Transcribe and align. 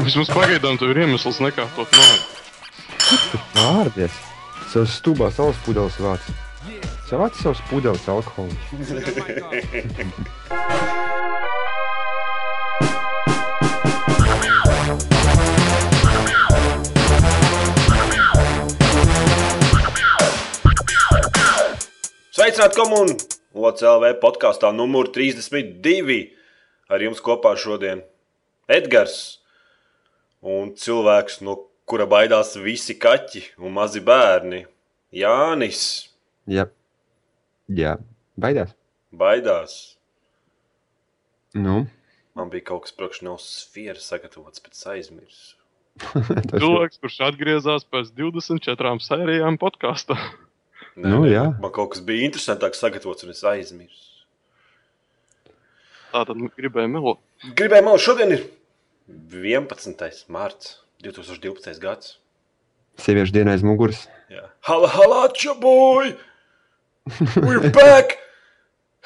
Vismaz 0.00 0.30
pagaidām 0.32 0.78
tev 0.80 0.92
ir 0.92 1.02
iemesls 1.04 1.40
nekārtot 1.44 1.90
māju. 1.94 2.20
Vārdies! 3.54 4.14
Savas 4.70 4.96
stūbās 5.00 5.38
alus 5.42 5.58
pudeles 5.66 5.96
vāc. 6.02 6.30
Savāc 7.08 7.34
savus 7.40 7.62
pudeles 7.70 8.06
alkoholu. 8.10 8.54
Sveicināti 22.30 22.78
komunu! 22.78 23.39
OCLV 23.54 24.12
podkāstā 24.22 24.70
numur 24.74 25.10
32. 25.14 26.20
Ar 26.90 27.02
jums 27.02 27.22
kopā 27.22 27.54
šodien 27.58 28.02
Edgars 28.70 29.38
un 30.42 30.72
cilvēks, 30.78 31.40
no 31.46 31.56
kura 31.90 32.06
baidās 32.10 32.54
visi 32.62 32.94
kaķi 32.98 33.44
un 33.58 33.74
mazi 33.74 34.02
bērni. 34.02 34.64
Jānis 35.10 35.80
Jā, 36.46 36.68
jā. 37.66 37.96
baidās. 38.38 38.76
baidās. 39.10 39.96
Nu, 41.54 41.88
Man 42.38 42.50
bija 42.50 42.68
kaut 42.70 42.84
kas 42.86 42.94
priekš 42.94 43.24
no 43.26 43.34
sfēras 43.42 44.06
sagatavots, 44.06 44.62
bet 44.62 44.78
aizmirsu. 44.92 45.56
Cilvēks, 46.54 47.00
kurš 47.02 47.16
atgriezās 47.26 47.84
pēc 47.90 48.12
24 48.16 48.94
sērijām 49.02 49.58
podkāstā. 49.60 50.16
Nē, 51.00 51.08
Nu, 51.08 51.20
nē. 51.24 51.44
Man 51.62 51.72
kaut 51.72 51.94
kas 51.94 52.02
bija 52.04 52.26
interesantāks 52.28 52.80
sagatavots, 52.82 53.24
un 53.24 53.32
es 53.32 53.40
aizmirsu. 53.46 54.08
Tā 56.10 56.24
tad 56.28 56.40
gribēju 56.58 56.90
melot. 56.92 57.20
Gribēju 57.56 57.86
man 57.86 58.00
šodien 58.02 58.34
ir 58.34 58.42
11. 59.08 60.26
mārts 60.28 60.74
2012. 61.06 61.78
gads. 61.80 62.16
sieviešu 63.00 63.32
dienā 63.32 63.54
aiz 63.56 63.62
muguras. 63.64 64.02
Jā. 64.28 64.44
Hala, 64.68 64.88
hala, 64.92 65.20
čaboy! 65.32 66.12
We're 67.36 67.70
back! 67.72 68.18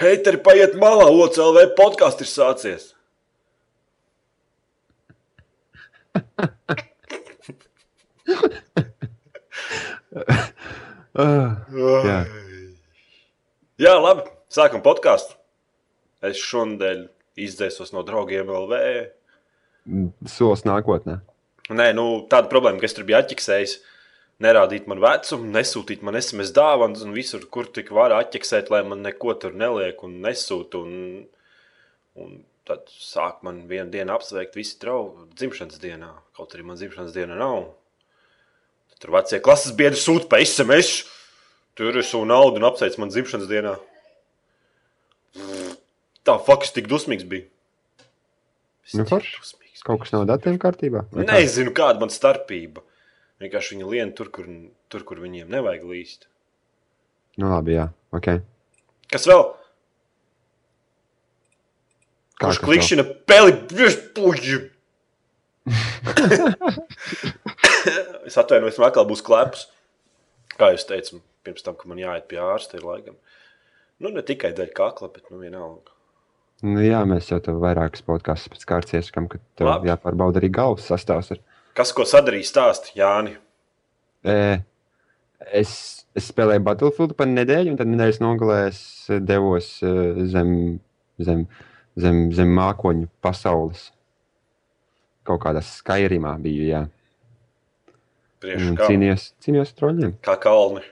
Heiteri, 0.03 0.41
paiet 0.43 0.75
malā, 0.81 1.07
OCLV 1.07 1.77
podkāsts 1.79 2.25
ir 2.25 2.31
sācies. 2.33 2.91
Uh, 10.15 10.43
Jā. 11.15 12.19
Jā, 13.79 13.93
labi, 14.03 14.25
sākam 14.51 14.83
podkāstu. 14.83 15.37
Es 16.25 16.41
šonadēļ 16.43 17.05
izdzēsos 17.45 17.93
no 17.95 18.03
draugiem 18.07 18.51
LV. 18.51 18.81
solis 20.31 20.65
nākotnē. 20.67 21.19
Nē, 21.75 21.91
nu, 21.97 22.07
tāda 22.31 22.51
problēma, 22.51 22.81
ka 22.81 22.89
es 22.89 22.97
tur 22.97 23.07
biju 23.09 23.19
atķeksējis. 23.21 23.77
Nerādīt 24.45 24.89
man 24.91 24.99
vecumu, 25.03 25.47
nesūtīt 25.55 26.03
man 26.05 26.19
SMS 26.19 26.51
dāvanas, 26.57 27.05
un 27.07 27.15
visur, 27.15 27.45
kur 27.55 27.69
tik 27.71 27.93
var 27.95 28.13
atķeksēt, 28.17 28.73
lai 28.75 28.83
man 28.89 29.05
neko 29.05 29.37
tur 29.41 29.55
neliek 29.55 30.03
un 30.05 30.19
nesūta. 30.25 30.83
Un, 30.83 31.23
un 32.19 32.35
tad 32.67 32.91
sāk 32.91 33.45
man 33.47 33.63
vienu 33.71 33.93
dienu 33.95 34.17
apsveikt 34.17 34.59
visi 34.59 34.81
draugi 34.83 35.29
dzimšanas 35.39 35.81
dienā, 35.83 36.11
kaut 36.37 36.57
arī 36.57 36.67
man 36.67 36.81
dzimšanas 36.81 37.15
diena 37.15 37.39
nav. 37.39 37.71
Tur 39.03 39.13
vecie 39.15 39.41
klases 39.45 39.75
biedri 39.77 39.99
sūta 40.01 40.29
pa 40.31 40.41
SMS, 40.43 41.03
tur 41.79 41.97
es 42.01 42.11
savu 42.13 42.27
naudu 42.29 42.61
un 42.61 42.69
apsveic 42.69 42.97
man 43.01 43.13
dzimšanas 43.13 43.51
dienā. 43.51 43.75
Tā 46.25 46.39
faktiski 46.47 46.81
tik 46.81 46.91
dusmīgs 46.93 47.27
bija. 47.29 47.47
Es 48.85 48.97
Nu, 48.97 49.05
dusmīgs 49.05 49.83
Kaut 49.85 50.01
kas 50.01 50.15
nav 50.15 50.25
datiem 50.29 50.57
kārtībā. 50.61 51.01
Nezinu, 51.13 51.73
kāda 51.77 52.01
man 52.01 52.13
starpība. 52.13 52.81
Vienkārši 53.43 53.75
viņi 53.75 53.91
lien 53.91 54.13
tur, 54.17 54.31
kur, 54.33 54.47
tur, 54.89 55.03
kur 55.05 55.21
viņiem 55.21 55.51
nevajag 55.53 55.85
līst. 55.85 56.25
Nu, 57.37 57.51
labi, 57.51 57.75
jā. 57.77 57.91
Okay. 58.17 58.41
Kas 59.13 59.27
vēl? 59.29 59.43
Kā 62.39 62.49
Kurš 62.49 62.63
klikšķina 62.65 63.05
peli 63.29 63.53
virspuļi? 63.75 64.59
es 68.29 68.37
atvainojos, 68.41 68.81
man 68.81 68.91
atkal 68.91 69.07
būs 69.09 69.25
klēpus. 69.25 69.69
Kā 70.55 70.71
jūs 70.75 70.87
teicat, 70.89 71.23
pirms 71.47 71.65
tam, 71.67 71.77
ka 71.79 71.89
man 71.91 72.01
jāiet 72.01 72.29
pie 72.31 72.39
ārsta, 72.43 72.79
ir 72.79 72.87
laikam. 72.87 73.17
Nu, 74.03 74.11
ne 74.15 74.23
tikai 74.27 74.53
dēļ 74.57 74.71
kakla, 74.77 75.11
bet 75.15 75.31
nu 75.33 75.41
vienalga. 75.43 75.95
Nu, 76.65 76.79
jā, 76.81 77.01
mēs 77.09 77.29
jau 77.29 77.41
tam 77.45 77.59
vairākas 77.63 78.05
podkāstus 78.07 78.53
pēc 78.53 78.69
kārtas 78.69 78.97
ieskam, 79.01 79.27
ka 79.29 79.41
tev 79.59 79.69
Labi. 79.69 79.91
jāpārbauda 79.91 80.41
arī 80.41 80.51
galvas 80.55 80.87
sastāvs. 80.89 81.35
Ar. 81.35 81.43
Kas 81.77 81.93
ko 81.95 82.07
sadarīja 82.09 82.49
stāst, 82.49 82.93
Jāni? 82.97 83.35
E, 84.25 84.37
es, 85.61 85.75
es 86.17 86.31
spēlēju 86.31 86.65
Battlefield 86.65 87.17
par 87.19 87.29
nedēļu, 87.29 87.75
un 87.75 87.81
tad 87.81 87.91
nedēļas 87.91 88.23
nogalē 88.23 88.59
es 88.71 88.81
devos 89.27 89.75
e, 89.85 89.93
zem, 90.31 90.55
zem, 91.21 91.45
zem, 92.01 92.23
zem 92.39 92.55
mākoņu 92.57 93.11
pasaules. 93.25 93.91
Kaut 95.27 95.43
kādā 95.45 95.61
Skyrimā 95.65 96.37
bija. 96.45 96.69
Jā. 96.71 96.85
Priekš 98.45 98.67
Un 98.69 98.77
kā, 98.79 98.89
Cīnījos, 98.91 99.25
cīnījos 99.45 99.73
ar 99.73 99.79
troļļiem. 99.81 100.13
kā 100.25 100.37
kalni. 100.43 100.85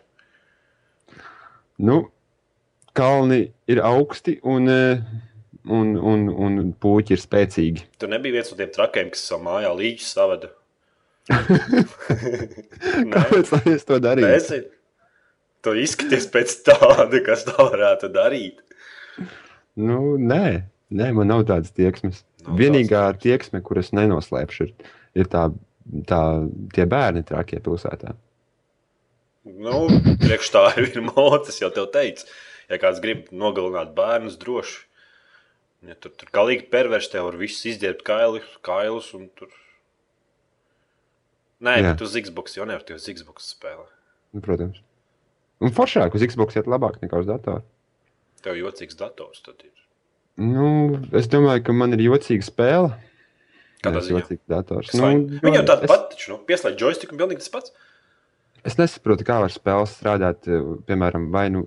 Nu, 1.82 1.98
kalni 2.96 3.42
ir 3.70 3.82
augsti 3.84 4.38
un, 4.48 4.68
e, 4.70 4.96
un, 5.68 5.94
un, 5.96 6.26
un 6.46 6.72
puķi 6.82 7.16
ir 7.16 7.22
spēcīgi. 7.22 7.86
Tur 8.00 8.12
nebija 8.12 8.38
viens 8.38 8.52
no 8.52 8.58
tiem 8.60 8.72
trakiem, 8.74 9.10
kas 9.14 9.24
savā 9.28 9.42
mājā 9.48 9.72
līķis 9.78 10.12
savada. 10.16 10.52
Kāpēc 13.14 13.52
es 13.70 13.84
to 13.88 13.98
darītu? 14.02 14.28
Nezinu. 14.28 14.70
Tu 15.62 15.76
izskaties 15.84 16.26
pēc 16.34 16.56
tāda, 16.66 17.20
kas 17.22 17.44
tā 17.46 17.54
varētu 17.62 18.08
darīt. 18.10 18.58
Nu, 19.78 20.16
nē, 20.18 20.64
nē, 20.90 21.10
man 21.14 21.30
nav 21.30 21.44
tādas 21.46 21.70
tieksmes. 21.76 22.24
Nav 22.42 22.58
Vienīgā 22.58 23.04
tādas 23.12 23.22
tieksme, 23.22 23.60
kuras 23.62 23.92
nenoslēpšu, 23.94 24.66
ir, 24.66 24.90
ir 25.22 25.30
tā, 25.30 25.44
tā, 26.08 26.22
tie 26.74 26.86
bērni 26.88 27.24
trakie 27.28 27.60
pilsētā. 27.64 28.14
Nu, 29.42 29.88
priekš 30.22 30.52
tā 30.54 30.64
ir 30.84 31.00
mocis, 31.02 31.58
jau 31.62 31.70
te 31.74 31.84
teicu. 31.94 32.28
Ja 32.70 32.78
kāds 32.80 33.02
grib 33.02 33.26
nogalināt 33.34 33.90
bērnus, 33.96 34.38
droši. 34.40 34.84
Ja 35.88 35.96
tur 35.98 36.12
tur 36.14 36.30
galīgi 36.30 36.68
perversi, 36.70 37.10
tev 37.10 37.26
var 37.26 37.36
viss 37.40 37.64
izģērbt 37.66 38.04
kaili, 38.06 38.42
kailus 38.62 39.10
un 39.18 39.26
tur. 39.34 39.50
Nē, 41.62 41.74
Jā. 41.78 41.90
bet 41.90 42.02
uz 42.06 42.14
Xbox 42.18 42.54
jau 42.56 42.66
nevar, 42.66 42.84
tie 42.86 42.94
uz 42.98 43.06
Xbox 43.06 43.50
spēlē. 43.54 43.86
Nu, 44.34 44.42
protams. 44.42 44.78
Un 45.62 45.74
foršāk 45.74 46.14
uz 46.18 46.24
Xbox 46.26 46.58
iet 46.58 46.70
labāk 46.70 46.98
nekā 47.02 47.20
uz 47.22 47.28
datora. 47.28 47.62
Tev 48.42 48.58
jocīgs 48.58 48.98
dators 48.98 49.42
tad 49.46 49.62
ir. 49.62 49.74
Nu, 50.42 50.98
es 51.14 51.28
domāju, 51.30 51.62
ka 51.66 51.74
man 51.76 51.94
ir 51.94 52.02
jocīga 52.06 52.46
spēle. 52.46 52.94
Kādā 53.82 54.02
ziņā? 54.06 54.20
jocīgs 54.20 54.44
dators. 54.48 54.92
Nu, 54.94 55.10
Viņam 55.42 55.66
tāda 55.68 55.82
es, 55.86 55.90
pati, 55.90 56.14
taču, 56.14 56.30
nu, 56.32 56.38
pieslēdz 56.48 56.78
joystick 56.84 57.12
un 57.12 57.18
pilnīgi 57.22 57.42
tas 57.44 57.52
pats. 57.52 57.72
es 58.64 58.78
nesaprotu, 58.78 59.24
kā 59.26 59.40
var 59.42 59.50
spēles 59.50 59.96
strādāt. 59.98 60.46
eh, 60.46 60.62
Piemēram, 60.86 61.30
vai 61.34 61.48
nu 61.50 61.66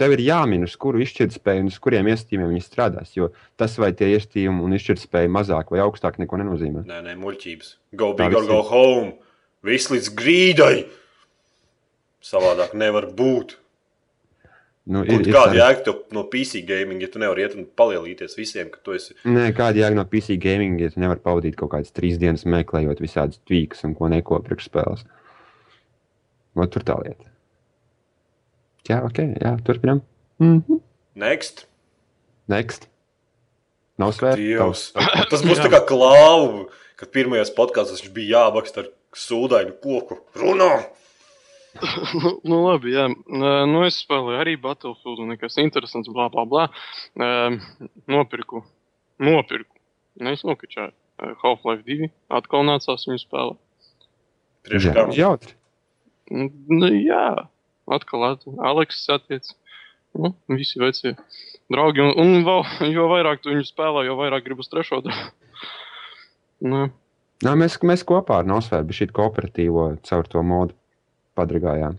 tev 0.00 0.14
ir 0.16 0.22
jāmin, 0.24 0.62
uz 0.64 0.76
kuru 0.80 1.02
izšķirtspēju 1.04 1.60
un 1.60 1.66
uz 1.68 1.76
kuriem 1.78 2.06
iestījumiem 2.08 2.54
viņi 2.54 2.64
strādās. 2.64 3.10
Jo 3.14 3.30
tas, 3.60 3.74
vai 3.76 3.92
tie 3.92 4.08
iestījumi 4.16 4.62
un 4.64 4.72
izšķirtspēja 4.72 5.28
mazāk 5.28 5.68
vai 5.74 5.82
augstāk, 5.84 6.16
neko 6.18 6.38
nenozīmē. 6.40 6.86
Nē, 6.88 7.02
nē, 7.04 7.16
muļķības. 7.20 7.74
Go 8.00 8.14
big 8.16 8.32
or 8.34 8.46
go 8.48 8.62
home. 8.62 9.12
Viss 9.62 9.90
līdz 9.92 10.08
grīdai. 10.16 10.86
Savādāk 12.24 12.72
nevar 12.76 13.06
būt. 13.16 13.56
Nu, 14.90 15.04
Ir, 15.06 15.20
ir, 15.22 15.30
kāda 15.30 15.54
jēga 15.54 15.84
tev 15.86 15.98
no 16.16 16.24
PC 16.26 16.64
gaming, 16.66 16.98
ja 17.04 17.06
tu 17.12 17.20
nevari 17.22 17.44
iet 17.44 17.54
un 17.54 17.66
palielīties 17.78 18.34
visiem, 18.34 18.72
ka 18.72 18.80
tu 18.82 18.96
esi. 18.96 19.14
Nē, 19.22 19.52
kāda 19.54 19.84
jēga 19.84 19.94
no 19.94 20.04
PC 20.10 20.34
gaming, 20.42 20.80
ja 20.82 20.90
tu 20.90 20.98
nevari 21.02 21.22
pavadīt 21.22 21.54
kaut 21.60 21.70
kādas 21.76 21.94
trīs 21.94 22.18
dienas 22.18 22.42
meklējot 22.42 23.02
visādas 23.02 23.38
tvīkas 23.46 23.86
un 23.86 23.94
ko 23.94 24.10
neko 24.10 24.40
priekšspēles. 24.48 25.06
Ot, 26.58 26.72
tur 26.74 26.86
tā 26.88 26.98
lieta. 27.04 27.30
Jā, 28.90 28.98
ok, 29.06 29.20
jā, 29.38 29.54
turpinām. 29.66 30.02
Mm 30.42 30.58
-hmm. 30.58 30.80
Next. 31.22 31.66
Next. 32.50 32.88
Nav 34.00 34.14
svērts. 34.16 34.92
Tas 35.30 35.44
būs 35.44 35.60
tā 35.60 35.70
kā 35.70 35.84
klāvu, 35.86 36.66
kad 36.96 37.12
pirmajos 37.14 37.52
podkāstos 37.54 38.02
viņš 38.02 38.14
bija 38.16 38.40
jābakst 38.40 38.78
ar 38.78 38.88
sūdainu 39.14 39.76
koku. 39.82 40.18
Runā! 40.34 40.72
Nu, 42.20 42.30
nu, 42.44 42.56
labi, 42.66 42.92
jā. 42.96 43.06
Nu, 43.30 43.82
es 43.86 44.00
spēlēju 44.02 44.40
arī 44.42 44.56
Battlefield, 44.60 45.20
un 45.22 45.30
nekas 45.34 45.58
interesants, 45.62 46.10
bla, 46.12 46.26
bla, 46.32 46.44
bla. 46.50 46.64
Ē, 47.14 47.28
Nopirku. 48.10 48.64
Nopirku. 49.22 49.76
Nevis 50.20 50.42
nokačāju. 50.48 50.92
Ē, 51.20 51.32
Half-Life 51.44 51.84
2. 51.86 52.10
Atkal 52.40 52.66
nācās 52.68 53.06
viņu 53.08 53.22
spēlēt. 53.22 53.60
Priekš 54.66 54.88
Jā, 54.90 54.94
kam? 54.96 55.12
jautri. 55.16 55.54
Nu, 56.30 56.90
jā, 56.94 57.24
atkal 57.90 58.26
at- 58.32 58.46
Aleksis 58.70 59.08
attiec. 59.10 59.48
Nu, 60.14 60.32
visi 60.50 60.80
vecie. 60.82 61.14
draugi. 61.70 62.02
Un, 62.02 62.12
un 62.18 62.44
vēl, 62.46 62.64
jo 62.96 63.06
vairāk 63.12 63.42
tu 63.44 63.52
viņu 63.54 63.66
spēlē, 63.68 64.04
jo 64.08 64.16
vairāk 64.18 64.42
gribas 64.48 64.68
trešo 64.72 65.02
daļu. 65.06 65.30
Nu, 66.60 66.90
Nā, 67.40 67.54
mēs, 67.56 67.78
mēs 67.88 68.02
kopā 68.04 68.42
ar 68.42 68.44
Nosvēru 68.44 68.92
šī 68.92 69.06
kooperatīvo 69.16 69.84
caur 70.04 70.26
to 70.28 70.42
modu 70.44 70.74
padragājām. 71.40 71.98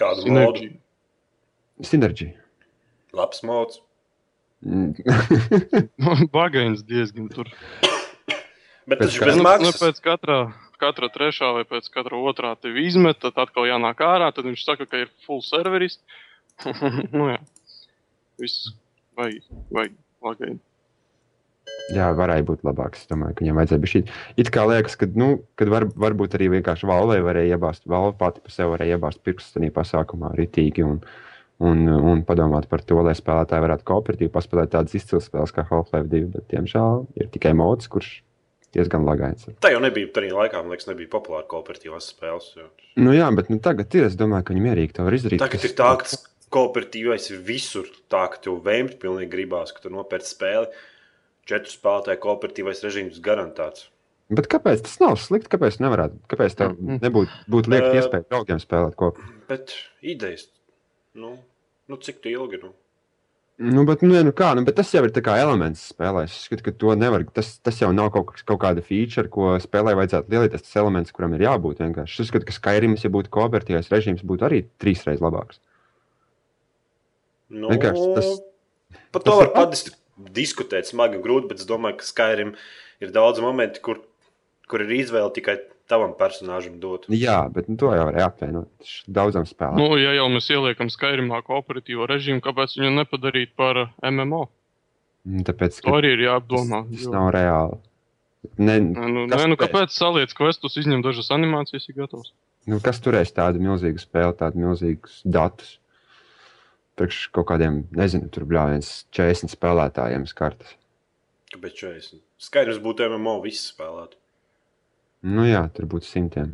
Kādu 0.00 0.32
modu? 0.32 0.68
sinerģija. 1.84 2.34
Labs 3.16 3.42
mods. 3.46 3.80
Mm. 4.66 4.94
Bagains 6.34 6.82
diezgan 6.86 7.28
tur. 7.30 7.50
Bet 8.88 9.02
tas 9.02 9.14
ir 9.14 9.28
bez 9.28 9.36
Nu, 9.36 9.42
nu, 9.42 9.46
maksas. 9.46 9.78
pēc 9.78 10.00
katra, 10.02 10.38
katra 10.82 11.10
trešā 11.14 11.52
vai 11.58 11.64
pēc 11.68 11.86
katra 11.94 12.18
otrā 12.18 12.54
tevi 12.58 12.86
izmet, 12.88 13.20
tad 13.22 13.38
atkal 13.38 13.68
jānāk 13.68 14.02
ārā. 14.04 14.32
Tad 14.34 14.48
viņš 14.48 14.64
saka, 14.64 14.88
ka 14.88 15.04
ir 15.04 15.12
full 15.26 15.42
serveris. 15.46 16.00
nu, 17.14 17.28
jā. 17.30 17.38
Viss 18.42 18.72
vajag, 19.18 19.44
vajag 19.74 19.94
Bagains. 20.24 20.62
Jā, 21.88 22.10
varēja 22.12 22.44
būt 22.44 22.66
labāks. 22.68 23.04
Es 23.04 23.08
domāju, 23.08 23.38
ka 23.38 23.44
viņam 23.44 23.58
vajadzēja 23.62 23.82
būt 23.82 23.92
šī. 23.94 24.02
It 24.42 24.50
kā 24.52 24.66
liekas, 24.68 24.98
ka, 25.00 25.08
nu, 25.16 25.30
kad 25.56 25.70
var, 25.72 25.86
varbūt 25.96 26.36
arī 26.36 26.50
vienkārši 26.58 26.88
valvei 26.88 27.22
varēja 27.24 27.56
iebāzt, 27.56 27.86
valve 27.88 28.12
pati 28.20 28.44
par 28.44 28.52
sevi 28.52 28.74
varēja 28.74 28.98
iebāzt 28.98 29.22
pirkstus 29.24 29.56
tajā 29.56 29.72
pasākumā 29.72 30.34
ritīgi 30.36 30.84
un, 30.84 31.00
un, 31.64 31.84
un 32.12 32.24
padomāt 32.28 32.68
par 32.68 32.84
to, 32.84 33.00
lai 33.06 33.16
spēlētāji 33.16 33.64
varētu 33.64 33.88
kooperatīvi 33.88 34.34
paspēlēt 34.34 34.74
tādas 34.76 34.98
izcils 35.00 35.30
spēles 35.30 35.54
kā 35.56 35.64
Half-Life 35.70 36.10
2, 36.12 36.28
bet, 36.34 36.48
diemžēl, 36.52 37.06
ir 37.22 37.30
tikai 37.32 37.54
mods, 37.56 37.88
kurš 37.88 38.18
diezgan 38.76 39.08
lagains. 39.08 39.48
Tā 39.62 39.72
jau 39.72 39.80
nebija 39.80 40.10
tajā 40.12 40.34
laikā, 40.36 40.60
man 40.60 40.74
liekas, 40.74 40.90
nebija 40.90 41.10
populāra 41.16 41.48
kooperatīvās 41.48 42.10
spēles. 42.12 42.52
jo 42.58 42.68
Nu 43.00 43.14
jā, 43.16 43.30
bet 43.34 43.48
nu, 43.52 43.60
tagad 43.64 43.94
ir, 43.96 44.10
es 44.10 44.18
domāju, 44.18 44.44
ka 44.44 44.54
viņi 44.54 44.64
mierīgi 44.64 44.96
to 44.96 45.06
var 45.06 45.16
izdarīt. 45.16 45.40
Tagad 45.40 45.64
ir 45.64 45.74
tā, 45.78 45.90
ka 46.02 46.20
kooperatīvais 46.52 47.30
ir 47.32 47.42
visur. 47.48 47.88
Tā, 48.12 48.26
ka 48.32 48.40
tev 48.44 48.60
vēmt 48.64 48.98
pilnīgi 49.00 49.30
gribās, 49.32 49.72
ka 49.72 49.84
tu 49.84 49.92
nopērci 49.94 50.34
spēli. 50.34 50.68
Četru 51.48 51.72
spēlētāju 51.72 52.20
kooperatīvais 52.24 52.82
režīms 52.84 53.20
garantēts. 53.24 53.86
Bet 54.28 54.50
kāpēc 54.52 54.82
tas 54.84 54.98
nav 55.00 55.14
slikti? 55.16 55.48
Kāpēc 55.54 55.78
nevarētu? 55.80 56.18
Kāpēc 56.28 56.54
tam 56.58 56.74
Mhm. 56.76 56.98
nebūtu 57.00 57.30
būt 57.48 57.70
liekt 57.72 57.86
Ē. 57.88 57.94
iespēju 58.02 58.26
draugiem 58.28 58.60
spēlēt 58.60 58.94
kopā? 59.00 59.24
Bet 59.48 59.72
idejas, 60.02 60.48
nu, 61.14 61.38
nu 61.88 61.96
cik 61.96 62.20
tu 62.20 62.28
ilgi? 62.28 62.60
Nu? 62.62 62.74
Nu, 63.60 63.84
bet, 63.84 64.02
nu, 64.02 64.14
nu, 64.22 64.30
kā, 64.30 64.54
nu, 64.54 64.62
bet 64.64 64.76
tas 64.76 64.92
jau 64.94 65.02
ir 65.02 65.10
tā 65.10 65.22
kā 65.24 65.38
elements 65.40 65.80
spēlē. 65.92 66.24
Es 66.28 66.44
skatu, 66.46 66.62
ka 66.62 66.70
to 66.70 66.94
nevar. 66.94 67.24
Tas, 67.34 67.56
tas 67.58 67.80
jau 67.80 67.88
nav 67.92 68.12
kaut, 68.12 68.26
kas- 68.26 68.44
kaut 68.46 68.60
kāda 68.60 68.84
feature, 68.84 69.26
ko 69.28 69.56
spēlē 69.58 69.96
vajadzētu 69.98 70.28
lielīties. 70.30 70.62
Tas 70.62 70.76
elements, 70.76 71.10
kuram 71.10 71.34
ir 71.34 71.40
jābūt 71.40 71.78
vienkārši. 71.82 72.20
Es 72.20 72.28
uzskatu, 72.30 72.44
ka 72.46 72.52
Skyrims, 72.52 73.02
ja 73.02 73.10
būtu 73.10 73.28
kooperatīvais 73.34 73.88
režīms, 73.90 74.22
būtu 74.22 74.46
arī 74.46 74.60
trīsreiz 74.78 75.18
labāks. 75.18 75.58
Nu, 77.50 77.68
Vienkārši 77.70 78.14
tas- 78.14 78.40
Par 79.10 79.22
tas 79.22 79.32
to 79.32 79.36
var 79.38 79.46
ir 79.48 79.52
padis, 79.54 79.84
diskutēt 80.34 80.88
smagi 80.90 81.18
un 81.18 81.24
grūti, 81.24 81.48
bet 81.52 81.60
es 81.62 81.66
domāju, 81.68 81.98
ka 82.00 82.06
Skyrim 82.08 82.54
ir 83.04 83.12
daudz 83.14 83.40
momenti, 83.44 83.80
kur, 83.84 84.00
kur 84.70 84.82
ir 84.84 84.90
izvēle 84.98 85.30
tikai 85.36 85.58
tavam 85.88 86.12
personāžam 86.18 86.74
dot. 86.82 87.06
Jā, 87.08 87.38
bet 87.52 87.68
nu, 87.70 87.78
to 87.80 87.94
jau 87.96 88.04
varēja 88.10 88.26
apvienot 88.28 88.90
daudzam 89.08 89.46
spēlēm. 89.48 89.78
Nu, 89.80 89.96
ja 89.96 90.12
jau 90.18 90.26
mēs 90.34 90.50
ieliekam 90.52 90.90
Skyrimā 90.92 91.40
kooperatīvo 91.46 92.08
režīmu, 92.10 92.42
kāpēc 92.44 92.74
viņu 92.80 92.90
nepadarīt 92.98 93.54
par 93.56 93.84
uh, 93.86 93.92
MMO? 94.04 94.42
Nu, 95.28 95.44
Tāpēc, 95.48 95.80
To 95.80 95.88
ka 95.90 95.96
arī 96.00 96.12
ir 96.16 96.20
tas, 96.20 96.26
jāapdomā. 96.28 96.82
tas 96.92 97.06
jo- 97.06 97.14
nav 97.14 97.30
reāli. 97.34 97.78
Ne, 98.58 98.76
nu, 98.80 99.24
kas 99.28 99.40
nē, 99.42 99.48
nu, 99.50 99.56
turēs? 99.56 99.62
kāpēc 99.64 99.96
saliec 99.96 100.32
questus, 100.38 100.76
izņem 100.80 101.00
dažas 101.04 101.28
animācijas, 101.34 101.88
ir 101.90 101.96
gatavs? 101.98 102.30
nu, 102.68 102.78
kas 102.84 103.00
turēs 103.02 103.32
tādu 103.34 103.60
milzīgu 103.64 103.98
spēli, 104.02 104.36
tādu 104.38 104.60
milzīgus 104.62 105.22
datus? 105.24 105.78
Priekš 106.98 107.18
kaut 107.34 107.46
kādiem, 107.52 107.84
nezinu, 107.94 108.26
tur 108.34 108.44
bija 108.50 108.64
viens 108.72 108.88
40 109.14 109.52
spēlētājiem 109.54 110.24
skartas. 110.26 110.72
Kāpēc 111.52 111.76
40? 111.78 112.18
Skyrims 112.42 112.80
būtu 112.82 113.06
MMO 113.12 113.36
visi 113.44 113.68
spēlēt. 113.70 114.16
Nu 115.26 115.46
jā, 115.46 115.62
tur 115.74 115.86
būtu 115.90 116.06
simtiem, 116.06 116.52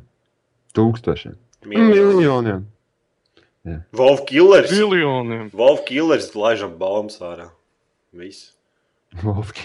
tūkstošiem, 0.77 1.35
Miljoni. 1.69 2.15
miljoniem. 2.21 2.63
Wolf 3.97 4.27
Killers! 4.29 4.69
Biljoniem. 4.73 5.49
Wolf 5.57 5.87
Killers 5.89 6.31
laižam 6.37 6.75
balmas 6.81 7.17
ārā. 7.25 7.47
Viss. 8.13 8.51
Wolfki. 9.25 9.65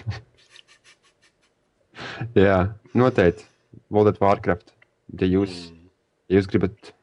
jā, 2.39 2.59
noteikti. 2.95 3.43
World 3.91 4.13
of 4.15 4.21
Warcraft. 4.23 4.71
Ja 5.19 5.27
jūs, 5.27 5.71
Mm. 5.71 5.89
ja 6.29 6.39
jūs 6.39 6.47
gribat, 6.51 6.93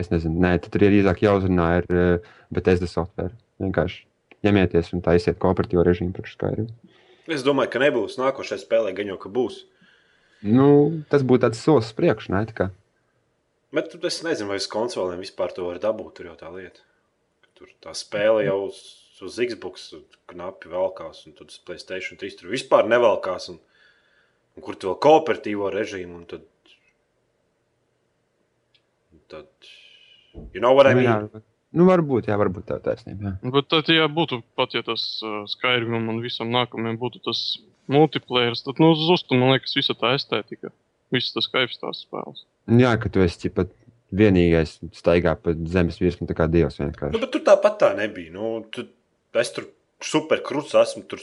es 0.00 0.10
nezinu, 0.12 0.38
nē, 0.44 0.56
tur 0.64 0.84
ir 0.86 0.98
īsāk 1.00 1.22
jāuzrunā 1.26 1.68
ar 1.80 1.88
uh, 1.92 2.34
Bethesda 2.54 2.88
software. 2.90 3.34
Vienkārši 3.62 4.04
ņemieties 4.46 4.92
un 4.94 5.02
taisiet 5.02 5.38
kooperatīvo 5.42 5.82
režīmu 5.86 6.14
priekš 6.16 6.36
Skyrim. 6.36 6.68
Es 7.28 7.42
domāju, 7.44 7.72
ka 7.74 7.82
nebūs 7.82 8.16
nākošais 8.20 8.62
spēlē, 8.64 8.94
gan 8.96 9.10
jau 9.10 9.18
ka 9.20 9.30
būs. 9.32 9.64
Nu, 10.46 10.68
tas 11.10 11.24
būtu 11.26 11.44
tāds 11.44 11.60
solis 11.60 11.90
uz 11.90 11.96
priekšu, 11.98 12.32
ne? 12.32 12.44
Kā- 12.54 12.70
Bet 13.74 13.92
es 14.00 14.22
nezinu, 14.24 14.48
vai 14.48 14.56
uz 14.62 14.68
konsolēm 14.70 15.20
vispār 15.20 15.52
to 15.52 15.66
var 15.66 15.80
dabūt. 15.82 16.14
Tur 16.16 16.30
jau 16.30 16.36
tā 16.40 16.48
lieta. 16.54 16.80
Tur 17.58 17.68
tā 17.84 17.92
spēle 17.92 18.46
jau 18.46 18.68
uz, 18.68 18.78
uz 19.20 19.36
Xbox 19.50 19.90
knapi 20.30 20.70
velkās, 20.72 21.26
un 21.26 21.34
tad 21.36 21.50
uz 21.50 21.58
Playstation 21.58 22.16
3 22.16 22.38
tur 22.38 22.52
vispār 22.54 22.88
nevelkās. 22.88 23.50
Un, 23.52 23.58
un 24.56 24.64
kur 24.64 24.78
tu 24.78 24.88
vēl 24.88 24.96
kooperatīvo 25.04 25.68
režīmu, 25.74 26.22
un 26.22 26.24
tad. 26.30 26.46
un 29.12 29.20
tad 29.28 29.50
you 30.54 30.60
know 30.60 30.74
what 30.76 30.86
I 30.90 30.94
Nu, 30.94 31.00
mean? 31.00 31.08
jā, 31.08 31.42
nu, 31.78 31.86
varbūt, 31.88 32.28
jā, 32.30 32.36
varbūt 32.40 32.66
tā 32.68 32.78
ir 32.78 32.84
taisnība. 32.86 33.32
Jā. 33.42 33.52
Bet 33.54 33.68
tad, 33.72 33.88
ja 33.92 34.06
būtu 34.08 34.40
pat, 34.58 34.74
ja 34.76 34.82
tas 34.86 35.02
uh, 35.24 35.42
Skyrimam 35.50 36.08
un 36.12 36.20
visam 36.24 36.50
nākamajam 36.54 36.98
būtu 37.00 37.22
tas 37.26 37.42
multiplayer, 37.88 38.56
tad, 38.64 38.80
nu, 38.82 38.92
zustu, 38.98 39.36
man 39.38 39.54
liekas, 39.56 39.76
visa 39.76 39.94
tā 39.96 40.14
estētika. 40.18 40.72
Viss 41.14 41.32
tas 41.32 41.46
kaips 41.48 41.78
tās 41.80 42.02
spēles. 42.04 42.42
Jā, 42.68 42.90
ka 43.00 43.08
tu 43.08 43.22
esi 43.24 43.48
pat 43.48 43.70
vienīgais 44.12 44.78
staigā 44.96 45.32
pa 45.40 45.54
zemes 45.68 45.96
virsmu, 46.00 46.26
tā 46.28 46.34
kā 46.36 46.46
dievs 46.52 46.76
Nu, 46.80 46.86
vienkārši. 46.90 47.20
bet 47.22 47.32
tur 47.32 47.44
tāpat 47.46 47.78
tā 47.80 47.90
nebija. 47.96 48.32
Nu, 48.34 48.50
tu, 48.72 48.84
es 49.40 49.52
tur 49.56 49.68
superkruts 50.04 50.74
esmu, 50.76 51.04
tur 51.08 51.20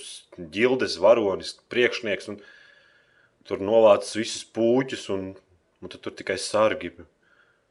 ģildes 0.53 0.97
varonis, 1.01 1.53
priekšnieks. 1.69 2.29
Un, 2.33 2.39
tur 3.45 3.61
novācis 3.61 4.17
visus 4.17 4.45
puķus, 4.57 5.05
un, 5.13 5.27
un 5.85 5.91
tad 5.93 6.01
tur 6.01 6.13
tikai 6.17 6.37
sargi. 6.41 6.91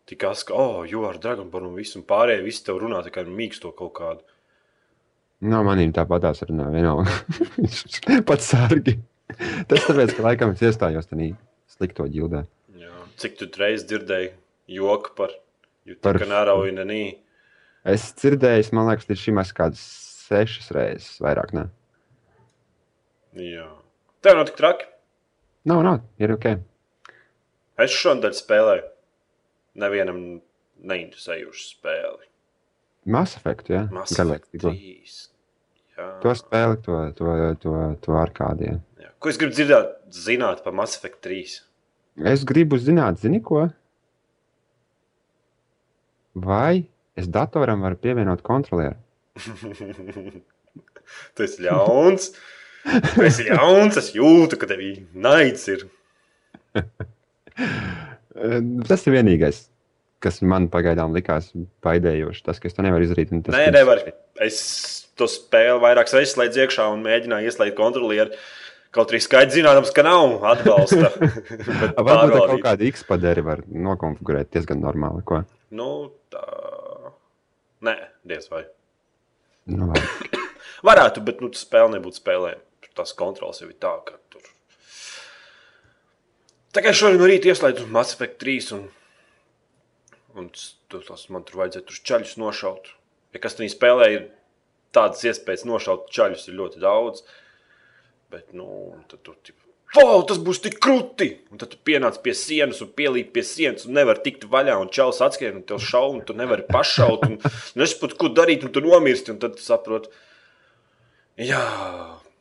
Tikai 0.05 0.35
tas, 0.35 0.45
ka, 0.45 0.57
oh, 0.57 0.83
jo 0.85 1.07
ar 1.09 1.17
Dragonborn 1.21 1.71
un 1.71 1.79
visu 1.79 1.97
un 2.01 2.05
pārējie 2.05 2.45
visi 2.45 2.65
tev 2.67 2.83
runā 2.83 3.01
tikai 3.07 3.25
mīksto 3.25 3.73
kaut 3.77 3.95
kādu. 3.97 4.25
No 5.49 5.63
manīm 5.65 5.95
tāpatās 5.97 6.45
runā 6.45 6.69
vienalga. 6.73 7.11
Pats 8.29 8.51
sargi. 8.53 8.99
Tas 9.69 9.87
tāpēc, 9.89 10.13
ka 10.17 10.27
laikam 10.27 10.53
es 10.53 10.63
iestājos 10.65 11.09
tajā 11.09 11.33
slikto 11.73 12.07
ģildē. 12.11 12.45
Jā. 12.81 12.93
Cik 13.21 13.41
tu 13.41 13.49
reiz 13.59 13.87
dzirdēji 13.89 14.31
joku 14.77 15.17
par 15.17 15.33
Jutka 15.89 16.29
Nārauju 16.29 16.85
Nī? 16.85 17.03
Es 17.85 18.07
dzirdēju, 18.21 18.71
man 18.77 18.89
liekas, 18.89 19.09
līdz 19.11 19.21
šim 19.21 19.41
esmu 19.43 19.59
kādas 19.59 19.83
sešas 20.29 20.71
reizes, 20.73 21.11
vairāk 21.25 21.53
ne. 21.57 21.67
Jā. 23.41 23.67
Tev 24.25 24.39
nav 24.39 24.49
tik 24.49 24.57
traki. 24.61 24.89
Nav, 25.69 25.83
nav, 25.85 26.03
ir 26.21 26.33
ok. 26.37 26.51
Es 27.81 27.93
šodien 27.93 28.37
spēlēju. 28.37 28.94
Nevienam 29.81 30.21
neinteresējušu 30.87 31.69
spēli. 31.75 32.29
Mass 33.11 33.37
Effect, 33.39 33.69
jā. 33.73 33.85
Mass 33.93 34.17
Effect 34.17 34.49
tikko. 34.55 34.73
3. 34.73 35.23
Jā. 35.95 36.09
To 36.23 36.35
spēli, 36.39 36.79
to, 36.85 37.01
to, 37.19 37.35
to, 37.63 37.75
to 38.05 38.17
arkādiju. 38.19 38.79
Jā. 39.03 39.11
Ko 39.23 39.31
es 39.31 39.39
gribu 39.41 39.55
dzirdēt, 39.57 39.95
zināt 40.15 40.63
par 40.65 40.75
Mass 40.77 40.99
Effect 40.99 41.21
3? 41.27 41.59
Es 42.33 42.45
gribu 42.47 42.79
zināt, 42.79 43.21
zini 43.23 43.41
ko? 43.45 43.67
Vai 46.35 46.87
es 47.19 47.29
datoram 47.31 47.83
varu 47.85 47.99
pievienot 48.01 48.43
kontrolieru? 48.47 48.99
tu 51.35 51.47
esi 51.47 51.67
ļauns. 51.67 52.33
Tu 53.15 53.27
esi 53.27 53.49
ļauns. 53.51 53.99
Es 54.01 54.13
jūtu, 54.17 54.59
ka 54.59 54.71
tev 54.71 54.83
naids 55.15 55.69
ir. 55.73 55.87
Tas 58.89 59.07
ir 59.07 59.15
vienīgais, 59.15 59.65
kas 60.25 60.41
man 60.43 60.67
pagaidām 60.73 61.15
likās 61.15 61.53
baidējoši. 61.85 62.45
Tas, 62.49 62.61
ka 62.61 62.71
es 62.71 62.77
to 62.77 62.85
nevaru 62.87 63.07
izdarīt. 63.07 63.33
tas, 63.47 63.55
Nē, 63.55 63.71
nevar. 63.75 64.03
Es 64.43 64.59
to 65.19 65.29
spēli 65.31 65.79
vairākas 65.83 66.17
reizes 66.17 66.35
slēdzu 66.35 66.65
iekšā 66.65 66.89
un 66.91 67.05
mēģināju 67.07 67.51
ieslēgt 67.51 67.79
kontrolieru. 67.79 68.35
Kaut 68.95 69.11
arī 69.11 69.19
skaidrs 69.23 69.57
zināms, 69.57 69.91
ka 69.95 70.05
nav 70.07 70.45
atbalsta. 70.53 71.11
Varbūt 71.99 72.37
ar 72.39 72.53
kaut 72.53 72.63
kādu 72.63 72.87
X-padēri 72.93 73.43
var 73.43 73.65
nokonfigurēt 73.67 74.53
diezgan 74.55 74.83
normāli. 74.83 75.25
Ko? 75.27 75.43
Nu, 75.75 75.89
tā. 76.31 76.45
Nē, 77.87 77.97
diez 78.31 78.47
vai. 78.53 78.63
Nu. 79.71 79.91
Varētu, 80.89 81.25
bet 81.27 81.43
nu, 81.43 81.51
spēle 81.59 81.97
nebūtu 81.97 82.23
spēlējama. 82.23 82.63
Tas 82.95 83.11
kontrols 83.19 83.59
jau 83.59 83.67
ir 83.67 83.75
tā, 83.83 83.91
ka 84.07 84.15
tur. 84.31 84.47
Tā 86.75 86.83
kā 86.83 86.91
šodien 86.91 87.21
no 87.23 87.27
rīta 87.31 87.53
ieslēdzu 87.53 87.87
Mass 87.95 88.17
Effect 88.17 88.41
3 88.43 88.73
un, 88.75 88.87
un 90.41 90.49
tas, 90.91 91.27
man 91.31 91.45
tur 91.47 91.61
vajadzēja 91.61 91.87
tur 91.87 92.01
čaļus 92.11 92.39
nošaut. 92.43 92.89
Ja 93.35 93.43
kas 93.43 93.55
tajā 93.59 93.71
spēlē 93.71 94.09
ir 94.11 94.25
tādas 94.95 95.23
iespējas 95.27 95.63
nošaut 95.69 96.09
čaļus 96.15 96.49
ir 96.49 96.57
ļoti 96.59 96.83
daudz. 96.83 97.23
Bet, 98.35 98.49
nu, 98.59 98.67
tad 99.11 99.23
tu 99.23 99.37
tipo, 99.47 99.61
wow, 99.95 100.25
tas 100.27 100.41
būs 100.43 100.65
tik 100.65 100.81
krūti! 100.83 101.29
Un 101.55 101.63
tad 101.63 101.71
tu 101.77 101.79
pienāc 101.87 102.19
pie 102.25 102.35
sienas 102.39 102.83
un 102.83 102.91
pielīp 102.99 103.31
pie 103.37 103.47
sienas 103.47 103.87
un 103.87 103.95
nevar 103.95 104.19
tikt 104.25 104.49
vaļā. 104.51 104.75
Un 104.83 104.91
čels 104.95 105.23
atskrien 105.23 105.61
un 105.61 105.67
tev 105.69 105.79
šauj, 105.79 106.11
un 106.19 106.27
tu 106.27 106.35
nevari 106.35 106.67
pašaut. 106.67 107.23
Un 107.29 107.39
nesaproti, 107.79 108.19
ko 108.19 108.33
darīt, 108.35 108.67
un 108.67 108.75
tu 108.75 108.83
nomirsti. 108.83 109.35
Un 109.35 109.39
tad 109.43 109.55
tu 109.61 109.63
saproti, 109.63 110.11
jā, 111.39 111.63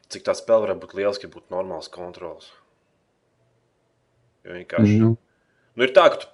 cik 0.10 0.26
tā 0.26 0.38
spēle 0.38 0.74
var 0.74 0.82
būt 0.82 0.98
liela, 0.98 1.14
ja 1.14 1.30
būtu 1.30 1.54
normāls 1.54 1.94
kontrols. 1.94 2.50
Jo 4.44 4.58
vienkārši. 4.60 5.00
Nu, 5.02 5.14
Nu, 5.76 5.88
ir 5.88 5.90
tā, 5.96 6.04
ka 6.14 6.20
tu, 6.22 6.28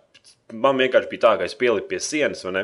man 0.60 0.76
vienkārši 0.82 1.08
bija 1.14 1.22
tā, 1.24 1.30
ka 1.40 1.46
es 1.48 1.54
pieliku 1.56 1.88
pie 1.94 2.00
sienas, 2.04 2.42
vai 2.44 2.52
ne? 2.58 2.64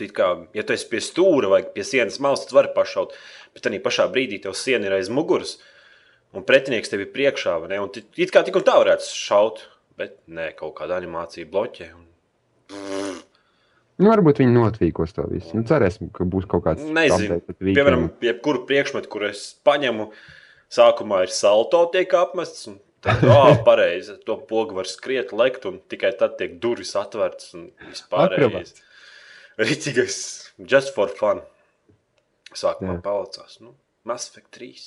Tu 0.00 0.06
it 0.08 0.14
Kā, 0.16 0.28
ja 0.56 0.62
tu 0.66 0.72
esi 0.72 0.86
pie 0.88 0.98
stūra 1.04 1.50
vai 1.52 1.60
pie 1.74 1.84
sienas 1.84 2.16
malas, 2.24 2.46
tad 2.46 2.54
vari 2.56 2.70
pašaut. 2.74 3.12
Bet 3.52 3.62
tajā 3.66 3.82
pašā 3.84 4.06
brīdī 4.14 4.40
tev 4.42 4.56
siena 4.58 4.88
ir 4.88 4.96
aiz 4.96 5.10
muguras, 5.12 5.58
un 6.32 6.42
pretinieks 6.48 6.88
tev 6.90 7.04
ir 7.04 7.10
priekšā. 7.12 7.58
Un 7.82 7.90
ti- 7.92 8.06
It 8.16 8.32
kā 8.32 8.42
tik 8.44 8.56
un 8.56 8.64
tā 8.66 8.74
varētu 8.80 9.04
šaut, 9.12 9.60
bet 10.00 10.16
nē, 10.26 10.54
kaut 10.56 10.74
kāda 10.80 10.96
animācija 10.96 11.44
bloķē. 11.46 11.90
Un... 11.94 12.06
nu, 14.00 14.08
varbūt 14.08 14.40
viņi 14.42 14.56
notvīkos 14.56 15.12
to 15.14 15.26
visu. 15.30 15.52
Nu, 15.58 15.62
cerēsim, 15.68 16.08
ka 16.14 16.24
būs 16.24 16.48
kaut 16.50 16.64
kāds 16.64 16.82
Nezinu, 16.88 17.38
piemēram, 17.60 18.08
jebkuru 18.24 18.64
priekšmetu, 18.66 19.12
kur 19.12 19.28
es 19.28 19.44
paņemu, 19.66 20.08
sākumā 20.74 21.22
ir 21.28 21.30
salto, 21.36 21.84
tiek 21.94 22.16
apmests. 22.18 22.66
un 22.72 22.80
Tad, 23.04 23.24
oh, 23.34 23.52
pareizi, 23.66 24.16
to 24.24 24.38
pogu 24.48 24.78
var 24.78 24.88
skriet, 24.88 25.34
lekt, 25.36 25.66
un 25.68 25.80
tikai 25.92 26.14
tad 26.18 26.38
tiek 26.40 26.56
durvis 26.62 26.94
atvērtas 26.96 27.52
un 27.58 27.66
vispārējais. 27.90 28.78
Rīcīgais, 29.60 30.16
just 30.70 30.94
for 30.96 31.12
fun. 31.18 31.42
Sākumā 32.54 32.96
palicās. 33.04 33.58
Nu, 33.60 33.74
Mass 34.08 34.30
Effect 34.30 34.54
3. 34.56 34.82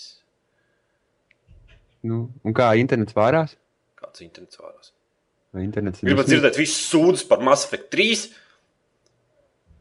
Nu, 2.08 2.28
un 2.48 2.56
kā 2.58 2.72
internets 2.80 3.16
vārās? 3.18 3.56
Kāds 4.00 4.24
internets 4.26 4.60
vārās? 4.62 4.92
Internets 5.58 6.04
dusmīgs? 6.04 6.28
dzirdēt 6.30 6.60
visus 6.60 6.90
sūdzes 6.92 7.26
par 7.30 7.42
Mass 7.46 7.68
Effect 7.68 7.90
3? 7.94 8.28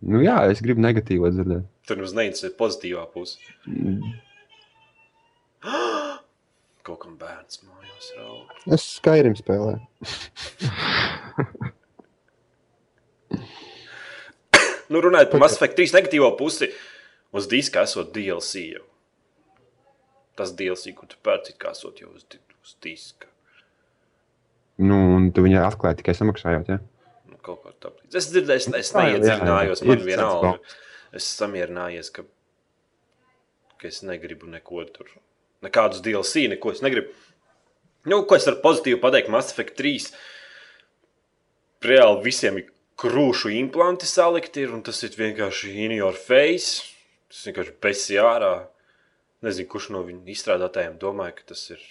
Nu, 0.06 0.20
jā, 0.24 0.36
es 0.52 0.62
gribu 0.64 0.82
negatīvo 0.84 1.30
dzirdēt. 1.32 1.66
Tur 1.88 2.00
mums 2.02 2.14
neinteresē 2.16 2.52
pozitīvā 2.58 3.04
puse. 3.12 3.40
Mm, 3.70 4.14
Kaut 6.86 7.00
kam 7.02 7.16
bērns 7.18 7.64
mājās 7.66 8.12
raud. 8.18 8.52
Es 8.76 8.84
Skyrim 8.96 9.34
spēlēju. 9.38 9.82
Nu, 14.86 15.00
runājot 15.02 15.32
par 15.32 15.42
Mass 15.42 15.58
Effect 15.58 15.74
3 15.80 15.94
negatīvo 15.96 16.28
pusi, 16.38 16.68
uz 17.34 17.48
diska 17.50 17.82
esot 17.86 18.12
DLC. 18.14 18.68
Jau. 18.76 18.84
Tas 20.38 20.52
DLC, 20.54 20.92
ko 20.94 21.08
tu 21.10 21.18
pērci, 21.26 21.56
kā 21.58 21.72
esot 21.74 21.98
jau 22.02 22.12
uz, 22.12 22.26
uz 22.62 22.76
diska. 22.84 23.26
Nu, 24.76 24.98
un 25.16 25.30
tu 25.34 25.42
viņai 25.46 25.62
atklāji 25.64 26.02
tikai 26.02 26.14
samaksājot. 26.18 26.70
Ja? 26.70 26.78
Nu, 27.30 27.38
kaut 27.42 27.62
kā 27.64 27.72
tāda. 27.80 28.04
Es 28.12 28.28
dzirdēju, 28.30 28.76
es, 28.78 28.92
jā, 28.92 29.02
neiedziļinājos. 29.02 29.84
Man 29.88 30.04
vienalga. 30.04 30.56
Es 31.16 31.28
samierinājies, 31.38 32.12
ka, 32.12 32.26
ka 33.80 33.88
es 33.88 34.02
negribu 34.04 34.50
neko 34.52 34.84
tur. 34.92 35.08
Nekādus 35.66 36.02
DLC, 36.04 36.46
neko 36.52 36.72
es 36.74 36.82
negribu. 36.84 37.12
Nu, 38.06 38.22
ko 38.28 38.38
es 38.38 38.46
varu 38.46 38.62
pozitīvi 38.62 39.00
pateikt, 39.02 39.30
Mass 39.34 39.50
Effect 39.50 39.74
3. 39.80 40.08
Reāli 41.86 42.22
visiem 42.24 42.60
ir 42.60 42.68
krūšu 43.00 43.50
implanti 43.58 44.08
salikti, 44.08 44.62
ir, 44.64 44.72
un 44.76 44.84
tas 44.86 45.02
ir 45.04 45.16
vienkārši 45.18 45.74
in 45.84 45.96
your 45.98 46.16
face. 46.16 46.86
Tas 47.32 47.48
vienkārši 47.48 47.74
besi 47.82 48.18
ārā. 48.22 48.54
Nezinu, 49.44 49.68
kurš 49.74 49.90
no 49.92 50.00
viņu 50.06 50.22
izstrādātājiem 50.32 50.96
domāja, 51.02 51.34
ka 51.40 51.50
tas 51.52 51.66
ir 51.74 51.82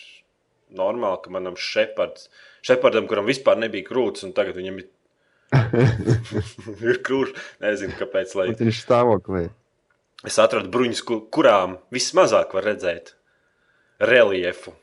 normāli, 0.76 1.20
ka 1.22 1.34
manam 1.36 1.60
šepards, 1.60 2.30
šepardam, 2.66 3.06
kuram 3.12 3.28
vispār 3.30 3.60
nebija 3.62 3.86
krūts, 3.86 4.26
un 4.26 4.34
tagad 4.36 4.58
viņam 4.58 4.80
ir, 4.82 4.88
ir 6.90 7.04
krūši. 7.06 7.36
Nezinu, 7.64 8.00
kāpēc. 8.00 8.34
Lai... 8.40 8.48
Viņš 8.64 8.82
stāvoklī. 8.88 9.46
Es 10.26 10.40
atradu 10.42 10.72
bruņus, 10.74 11.04
ku- 11.06 11.22
kurām 11.30 11.78
vismazāk 11.94 12.56
var 12.58 12.72
redzēt 12.72 13.14
reliefu. 14.00 14.74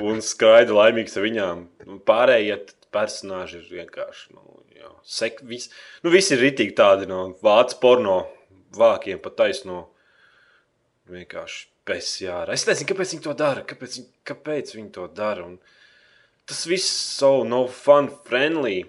Un 0.00 0.22
skaidri 0.24 0.72
laimīgs 0.76 1.16
ar 1.18 1.26
viņām. 1.26 1.64
Nu, 1.88 1.98
Pārējie 2.08 2.56
personāļi 2.94 3.58
ir 3.60 3.66
vienkārši. 3.80 4.30
Nu, 4.36 4.62
jā, 4.76 4.88
sek, 5.04 5.42
vis, 5.48 5.68
nu, 6.04 6.12
visi 6.14 6.34
ir 6.36 6.42
ritīgi 6.46 6.74
tādi 6.78 7.08
no 7.10 7.26
vācu 7.44 7.78
porno 7.82 8.16
vākiem 8.76 9.20
pa 9.22 9.32
taisno. 9.42 9.86
Vienkārši 11.12 11.66
besjāra. 11.88 12.54
Es 12.54 12.64
nezinu, 12.68 12.88
kāpēc 12.92 13.12
viņi 13.16 13.24
to 13.26 13.34
dara. 13.36 13.64
Kāpēc, 13.66 13.98
viņi- 13.98 14.10
kāpēc 14.30 14.74
viņi 14.78 14.92
to 14.94 15.06
dara. 15.12 15.44
Un 15.44 15.58
tas 16.48 16.64
viss 16.70 16.88
so 17.18 17.42
no 17.44 17.66
fun 17.68 18.08
friendly. 18.28 18.84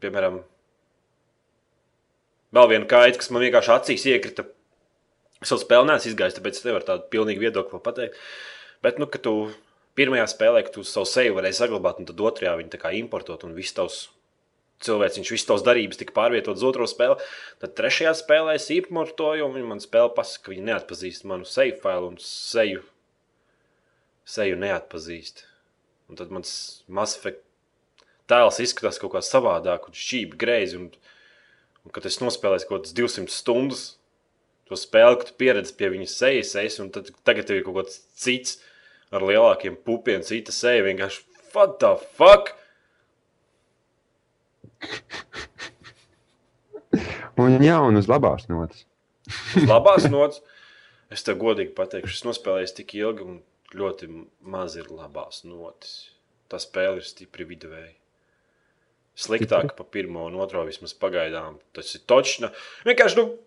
Piemēram, 0.00 0.42
Vēl 2.56 2.68
viena 2.70 2.86
kaita, 2.88 3.18
kas 3.20 3.28
man 3.34 3.42
vienkārši 3.42 3.72
acīs 3.74 4.04
iekrita. 4.08 4.44
Es 5.44 5.52
jau 5.52 5.58
spēlēju, 5.60 5.88
neesmu 5.90 6.10
izgājis, 6.12 6.36
tāpēc 6.38 6.58
es 6.58 6.66
nevaru 6.66 6.86
tādu 6.88 7.08
pilnīgu 7.12 7.42
viedokli 7.44 7.76
vēl 7.76 7.84
pateikt. 7.84 8.18
Bet, 8.84 9.00
nu, 9.00 9.08
ka 9.10 9.20
tu 9.22 9.34
pirmajā 9.98 10.26
spēlē, 10.32 10.62
ka 10.64 10.74
tu 10.76 10.84
savu 10.86 11.08
seju 11.08 11.36
varēji 11.36 11.58
saglabāt, 11.60 12.00
un 12.00 12.08
tad 12.08 12.20
otrajā 12.28 12.54
viņi 12.60 12.72
tā 12.72 12.80
kā 12.80 12.92
importot, 12.96 13.44
un 13.44 13.56
viss 13.56 13.76
tavs 13.76 14.06
cilvēks, 14.84 15.18
viņš 15.20 15.32
visas 15.32 15.48
tavas 15.48 15.64
darbības 15.64 16.00
tika 16.00 16.16
pārvietotas 16.16 16.60
uz 16.60 16.68
otro 16.68 16.88
spēli. 16.88 17.16
Tad 17.62 17.76
trešajā 17.78 18.12
spēlē 18.16 18.56
es 18.58 18.68
importoju, 18.72 19.48
un 19.48 19.56
viņi 19.56 19.70
man 19.72 19.82
spēlē 19.84 20.12
pasaka, 20.16 20.46
ka 20.46 20.54
viņi 20.54 20.68
neatpazīst 20.68 21.28
manu 21.28 21.48
seju 21.48 21.76
failu 21.84 22.12
un 22.12 22.20
seju, 22.20 22.84
seju 24.28 24.60
neatpazīst. 24.60 25.44
Un 26.12 26.20
tad 26.20 26.32
mans 26.32 26.50
Mass 26.92 27.18
Effect 27.18 27.42
tēls 28.30 28.60
izskatās 28.62 29.00
kaut 29.02 29.16
kā 29.16 29.24
savādāk, 29.24 29.88
un 29.88 29.96
šķīvi 29.96 30.40
greizi. 30.40 30.80
Un, 30.80 30.90
Un, 31.86 31.92
kad 31.94 32.06
es 32.08 32.18
nospēlēju 32.18 32.66
kaut 32.66 32.80
kādas 32.82 32.94
200 32.98 33.30
stundas, 33.30 33.82
to 34.68 34.78
spēli, 34.78 35.20
kad 35.20 35.30
tu 35.30 35.36
pieredzi 35.40 35.74
pie 35.78 35.90
viņas 35.94 36.16
sejas, 36.20 36.52
sejas, 36.56 36.78
un 36.82 36.90
tad, 36.94 37.10
tagad 37.26 37.48
tev 37.48 37.60
ir 37.60 37.66
kaut 37.66 37.78
kāds 37.80 38.00
cits 38.18 38.58
ar 39.14 39.24
lielākiem 39.26 39.78
pupiem, 39.86 40.24
cita 40.26 40.54
seja. 40.54 40.84
Vienkārši, 40.86 41.22
what 41.54 41.78
the 41.82 41.94
fuck? 42.18 42.54
Un 47.36 47.58
jā, 47.60 47.76
un 47.84 48.00
uz 48.00 48.08
labās 48.08 48.48
notas. 48.50 48.86
Uz 49.58 49.66
labās 49.68 50.08
nots. 50.08 50.42
Es 51.12 51.22
tev 51.22 51.38
godīgi 51.38 51.74
pateikšu, 51.76 52.16
es 52.16 52.24
nospēlēju 52.26 52.72
tik 52.80 52.96
ilgi, 52.98 53.26
un 53.26 53.76
ļoti 53.76 54.08
maz 54.48 54.74
ir 54.80 54.88
labās 54.90 55.44
notis. 55.46 56.10
Tā 56.50 56.58
spēle 56.62 57.02
ir 57.02 57.06
stipri 57.06 57.46
viduvēja. 57.46 57.94
Sliktāk 59.16 59.72
par 59.78 59.86
pirmo 59.92 60.26
un 60.28 60.36
otro 60.42 60.64
vismaz 60.66 60.92
pagaidām. 60.98 61.56
Tas 61.76 61.94
ir 61.96 62.02
točna. 62.10 62.50
Vienkārši, 62.84 63.16
nu, 63.20 63.38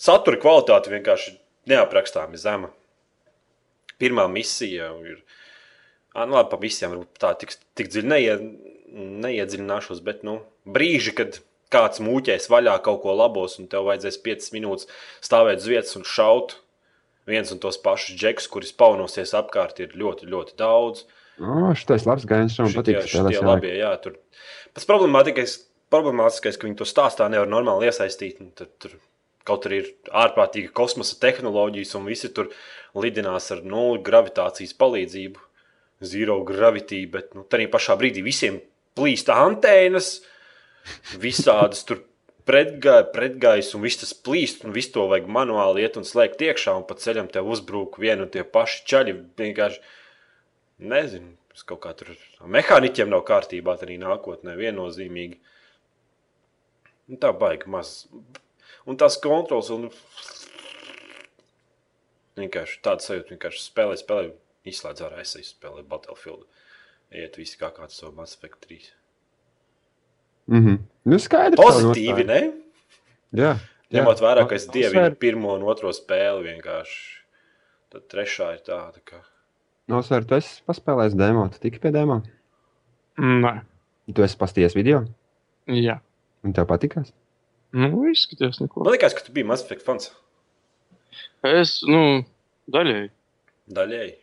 satura 0.00 0.40
kvalitāte 0.40 0.92
vienkārši 0.92 1.36
neaprakstāmi 1.70 2.40
zema. 2.40 2.72
Pirmā 4.00 4.24
misija 4.32 4.90
ir. 5.04 5.20
Nu, 6.16 6.32
labi, 6.34 6.48
par 6.50 6.62
misijām 6.62 6.96
varbūt 6.96 7.20
tā 7.22 7.34
tik, 7.38 7.52
tik 7.78 7.92
dziļi 7.92 8.10
neie, 8.10 8.32
neiedziļināšos, 9.26 10.00
bet 10.02 10.24
nu, 10.26 10.40
brīži, 10.66 11.12
kad 11.18 11.38
kāds 11.70 12.02
mūķēs 12.02 12.48
vaļā 12.50 12.80
kaut 12.82 13.04
ko 13.04 13.14
labos, 13.14 13.60
un 13.60 13.68
tev 13.70 13.86
vajadzēs 13.86 14.18
5 14.24 14.50
minūtes 14.56 14.88
stāvēt 15.22 15.62
uz 15.62 15.68
vietas 15.70 15.94
un 16.00 16.08
šaut 16.08 16.56
viens 17.30 17.52
un 17.54 17.60
tos 17.62 17.78
pašus 17.80 18.18
džekus, 18.18 18.48
kurus 18.50 18.74
paunosies 18.76 19.34
apkārt, 19.38 19.80
ir 19.82 19.94
ļoti, 19.98 20.28
ļoti 20.30 20.56
daudz. 20.58 21.04
O, 21.40 21.72
šitais 21.78 22.06
labs 22.08 22.26
gājiens, 22.28 22.56
man 22.60 22.74
patīk. 22.74 23.00
šitie 23.08 23.44
labie, 23.44 23.72
jā, 23.78 23.92
tur. 24.02 24.18
Pats 24.76 24.88
problemātiskais, 24.88 25.56
problemātiskais, 25.92 26.58
ka 26.58 26.68
viņi 26.68 26.80
to 26.80 26.88
stāstā 26.88 27.28
nevar 27.32 27.48
normāli 27.50 27.88
iesaistīt. 27.88 28.42
un 28.44 28.50
Tad, 28.56 28.72
tur, 28.82 28.96
kaut 29.48 29.68
arī 29.68 29.82
ir 29.82 29.92
ārprātīga 30.22 30.72
kosmosa 30.76 31.16
tehnoloģijas, 31.22 31.94
un 31.98 32.08
visi 32.08 32.30
tur 32.34 32.50
lidinās 32.98 33.50
ar 33.54 33.62
nulli 33.64 34.02
gravitācijas 34.06 34.76
palīdzību, 34.80 35.46
zero 36.00 36.40
gravity, 36.48 37.04
bet 37.10 37.34
nu, 37.36 37.44
tā 37.48 37.60
pašā 37.70 37.96
brīdī 38.00 38.24
visiem 38.24 38.60
plīst 38.98 39.30
antēnas, 39.32 40.20
visādas 41.20 41.84
tur 41.88 42.04
pretgājas, 42.48 43.10
pretgājas, 43.14 43.72
un 43.76 43.84
viss 43.84 44.00
tas 44.00 44.12
plīst, 44.26 44.64
un 44.64 44.74
visu 44.74 44.94
to 44.96 45.06
vajag 45.10 45.28
manuāli 45.30 45.84
iet 45.84 45.98
un 46.00 46.06
slēgt 46.08 46.42
iekšā, 46.44 46.74
un 46.78 46.86
pa 46.88 46.96
ceļam 46.98 47.30
tev 47.32 47.50
uzbrūk 47.52 48.00
vienu 48.02 48.26
un 48.26 48.32
tie 48.32 48.44
paši 48.44 48.82
čaļi. 48.90 49.16
Vienkārši 49.40 49.82
nezinu, 50.90 51.34
tas 51.52 51.66
kaut 51.68 51.82
kā 51.84 51.94
tur 51.98 52.12
mehāniķiem 52.56 53.12
nav 53.12 53.24
kārtībā, 53.28 53.76
arī 53.84 54.00
nākotnē 54.02 54.56
viennozīmīgi. 54.58 55.40
Nu, 57.10 57.18
tā 57.20 57.32
baigi 57.36 57.70
maz. 57.70 58.04
Un 58.88 58.96
tās 59.00 59.18
kontrols, 59.20 59.68
un 59.74 59.88
vienkārši 62.40 62.80
tāds 62.84 63.10
sajūta, 63.10 63.34
vienkārši 63.34 63.62
spēlē, 63.66 63.98
spēlē, 64.00 64.30
izslēdz 64.70 65.04
ārā 65.06 65.20
es 65.24 65.34
spēlēju 65.50 65.88
Battlefield. 65.90 66.46
Iet 67.10 67.36
visi 67.40 67.58
kā 67.60 67.72
kāds 67.74 67.98
savu 67.98 68.14
Mass 68.16 68.38
Effect 68.38 68.62
3. 68.68 68.80
Mhm. 70.50 70.78
Nu, 71.10 71.18
skaidrs. 71.22 71.60
Pozitīvi, 71.60 72.26
ne? 72.26 72.40
Jā. 73.36 73.54
Jā. 73.90 74.00
Ņemot 74.00 74.22
vērā, 74.22 74.44
ka 74.46 74.54
es 74.54 74.68
dievinu 74.70 75.16
pirmo 75.18 75.54
un 75.56 75.64
otro 75.66 75.90
spēli 75.94 76.46
vienkārši. 76.46 77.00
Tad 77.90 78.04
trešā 78.10 78.52
ir 78.54 78.60
tāda, 78.66 79.02
ka. 79.02 79.18
Nosver, 79.90 80.22
tu 80.26 80.36
esi 80.38 80.60
paspēlējis 80.68 81.16
demo, 81.18 81.48
tu 81.50 81.58
tiki 81.62 81.80
pie 81.82 81.90
demo. 81.94 82.20
Nē, 83.18 83.56
Tu 84.14 84.22
esi 84.22 84.38
pasties 84.38 84.74
video, 84.74 85.04
jā. 85.70 85.98
un 86.42 86.54
tev 86.54 86.66
patikās. 86.70 87.12
Nu, 87.76 87.90
izskatījās 88.10 88.58
neko. 88.62 88.82
Man 88.84 88.96
liekas, 88.96 89.14
ka 89.14 89.24
tu 89.26 89.34
biji 89.34 89.46
Mass 89.46 89.66
Effect 89.66 89.86
fans. 89.86 90.10
Es, 91.46 91.78
nu, 91.86 92.24
daļēji. 92.70 93.10
Daļēji. 93.76 94.16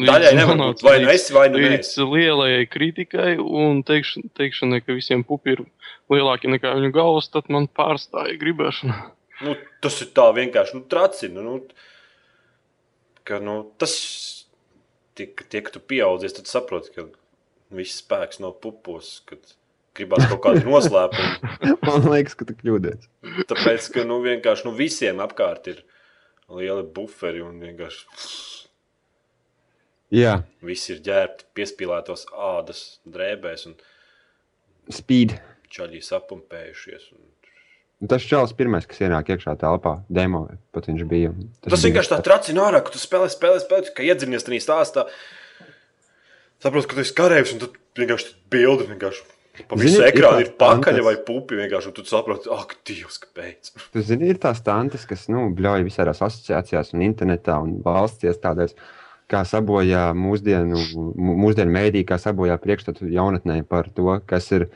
Daļēji 0.00 0.36
nevar 0.38 0.58
būt. 0.60 0.82
Vai 0.84 0.96
nu 1.02 1.10
esi, 1.12 1.32
vai 1.36 1.46
nu. 1.52 1.60
Līdz 1.60 1.92
lielajai 2.08 2.66
kritikai 2.70 3.30
un 3.40 3.82
teikš, 3.86 4.14
teikšanai, 4.38 4.80
ka 4.84 4.96
visiem 4.96 5.24
pupi 5.28 5.56
ir 5.56 5.64
lielāki 6.12 6.50
nekā 6.52 6.72
viņu 6.78 6.92
galvas, 6.96 7.28
tad 7.32 7.50
man 7.52 7.68
pārstāja 7.68 8.38
gribēšana. 8.40 8.98
Nu, 9.44 9.56
tas 9.84 9.96
ir 10.04 10.12
tā 10.16 10.26
vienkārši 10.36 10.76
nu, 10.78 10.84
tracina. 10.92 11.44
Nu, 11.44 11.58
ka, 13.28 13.40
nu, 13.44 13.62
tas 13.80 13.94
tie, 15.16 15.28
tie, 15.28 15.62
ka 15.64 15.74
tu 15.74 15.82
pieaudzies, 15.92 16.36
tad 16.36 16.48
saproti, 16.50 16.92
ka 16.96 17.06
viss 17.76 18.00
spēks 18.02 18.40
nav 18.44 18.56
pupos. 18.64 19.18
Kad 19.28 19.56
gribās 19.98 20.26
kaut 20.30 20.42
kādu 20.44 20.62
noslēpumu. 20.68 21.52
Man 21.88 22.06
liekas, 22.12 22.36
ka 22.38 22.46
tu 22.48 22.54
kļūdies. 22.60 23.08
Tāpēc, 23.50 23.88
ka 23.94 24.04
nu, 24.08 24.20
vienkārši 24.24 24.66
nu, 24.68 24.74
visiem 24.78 25.20
apkārt 25.24 25.70
ir 25.72 25.82
lieli 26.50 26.84
buferi 26.96 27.42
un 27.46 27.58
vienkārši 27.62 28.06
Jā, 30.10 30.40
viss 30.66 30.88
ir 30.90 30.98
ģērbti 31.06 31.44
piespīlētos 31.54 32.24
ādas 32.34 32.80
drēbēs 33.06 33.68
un 33.70 33.76
speed. 34.90 35.36
čaļi 35.70 36.00
sapumpējušies. 36.02 37.04
Un... 37.14 37.28
Tas 38.10 38.24
čels 38.26 38.50
pirmais, 38.58 38.88
kas 38.90 38.98
ienāk 39.04 39.28
iekšā 39.30 39.54
telpā, 39.60 39.92
demo, 40.10 40.48
pat 40.74 40.88
viņš 40.90 41.04
bija. 41.06 41.30
Tas 41.62 41.76
bija- 41.76 41.84
vienkārši 41.92 42.10
tā 42.10 42.18
tracina 42.26 42.64
ārā, 42.66 42.80
ka 42.82 42.90
tu 42.90 42.98
spēlē, 42.98 43.28
spēlē, 43.30 43.60
spēlē, 43.62 43.92
ka 43.94 44.02
iedzinies 44.02 44.42
tajā 44.48 44.64
stāstā. 44.64 45.04
Saprotu, 46.60 46.90
ka 46.90 46.98
tu 46.98 47.04
esi 47.04 47.14
karavīrs 47.16 47.54
un 47.54 47.62
tad 47.62 47.78
vienkārši 48.02 48.34
bildi 48.50 48.88
vienkārši. 48.90 49.22
Pa 49.68 49.76
visu 49.76 50.00
ir 50.00 50.08
ekrānu 50.12 50.38
tā 50.40 50.44
ir 50.46 50.50
pakaļ 50.60 50.96
fantas- 50.96 51.04
vai 51.04 51.16
pupi 51.26 51.54
vienkārši, 51.58 51.86
un 51.86 51.92
tu 51.92 52.02
saproti, 52.04 52.48
ak, 52.50 52.76
Dievs, 52.84 53.18
kāpēc. 53.24 53.70
Tu 53.92 54.02
zini, 54.02 54.28
ir 54.30 54.38
tās 54.38 54.62
tantes, 54.62 55.04
kas 55.06 55.28
nu, 55.28 55.48
bļauj 55.54 55.84
visādās 55.88 56.20
asociācijās, 56.22 56.94
un 56.94 57.00
internetā 57.00 57.60
un 57.62 57.80
valsts 57.82 58.24
iestādēs, 58.24 58.74
kā 59.30 59.42
sabojā 59.46 60.10
mūsdienu, 60.14 60.76
mū- 61.14 61.36
mūsdienu 61.44 61.70
mēdī, 61.70 62.04
kā 62.04 62.18
sabojā 62.18 62.56
priekšstatu 62.58 63.10
jaunatnē 63.10 63.62
par 63.68 63.84
to, 63.94 64.20
kas 64.26 64.50
ir, 64.52 64.68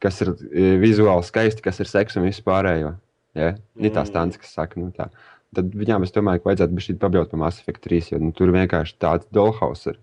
kas 0.00 0.20
ir 0.22 0.28
e, 0.52 0.76
vizuāli 0.78 1.24
skaisti, 1.24 1.62
kas 1.62 1.80
ir 1.80 1.86
seks 1.86 2.16
un 2.16 2.24
viss 2.28 2.40
pārējo. 2.40 2.94
Ja? 3.34 3.54
Ir 3.78 3.90
tās 3.90 4.08
Mm. 4.10 4.12
tantes, 4.12 4.38
kas 4.38 4.54
saka, 4.54 4.78
nu, 4.80 4.92
tā. 4.92 5.10
Tad 5.54 5.70
viņām 5.72 6.02
es 6.02 6.10
domāju, 6.12 6.42
ka 6.42 6.50
vajadzētu 6.50 6.74
būt 6.74 6.98
pabļaut 7.00 7.30
par 7.30 7.38
Mass 7.38 7.60
Effect 7.60 7.80
3, 7.82 8.10
jo 8.12 8.18
nu, 8.18 8.32
tur 8.32 8.48
vienkārši 8.48 8.94
tāds 9.00 9.26
dolhaus 9.32 9.86
ir. 9.86 9.96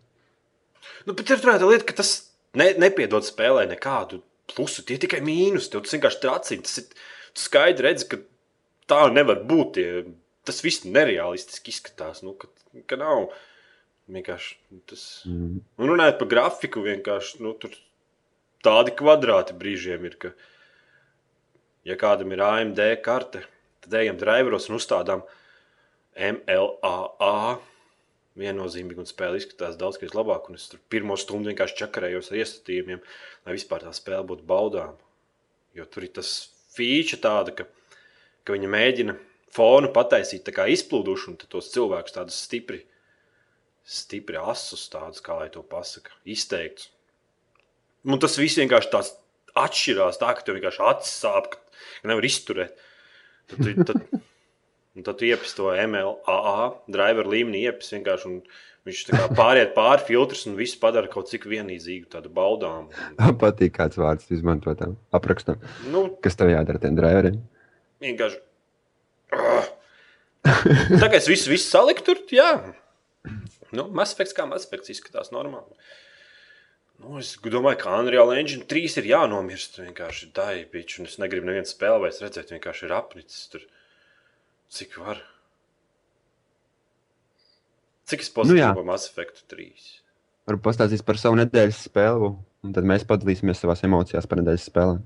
Nu, 1.05 1.13
bet 1.13 1.29
ir 1.29 1.37
tā 1.37 1.59
lieta, 1.61 1.85
ka 1.85 1.93
tas 1.93 2.29
ne, 2.59 2.69
nepiedod 2.81 3.25
spēlē 3.25 3.65
nekādu 3.71 4.21
plusu. 4.51 4.83
Tie 4.85 4.99
tikai 5.01 5.21
mīnus. 5.25 5.69
Tev 5.71 5.85
tas 5.85 5.95
vienkārši 5.95 6.21
tracina. 6.23 6.67
Tas 6.67 6.81
ir 6.81 6.89
tu 7.33 7.45
skaidri 7.45 7.87
redzi, 7.87 8.09
ka 8.11 8.21
tā 8.91 9.01
nevar 9.13 9.41
būt. 9.49 9.79
Tie, 9.79 10.03
tas 10.47 10.61
viss 10.65 10.85
nereālistiski 10.87 11.73
izskatās. 11.73 12.23
Nu, 12.25 12.35
ka, 12.39 12.51
ka 12.89 12.99
nav 12.99 13.29
vienkārši 14.11 14.81
tas. 14.89 15.05
Mm. 15.29 15.61
Un 15.79 15.93
runājot 15.93 16.19
par 16.21 16.31
grafiku, 16.31 16.83
vienkārši 16.85 17.43
nu, 17.45 17.55
tur 17.59 17.75
tādi 18.65 18.95
kvadrāti 18.99 19.55
brīžiem 19.57 20.09
ir. 20.09 20.19
Ka, 20.21 20.33
ja 21.87 21.97
kādam 21.99 22.33
ir 22.35 22.43
AMD 22.43 22.81
karte, 23.03 23.45
tad 23.83 23.99
ejam 24.01 24.19
driveros 24.19 24.69
un 24.69 24.79
uzstādām 24.79 25.23
MLAA. 26.13 27.59
Viennozīmīgi, 28.39 29.03
un 29.03 29.09
spēle 29.09 29.37
izskatās 29.37 29.75
daudz 29.77 29.99
labāk. 30.01 30.49
Un 30.49 30.57
es 30.57 30.65
tur 30.71 30.81
pirmo 30.89 31.17
stundu 31.19 31.51
vienkārši 31.51 31.77
čakarējos 31.83 32.31
ar 32.31 32.39
iestatījumiem, 32.41 33.03
lai 33.45 33.53
vispār 33.53 33.85
tā 33.85 33.93
spēle 33.93 34.25
būtu 34.31 34.47
baudāma. 34.49 34.97
Jo 35.77 35.85
tur 35.85 36.07
ir 36.07 36.13
tas 36.17 36.31
feature 36.73 37.21
tāda, 37.21 37.53
ka, 37.53 37.67
ka 38.45 38.55
viņi 38.55 38.71
mēģina 38.73 39.15
fonu 39.53 39.91
pataisīt 39.93 40.45
tā 40.47 40.53
kā 40.55 40.65
izplūdušu, 40.73 41.33
un 41.33 41.37
tos 41.45 41.69
cilvēkus 41.73 42.15
tādus 42.15 42.39
stipri, 42.47 42.81
stipri 43.85 44.39
asus, 44.41 44.87
tādus, 44.89 45.21
kā 45.21 45.37
lai 45.37 45.49
to 45.53 45.61
pasaka, 45.61 46.15
izteikts. 46.25 46.89
Un 48.03 48.19
tas 48.19 48.35
viss 48.39 48.57
vienkārši 48.59 48.91
tāds 48.91 49.13
atšķirās, 49.59 50.19
tā 50.19 50.33
ka 50.33 50.45
tev 50.45 50.57
vienkārši 50.57 50.83
acis 50.89 51.13
sāp, 51.23 51.53
ka 51.53 52.09
nevar 52.09 52.25
izturēt. 52.27 52.81
Tad, 53.51 53.83
tad, 53.87 54.01
un 54.97 55.05
tad 55.07 55.17
tu 55.19 55.27
iepis 55.29 55.55
to 55.57 55.71
MLAA 55.71 56.69
driver 56.91 57.29
līmenī, 57.29 57.65
iepis 57.69 57.95
vienkārši. 57.97 58.29
un 58.29 58.61
Viņš 58.83 59.05
pāriet 59.37 59.69
pāri 59.71 60.03
filtrus 60.03 60.41
un 60.49 60.57
viss 60.59 60.75
padara 60.75 61.07
kaut 61.07 61.29
cik 61.31 61.45
vienīdzīgu, 61.47 62.09
tādu 62.11 62.27
baudāmu. 62.35 62.91
Patīk, 63.39 63.77
kāds 63.77 63.95
vārds 63.95 64.27
tu 64.27 64.35
izmanto 64.35 64.73
tam 64.75 64.97
aprakstam. 65.15 65.61
Nu, 65.87 66.09
Kas 66.19 66.35
tev 66.35 66.51
jādara 66.51 66.81
tiem 66.83 66.97
driveriem? 66.99 67.37
vienkārši. 68.03 68.41
Tā 70.99 71.07
kā 71.07 71.15
es 71.17 71.29
visu, 71.31 71.47
visu 71.53 71.69
saliktu 71.69 72.11
tur, 72.11 72.23
jā. 72.35 72.49
Nu, 73.73 73.87
Masfekts 73.95 74.35
kā 74.35 74.45
Masfekts 74.49 74.91
izskatās 74.91 75.31
normāli. 75.33 75.77
Nu, 76.99 77.17
es 77.19 77.33
domāju, 77.41 77.79
ka 77.81 77.95
Unreal 77.99 78.33
Engine 78.35 78.67
3 78.69 78.99
ir 79.01 79.07
jānomirst. 79.13 79.79
Vienkārši 79.81 80.29
bijusi. 80.71 80.99
Un 81.01 81.09
es 81.09 81.17
negribu 81.23 81.49
nevienu 81.49 81.67
spēli 81.67 82.03
vairs 82.03 82.21
redzēt. 82.23 82.51
Vienkārši 82.53 82.85
ir 82.87 82.93
apnicis 82.99 83.47
tur. 83.51 83.63
Cik 84.73 84.95
var? 85.01 85.19
Cik 88.09 88.23
es 88.25 88.29
jā. 88.29 88.35
pozitīvu 88.35 88.81
nu, 88.81 88.85
Mass 88.89 89.09
Effect 89.11 89.43
3? 89.51 89.67
Varu 90.49 90.59
pastāstīt 90.65 91.03
par 91.07 91.19
savu 91.21 91.37
nedēļas 91.39 91.83
spēli, 91.87 92.29
un 92.65 92.73
tad 92.75 92.87
mēs 92.89 93.05
padalīsimies 93.07 93.61
savās 93.63 93.83
emocijās 93.87 94.27
par 94.27 94.41
nedēļas 94.41 94.65
spēlēm. 94.71 95.03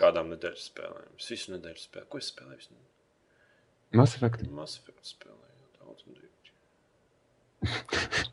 Kādām 0.00 0.30
nedēļas 0.32 0.64
spēlēm? 0.70 1.10
Es 1.20 1.28
visu 1.32 1.52
nedēļu 1.54 1.80
spēlēju. 1.82 2.08
Ko 2.12 2.20
es 2.20 2.30
spēlēju? 2.32 2.58
Visu? 2.62 2.78
Mass 3.96 4.16
Effect. 4.18 4.46
Mass 4.56 4.78
Effect 4.80 5.04
spēlēju. 5.08 5.54
Daudz 5.80 6.06
un 6.06 6.16
dīvaini. 6.16 6.52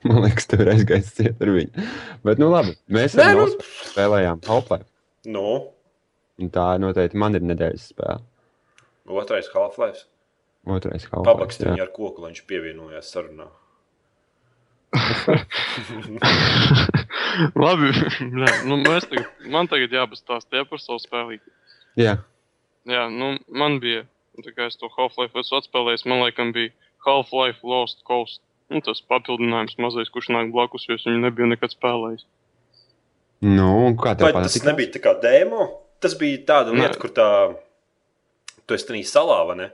Man 0.10 0.22
liekas, 0.26 0.48
tur 0.52 0.64
ir 0.66 0.72
aizgājis 0.74 1.12
ciet 1.18 1.44
ar 1.44 1.52
viņu. 1.56 1.86
Bet, 2.28 2.42
nu 2.44 2.50
labi, 2.52 2.74
mēs 2.92 3.16
Nē, 3.20 3.30
nu- 3.40 3.50
spēlējām 3.92 4.42
Half-Life. 4.48 4.88
Nu, 5.32 5.46
un 6.44 6.50
Tā 6.52 6.66
noteikti 6.84 7.20
man 7.22 7.36
ir 7.40 7.44
nedēļas 7.48 7.86
spēle. 7.94 8.20
otrais 9.24 9.48
Half-Life. 9.54 10.04
Otrais 10.66 11.04
Half-Life. 11.10 11.28
Pabakst 11.28 11.64
jā. 11.64 11.74
viņu 11.74 11.84
ar 11.84 11.92
koku, 11.96 12.24
lai 12.24 12.32
viņš 12.34 12.44
pievienojās 12.50 13.12
sarunā. 13.14 13.48
Labi, 17.58 17.90
jā, 17.90 18.52
nu, 18.70 18.78
tagad, 18.86 19.26
man 19.50 19.66
tagad 19.72 19.96
jāpastāsta 19.96 20.62
jā, 20.62 20.68
par 20.70 20.80
savu 20.84 21.02
spēli. 21.02 21.40
Jā, 21.98 22.20
Jā, 22.84 23.06
nu, 23.08 23.38
man 23.48 23.78
bija, 23.80 24.04
tā 24.44 24.52
kā 24.52 24.66
es 24.68 24.76
to 24.80 24.90
Half-Life 24.92 25.40
esmu 25.40 25.62
atspēlējis, 25.62 26.04
man 26.10 26.20
laikam 26.26 26.52
bija 26.56 26.74
Half-Life 27.06 27.64
Lost 27.64 28.02
Coast. 28.08 28.42
Nu, 28.72 28.82
tas 28.84 29.00
papildinājums 29.08 29.78
mazais, 29.80 30.12
kurš 30.12 30.32
nāk 30.34 30.52
blakus, 30.52 30.88
jo 30.90 30.98
es 30.98 31.06
viņu 31.08 31.22
nebiju 31.24 31.48
nekad 31.52 31.72
spēlējis. 31.76 32.26
nu, 33.44 33.70
kā 34.00 34.16
tev 34.18 34.28
Vai 34.28 34.34
tas 34.36 34.56
patīk? 34.56 34.68
nebija 34.68 34.92
tā 34.96 35.04
kā 35.04 35.14
demo? 35.24 35.68
Tas 36.04 36.16
bija 36.20 36.42
tāda 36.48 36.74
Nē. 36.74 36.84
lieta, 36.84 37.00
kur 37.00 37.12
tā. 37.16 37.28
Tu 38.68 38.76
esi 38.76 38.88
tajā 38.90 39.06
salā, 39.08 39.40
vai 39.48 39.56
ne? 39.60 39.70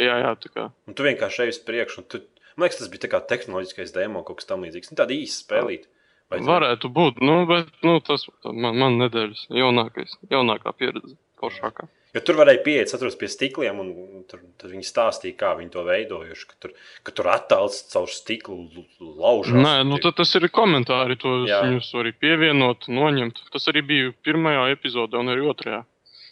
Jā, 0.00 0.14
jā, 0.24 0.30
tā 0.42 0.50
kā. 0.54 0.68
Un 0.90 0.94
tu 0.98 1.04
vienkārši 1.06 1.44
ej 1.46 1.52
uz 1.54 1.58
priekšu. 1.66 2.02
Tu... 2.10 2.22
Man 2.56 2.68
liekas, 2.68 2.78
tas 2.82 2.90
bija 2.92 3.02
tā 3.06 3.10
kā 3.12 3.20
tehnoloģiskais 3.30 3.92
demo, 3.94 4.22
kaut 4.26 4.40
kas 4.40 4.46
tamlīdzīgs. 4.50 4.92
Nu, 4.92 4.98
tāda 5.00 5.14
īsa 5.14 5.40
spēlīte. 5.44 5.86
Vai 6.30 6.38
tu- 6.40 6.46
Varētu 6.48 6.88
būt, 6.94 7.18
nu, 7.22 7.40
bet 7.50 7.68
nu, 7.84 7.98
tas 8.00 8.24
man, 8.46 8.78
man 8.80 8.96
nedēļas 9.02 9.46
jaunākais, 9.54 10.14
jaunākā 10.30 10.72
pieredze, 10.78 11.14
foršākā. 11.42 11.88
Jo 12.14 12.20
tur 12.22 12.36
varēja 12.38 12.60
pieiet, 12.62 12.92
atrast 12.94 13.18
pie 13.18 13.26
stikliem, 13.26 13.78
un 13.82 13.88
tur, 14.30 14.38
tur 14.62 14.70
viņi 14.70 14.86
stāstīja, 14.86 15.34
kā 15.40 15.48
viņi 15.58 15.72
to 15.74 15.82
veidojuši. 15.82 16.46
Ka 16.46 16.54
tur, 16.62 16.74
ka 17.02 17.10
tur 17.18 17.26
attēls 17.32 17.80
caur 17.90 18.06
stiklu 18.06 18.84
laužās. 19.02 19.58
Nē, 19.58 19.72
nu, 19.88 19.98
tad 20.02 20.14
tas 20.20 20.30
ir 20.38 20.46
komentāri, 20.54 21.18
to 21.18 21.40
Jā. 21.50 21.58
viņus 21.66 21.90
arī 21.98 22.12
pievienot, 22.14 22.86
noņemt. 22.86 23.42
Tas 23.50 23.66
arī 23.72 23.82
bija 23.82 24.12
pirmajā 24.26 24.68
epizodē 24.76 25.18
un 25.18 25.32
arī 25.34 25.42
otrajā. 25.50 25.82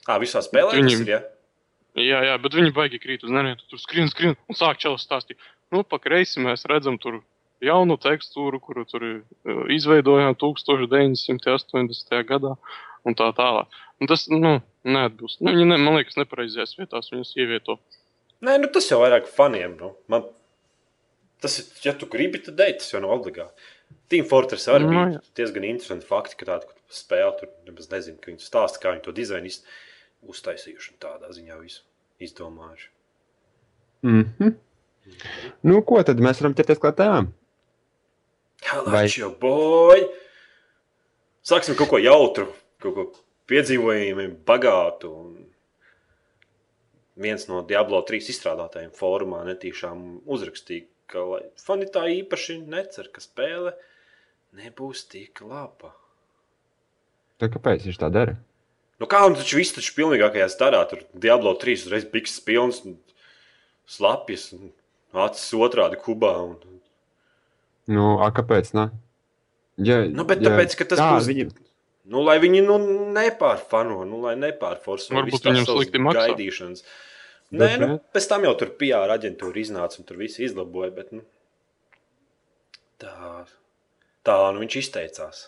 Ā, 0.06 0.18
visā 0.22 0.38
spēlē 0.46 0.78
Viņi- 0.78 0.94
tas 0.94 1.02
ir. 1.02 1.10
Ja? 1.16 1.20
Jā, 1.98 2.22
jā, 2.24 2.36
bet 2.40 2.54
viņi 2.56 2.72
baigi 2.72 2.98
krīt 3.02 3.24
uz 3.26 3.32
neniet, 3.34 3.60
tur 3.68 3.80
skrien, 3.80 4.08
skrien 4.08 4.32
un 4.48 4.56
sāk 4.56 4.78
čelas 4.80 5.04
stāstīt. 5.04 5.36
Nu, 5.72 5.82
pa 5.84 5.98
kreisi 6.00 6.40
mēs 6.40 6.64
redzam 6.70 6.96
tur 7.00 7.18
jaunu 7.62 7.98
tekstūru, 8.00 8.60
kuru 8.64 8.84
tur 8.88 9.04
eh, 9.04 9.18
izveidojām 9.76 10.34
1980. 10.40 12.22
gadā 12.28 12.54
un 13.04 13.16
tā 13.18 13.28
tālāk. 13.36 13.68
Un 14.00 14.08
tas, 14.10 14.24
nu, 14.32 14.56
neatbilst. 14.88 15.40
Nu, 15.42 15.52
viņi, 15.52 15.68
ne, 15.68 15.78
man 15.82 15.98
liekas, 15.98 16.16
nepareizajās 16.18 16.76
vietās 16.78 17.12
viņus 17.12 17.34
ievieto. 17.38 17.76
Nē, 18.42 18.56
nu, 18.62 18.70
tas 18.74 18.88
jau 18.90 18.98
vairāk 19.04 19.28
faniem. 19.30 19.76
Nu. 19.78 19.92
Man... 20.10 20.26
Tas 21.42 21.56
ir, 21.58 21.68
ja 21.82 21.92
tu 21.98 22.06
gribi, 22.10 22.38
tad 22.42 22.54
dei, 22.58 22.72
tas 22.78 22.90
jau 22.92 23.00
nav 23.02 23.16
obligāti. 23.16 23.70
Team 24.10 24.26
Fortress 24.30 24.68
arī 24.70 24.86
Nu, 24.86 24.92
bija 24.94 25.16
jā. 25.16 25.22
diezgan 25.40 25.64
interesanti 25.66 26.06
fakti, 26.06 26.36
ka 26.38 26.46
tāda 26.48 26.68
spēle 26.92 27.32
tur 27.40 27.50
nemaz 27.66 27.88
nezinu, 27.90 28.20
ka 28.22 28.30
viņi 28.30 28.44
stāsta, 28.44 28.78
kā 28.82 28.92
viņi 28.94 29.02
to 29.06 29.14
dizainu 29.16 29.50
iz- 29.50 29.64
uztaisījuši 30.22 30.92
un 30.94 30.98
tādā 31.02 31.32
ziņā 31.34 31.58
visu. 31.60 31.82
izdomājuši. 32.22 32.88
Mm 34.02 34.24
-hmm. 34.38 34.52
Nu, 35.62 35.82
ko 35.82 36.02
tad 36.02 36.20
mēs 36.22 36.40
varam 36.40 36.54
ķerties 36.54 36.78
klāt 36.78 36.96
tēmām? 37.00 37.26
Vai- 38.86 39.08
Hello, 39.08 39.30
boy! 39.40 40.04
Sāksim 41.42 41.74
kaut 41.74 41.88
ko 41.90 41.98
jautru, 41.98 42.46
kaut 42.78 42.94
ko 42.94 43.12
piedzīvojumu, 43.50 44.36
bagātu. 44.46 45.10
Un 45.10 45.46
viens 47.16 47.48
no 47.48 47.62
Diablo 47.62 48.02
3 48.02 48.30
izstrādātājiem 48.30 48.90
fórumā 48.94 49.42
netīšām 49.44 50.20
uzrakstīja, 50.26 50.86
ka 51.06 51.18
fani 51.56 51.86
tā 51.86 52.06
īpaši 52.22 52.60
necer, 52.66 53.08
ka 53.12 53.20
spēle 53.20 53.74
nebūs 54.54 55.08
tik 55.08 55.40
laba. 55.40 55.92
Tā 57.38 57.48
kāpēc 57.48 57.82
viņš 57.84 57.98
tā 57.98 58.10
dara? 58.12 58.36
Nu 59.02 59.08
kā 59.10 59.24
nu 59.26 59.34
taču 59.34 59.58
viss 59.58 59.74
taču 59.74 59.96
pilnīgākajā 59.96 60.46
starā, 60.52 60.84
tur 60.90 61.00
Diablo 61.18 61.56
3 61.58 61.80
uzreiz 61.88 62.04
bikses 62.12 62.38
pilns, 62.46 62.82
un 62.86 62.94
slapjas, 63.90 64.52
un 64.54 64.70
acis 65.24 65.48
otrādi 65.58 65.98
kubā. 65.98 66.30
Un... 66.46 66.78
Nu, 67.90 68.04
a, 68.22 68.30
kāpēc? 68.34 68.70
Ne? 68.78 68.88
Ja, 69.82 70.02
Nu, 70.06 70.22
bet 70.28 70.44
tāpēc, 70.44 70.76
ka 70.78 70.86
tas 70.92 71.00
tā, 71.02 71.08
būs- 71.16 71.30
Viņi... 71.32 71.48
Nu, 72.12 72.22
lai 72.26 72.36
viņi 72.42 72.60
nu, 72.66 72.76
nepārfano, 73.14 74.02
nu, 74.08 74.20
lai 74.24 74.34
nepārforso 74.38 75.14
Varbūt 75.14 75.44
viņam 75.46 75.66
slikti 75.68 76.00
maksā. 76.02 76.24
gaidīšanas. 76.32 76.82
Nē, 77.52 77.58
Bet, 77.58 77.82
nu, 77.82 77.98
pēc 78.14 78.26
tam 78.30 78.46
jau 78.46 78.54
tur 78.58 78.72
PR 78.80 79.12
aģentūra 79.14 79.60
iznāca 79.60 80.00
un 80.00 80.06
tur 80.08 80.18
viss 80.18 80.40
izlaboja. 80.42 80.90
Bet, 80.96 81.12
nu, 81.14 81.22
tā, 83.02 83.12
tā 84.26 84.36
nu, 84.54 84.62
viņš 84.64 84.78
izteicās. 84.82 85.44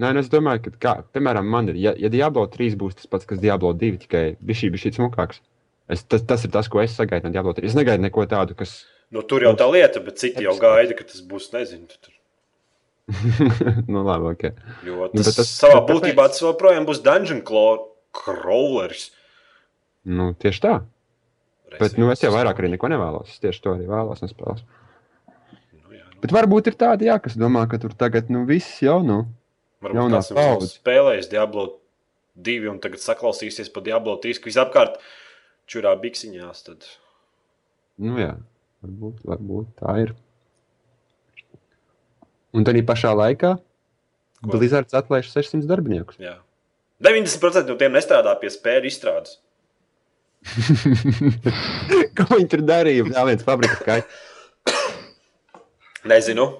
Nē, 0.00 0.10
nu, 0.16 0.22
es 0.24 0.28
domāju, 0.32 0.64
ka, 0.64 0.70
kā, 0.82 0.92
piemēram, 1.14 1.46
man 1.46 1.68
ir, 1.70 1.76
ja, 1.78 1.92
ja 1.98 2.08
Diablo 2.10 2.42
3 2.50 2.74
būs 2.80 2.96
tas 2.98 3.06
pats, 3.06 3.26
kas 3.30 3.38
Diablo 3.42 3.70
2, 3.78 3.98
tikai 4.06 4.24
viņš 4.42 4.62
ir 4.66 4.78
šī 4.82 4.90
smukāks. 4.96 5.38
Es, 5.86 6.02
tas, 6.08 6.24
tas 6.26 6.42
ir 6.46 6.50
tas, 6.50 6.66
ko 6.72 6.80
es 6.82 6.96
sagaidu 6.96 7.28
no 7.28 7.34
Diablo 7.36 7.52
3. 7.54 7.68
Es 7.68 7.76
negaidu 7.78 8.02
neko 8.02 8.24
tādu, 8.26 8.56
kas. 8.58 8.72
Nu, 9.14 9.22
tur 9.22 9.44
jau 9.46 9.52
tā 9.54 9.68
lieta, 9.70 10.00
bet 10.02 10.18
citi 10.18 10.42
jau 10.42 10.56
gaida, 10.58 10.96
ka 10.98 11.04
tas 11.06 11.20
būs, 11.28 11.50
nezinu, 11.54 11.86
tur, 11.86 12.10
nu, 13.92 14.00
labi, 14.02 14.32
ok. 14.32 14.44
jo 14.88 15.10
Nu, 15.12 15.20
tas, 15.20 15.28
bet 15.28 15.36
tas- 15.42 15.52
savā 15.60 15.76
tāpēc- 15.82 15.90
būtībā 16.00 16.26
tas 16.32 16.40
joprojām 16.42 16.86
būs 16.88 17.02
dungeon 17.04 17.42
crawlers. 18.14 19.10
Nu, 20.04 20.32
tieši 20.34 20.60
tā. 20.64 20.74
Bet 21.78 21.96
nu, 21.98 22.08
es 22.12 22.22
jau 22.22 22.30
vairāk 22.34 22.58
arī 22.60 22.70
neko 22.74 22.88
nevēlos. 22.92 23.30
Es 23.34 23.40
tieši 23.42 23.62
to 23.64 23.72
arī 23.74 23.86
vēlos 23.90 24.20
no 24.22 24.28
spēles. 24.30 24.60
Nu, 25.74 25.94
jā, 25.96 26.04
nu. 26.06 26.20
Bet 26.22 26.34
varbūt 26.34 26.68
ir 26.70 26.76
tādi, 26.78 27.08
jā, 27.10 27.16
kas 27.22 27.34
domā, 27.40 27.64
ka 27.70 27.80
tur 27.82 27.94
tagad 27.98 28.30
nu, 28.30 28.44
viss 28.48 28.78
jau 28.84 29.00
nu. 29.04 29.24
Varbūt 29.84 30.00
Jaunā 30.00 30.20
kāds 30.20 30.32
ir 30.32 30.38
paudze. 30.38 30.70
spēlējis 30.78 31.30
Diablo 31.32 31.66
2 32.48 32.72
un 32.72 32.80
tagad 32.82 33.02
saklausīsies 33.04 33.70
pa 33.74 33.82
Diablo 33.84 34.16
3, 34.22 34.40
ka 34.40 34.50
visapkārt 34.50 34.98
čurā 35.70 35.94
biksiņās. 36.00 36.64
Tad... 36.68 36.88
Nu, 38.02 38.16
jā, 38.20 38.32
varbūt, 38.84 39.22
varbūt 39.28 39.76
tā 39.82 39.98
ir. 40.06 40.16
Un 42.54 42.66
tad 42.66 42.78
pašā 42.86 43.12
laikā 43.18 43.56
Ko? 44.44 44.58
Blizzards 44.58 44.94
atlaiž 44.94 45.30
600 45.32 45.64
darbiniekus. 45.68 46.18
Jā. 46.20 46.36
90% 47.04 47.70
no 47.70 47.76
tiem 47.80 47.94
nestrādā 47.96 48.34
pie 48.40 48.50
spēļu 48.52 48.90
izstrādes. 48.90 49.38
Ko 52.18 52.26
viņi 52.34 52.50
tur 52.52 52.62
darīja? 52.68 53.06
Jā, 53.08 53.24
viens 53.24 53.44
fabrikas 53.46 53.80
kaķis. 53.86 54.22
Nezinu. 56.04 56.50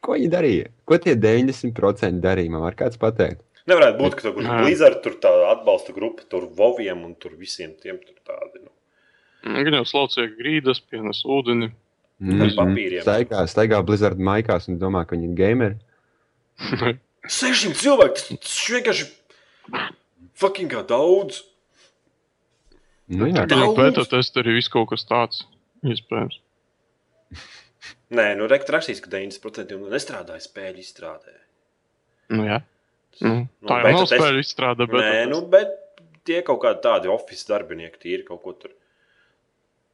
Ko 0.00 0.16
viņi 0.16 0.30
darīja? 0.32 0.72
Ko 0.88 0.96
tie 1.02 1.14
90% 1.20 2.22
darīja? 2.24 2.52
Man 2.54 2.64
var 2.64 2.76
kāds 2.78 3.00
pateikt. 3.00 3.42
Nevarētu 3.68 4.00
būt, 4.00 4.14
ka 4.16 4.24
tur 4.24 4.32
Jā. 4.32 4.36
būtu 4.38 4.62
Blizzard, 4.64 5.00
tur 5.04 5.18
tā 5.20 5.32
atbalsta 5.50 5.92
grupa, 5.92 6.24
tur 6.32 6.46
Voviem 6.56 7.02
un 7.04 7.12
tur 7.20 7.34
visiem 7.36 7.74
tiem 7.76 7.98
tur 8.00 8.16
tādi. 8.24 8.62
Nu. 8.64 8.72
Gan 9.44 9.76
jau 9.76 9.84
slaucīja 9.88 10.30
grīdas, 10.38 10.80
pienes 10.80 11.20
ūdeni. 11.28 11.68
Ar 12.18 12.54
papīriem. 12.56 13.04
Staigā, 13.04 13.44
staigā 13.46 13.78
Blizzard 13.86 14.18
maikās 14.18 14.66
un 14.72 14.80
domā, 14.80 15.04
ka 15.06 15.14
viņi 15.14 15.28
ir 15.28 15.36
gameri. 15.38 15.76
600 17.28 17.76
cilvēku, 17.78 18.38
tas, 18.40 18.56
vienkārši 18.72 19.06
fucking 20.40 20.72
kā 20.72 20.82
daudz. 20.88 21.44
Nu, 23.08 23.28
jā, 23.28 23.44
Daudz. 23.44 23.52
Viņam 23.54 23.76
pētā 23.76 24.04
testā 24.08 24.42
arī 24.42 24.58
viss 24.58 24.72
kaut 24.72 24.90
kas 24.90 25.06
tāds 25.08 25.44
iespējams. 25.86 26.40
Nē, 28.10 28.26
nu 28.38 28.46
rekt 28.50 28.70
rakstīs, 28.74 29.00
ka 29.04 29.10
90% 29.12 29.70
jau 29.74 29.78
nestrādāja 29.92 30.42
spēļu 30.44 30.82
izstrādē. 30.82 31.34
Nu, 32.34 32.44
jā. 32.48 32.58
Nu, 33.22 33.34
Nu, 33.60 33.68
tā 33.68 33.78
jau 33.80 33.84
beta 33.86 33.98
nav 33.98 34.08
spēļu 34.10 34.42
izstrāde, 34.44 34.86
bet 34.90 35.00
Nē, 35.04 35.22
nu, 35.30 35.40
bet 35.50 35.72
tie 36.28 36.42
kaut 36.46 36.60
kādi 36.62 36.82
tādi 36.84 37.08
oficiāli 37.10 37.54
darbinieki, 37.54 37.98
tie 38.02 38.16
ir 38.18 38.24
kaut 38.28 38.42
ko 38.44 38.52
tur. 38.52 38.74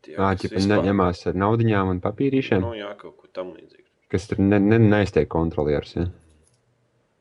Tā 0.04 0.32
ķipa 0.36 0.58
vispār- 0.58 0.82
neņemās 0.82 1.22
ar 1.30 1.38
naudaiņām 1.40 1.92
un 1.94 2.00
papīrīšiem, 2.04 2.60
Nu, 2.60 2.74
jā, 2.76 2.90
kaut 3.00 3.16
ko 3.16 3.28
tam 3.32 3.54
līdzīgu. 3.54 3.86
kas 4.12 4.26
tur 4.28 4.38
ne, 4.44 4.58
ne, 4.60 4.78
neiztiek 4.78 5.28
kontrolieris. 5.32 5.94
Ja? 5.96 6.04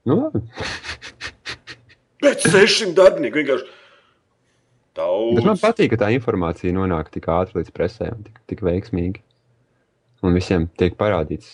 Nu, 0.06 0.18
labi. 0.26 0.42
Bet 2.24 2.44
600 2.44 2.94
darbinieku 2.98 3.40
vienkārši 3.42 3.70
daudz. 4.96 5.36
Bet 5.38 5.48
man 5.48 5.60
patīk, 5.62 5.92
ka 5.94 6.02
tā 6.06 6.10
informācija 6.16 6.74
nonāk 6.76 7.10
tik 7.14 7.28
ātri 7.32 7.60
līdz 7.62 7.72
presē 7.76 8.10
un 8.16 8.24
tik, 8.28 8.40
tik 8.52 8.62
veiksmīgi. 8.64 9.22
Un 10.24 10.38
visiem 10.38 10.70
tiek 10.80 10.96
parādīts 11.00 11.50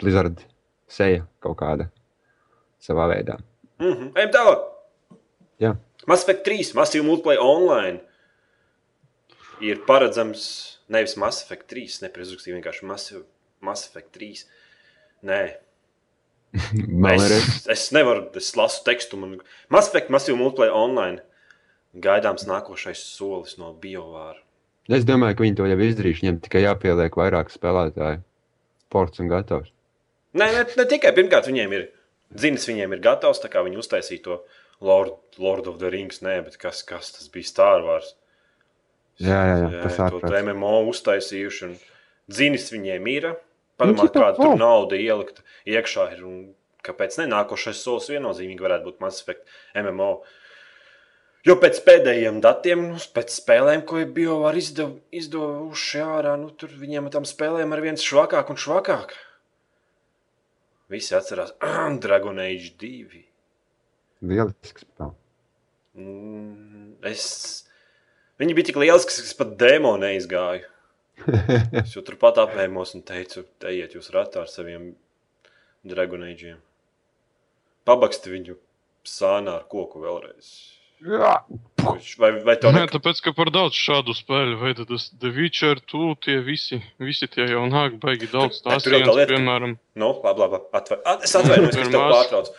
Blizzard 0.00 0.42
seja 0.90 1.24
kaut 1.40 1.58
kāda 1.60 1.88
savā 2.80 3.08
veidā. 3.14 3.38
Mm 3.80 3.92
-hmm. 3.92 4.12
Ejam 4.16 4.30
tālāk. 4.30 4.60
Jā. 5.60 5.76
Mass 6.06 6.22
Effect 6.22 6.44
3, 6.44 6.74
Massive 6.74 7.04
Multiplayer 7.04 7.40
Online 7.40 8.00
ir 9.60 9.84
paredzams 9.86 10.78
nevis 10.88 11.16
Mass 11.16 11.42
Effect 11.44 11.68
3, 11.72 12.00
nepreizrakstīju 12.02 12.56
vienkārši 12.56 12.86
Massive, 12.88 13.24
Mass 13.60 13.88
Effect 13.88 14.16
3. 14.16 14.44
Nē, 15.22 15.40
es, 17.14 17.66
es 17.70 17.90
nevaru, 17.92 18.26
es 18.34 18.56
lasu 18.56 18.84
tekstu. 18.84 19.16
Man... 19.16 19.38
Mass 19.68 19.88
Effect, 19.88 20.10
Massive 20.10 20.38
Multiplayer 20.38 20.74
Online. 20.74 21.20
Gaidāms 21.94 22.46
nākošais 22.46 23.02
solis 23.16 23.56
no 23.58 23.72
BioVāra. 23.74 24.38
Es 24.90 25.06
domāju, 25.06 25.38
ka 25.38 25.44
viņi 25.46 25.58
to 25.60 25.68
jau 25.70 25.78
izdarījuši. 25.86 26.24
Viņiem 26.24 26.40
tikai 26.46 26.64
jāpieliek 26.64 27.18
vairāk 27.18 27.52
spēlētāju. 27.54 28.22
Ports 28.90 29.22
un 29.22 29.30
gatavs. 29.30 29.70
Nē, 30.34 30.48
ne, 30.54 30.64
ne 30.78 30.86
tikai 30.90 31.12
pirmkārt, 31.14 31.46
viņiem 31.50 31.74
ir 31.76 31.84
dzinis, 32.34 32.66
viņiem 32.70 32.96
ir 32.96 33.02
gatavs, 33.04 33.42
tā 33.42 33.50
kā 33.52 33.62
viņi 33.66 33.78
uztaisīja 33.82 34.24
to 34.26 34.40
Lord, 34.82 35.14
Lord 35.38 35.68
of 35.70 35.78
the 35.82 35.90
Rings, 35.92 36.22
nē, 36.24 36.40
bet 36.46 36.58
kas, 36.58 36.82
kas 36.86 37.12
tas 37.14 37.30
bija 37.30 37.46
Star 37.46 37.84
Wars. 37.86 38.14
Jā, 39.20 39.38
jā, 39.44 39.56
jā, 39.66 39.70
tas 39.84 39.98
to 39.98 40.06
ārprāts. 40.06 40.46
MMO 40.48 40.74
uztaisījuši. 40.90 41.68
un 41.68 41.78
Dzinis 42.30 42.70
viņiem 42.72 43.08
ir. 43.10 43.28
Nu, 43.30 43.38
Padomā, 43.80 44.06
ķipa, 44.06 44.22
kāda 44.22 44.38
tur 44.38 44.54
o. 44.54 44.58
nauda 44.60 44.98
ielikt 45.00 45.42
iekšā 45.68 46.06
ir. 46.14 46.24
Un 46.28 46.40
kāpēc 46.86 47.18
ne? 47.20 47.26
Nākošais 47.32 47.80
solis 47.82 48.10
viennozīmīgi 48.12 48.64
varētu 48.64 48.86
būt 48.90 49.00
Mass 49.02 49.24
Effect 49.24 49.46
MMO. 49.76 50.12
Jo 51.48 51.56
pēc 51.56 51.78
pēdējiem 51.86 52.42
datiem, 52.44 52.82
nu, 52.92 52.98
pēc 53.16 53.32
spēlēm, 53.32 53.82
ko 53.88 54.02
bija 54.16 54.34
jau 54.34 54.50
izdev, 54.60 54.90
izdevuši 55.16 56.02
ārā, 56.04 56.34
nu, 56.40 56.50
tur 56.52 56.72
viņiem 56.76 57.08
tām 57.14 57.24
spēlēm 57.28 57.72
ar 57.72 57.80
viens 57.80 58.04
švakāk 58.04 58.52
un 58.52 58.60
švakāk. 58.60 59.14
Visi 60.92 61.14
atcerās 61.16 61.54
Dragon 62.04 62.42
Age 62.44 62.74
2. 62.82 63.22
Lielisks 64.28 64.84
spēle. 64.84 65.16
Mm, 65.96 66.98
es... 67.08 67.24
Viņi 68.40 68.56
bija 68.56 68.70
tik 68.70 68.80
lieli, 68.80 69.04
ka 69.04 69.12
es 69.22 69.36
pat 69.36 69.56
demo 69.60 69.94
neizgāju. 70.00 70.68
Es 71.76 71.92
jau 71.92 72.00
turpat 72.04 72.38
apēmos 72.40 72.94
un 72.96 73.02
teicu, 73.04 73.44
ejiet 73.68 73.96
jūs 73.96 74.08
ratā 74.14 74.44
ar 74.44 74.48
saviem 74.48 74.94
dragonēģiem. 75.88 76.56
Pabaksti 77.88 78.32
viņu 78.32 78.56
sānā 79.08 79.58
ar 79.60 79.66
koku 79.68 80.00
vēlreiz. 80.00 80.79
Jā. 81.00 81.34
Vai, 82.20 82.30
vai 82.44 82.54
tev 82.60 82.74
Nē, 82.74 82.82
ne... 82.84 82.88
tāpēc, 82.92 83.22
ka 83.24 83.32
par 83.36 83.48
daudz 83.54 83.76
šādu 83.78 84.12
spēļu 84.16 84.58
veidu 84.60 84.84
tas 84.88 85.06
The 85.16 85.30
Witcher, 85.32 85.80
tu 85.88 86.10
tie 86.24 86.36
visi, 86.44 86.80
visi 87.00 87.28
tie 87.32 87.46
jau 87.48 87.62
nāk, 87.72 87.96
baigi 88.02 88.28
daudz. 88.28 88.60
Tās 88.64 88.84
tā 88.84 88.92
viens, 88.92 89.08
lieta, 89.08 89.24
ka- 89.24 89.30
piemēram, 89.32 89.76
Nu, 90.00 90.10
labi, 90.24 90.44
labi. 90.44 90.60
Atver... 90.76 91.00
At, 91.08 91.24
es 91.24 91.36
atvainojos, 91.40 91.78
ka 91.78 91.86
tev 91.88 92.04
pārtraucu. 92.12 92.58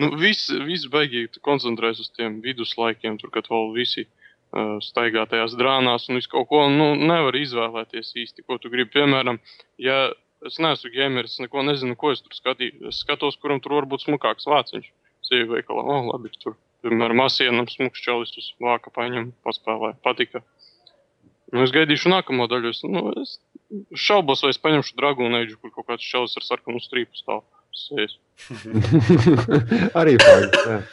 nu, 0.00 0.12
viss, 0.20 0.52
viss 0.68 0.90
baigi 0.92 1.26
koncentrējas 1.44 2.04
uz 2.04 2.12
tiem 2.14 2.38
viduslaikiem, 2.44 3.18
tur, 3.18 3.32
kad 3.34 3.50
vēl 3.50 3.72
visi 3.74 4.06
uh, 4.06 4.76
staigā 4.84 5.26
tajās 5.30 5.56
drānās 5.58 6.06
un 6.08 6.20
visu 6.20 6.30
kaut 6.36 6.46
ko, 6.52 6.66
nu, 6.70 6.92
nevar 7.00 7.34
izvēlēties 7.40 8.14
īsti, 8.22 8.46
ko 8.46 8.60
tu 8.62 8.70
gribi. 8.70 8.92
Piemēram, 8.94 9.42
ja 9.82 10.04
es 10.46 10.60
neesmu 10.62 10.92
gameris, 10.94 11.40
neko 11.42 11.66
nezinu, 11.66 11.98
ko 11.98 12.14
es 12.14 12.22
tur 12.22 12.36
skatīju, 12.36 12.92
es 12.92 13.02
skatos, 13.02 13.40
kuram 13.42 13.62
tur 13.64 13.74
var 13.80 13.90
būt 13.90 14.06
smukāks 14.06 14.46
vāciņš. 14.50 14.92
Sīvi 15.24 15.48
veikalā, 15.54 15.80
o, 15.80 15.94
oh, 15.96 16.08
labi, 16.12 16.30
tur, 16.36 16.52
piemēram, 16.84 17.24
asienam 17.24 17.68
smuks 17.70 18.02
čalistus 18.04 18.52
vāka 18.62 18.92
paņem, 18.94 19.32
paspēlē, 19.46 19.94
patika. 20.04 20.44
Nu, 21.54 21.64
es 21.64 21.74
gaidīšu 21.74 22.12
nākamo 22.12 22.46
daļu. 22.50 22.72
Es, 22.74 22.82
nu, 22.86 23.04
es 23.20 23.36
šaubos, 24.06 24.42
vai 24.44 24.54
es 24.54 24.62
paņemšu 24.62 24.96
dragūnu 24.98 25.42
eģu, 25.42 25.58
kur 25.60 25.74
kaut 25.74 25.92
kāds 25.92 26.06
čalis 26.06 26.36
ar 26.38 26.46
sarkanu 26.46 26.82
strīpu 26.82 27.18
stāv. 27.18 27.44
Arī 30.00 30.14
pārāk. 30.22 30.84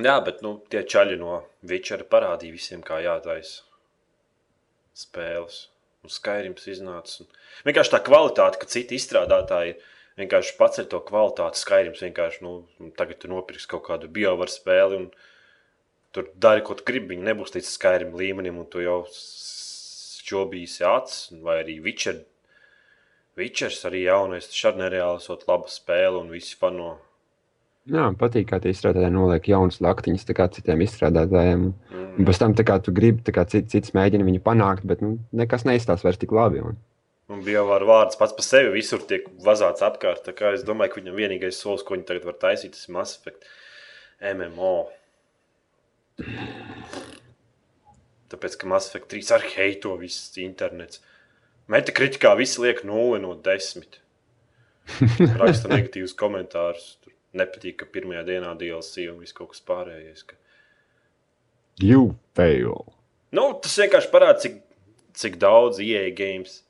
Jā, 0.00 0.14
bet 0.24 0.40
nu, 0.44 0.56
tie 0.72 0.80
čaļi 0.88 1.18
no 1.20 1.42
Vičera 1.68 2.04
parādīja 2.08 2.54
visiem, 2.54 2.80
kā 2.84 3.02
jātaisa 3.04 3.60
spēles. 4.96 5.66
Un 6.02 6.10
Skyrims 6.10 6.64
iznāca. 6.72 7.22
Un... 7.22 7.28
Vienkārši 7.68 7.92
tā 7.92 8.00
kvalitāte, 8.02 8.58
ka 8.58 8.68
citi 8.70 8.96
izstrādātāji 8.98 9.76
vienkārši 10.20 10.56
paceļ 10.58 10.88
to 10.92 11.00
kvalitāti. 11.08 11.60
Skyrims 11.62 12.02
vienkārši, 12.04 12.42
nu, 12.46 12.54
tagad 12.98 13.22
tu 13.22 13.30
nopirksi 13.32 13.70
kaut 13.70 13.86
kādu 13.88 14.10
biovaru 14.12 14.52
spēli 14.52 14.98
un 14.98 15.06
tur 16.12 16.28
dari, 16.36 16.64
ko 16.66 16.76
tu 16.78 16.86
gribi. 16.88 17.14
Viņi 17.14 17.28
nebūs 17.30 17.54
līdz 17.56 17.70
Skyrim 17.70 18.16
līmenim, 18.18 18.58
un 18.60 18.68
tu 18.72 18.84
jau 18.84 19.02
šķobīsi 20.22 20.84
acis, 20.88 21.30
vai 21.44 21.60
arī 21.62 21.78
Witcher. 21.84 22.22
Witchers 23.38 23.80
arī 23.88 24.04
jaunais, 24.04 24.50
arī 24.52 24.76
nereāli 24.76 25.22
esot 25.22 25.46
laba 25.48 25.70
spēle 25.72 26.20
un 26.20 26.28
visi 26.32 26.58
fano. 26.60 26.98
Jā, 27.90 28.12
patīk, 28.14 28.46
kā 28.52 28.60
tie 28.62 28.70
izstrādātāji 28.70 29.10
noliek 29.10 29.48
jaunas 29.50 29.80
laktiņas 29.82 30.28
citiem 30.54 30.84
izstrādātājiem. 30.84 31.64
Un 31.72 32.20
Mm. 32.20 32.26
pēc 32.28 32.38
tam 32.38 32.54
kā 32.54 32.76
tu 32.84 32.92
gribi, 32.92 33.22
tā 33.24 33.32
kā 33.32 33.46
cits, 33.48 33.72
cits 33.72 33.94
mēģina 33.96 34.24
viņu 34.28 34.42
panākt, 34.44 34.84
bet 34.84 35.00
nu, 35.00 35.18
nekas 35.32 35.64
neizstāsta 35.64 36.04
vairs 36.04 36.20
tik 36.20 36.30
labi. 36.30 36.60
Un... 36.60 36.76
Un 37.30 37.42
biovaru 37.46 37.86
vārds 37.86 38.18
pats 38.18 38.34
par 38.34 38.44
sevi 38.44 38.72
visur 38.74 39.02
tiek 39.08 39.28
vazāts 39.44 39.84
apkārt. 39.86 40.24
Tā 40.26 40.34
kā 40.36 40.50
es 40.56 40.64
domāju, 40.66 40.94
ka 40.94 41.00
viņam 41.00 41.18
vienīgais 41.20 41.60
solis, 41.62 41.84
ko 41.86 41.94
viņi 41.94 42.08
tagad 42.08 42.26
var 42.28 42.38
taisīt, 42.42 42.74
ir 42.74 42.94
Mass 42.96 43.18
Effect 43.20 43.46
MMO. 44.32 44.74
Tāpēc, 48.32 48.56
ka 48.58 48.68
Mass 48.70 48.90
Effect 48.90 49.12
3 49.14 49.30
ar 49.36 49.46
heito 49.54 49.94
viss 50.00 50.34
internets. 50.42 51.02
Metakritikā 51.70 52.34
viss 52.40 52.58
liek 52.60 52.82
0 52.88 53.20
no 53.22 53.36
10. 53.46 54.00
Raksta 55.40 55.70
negatīvus 55.70 56.16
komentārus. 56.18 56.96
Tur 57.04 57.14
nepatīk, 57.38 57.78
ka 57.80 57.88
pirmajā 57.94 58.26
dienā 58.32 58.56
DLC 58.58 59.06
un 59.12 59.22
viss 59.22 59.36
kaut 59.36 59.54
kas 59.54 59.62
pārējais. 59.70 60.26
Ka... 60.26 60.36
You 61.80 62.16
fail! 62.36 62.82
Nu, 63.32 63.46
tas 63.62 63.78
vienkārši 63.78 64.10
parāda, 64.12 64.42
cik, 64.42 64.58
cik 65.16 65.38
daudz 65.40 65.80
EA 65.80 66.10
games 66.18 66.61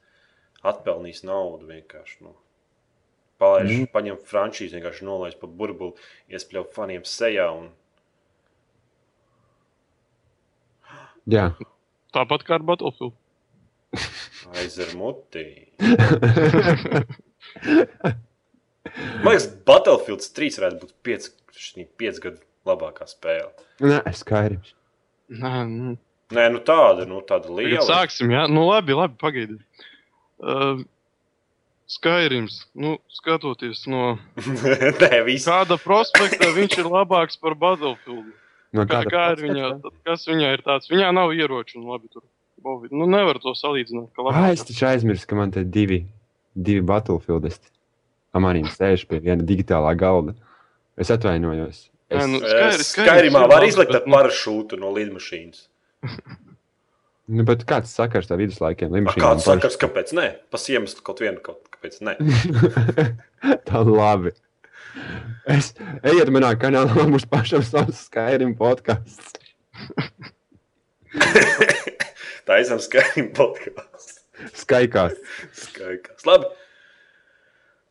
atpelnīs 0.66 1.22
naudu. 1.26 1.68
Vienkārši, 1.72 2.16
nu. 2.26 2.34
Palaiž, 3.42 3.70
mm. 3.72 3.90
paņem 3.94 4.18
frančīzi, 4.28 4.76
vienkārši 4.78 5.06
nolaiž 5.08 5.36
pa 5.40 5.50
burbuli, 5.50 5.98
iespļauj 6.30 6.68
faniem 6.76 7.06
sejā. 7.08 7.48
Un... 7.58 7.70
Jā, 11.30 11.50
Tāpat 12.12 12.44
kā 12.44 12.58
ar 12.58 12.64
Battlefield. 12.68 13.14
Aizer 14.56 14.92
mutī. 14.96 15.46
Man 19.22 19.32
liekas, 19.32 19.48
Battlefield 19.68 20.24
3 20.36 20.58
varētu 20.60 20.80
būt 20.82 20.92
5, 21.08 21.28
5 22.02 22.22
gadu 22.24 22.40
labākā 22.68 23.08
spēle. 23.08 23.52
Nē, 23.80 24.00
Skyrims. 24.16 24.74
Nē, 25.32 25.54
nu, 25.70 25.96
Nē, 26.32 26.44
nu 26.52 26.60
tāda, 26.64 27.06
nu 27.08 27.20
tāda 27.24 27.48
tagad 27.48 27.58
liela. 27.60 27.86
sāksim, 27.88 28.32
jā. 28.32 28.44
Nu, 28.48 28.66
labi, 28.68 28.96
labi 28.96 29.16
pagaidiet. 29.20 29.88
Uh, 30.42 30.82
Skyrims, 31.92 32.62
nu, 32.74 32.96
skatoties 33.12 33.84
no 33.90 34.14
kāda 35.44 35.76
prospekta, 35.82 36.48
viņš 36.56 36.78
ir 36.80 36.88
labāks 36.88 37.36
par 37.40 37.54
Battlefield. 37.58 38.30
No 38.72 38.86
Kā, 38.88 39.02
kāda 39.04 39.10
kā 39.12 39.24
ir 39.34 39.42
viņa, 39.44 39.66
tad 39.84 39.98
kas 40.08 40.24
viņā 40.30 40.52
ir 40.56 40.62
tāds? 40.64 40.88
Viņā 40.88 41.10
nav 41.12 41.34
ieroču, 41.36 41.76
un 41.82 41.90
labi, 41.92 42.08
tur. 42.12 42.24
Bovi. 42.62 42.88
Nu, 42.94 43.08
nevar 43.10 43.40
to 43.42 43.52
salīdzināt. 43.58 44.12
ka 44.14 44.24
Ah, 44.30 44.52
es 44.54 44.62
taču 44.64 44.86
aizmirsu, 44.86 45.26
ka 45.28 45.36
man 45.36 45.50
te 45.52 45.64
divi, 45.66 46.04
divi 46.54 46.80
Battlefieldisti. 46.86 47.68
Amanīm 48.38 48.70
sēž 48.72 49.04
pie 49.10 49.18
viena 49.20 49.44
digitālā 49.44 49.92
galda. 49.98 50.32
Es 50.96 51.10
atvainojos. 51.12 51.88
Es, 52.08 52.22
Nē, 52.22 52.28
nu, 52.30 52.38
Skyrim- 52.40 52.86
Skyrim 52.86 53.08
Skyrimā 53.10 53.42
ir 53.44 53.50
var 53.52 53.66
izlikt 53.66 53.92
bet, 53.92 54.00
ar 54.02 54.08
nu- 54.08 54.14
parašūtu 54.16 54.78
no 54.80 54.94
lidmašīnas. 54.96 55.66
nu, 57.30 57.44
bet 57.48 57.66
kāds 57.68 57.92
sakars 57.94 58.30
tā 58.30 58.38
viduslaikiem? 58.40 58.90
A, 58.90 58.96
Limšīm 58.98 59.22
Kāds 59.22 59.46
sakars, 59.46 59.78
kāpēc 59.80 60.14
nē? 60.16 60.26
Pas 60.52 60.64
iemeslu 60.72 61.04
kaut 61.06 61.22
vienu, 61.22 61.42
kaut 61.44 61.62
kāpēc 61.74 62.00
nē. 62.06 62.16
tā 63.68 63.84
labi. 63.86 64.34
Es 65.48 65.72
ejiet 66.04 66.30
manā 66.34 66.52
kanālā, 66.60 67.06
mums 67.08 67.26
pašam 67.28 67.64
savs 67.66 68.04
Skyrim 68.06 68.54
podkāsts. 68.58 69.38
Tā 72.46 72.58
esam 72.58 72.80
Skyrim 72.82 73.30
podkāsts. 73.36 74.20
Skaikās. 74.58 75.14
Skaidrs. 75.54 76.26
Labi. 76.26 76.50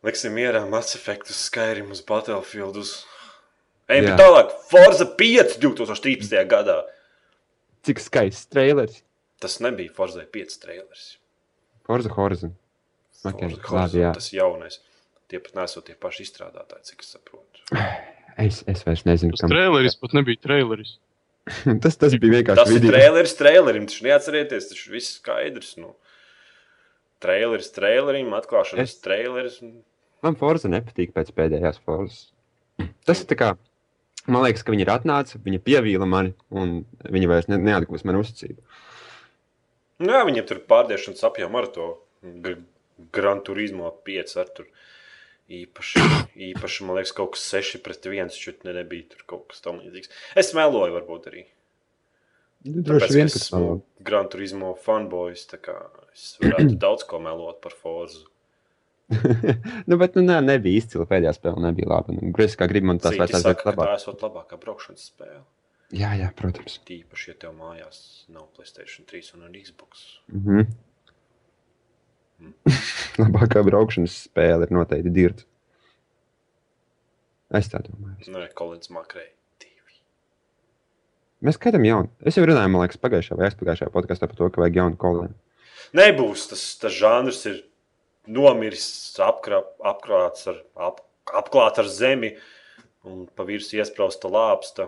Liksim 0.06 0.34
mierā 0.36 0.64
Mass 0.70 0.98
Effect 0.98 1.30
uz 1.30 1.38
Skyrim, 1.48 1.92
uz 1.94 2.02
Battlefield. 2.06 2.80
Uz... 2.82 3.04
Ejam 3.92 4.18
tālāk. 4.20 4.56
Forza 4.72 5.06
5 5.06 5.58
2013. 5.62 6.34
gadā. 6.50 6.82
Cik 7.86 8.02
skaists 8.02 8.50
trailers. 8.50 9.02
Tas 9.42 9.58
nebija 9.64 9.92
Forza 9.96 10.22
5 10.36 10.60
trailers. 10.62 11.06
Forza 11.88 12.12
Horizon. 12.14 12.54
Ok, 13.26 13.40
Forza 13.40 13.46
labi, 13.48 13.68
Horizon, 13.68 14.02
jā. 14.04 14.12
tas 14.18 14.28
jaunais. 14.34 14.80
Tie 15.32 15.40
pat 15.42 15.56
nesot 15.58 15.86
tie 15.88 15.96
paši 15.96 16.26
izstrādātāji, 16.28 16.92
cik 16.92 17.06
es 17.06 17.14
saprotu. 17.18 17.66
Es, 18.42 18.62
es 18.72 18.80
vairs 18.88 19.02
nezinu, 19.06 19.34
Tas 19.36 19.42
kam 19.44 19.52
traileris 19.52 19.98
pat 20.00 20.14
nebija 20.16 20.40
traileris. 20.42 20.94
tas, 21.84 21.98
tas 22.00 22.14
bija 22.16 22.38
vienkārši 22.38 22.62
Tas 22.62 22.70
ir 22.72 22.78
video. 22.80 22.92
traileris 22.94 23.34
trailerim. 23.38 23.84
Tas 23.92 24.00
neatcerieties, 24.06 24.70
tas 24.70 24.84
viss 24.90 25.18
skaidrs. 25.20 25.74
Nu. 25.82 25.90
Traileris 27.22 27.68
trailerim, 27.76 28.32
atklāšanas 28.38 28.88
Es- 28.96 29.02
traileris. 29.04 29.60
un- 29.62 29.82
Man 30.24 30.36
Forza 30.40 30.70
nepatīk 30.72 31.12
pēc 31.14 31.34
pēdējās 31.38 31.80
Forzas. 31.86 32.32
Tas 33.06 33.22
ir 33.22 33.28
tā 33.30 33.36
kā. 33.38 33.52
Man 34.32 34.44
liekas, 34.46 34.64
ka 34.64 34.72
viņi 34.72 34.86
ir 34.88 34.94
atnācis, 34.96 35.42
viņa 35.44 35.60
pievīla 35.66 36.08
mani, 36.08 36.34
un 36.54 36.86
viņa 37.12 37.28
vairs 37.28 37.48
ne, 37.52 37.58
neatgūs 37.58 38.06
manu 38.06 38.22
uzticību. 38.24 38.62
Nu, 40.02 40.12
jā, 40.16 40.22
viņiem 40.28 40.48
tur 40.50 40.62
pārdiešanas 40.70 41.24
apjām 41.28 41.58
ar 41.60 41.70
to 41.74 41.94
gr 42.22 42.60
Gran 43.14 43.42
Turismo 43.42 43.90
5 44.06 44.36
ar 44.42 44.50
tur 44.54 44.68
īpaši, 45.52 46.04
īpaši, 46.52 46.84
man 46.86 47.00
liekas, 47.00 47.14
kaut 47.18 47.34
kas 47.36 47.48
6 47.54 47.82
pret 47.86 48.06
1 48.06 48.30
šķiet 48.36 48.68
ne 48.68 48.76
nebija 48.78 49.08
tur 49.14 49.26
kaut 49.34 49.48
kas 49.52 49.64
tam 49.66 49.80
līdzīgs. 49.82 50.12
Es 50.38 50.54
meloju 50.58 50.94
varbūt 51.00 51.32
arī. 51.32 51.46
Nu, 52.68 52.84
Droši 52.86 53.16
vien, 53.16 53.32
tas 53.32 53.48
Gran 54.06 54.30
Turismo 54.30 54.76
fanboys, 54.78 55.48
tā 55.50 55.58
kā 55.62 55.80
es 56.14 56.36
varētu 56.44 56.78
daudz 56.86 57.08
ko 57.10 57.22
melot 57.24 57.58
par 57.64 57.74
Forzu. 57.74 58.28
nu, 59.90 59.98
bet 60.00 60.14
nu, 60.16 60.24
nē, 60.24 60.38
nebija 60.46 60.84
izcila 60.84 61.08
pēdējā 61.10 61.34
spēle, 61.36 61.66
nebija 61.66 61.90
laba. 61.90 62.14
Nu, 62.16 62.30
Griezt, 62.36 62.60
kā 62.60 62.70
grib, 62.72 62.86
man 62.88 63.02
tas 63.02 63.16
Citi 63.16 63.26
vajadzētu 63.26 63.50
būt 63.50 63.64
ka 63.64 63.66
tā 63.66 63.74
labāk. 63.74 63.98
esot 63.98 64.22
labākā 64.24 64.62
braukšanas 64.62 65.10
spēle. 65.10 65.42
Jā, 65.92 66.14
jā, 66.16 66.30
protams. 66.36 66.78
Tīpaši, 66.88 67.34
ja 67.34 67.36
tev 67.42 67.56
mājās 67.58 67.98
nav 68.32 68.48
Playstation 68.56 69.06
3 69.10 69.34
un 69.36 69.52
Xbox. 69.52 70.06
Mm 70.32 70.44
-hmm. 70.46 70.72
Labākā 73.22 73.64
braukšanas 73.66 74.16
spēle 74.28 74.68
ir 74.68 74.72
noteikti 74.72 75.14
dirta. 75.14 75.44
Es 77.52 77.68
tā 77.72 77.82
domāju. 77.84 78.32
Nē, 78.32 78.48
Kolins 78.56 78.90
Makrei. 78.90 79.28
divi. 79.60 79.98
Mēs 81.44 81.60
skaitām 81.60 81.86
jaunu. 81.86 82.10
Es 82.24 82.38
jau 82.38 82.46
runāju, 82.46 82.72
man 82.72 82.82
liekas, 82.82 83.02
pagājušajā 83.02 83.38
vai 83.38 83.50
aizpagājušajā 83.50 83.92
podkāstā 83.92 84.28
par 84.28 84.36
to, 84.36 84.50
ka 84.50 84.62
vajag 84.62 84.76
jaunu 84.76 84.98
kolēnu. 84.98 85.34
Nebūs 85.94 86.48
tas, 86.48 86.64
tas 86.80 86.94
žanrs, 86.96 87.46
ir 87.46 87.64
nomiris, 88.28 88.88
apkrā, 89.20 89.60
apkrāts 89.84 90.48
ar, 90.48 90.64
ap, 90.76 91.02
apklāts 91.34 91.80
ar 91.84 91.86
zemi 91.92 92.38
un 93.04 93.26
pa 93.36 93.44
virsmu 93.44 93.82
iesprāsta 93.82 94.32
lāpsta. 94.32 94.88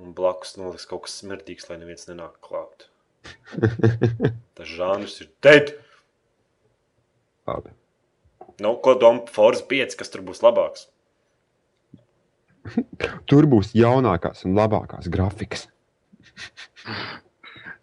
Un 0.00 0.14
blakus 0.16 0.56
noliks 0.56 0.88
kaut 0.88 1.04
kas 1.06 1.18
smirdīgs, 1.20 1.68
lai 1.68 1.78
neviens 1.82 2.08
nenāk 2.08 2.38
klāt. 2.44 2.88
Tas 4.56 4.68
žanrs 4.68 5.18
ir 5.22 5.28
dead. 5.44 5.74
Labi. 7.48 7.74
Nu, 8.62 8.76
ko 8.84 8.94
domā 8.98 9.26
Forza 9.32 9.64
5, 9.68 9.96
kas 9.98 10.12
tur 10.12 10.24
būs 10.24 10.42
labāks? 10.44 10.86
Tur 13.30 13.48
būs 13.50 13.72
jaunākās 13.76 14.46
un 14.46 14.56
labākās 14.58 15.10
grafikas. 15.12 15.66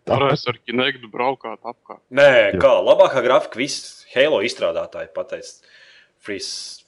Tā 0.08 0.15
Varēs 0.15 0.48
ar 0.50 0.58
kinektu 0.65 1.10
braukāt 1.12 1.60
apkārt. 1.62 2.02
Nē, 2.15 2.58
kā 2.62 2.72
labākā 2.82 3.22
grafika, 3.22 3.60
viss 3.62 4.08
Halo 4.15 4.39
izstrādātāji 4.45 5.12
pateica, 5.13 5.76
Free, 6.19 6.41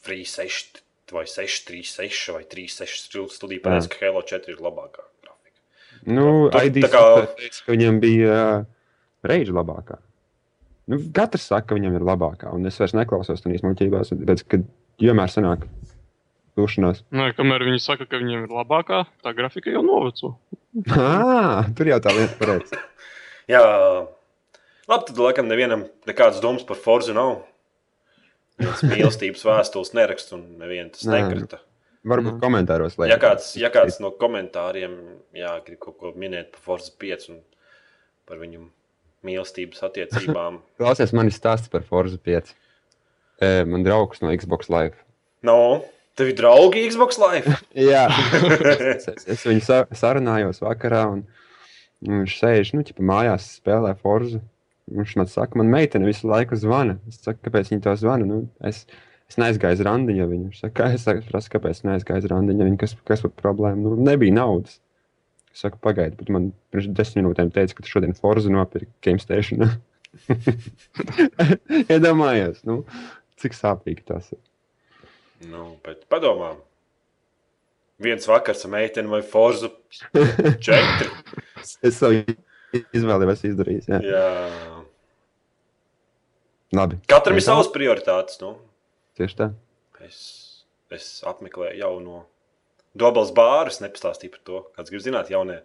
free 0.03 0.25
6 0.27 0.81
vai 1.13 1.23
6, 1.29 1.67
3, 1.69 1.85
6 1.87 2.33
vai 2.35 2.41
3, 2.49 2.65
6 2.81 3.21
studija 3.31 3.63
pateica, 3.63 3.93
ka 3.93 4.07
Halo 4.07 4.23
4 4.27 4.55
ir 4.55 4.63
labākā. 4.63 5.05
Nu, 6.09 6.49
Tur 6.49 6.63
ID 6.65 6.79
tā 6.85 6.89
kā- 6.93 7.27
teica, 7.37 7.63
ka 7.65 7.75
viņam 7.75 7.99
bija 8.01 8.37
uh, 8.61 8.63
reizes 9.27 9.53
labākā. 9.53 9.99
Nu, 10.89 10.97
katrs 11.13 11.45
saka, 11.51 11.67
ka 11.71 11.77
viņam 11.77 11.95
ir 11.99 12.05
labākā, 12.07 12.49
un 12.55 12.65
es 12.65 12.79
vairs 12.81 12.95
neklausos 12.97 13.43
tajās 13.43 13.61
muļķībās, 13.63 14.11
tāpēc, 14.15 14.41
ka 14.49 14.61
vienmēr 14.99 15.29
sanāk 15.31 15.67
vilšanās. 16.57 17.03
Nē, 17.15 17.29
kamēr 17.37 17.63
viņi 17.69 17.79
saka, 17.83 18.07
ka 18.09 18.19
viņiem 18.19 18.47
ir 18.47 18.55
labākā, 18.57 19.03
tā 19.23 19.35
grafika 19.37 19.71
jau 19.73 19.83
noveco. 19.85 20.35
Ah, 20.95 21.65
tur 21.75 21.89
jau 21.91 21.97
tā 21.99 22.13
lieta 22.15 22.37
pareizi. 22.39 22.77
Jā, 23.51 23.59
labi, 24.87 25.07
tad 25.09 25.17
laikam 25.19 25.49
nevienam 25.51 25.83
nekādas 26.07 26.39
domas 26.43 26.63
par 26.63 26.79
Forzu 26.79 27.11
nav. 27.17 27.41
Mīlestības 28.61 29.43
vēstules 29.43 29.91
neraksta, 29.97 30.37
un 30.37 30.45
neviens 30.61 30.93
tas 30.95 31.07
Nē. 31.09 31.19
Varbūt 32.01 32.33
Nu. 32.33 32.41
komentāros, 32.41 32.95
lai 32.97 33.11
Ja 33.11 33.17
kāds, 33.21 33.51
ja 33.61 33.69
kāds 33.69 33.99
no 34.01 34.09
komentāriem 34.17 34.95
jā, 35.37 35.51
grib 35.65 35.79
kaut 35.83 35.99
ko 35.99 36.13
minēt 36.17 36.49
par 36.55 36.63
Forza 36.65 36.91
5 36.97 37.27
un 37.29 37.41
par 38.25 38.39
viņu 38.41 38.63
mīlestības 39.27 39.83
attiecībām, 39.85 40.61
Klausies, 40.81 41.13
man 41.13 41.29
ir 41.29 41.35
stāsts 41.35 41.69
par 41.69 41.83
Forza 41.85 42.17
5. 42.17 42.55
E, 43.41 43.49
man 43.69 43.83
draugs 43.85 44.21
no 44.23 44.31
Xbox 44.33 44.69
Live. 44.73 44.97
no, 45.45 45.83
tev 46.17 46.31
ir 46.33 46.39
draugi 46.41 46.87
Xbox 46.89 47.21
Live. 47.21 47.53
Jā, 47.91 48.07
es, 48.09 49.07
es, 49.13 49.27
es 49.37 49.45
viņu 49.45 49.61
sa 49.65 49.83
sarunājos 49.93 50.61
vakarā, 50.65 51.05
un, 51.13 51.21
un 52.07 52.23
viņš 52.23 52.39
sēž, 52.41 52.73
nu, 52.77 52.83
ķipa 52.85 53.05
mājās 53.05 53.47
spēlē 53.61 53.93
Forza. 54.01 54.41
Viņš 54.91 55.13
man 55.21 55.29
saka, 55.29 55.55
man 55.61 55.69
meitene 55.71 56.09
visu 56.09 56.27
laiku 56.27 56.57
zvana. 56.59 56.97
Es 57.07 57.21
saku, 57.23 57.39
kāpēc 57.45 57.69
viņa 57.71 57.83
to 57.85 57.93
zvana? 58.01 58.25
Nu, 58.27 58.39
es, 58.67 58.81
es 59.31 59.39
neaizgāju 59.39 59.79
uz 59.79 59.83
randiņu. 59.87 60.27
Viņa 60.31 60.53
saka, 60.59 60.91
es 60.95 61.07
saku, 61.07 61.41
kāpēc 61.55 61.83
neaizgāju 61.87 62.25
uz 62.25 62.29
randiņu. 62.31 62.67
Viņa, 62.67 62.79
kas, 62.83 62.95
kas 63.07 63.23
par 63.25 63.33
problēmu? 63.39 63.93
Nu, 63.95 64.07
nebija 64.11 64.35
naudas. 64.35 64.79
Es 65.51 65.63
saku, 65.65 65.79
pagaidi, 65.83 66.17
bet 66.19 66.31
man 66.31 66.51
pirms 66.71 66.91
desmit 66.95 67.23
minūtēm 67.23 67.51
teica, 67.55 67.75
ka 67.77 67.85
tu 67.85 67.91
šodien 67.91 68.15
Forza 68.17 68.51
nopirki 68.51 68.91
Game 69.03 69.23
Station. 69.23 69.65
Iedomājies, 71.91 72.61
nu, 72.67 72.81
cik 73.39 73.55
sāpīgi 73.55 74.05
tas 74.07 74.31
ir. 74.35 74.39
Nu, 75.51 75.73
bet 75.85 76.05
padomā. 76.11 76.53
Viens 78.01 78.25
vakars 78.25 78.65
ar 78.65 78.73
meiteni 78.73 79.11
vai 79.11 79.21
Forza 79.25 79.69
4. 80.67 81.11
Es 81.85 81.99
savu 81.99 82.23
izvēli 82.95 83.29
esmu 83.35 83.51
izdarījis. 83.51 83.91
Jā. 83.91 84.01
Jā. 84.07 84.81
Labi. 86.75 87.01
Katram 87.11 87.37
ir 87.37 87.43
savas 87.43 87.69
prioritātes. 87.73 88.39
Nu. 88.41 88.55
Tieši 89.19 89.37
tā. 89.37 89.47
Es, 90.05 90.19
es 90.93 91.07
apmeklēju 91.27 91.79
jauno 91.81 92.23
Dobels 92.97 93.31
bāru. 93.35 93.71
Es 93.71 93.79
nepastāstīju 93.83 94.33
par 94.33 94.41
to. 94.47 94.61
Kāds 94.77 94.91
grib 94.91 95.03
zināt, 95.03 95.31
jaunie, 95.31 95.61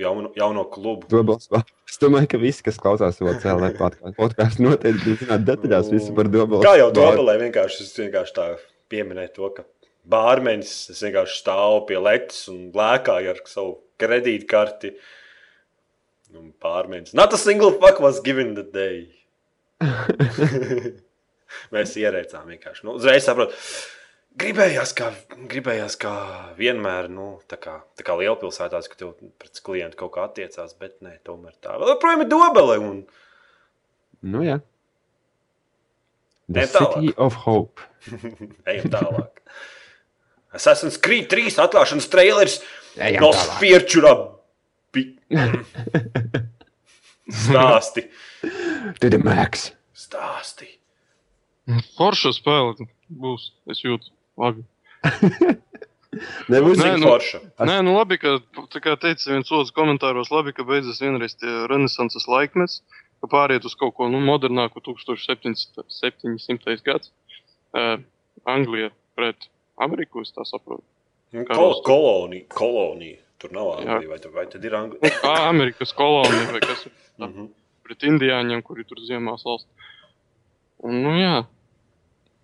jauno, 0.00 0.30
jauno 0.36 0.64
klubu. 0.72 1.08
Dobels. 1.10 1.50
Es 1.88 2.00
domāju, 2.00 2.30
ka 2.32 2.40
visi, 2.40 2.64
kas 2.66 2.80
klausās 2.80 3.20
to 3.20 3.32
cēlē 3.42 3.72
podkāstu, 3.76 4.64
noteikti 4.64 5.04
grib 5.04 5.20
zināt 5.24 5.46
detaļās 5.48 5.90
visu 5.92 6.14
par 6.16 6.30
Dobelu. 6.32 6.62
Kā 6.64 6.76
jau 6.80 6.88
Dobelē 6.96 7.36
vienkārši, 7.46 7.84
es 7.84 8.00
vienkārši 8.00 8.36
tā 8.36 8.48
pieminēju 8.92 9.34
to, 9.36 9.52
ka 9.58 9.66
bārmenis 10.10 10.74
es 10.94 11.04
vienkārši 11.04 11.40
stāvu 11.42 11.84
pie 11.90 12.00
letes 12.00 12.44
un 12.52 12.70
lēkāju 12.76 13.34
ar 13.34 13.44
savu 13.50 13.76
kredītkarti. 14.00 14.94
Un 16.30 16.52
pārmēģinājums. 16.62 17.16
Not 17.18 17.34
a 17.34 17.38
single 17.42 17.72
fuck 17.82 17.98
was 18.00 18.20
given 18.22 18.54
the 18.54 18.62
day. 18.62 19.08
Mēs 21.74 21.96
ierēcām 22.00 22.52
vienkārši. 22.54 22.86
Nu, 22.88 22.98
uzreiz 23.00 23.26
saprotu. 23.26 23.56
Gribējās, 24.40 24.92
kā, 24.94 25.08
gribējās, 25.50 25.96
kā 25.98 26.14
vienmēr, 26.54 27.08
nu, 27.10 27.32
tā 27.50 27.58
kā, 27.58 27.80
tā 27.98 28.06
kā 28.06 28.14
lielpilsētās, 28.20 28.86
ka 28.86 28.98
tev 29.00 29.16
pret 29.42 29.58
klientu 29.66 29.98
kaut 30.04 30.12
kā 30.14 30.28
attiecās, 30.28 30.76
bet 30.78 31.00
nē, 31.02 31.16
tomēr 31.26 31.56
tā. 31.58 31.74
Vēl 31.82 31.96
joprojām 31.96 32.22
ir 32.22 32.30
dobele. 32.30 32.76
Un... 32.86 33.00
Nu, 34.30 34.44
jā. 34.46 34.60
The 36.50 36.62
Ejam. 36.62 36.70
City 36.70 37.14
of 37.16 37.42
Hope. 37.42 37.82
Ejam 38.70 38.90
tālāk. 38.94 39.42
Assassin's 40.54 40.98
Creed 40.98 41.28
3 41.30 41.58
atklāšanas 41.66 42.08
trailers 42.10 42.58
Ejam 42.98 43.26
no 43.26 43.34
tālāk. 43.34 43.56
Spierčura. 43.58 44.14
Bi... 44.94 45.06
Stāsti. 47.44 48.06
To 48.98 49.10
the 49.10 49.18
max. 49.22 49.72
Stāsti. 49.94 50.79
Forša 51.98 52.32
spēle 52.36 52.88
būs. 53.10 53.50
Es 53.70 53.82
jūtu. 53.84 54.10
Labi. 54.40 54.64
Nebūs 56.50 56.80
Nē, 56.80 56.88
nu- 56.96 57.04
nu... 57.04 57.06
forša. 57.06 57.38
Nē, 57.68 57.76
nu 57.86 57.92
labi, 57.94 58.16
ka, 58.18 58.38
tā 58.72 58.80
kā 58.82 58.96
teica 58.98 59.30
viens 59.30 59.50
otrs 59.54 59.70
komentāros, 59.76 60.30
labi, 60.34 60.52
ka 60.56 60.64
beidzas 60.66 60.98
vienreiz 61.02 61.36
tie 61.38 61.52
renesanses 61.70 62.26
laikmets, 62.26 62.80
ka 63.22 63.30
pāriet 63.30 63.64
uz 63.68 63.76
kaut 63.78 63.94
ko 63.98 64.08
nu, 64.10 64.18
modernāku 64.24 64.82
1700. 64.82 65.84
700. 66.00 66.80
gads. 66.86 67.12
Uh, 67.70 68.00
Anglija 68.50 68.90
pret 69.14 69.46
Ameriku, 69.78 70.24
es 70.26 70.32
tā 70.34 70.42
saprotu. 70.48 70.82
Kol 71.46 71.76
kolonija, 71.86 72.48
kolonija. 72.58 73.20
Tur 73.40 73.52
nav. 73.54 73.76
Anglija, 73.78 74.10
vai, 74.10 74.18
vai 74.34 74.46
tad 74.50 74.64
ir 74.66 74.74
Anglija? 74.74 75.12
Ā, 75.30 75.36
Amerikas 75.52 75.94
kolonija 75.96 76.50
vai 76.56 76.62
kas 76.64 76.88
Mhm. 77.20 77.50
pret 77.84 78.02
indiāņiem, 78.08 78.62
kuri 78.64 78.82
tur 78.88 78.96
ziemās 79.04 79.42
valsts. 79.46 79.68
Un, 80.80 81.02
nu, 81.04 81.10
jā. 81.20 81.34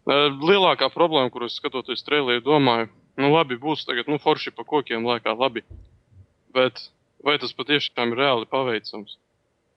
Lielākā 0.07 0.87
problēma, 0.95 1.33
kuras 1.35 1.57
skatoties 1.59 2.05
trēlī, 2.07 2.39
domāju, 2.39 2.87
nu 3.19 3.33
labi, 3.33 3.57
būs 3.59 3.83
tagad, 3.89 4.07
nu, 4.07 4.21
forši 4.23 4.53
pa 4.55 4.63
kokiem 4.63 5.07
lēkā, 5.07 5.35
labi. 5.35 5.65
Bet 6.55 6.79
vai 7.27 7.35
tas 7.43 7.55
patiešām 7.57 8.15
ir 8.15 8.23
reāli 8.23 8.47
paveicams? 8.47 9.19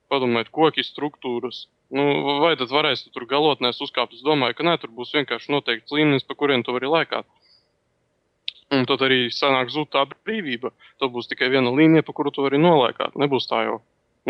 Padomājiet, 0.09 0.51
koki 0.53 0.85
struktūras. 0.85 1.65
Nu, 1.89 2.05
vai 2.43 2.53
tad 2.57 2.69
varēs 2.69 3.01
tu 3.05 3.13
tur 3.13 3.25
galotnēs 3.29 3.81
uzkāpt? 3.81 4.13
Es 4.13 4.25
domāju, 4.25 4.57
ka 4.57 4.65
nē, 4.67 4.75
tur 4.81 4.93
būs 4.93 5.15
vienkārši 5.17 5.49
noteikts 5.53 5.93
līmenis, 5.93 6.25
pa 6.25 6.37
kuriem 6.37 6.61
tu 6.65 6.75
vari 6.75 6.89
lēkāt. 6.93 7.25
Un 8.69 8.85
tad 8.85 9.01
arī 9.01 9.31
sanāk 9.33 9.71
zūd 9.73 9.89
tā 9.95 10.05
brīvība. 10.11 10.69
Tad 11.01 11.09
būs 11.13 11.29
tikai 11.31 11.49
viena 11.49 11.73
līnija, 11.73 12.05
pa 12.05 12.13
kuru 12.13 12.29
tu 12.29 12.45
vari 12.45 12.61
nolēkāt. 12.61 13.17
Nebūs 13.17 13.49
tā 13.49 13.63
jau 13.65 13.79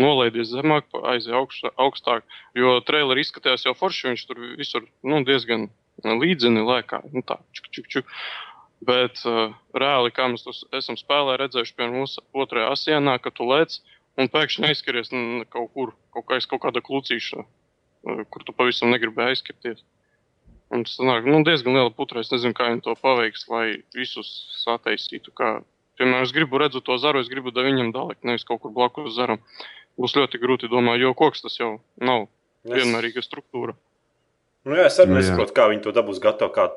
nolaidies 0.00 0.48
zemāk, 0.54 0.88
augstā, 0.96 1.74
augstāk. 1.76 2.24
Jo 2.56 2.78
traileri 2.88 3.20
izskatījās 3.20 3.68
jau 3.68 3.76
forši, 3.76 4.08
viņš 4.08 4.24
tur 4.30 4.40
visur 4.56 4.88
nu, 5.04 5.20
diezgan 5.28 5.68
līdzeni 6.04 6.64
lēkā. 6.66 7.02
Nu, 7.12 7.22
tā, 7.26 7.38
čuk, 7.56 7.70
čuk, 7.74 7.88
čuk. 7.92 8.14
Bet 8.80 9.20
uh, 9.28 9.52
reāli, 9.76 10.12
kā 10.16 10.26
mēs 10.32 10.46
to 10.46 10.54
esam 10.76 10.96
spēlē 10.96 11.36
redzējuši 11.40 11.74
pie 11.76 11.88
mūsu 11.92 12.22
otrajā 12.32 12.70
asienā, 12.72 13.18
ka 13.20 13.32
tu 13.34 13.44
lec 13.50 13.76
un 14.16 14.30
pēkšņi 14.32 14.70
aizskaries 14.70 15.12
kaut 15.52 15.72
kur, 15.74 15.92
kaut, 16.14 16.24
kā, 16.30 16.40
kaut 16.48 16.62
kāda 16.64 16.80
klucīša, 16.84 17.44
uh, 17.44 18.22
kur 18.32 18.46
tu 18.46 18.56
pavisam 18.56 18.92
negribēji 18.94 19.36
aizskapties. 19.36 19.84
Un 20.70 20.86
tas 20.86 20.96
nāk 21.02 21.26
nu, 21.26 21.42
diezgan 21.44 21.74
liela 21.74 21.90
putra. 21.90 22.22
Es 22.22 22.30
nezinu, 22.30 22.54
kā 22.56 22.70
viņi 22.70 22.84
to 22.86 22.94
paveiks, 23.02 23.48
lai 23.50 23.82
visus 23.96 24.30
sataisītu. 24.62 25.34
Kā, 25.36 25.58
piemēram, 25.98 26.24
es 26.24 26.34
gribu 26.36 26.60
redzēt 26.62 26.86
to 26.86 26.96
zaru, 27.02 27.20
es 27.24 27.30
gribu 27.32 27.50
da 27.52 27.66
viņam 27.66 27.90
dalikt, 27.96 28.22
nevis 28.24 28.46
kaut 28.46 28.62
kur 28.62 28.72
blakus 28.76 29.16
zaram. 29.18 29.42
Būs 29.98 30.14
ļoti 30.16 30.38
grūti 30.40 30.70
domāt, 30.70 31.02
jo 31.02 31.10
koks 31.18 31.42
tas 31.42 31.58
jau 31.58 31.72
nav 31.98 32.28
vienmērīga 32.70 33.24
struktūra. 33.26 33.74
Nu, 34.68 34.76
jā, 34.76 34.86
es 34.90 34.98
arī 35.00 35.14
Nu, 35.14 35.18
nesaprotu, 35.18 35.54
kā 35.56 35.66
viņi 35.70 35.84
to 35.86 35.92
dabūs 35.96 36.20
gatavu. 36.22 36.52
Kā... 36.54 36.68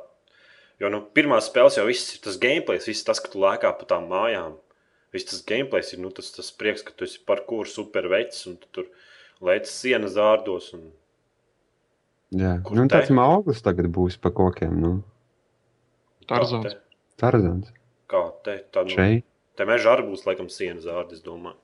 Jo 0.82 0.90
nu, 0.94 1.02
pirmā 1.16 1.40
spēle 1.44 1.72
jau 1.76 1.86
viss 1.88 2.16
ir 2.16 2.22
tas 2.24 2.40
gameplay, 2.42 2.80
viss 2.84 3.06
tas, 3.06 3.20
ka 3.24 3.32
tu 3.32 3.42
lēkā 3.44 3.74
pa 3.80 3.88
tām 3.90 4.08
mājām. 4.12 4.56
Viss 5.14 5.30
tas 5.30 5.44
gameplay 5.46 5.86
ir 5.94 6.02
nu, 6.02 6.10
tas, 6.16 6.32
tas 6.34 6.50
prieks, 6.56 6.86
ka 6.86 6.96
tu 6.96 7.06
esi 7.08 7.22
parkūrs 7.28 7.76
super 7.76 8.08
vecs 8.12 8.48
un 8.50 8.58
tu 8.62 8.72
tur 8.80 8.88
lēc 9.44 9.70
sienas 9.70 10.16
zārdos. 10.16 10.72
Un... 10.78 10.88
Jā, 12.34 12.56
Kur 12.66 12.80
nu, 12.80 12.88
tāds 12.90 13.12
māklis 13.14 13.62
tagad 13.66 13.92
būs 13.94 14.18
pa 14.22 14.32
kokiem. 14.34 14.80
Nu, 14.80 14.94
Tarzans. 16.30 16.66
Kā 16.66 16.72
te? 16.72 17.04
Tarzans. 17.22 17.76
Kā 18.10 18.24
te? 18.46 18.58
Tā, 18.74 18.88
nu, 18.88 18.96
Šeit. 18.96 19.28
te 19.60 19.68
meža 19.70 19.94
arī 19.94 20.08
būs 20.08 20.26
laikam 20.26 20.50
sienas 20.50 20.88
zārdi, 20.88 21.20
es 21.20 21.26
domāju. 21.26 21.60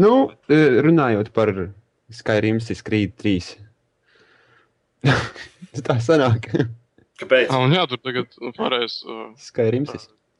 Nu, 0.00 0.12
eh, 0.50 0.80
runājot 0.84 1.32
par 1.36 1.52
Skyrim, 2.14 2.60
Creed 2.84 3.16
3. 3.20 3.67
tā 5.88 5.98
sanāk. 6.04 6.50
Kāpēc? 7.18 7.50
Ah, 7.50 7.66
jā, 7.72 7.84
tur 7.90 8.00
tagad 8.02 8.38
varēs 8.58 9.00
uh, 9.06 9.26
Skyrim. 9.42 9.88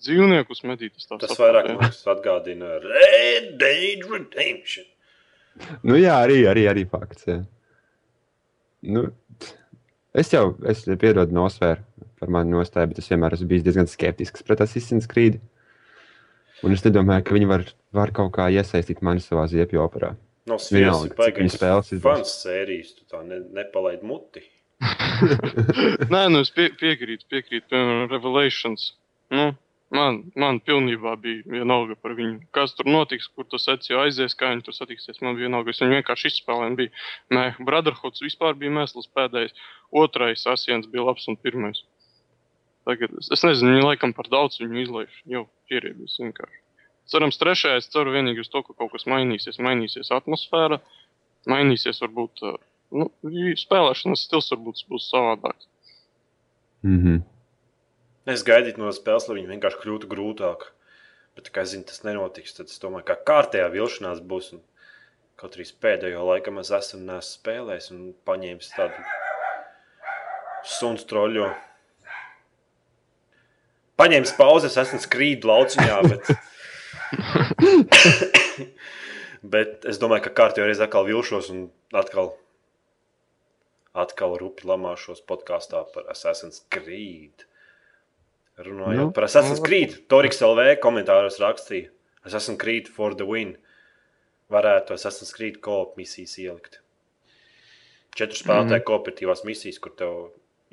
dzīvniekus 0.04 0.62
medīt. 0.68 0.94
tā 1.00 1.18
Tas 1.18 1.32
saprotu, 1.32 1.42
vairāk 1.42 1.70
mums 1.74 2.00
atgādina 2.14 2.78
Red 2.84 3.56
Dead 3.60 4.04
Redemption. 4.06 4.86
Nu, 5.82 5.96
jā, 5.98 6.14
arī, 6.22 6.44
arī, 6.46 6.68
arī 6.70 6.84
fakts. 6.86 7.26
Jā. 7.26 7.40
Nu, 8.86 9.08
es 10.14 10.30
jau 10.30 10.52
es 10.70 10.84
piedodu 10.86 11.34
nosvēru 11.34 11.82
par 12.18 12.30
mani 12.34 12.54
nostāju, 12.54 12.92
bet 12.92 13.02
es 13.02 13.10
vienmēr 13.10 13.34
esmu 13.34 13.48
bijis 13.50 13.66
diezgan 13.66 13.90
skeptisks 13.90 14.46
pret 14.46 14.62
Assassin's 14.62 15.10
Creed. 15.10 15.40
Un 16.66 16.74
es 16.74 16.82
nedomāju, 16.82 17.26
ka 17.26 17.34
viņi 17.34 17.50
var, 17.50 17.66
var 17.94 18.14
kaut 18.14 18.32
kā 18.34 18.48
iesaistīt 18.54 19.02
mani 19.06 19.22
savā 19.22 19.46
ziepju 19.50 19.82
operā. 19.82 20.14
Sfijas 20.56 21.04
cik 21.04 21.42
viņi 21.42 21.52
spēles 21.52 21.92
fans 22.04 22.34
sērijas, 22.42 22.94
tu 22.96 23.04
tā 23.10 23.20
ne, 23.26 23.42
nepalaid 23.58 24.04
muti. 24.06 24.44
Nē, 26.14 26.28
nu 26.30 26.42
es 26.44 26.52
pie, 26.54 26.68
piekrītu, 26.78 27.26
piekrītu, 27.30 27.66
piemēram, 27.70 28.06
Revelations. 28.12 28.92
Nu, 29.34 29.48
man, 29.94 30.20
man 30.38 30.60
pilnībā 30.64 31.16
bija 31.20 31.42
vienalga 31.58 31.96
par 31.98 32.14
viņu. 32.18 32.38
Kas 32.54 32.76
tur 32.78 32.88
notiks, 32.88 33.26
kur 33.34 33.48
tas 33.50 33.66
secīja 33.68 34.04
aizies, 34.04 34.36
kā 34.38 34.52
viņi 34.52 34.64
tur 34.68 34.76
satiksies. 34.76 35.20
Man 35.24 35.34
bija 35.36 35.48
vienalga, 35.48 35.74
es 35.74 35.82
viņu 35.82 35.98
vienkārši 35.98 36.32
izspēlēju. 36.32 36.78
Bija, 36.78 36.94
nē, 37.34 37.44
Brotherhoods 37.68 38.24
vispār 38.24 38.56
bija 38.60 38.76
mēsls 38.78 39.10
pēdējais. 39.18 39.56
Otrais 40.04 40.46
asiens 40.54 40.88
bija 40.92 41.08
labs 41.10 41.26
un 41.28 41.40
pirmais. 41.42 41.82
Tagad 42.88 43.18
es, 43.20 43.28
es 43.34 43.44
nezinu, 43.44 43.74
viņi 43.74 43.90
laikam 43.90 44.14
par 44.16 44.30
daudz 44.32 44.62
viņu 44.62 44.84
izlaiž. 44.86 45.20
Jau 45.28 45.44
pieredzējis 45.68 46.22
vienkārši. 46.22 46.62
Cerams, 47.08 47.38
trešajā 47.40 47.80
es 47.80 47.88
ceru 47.88 48.12
vienīgi 48.12 48.44
uz 48.44 48.50
to, 48.52 48.62
ka 48.66 48.74
kaut 48.76 48.92
kas 48.92 49.06
mainīsies. 49.08 49.60
Mainīsies 49.64 50.12
atmosfēra, 50.12 50.80
mainīsies 51.48 52.02
varbūt. 52.04 52.42
uh, 52.44 52.58
Nu, 52.88 53.10
spēlēšanas 53.60 54.24
stils 54.24 54.48
varbūt 54.54 54.86
būs 54.88 55.10
savādāks. 55.12 55.68
Mm 56.86 57.00
-hmm. 57.02 57.20
Es 58.32 58.44
gaidīju 58.44 58.80
no 58.80 58.92
spēles, 58.92 59.28
lai 59.28 59.36
viņi 59.38 59.52
vienkārši 59.52 59.80
kļūtu 59.82 60.08
grūtāk. 60.08 60.64
Bet, 61.36 61.50
kā 61.52 61.64
zinu, 61.64 61.84
tas 61.84 62.02
nenotiks, 62.04 62.54
tad 62.56 62.66
es 62.66 62.80
domāju, 62.80 63.04
ka 63.04 63.16
kārtējā 63.30 63.68
vilšanās 63.72 64.20
būs. 64.20 64.52
Un 64.52 64.62
kaut 65.36 65.54
arī 65.54 65.64
pēdējo 65.80 66.24
laiku 66.26 66.58
es 66.60 66.70
esmu 66.70 67.00
nesu 67.00 67.38
spēlējis 67.38 67.90
un 67.90 68.14
paņēmis 68.24 68.72
tādu 68.76 69.04
suns 70.64 71.04
troļu. 71.04 71.54
Paņēmis 73.96 74.36
pauzes, 74.38 74.76
esmu 74.76 74.98
skrīdis 74.98 75.44
lauciņā, 75.44 76.02
bet... 76.08 76.36
bet 79.54 79.86
es 79.88 80.00
domāju, 80.02 80.26
ka 80.26 80.34
kārtībā 80.42 80.68
reizē 80.68 80.88
atkal 80.88 81.06
vilšos 81.08 81.50
un 81.54 81.68
atkal, 81.96 82.34
atkal 83.96 84.36
rupi 84.40 84.68
lamāšos 84.68 85.22
podkāstā 85.28 85.84
par 85.94 86.08
Assassin's 86.12 86.64
Creed. 86.74 87.46
Runājot 88.58 88.98
Nu, 88.98 89.12
par 89.14 89.28
Assassin's 89.28 89.62
Creed, 89.62 89.94
Toriks 90.10 90.42
LV 90.42 90.80
komentāros 90.82 91.38
rakstīja, 91.42 91.92
Assassin's 92.26 92.58
Creed 92.60 92.90
for 92.90 93.14
the 93.14 93.26
win. 93.28 93.54
Varētu 94.50 94.96
Assassin's 94.96 95.34
Creed 95.36 95.60
koop 95.64 95.96
misijas 96.00 96.38
ielikt. 96.40 96.80
Četru 98.16 98.40
spēlētāju 98.40 98.80
mm. 98.80 98.86
kooperatīvās 98.88 99.44
misijas, 99.46 99.78
kur 99.78 99.92
tev 99.94 100.14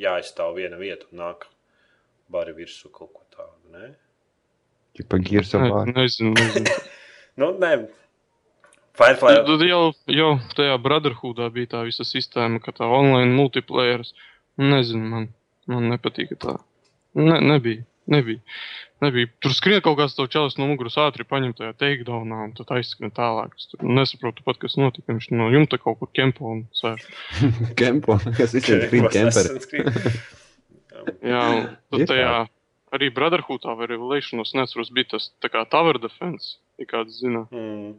jāizstāv 0.01 0.55
viena 0.57 0.79
vieta 0.79 1.05
un 1.11 1.21
nāk 1.21 1.45
bari 2.31 2.55
virsū 2.57 2.89
kaut 2.93 3.11
ko 3.13 3.25
tādu. 3.35 3.75
Ne? 3.75 3.91
Čipa 4.95 5.19
Gears 5.19 5.53
of 5.57 5.61
Ne, 5.65 5.71
War. 5.73 5.91
nezinu, 5.91 6.33
nezinu. 6.37 6.75
Nu, 7.41 7.51
nē, 7.59 7.73
Firefly. 8.95 9.41
Tad 9.43 9.63
jau, 9.67 9.81
jau 10.07 10.29
tajā 10.55 10.77
Brotherhoodā 10.79 11.49
bija 11.51 11.73
tā 11.73 11.81
visa 11.87 12.05
sistēma, 12.07 12.61
ka 12.63 12.71
tā 12.75 12.87
online 12.87 13.33
multiplayer. 13.35 14.05
Nezinu, 14.55 15.09
man, 15.11 15.27
man 15.67 15.89
nepatīk 15.91 16.31
tā. 16.39 16.55
Ne, 17.19 17.41
nebija, 17.43 17.83
nebija. 18.11 18.39
nebija. 19.03 19.27
Tur 19.43 19.51
skrien 19.55 19.83
kaut 19.83 19.97
kāds 19.99 20.15
tev 20.15 20.29
čalis 20.31 20.55
no 20.59 20.69
muguras 20.69 20.95
ātri 21.03 21.27
paņem 21.27 21.51
tajā 21.57 21.75
takedownā 21.75 22.39
un 22.47 22.55
tad 22.55 22.71
aizskrien 22.77 23.11
tālāk. 23.15 23.51
Es 23.59 23.67
tur 23.73 23.83
nesaprotu 23.83 24.47
pat, 24.47 24.61
kas 24.63 24.79
notika. 24.79 25.11
Viņš 25.11 25.27
no 25.35 25.51
jumta 25.51 25.79
kaut 25.81 25.99
kur 25.99 26.11
kempo 26.15 26.47
un 26.55 26.63
sēž. 26.79 27.03
Kempo, 27.79 28.15
kas 28.39 28.55
izsaka 28.55 28.87
Creed 28.87 29.11
Kemperi. 29.11 30.15
Jā, 31.19 31.43
un 31.51 31.67
tad 31.91 32.05
Ir 32.05 32.11
tajā 32.15 32.31
arī 32.95 33.11
Brotherhoodā 33.13 33.75
vai 33.77 33.87
Revelationos 33.91 34.53
neatceros, 34.57 34.89
bija 34.95 35.13
tas 35.15 35.29
tā 35.43 35.51
kā 35.53 35.63
Tower 35.69 35.99
Defense, 36.01 36.57
ja 36.81 36.87
kāds 36.89 37.19
zina, 37.21 37.45
Mm. 37.51 37.95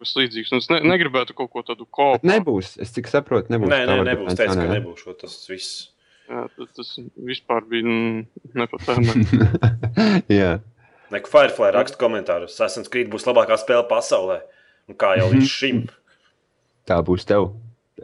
kas 0.00 0.14
līdzīgs. 0.16 0.52
Un 0.54 0.62
es 0.62 0.70
ne, 0.72 0.80
negribētu 0.86 1.34
kaut 1.36 1.50
ko 1.52 1.62
tādu 1.66 1.84
kopu. 1.86 2.24
Nebūs, 2.26 2.76
es 2.80 2.94
cik 2.96 3.10
saprotu, 3.12 3.52
nebūs. 3.52 3.68
Nē, 3.68 3.82
nē, 3.90 3.98
nebūs. 4.08 4.36
Teicu, 4.38 4.56
ka 4.56 4.68
nebūs 4.72 5.02
šo 5.04 5.14
tas 5.20 5.34
viss. 5.50 5.88
Jā, 6.30 6.44
tas, 6.56 6.68
tas 6.78 6.92
vispār 7.26 7.64
bija 7.68 7.84
mm, 7.84 8.26
nepatēmē. 8.54 9.14
jā, 10.40 10.52
Neko 11.10 11.26
Firefly 11.26 11.72
raksta 11.74 11.98
komentārus. 11.98 12.54
Assassin's 12.54 12.88
Creed 12.88 13.08
būs 13.10 13.24
labākā 13.26 13.56
spēle 13.58 13.82
pasaulē. 13.90 14.36
Un 14.86 14.94
kā 14.98 15.16
jau 15.18 15.26
līdz 15.32 15.48
šim. 15.50 15.80
tā 16.86 17.00
būs 17.06 17.26
tev. 17.26 17.48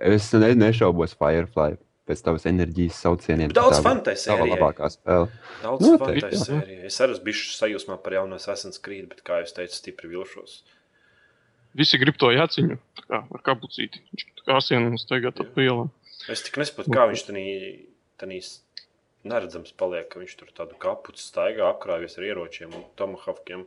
Es 0.03 0.27
ne, 0.35 0.51
nešaubos 0.59 1.15
Firefly 1.15 1.77
pēc 2.07 2.23
tavas 2.27 2.47
enerģijas 2.49 3.01
saucieniem. 3.05 3.55
Daudz 3.57 3.81
tā 3.81 3.83
tai 3.83 4.15
Tava 4.15 4.23
sērijai. 4.23 4.51
labākā 4.55 4.91
spēle. 4.95 5.29
Daudz 5.63 5.87
Noteikti, 5.87 6.23
fantāzijas. 6.23 6.85
Es 6.91 7.01
arī 7.05 7.19
biju 7.27 7.49
sajūsmā 7.57 7.99
par 8.03 8.19
jauno 8.19 8.39
Assassin's 8.39 8.83
Creed, 8.83 9.09
bet, 9.11 9.25
kā 9.27 9.41
jau 9.43 9.51
teicu, 9.61 9.79
stipri 9.81 10.13
vilšos. 10.13 10.61
Visi 11.77 11.99
grib 12.01 12.17
to 12.21 12.31
jāciņu, 12.33 12.79
tā 12.97 13.09
kā 13.11 13.23
ar 13.27 13.43
kapucīti. 13.45 14.01
Viņš 14.13 14.29
tā 14.39 14.47
kā 14.47 14.61
asienu 14.63 15.01
steigā 15.03 15.35
tad 15.35 15.51
pa 15.53 15.67
ielām. 15.67 15.91
Es 16.33 16.41
tik 16.47 16.57
nesaprotu, 16.63 16.95
kā 16.95 17.11
viņš 17.11 17.27
tādā 17.27 18.41
neredzams 19.27 19.75
paliek, 19.77 20.09
ka 20.11 20.23
viņš 20.23 20.35
tur 20.41 20.51
tādu 20.57 20.79
kapuci 20.81 21.23
staigā, 21.25 21.67
apkrājas 21.69 22.19
ar 22.19 22.27
ieročiem 22.29 22.75
un 22.77 22.85
tomahawkiem. 22.99 23.67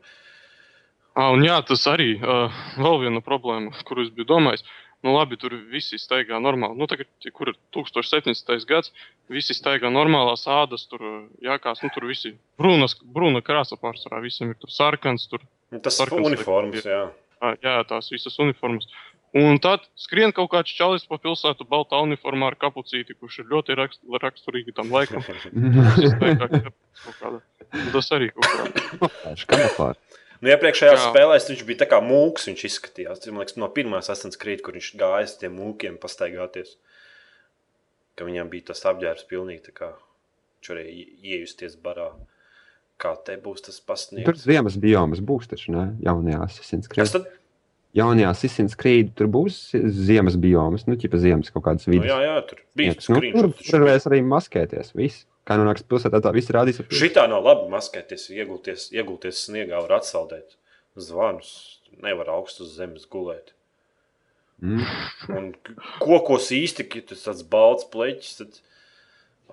Ah, 1.18 1.34
un 1.34 1.44
jā, 1.44 1.58
tas 1.68 1.84
arī 1.92 2.14
uh, 2.20 2.62
vēl 2.80 3.02
viena 3.04 3.22
problēma, 3.26 3.74
kuru 3.88 4.06
es 4.06 4.14
biju 4.16 4.30
domājis. 4.30 4.64
Nu, 5.06 5.14
labi, 5.16 5.38
tur 5.40 5.54
visi 5.72 5.96
staigā 5.96 6.42
normāli. 6.44 6.76
Nu, 6.76 6.88
tagad, 6.92 7.08
kur 7.32 7.54
ir 7.54 7.60
1700. 7.76 8.66
gads, 8.68 8.92
visi 9.32 9.56
staigā 9.56 9.88
normālās 9.94 10.44
ādas, 10.52 10.84
tur 10.92 11.06
uh, 11.06 11.22
jākās, 11.46 11.80
nu, 11.86 11.92
tur 11.96 12.10
visi 12.10 12.34
brūnas, 12.60 12.98
brūna 13.16 13.40
krāsa 13.46 13.80
pārsvarā, 13.80 14.20
visiem 14.26 14.52
ir 14.52 14.60
tur 14.60 14.74
sarkans, 14.76 15.30
tur 15.32 15.46
Nu, 15.70 15.80
tas 15.80 16.00
ir 16.00 16.10
Sarkans 16.10 16.28
uniforms, 16.32 16.86
jā. 16.86 17.04
jā, 17.62 17.76
tās 17.90 18.10
visas 18.10 18.38
uniformas. 18.42 18.88
Un 19.38 19.60
tad 19.62 19.84
skrien 20.00 20.32
kaut 20.34 20.50
kāds 20.50 20.74
čalis 20.74 21.04
pa 21.06 21.20
pilsētu 21.22 21.68
baltā 21.70 22.00
uniformā 22.02 22.48
ar 22.50 22.58
kapucīti, 22.58 23.14
kurš 23.14 23.44
ir 23.44 23.52
ļoti 23.52 23.78
rakst, 23.78 24.02
raksturīgi 24.24 24.74
tam 24.80 24.90
laikam. 24.94 25.22
Staigā 26.16 26.50
kaut 26.50 27.20
kāda. 27.20 27.42
Tas 27.94 28.10
arī 28.18 28.32
kaut 28.34 28.50
kā. 28.50 29.92
Nu, 30.42 30.48
iepriekšējā 30.54 30.94
Jā. 30.96 31.00
spēlē 31.10 31.36
viņš 31.44 31.64
bija 31.68 31.82
tā 31.82 31.88
kā 31.92 31.98
mūks, 32.04 32.46
viņš 32.48 32.62
izskatījās. 32.70 33.26
Liekas, 33.28 33.58
no 33.60 33.68
pirmās 33.76 34.08
Assassin's 34.08 34.40
Creed, 34.40 34.62
kur 34.64 34.78
viņš 34.78 34.94
gāja 34.96 35.26
uz 35.28 35.34
tiem 35.42 35.58
mūkiem 35.60 35.98
pastaigāties. 36.00 36.78
Ka 38.16 38.24
viņam 38.28 38.50
bija 38.52 38.70
tas 38.72 38.84
apģērbs 38.88 39.26
pilnīgi 39.28 39.66
tā 39.68 39.74
kā 39.76 39.90
viņš 40.60 40.72
varēja 40.72 40.94
ie- 40.96 41.10
iejusties 41.36 41.76
barā. 41.84 42.12
Kā 43.00 43.14
te 43.24 43.36
būs 43.40 43.62
tas 43.64 43.80
Tur 43.80 43.94
pasniegts? 43.96 44.44
ziemas 44.44 44.76
biomas 44.76 45.20
būs 45.24 45.48
taču, 45.48 45.72
ne? 45.72 45.86
Jaunajā 46.04 46.42
Assassin's 46.44 46.88
Kas 46.88 47.12
Creed. 47.12 47.24
tad? 47.24 47.32
Jaunajā 47.96 48.30
Assassin's 48.30 48.76
Creed 48.76 49.14
tur 49.16 49.28
būs 49.28 49.72
ziemas 49.74 50.36
biomas, 50.36 50.84
nu, 50.88 50.96
ķipa 51.00 51.18
ziemas 51.20 51.50
kaut 51.52 51.64
kādas 51.64 51.88
Nu, 51.88 51.94
vidas. 51.96 52.12
jā, 52.12 52.18
jā, 52.28 52.48
tur 52.48 52.60
bija 52.76 52.92
nu, 52.92 52.96
tur, 52.96 53.16
screenshots. 53.16 53.70
tur 53.72 53.80
varēs 53.88 54.06
arī 54.12 54.20
maskēties. 54.24 54.92
Viss. 54.96 55.26
Kā 55.50 55.58
nonāks 55.58 55.82
pilsētā, 55.90 56.20
tā 56.22 56.30
viss 56.36 56.52
rādīs. 56.54 56.78
Šitā 56.94 57.24
nav 57.30 57.42
labi 57.48 57.72
maskēties, 57.74 58.28
iegulties, 58.36 58.92
iegulties 58.94 59.40
sniegā, 59.48 59.80
var 59.82 59.98
atsaldēt 59.98 60.60
zvanus. 61.00 61.54
Nevar 62.04 62.30
augstu 62.36 62.68
uz 62.68 62.76
zemes 62.78 63.08
gulēt. 63.10 63.56
Mm. 64.62 64.84
Un 65.34 65.48
kokos 66.04 66.52
īsti, 66.54 66.86
ka 66.92 67.02
tas 67.10 67.26
tāds 67.26 67.42
balts 67.50 67.88
pleķis, 67.90 68.36
tad 68.44 68.60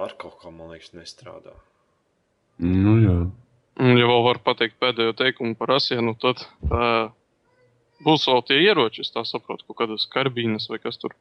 ar 0.04 0.12
kaut 0.20 0.36
kā, 0.42 0.52
man 0.52 0.74
liekas, 0.74 0.92
nestrādā. 0.98 1.54
Nu, 2.60 2.96
jā. 3.00 3.16
Un, 3.76 3.92
ja 4.00 4.08
vēl 4.08 4.22
var 4.24 4.40
pateikt 4.44 4.76
pēdējo 4.80 5.16
teikumu 5.16 5.56
par 5.56 5.74
asienu, 5.76 6.12
tad 6.20 6.44
uh, 6.68 7.08
būs 8.04 8.28
vēl 8.28 8.44
tie 8.48 8.60
ieroči, 8.64 9.04
es 9.04 9.12
tā 9.12 9.24
saprotu, 9.28 9.66
kaut 9.68 9.80
kādas 9.82 10.06
karbīnas 10.12 10.68
vai 10.72 10.80
kas 10.82 11.00
tur. 11.00 11.16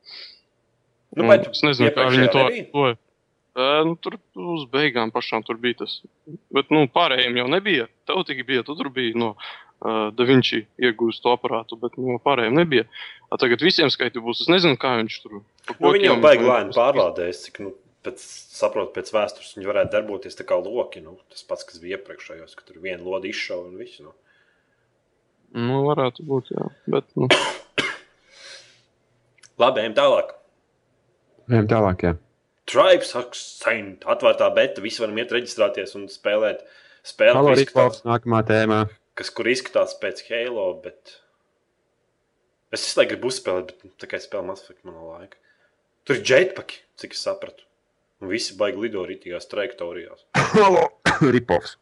Nu, 1.15 1.27
bet 1.29 1.49
es 1.51 1.63
nezinu, 1.63 1.91
kā 1.95 2.09
viņi 2.11 2.31
to 2.31 2.45
to- 2.75 2.93
nu, 3.55 3.95
tur 4.03 4.17
uz 4.35 4.65
beigām 4.71 5.13
pašām 5.15 5.45
tur 5.47 5.59
bija 5.61 5.85
tas. 5.85 5.99
Bet, 6.53 6.71
nu, 6.73 6.85
pārējiem 6.91 7.39
jau 7.39 7.45
nebija. 7.51 7.87
Tev 8.07 8.25
tikai 8.27 8.43
bija, 8.47 8.65
tu 8.67 8.75
tur 8.75 8.89
bija 8.93 9.15
no 9.15 9.31
uh, 9.35 10.11
Da 10.15 10.27
Vinci 10.27 10.65
iegūst 10.81 11.23
to 11.23 11.33
aparātu, 11.35 11.79
bet 11.79 11.95
no 12.01 12.17
pārējiem 12.23 12.59
nebija. 12.59 12.87
A, 13.29 13.39
tagad 13.41 13.63
visiem 13.63 13.91
skaiti 13.93 14.23
būs. 14.23 14.43
Es 14.45 14.51
nezinu, 14.51 14.79
kā 14.81 14.97
viņš 14.99 15.17
tur. 15.23 15.41
pa 15.69 15.77
Nu, 15.79 15.95
viņi 15.95 16.09
jau 16.09 16.19
baigi 16.23 16.47
lēni 16.47 16.75
pārlādējas, 16.75 17.43
cik, 17.47 17.61
nu, 17.63 17.73
pēc, 18.05 18.27
saprotu, 18.59 18.93
pēc 18.97 19.13
vēstures 19.15 19.55
viņi 19.57 19.71
varētu 19.71 19.95
darboties 19.95 20.39
tā 20.39 20.47
kā 20.47 20.59
loki. 20.59 21.03
Nu, 21.05 21.17
tas 21.31 21.47
pats, 21.47 21.67
kas 21.67 21.79
bija 21.83 21.99
iepriekšējos, 21.99 22.55
ka 22.57 22.67
tur 22.67 22.83
viena 22.83 23.03
lode 23.03 23.31
izšauja 23.31 23.69
un 23.69 23.79
viss. 23.79 24.03
Nu. 24.03 24.15
Nu, 25.55 25.85
varētu 25.87 26.27
būt, 26.27 26.51
jā. 26.55 26.67
Bet, 26.91 27.07
nu, 27.15 27.31
Labi, 29.61 29.85
ejam 29.85 29.95
tālāk. 29.95 30.33
Ejam 31.47 31.67
tālāk, 31.71 32.03
jā. 32.03 32.17
Tribes 32.69 33.11
Saint, 33.37 34.05
atvērtā 34.09 34.47
beta, 34.55 34.81
visi 34.81 35.03
varam 35.03 35.19
iet 35.21 35.33
reģistrēties 35.35 35.93
un 35.99 36.07
spēlēt 36.09 36.63
spēli, 37.05 37.37
Halo 37.37 37.53
Rituals, 37.53 37.99
izskatās, 37.99 38.07
nākamā 38.07 38.41
tēmā. 38.47 38.79
kas 39.19 39.29
kur 39.33 39.49
izskatās 39.51 39.93
pēc 40.01 40.23
Halo, 40.31 40.67
bet 40.81 41.19
es 42.73 42.81
visu 42.81 42.99
laiku 42.99 43.13
gribu 43.13 43.29
uzspēlēt, 43.29 43.75
bet 43.75 43.85
nu, 43.85 43.93
es 44.17 44.25
spēlēju 44.25 44.49
Mass 44.49 44.65
Effect, 44.65 44.81
man 44.87 44.97
nav 44.97 45.11
laika. 45.13 45.37
Tur 46.05 46.19
ir 46.19 46.25
jetpaki, 46.31 46.81
cik 47.01 47.15
es 47.17 47.21
sapratu. 47.25 47.65
Un 48.23 48.31
visi 48.31 48.55
baigi 48.57 48.81
lido 48.81 49.03
rītīgās 49.05 49.49
trajektorijās. 49.51 50.25
Halo 50.55 50.87
Ripovs. 51.35 51.77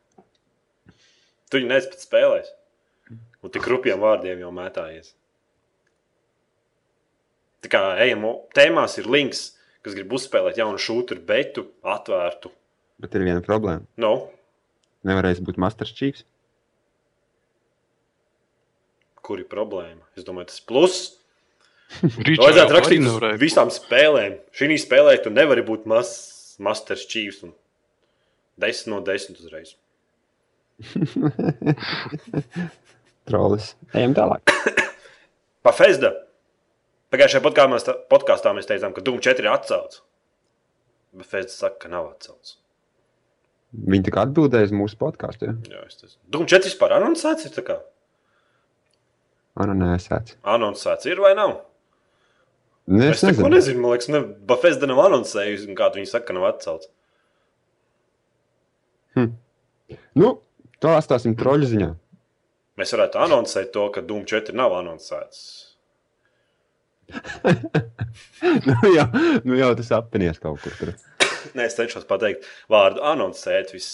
Tu 1.48 1.60
viņu 1.60 1.70
neesi 1.70 1.92
pēc 1.94 2.08
spēlēs. 2.08 2.54
Un 3.44 3.52
tik 3.54 3.68
rupjiem 3.70 4.00
vārdiem 4.02 4.40
jau 4.42 4.52
mētājies. 4.56 5.14
Tā 7.64 7.72
kā 7.72 7.82
ejam, 8.04 8.26
tēmās 8.56 8.98
ir 9.00 9.08
links, 9.12 9.44
kas 9.84 9.98
grib 9.98 10.14
uzspēlēt 10.16 10.60
jaunu 10.62 10.80
šūtu, 10.82 11.20
betu, 11.28 11.68
atvērtu. 11.84 12.54
Bet 13.04 13.16
ir 13.18 13.26
viena 13.28 13.44
problēma. 13.44 13.86
No, 14.00 14.14
Nevarēs 15.04 15.42
būt 15.44 15.60
Master 15.60 15.90
Chiefs. 15.90 16.24
kur 19.24 19.40
ir 19.40 19.48
problēma? 19.48 20.04
Es 20.20 20.26
domāju, 20.28 20.50
tas 20.52 20.60
ir 20.60 20.66
pluss. 20.68 21.04
Vajadzētu 22.04 22.76
rakstīt 22.76 23.06
uz 23.08 23.40
visām 23.40 23.72
spēlēm. 23.72 24.36
Šī 24.56 24.76
spēlē 24.82 25.16
tu 25.24 25.32
nevari 25.32 25.64
būt 25.64 25.86
mas, 25.88 26.12
Masters 26.60 27.06
Chiefs. 27.08 27.44
Un 27.48 27.54
10 28.60 28.92
no 28.92 29.00
10 29.04 29.40
uzreiz. 29.40 29.76
Trolis. 33.30 33.72
Ejam 33.96 34.16
tālāk. 34.18 34.52
Pafezda. 35.64 36.12
Pagājušajā 37.14 37.44
podkāstā, 37.46 37.94
podkāstā 38.10 38.52
mēs 38.58 38.66
teicām, 38.70 38.94
ka 38.96 39.04
Dūmu 39.06 39.22
4 39.22 39.44
ir 39.44 39.50
atcelts. 39.54 40.02
Bet 41.14 41.28
Fezda 41.30 41.54
saka, 41.54 41.78
ka 41.84 41.92
nav 41.94 42.08
atcelts. 42.16 42.56
Viņi 43.74 44.08
tā 44.08 44.14
kā 44.16 44.24
atbildēja 44.28 44.70
uz 44.70 44.74
mūsu 44.78 44.98
podkāstu. 45.02 45.50
Ja? 45.50 45.54
Jā, 45.76 45.84
es 45.90 46.00
tas. 46.02 46.16
Dūmu 46.34 46.48
4 46.50 46.66
vispār 46.70 46.96
anoncēts 46.98 47.46
ir 47.50 47.54
tā 47.54 47.64
kā. 47.68 47.78
Anu 49.62 49.76
nesēts. 49.78 50.40
Anoncēts 50.50 51.06
ir 51.12 51.22
vai 51.22 51.36
nav? 51.38 51.60
Ne, 52.90 53.12
Es, 53.12 53.22
es 53.22 53.28
nezinu. 53.30 53.50
nezinu. 53.54 53.82
Man 53.86 53.94
liekas, 53.94 54.10
ne, 54.12 54.24
Bafesta 54.50 54.90
nav 54.90 55.00
anoncējusi, 55.06 55.70
un 55.70 55.78
kā 55.78 55.92
viņi 55.94 56.10
saka, 56.10 56.32
ka 56.32 56.36
nav 56.40 56.48
atcelts. 56.50 56.90
Nu, 60.18 60.32
to 60.82 60.90
atstāsim 60.98 61.38
troļu 61.38 61.70
ziņā. 61.70 61.92
Mēs 62.82 62.94
varētu 62.98 63.22
anoncēt 63.22 63.70
to, 63.76 63.86
ka 63.94 64.02
Dūmu 64.02 64.26
4 64.30 64.58
nav 64.58 64.74
anoncēts. 64.82 65.44
nu, 68.68 68.76
jau, 68.96 69.08
nu 69.48 69.58
jau 69.60 69.72
tas 69.80 69.94
apvienies 70.00 70.42
kaut 70.44 70.62
kur. 70.64 70.76
Tur. 70.80 70.94
Nē, 71.54 71.68
es 71.68 71.78
cenšos 71.78 72.06
pateikt 72.10 72.48
vārdu 72.72 73.04
anoncēt 73.06 73.74
vis 73.76 73.88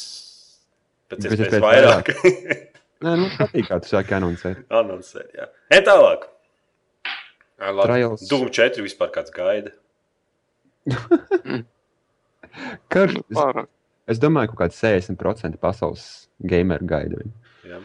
pēc 1.12 1.26
iespējas 1.26 1.46
iespējas 1.46 1.66
vairāk. 1.66 2.12
Nē, 3.06 3.16
nu, 3.16 3.30
patīk, 3.38 3.70
kā 3.70 3.80
tu 3.84 3.92
sāki 3.94 4.16
anoncēt. 4.18 4.66
anoncēt, 4.82 5.30
jā. 5.38 5.48
Ej 5.72 5.86
tālāk. 5.88 6.28
Trials. 7.60 8.24
Dūmu 8.32 8.50
4 8.56 8.84
vispār 8.86 9.12
kāds 9.16 9.34
gaida. 9.36 9.74
Karš, 12.92 13.20
Pārāk. 13.36 13.68
es 14.10 14.20
domāju, 14.22 14.52
ka 14.52 14.56
kaut 14.56 14.62
kāds 14.64 14.80
60% 14.82 15.60
pasaules 15.62 16.06
gameru 16.40 16.88
gaida 16.90 17.20
viņu. 17.20 17.34
Jā. 17.70 17.80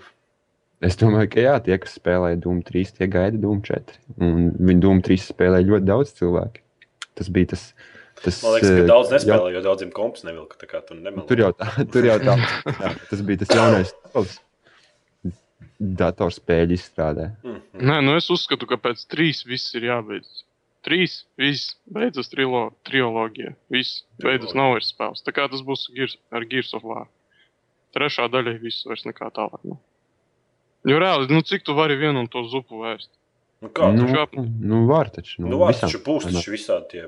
Es 0.85 0.99
domāju, 1.01 1.31
ka 1.33 1.43
jā, 1.45 1.55
tie, 1.65 1.77
kas 1.81 1.97
spēlē 1.99 2.35
Dūmu 2.45 2.65
3, 2.67 2.93
tie 2.99 3.09
gaida 3.11 3.39
Dūmu 3.41 3.63
4. 3.65 3.99
Un 4.21 4.49
viņi 4.59 4.83
Dūmu 4.85 5.05
3 5.07 5.23
spēlē 5.31 5.63
ļoti 5.65 5.89
daudz 5.89 6.13
cilvēku. 6.19 6.61
Tas 7.17 7.31
bija 7.33 7.53
tas. 7.55 7.63
tas 8.21 8.41
Man 8.45 8.57
liekas, 8.57 8.69
ka 8.75 8.83
eh, 8.83 8.89
daudz 8.91 9.09
jau- 9.09 9.17
nespēlē, 9.17 9.53
jo 9.55 9.63
daudziem 9.65 9.93
komps 9.95 10.27
nevilka. 10.27 10.59
Tā 10.61 10.69
kā 10.71 10.83
tu. 10.85 10.99
Tur 11.31 11.45
jau 11.45 11.53
tā, 11.57 11.71
tur 11.95 12.09
jau 12.11 12.19
tā. 12.23 12.35
Jā, 12.83 12.91
tas 13.11 13.23
bija 13.25 13.45
tas 13.45 13.55
jaunais 13.57 13.95
stils. 13.95 14.41
Datorspēļu 15.81 16.77
izstrādē. 16.77 17.31
Mm. 17.45 17.61
Nē, 17.91 17.97
nu 18.07 18.13
es 18.19 18.29
uzskatu, 18.31 18.69
ka 18.71 18.79
pēc 18.81 19.07
trīs 19.11 19.43
viss 19.49 19.75
ir 19.75 19.89
jābeidz. 19.89 20.45
Trīs, 20.85 21.23
viss 21.41 21.75
beidzas 21.89 22.29
trilo, 22.29 22.67
triloģija. 22.85 23.55
Viss 23.73 24.03
beidzas 24.21 24.53
nav 24.57 24.75
vairs 24.75 24.91
spēles. 24.93 25.25
Tā 25.25 25.33
kā 25.35 25.47
tas 25.49 25.65
būs 25.65 25.87
Gears, 25.97 26.19
ar 26.31 26.45
Gears 26.49 26.75
of 26.77 26.85
War. 26.85 27.07
Trešā 27.97 28.29
daļa 28.29 28.59
viss 28.61 28.85
vairs 28.87 29.07
nekā 29.09 29.31
tālāk. 29.35 29.63
Nu. 29.65 29.79
Jo 30.85 30.99
reāli, 31.01 31.29
nu 31.33 31.41
cik 31.41 31.63
tu 31.65 31.75
vari 31.75 31.97
vienu 31.97 32.21
un 32.21 32.27
to 32.29 32.43
zupu 32.51 32.83
vēst? 32.83 33.09
Nu, 33.65 33.71
kā? 33.73 33.89
nu, 33.95 34.05
Nu, 34.05 34.13
taču- 34.13 34.45
nu, 34.61 34.87
var 34.87 35.09
taču. 35.11 35.41
nu, 35.41 35.57
vārds 35.59 35.79
visām- 35.81 35.89
taču 35.89 36.01
būs 36.05 36.27
taču 36.29 36.53
visādi 36.53 36.89
tie. 36.91 37.05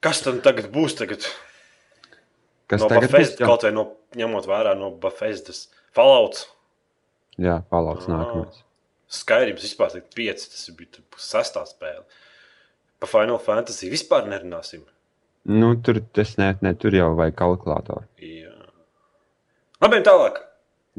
Kas 0.00 0.22
tad 0.24 0.40
tagad 0.44 0.70
būs? 0.72 0.94
Tagad? 0.96 1.26
Kas 2.70 2.80
no 2.84 2.88
tagad 2.88 3.10
Bafestas, 3.10 3.36
būs? 3.36 3.42
Jā, 3.42 3.46
kaut 3.50 3.62
vai 3.66 3.72
no, 3.74 3.84
ņemot 4.16 4.46
vērā 4.48 4.76
no 4.78 4.90
Bafestas. 5.02 5.66
Fallouts, 5.96 6.46
jā 7.40 7.58
palauts 7.70 8.06
Ā. 8.06 8.14
nākamais. 8.14 8.62
Skyrims 9.10 9.64
vispār 9.66 9.96
ir 9.98 10.04
5, 10.14 10.44
tas 10.52 10.70
bija 10.78 11.02
sastā 11.18 11.64
spēle. 11.66 12.04
Par 13.00 13.08
Final 13.10 13.38
Fantasy 13.42 13.90
vispār 13.90 14.28
nerunāsim. 14.30 14.84
Nu, 15.50 15.74
tur 15.82 15.98
tas 16.14 16.36
ne, 16.38 16.52
ne, 16.62 16.74
tur 16.78 16.94
jau 16.94 17.10
vajag 17.18 17.34
kalkulātoru. 17.34 18.04
Jā. 18.22 18.52
Labi, 19.82 20.02
tālāk. 20.06 20.38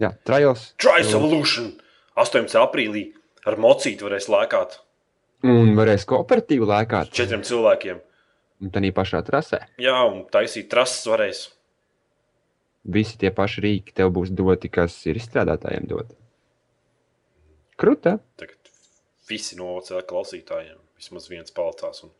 Jā, 0.02 0.16
trials. 0.26 0.72
Trice 0.82 1.14
Evolution 1.18 1.74
18. 2.18 2.58
aprīlī 2.62 3.12
ar 3.45 3.60
mocītu 3.62 4.10
varēs 4.10 4.30
lēkāt 4.32 4.80
Un 5.41 5.74
varēs 5.74 6.06
kooperatīvi 6.06 6.68
lēkāt. 6.70 7.10
četriem 7.18 7.41
cilvēkiem. 7.41 8.02
Un 8.62 8.70
tā 8.70 8.82
pašā 8.93 9.24
trasē. 9.26 9.66
Jā, 9.82 9.97
un 10.06 10.28
taisīt 10.30 10.70
trases 10.70 11.08
varēs. 11.10 11.39
Visi 12.86 13.18
tie 13.18 13.32
paši 13.34 13.62
rīki 13.62 13.93
tev 13.93 14.12
būs 14.14 14.30
doti, 14.30 14.70
kas 14.70 14.93
ir 15.10 15.18
izstrādātājiem 15.18 15.88
doti. 15.89 16.16
Krūta. 17.78 18.20
Tagad 18.38 18.70
visi 19.30 19.58
novocēja 19.58 20.06
klausītājiem. 20.06 20.78
Vismaz 20.97 21.28
viens 21.30 21.52
palcās. 21.52 22.04
Un... 22.06 22.14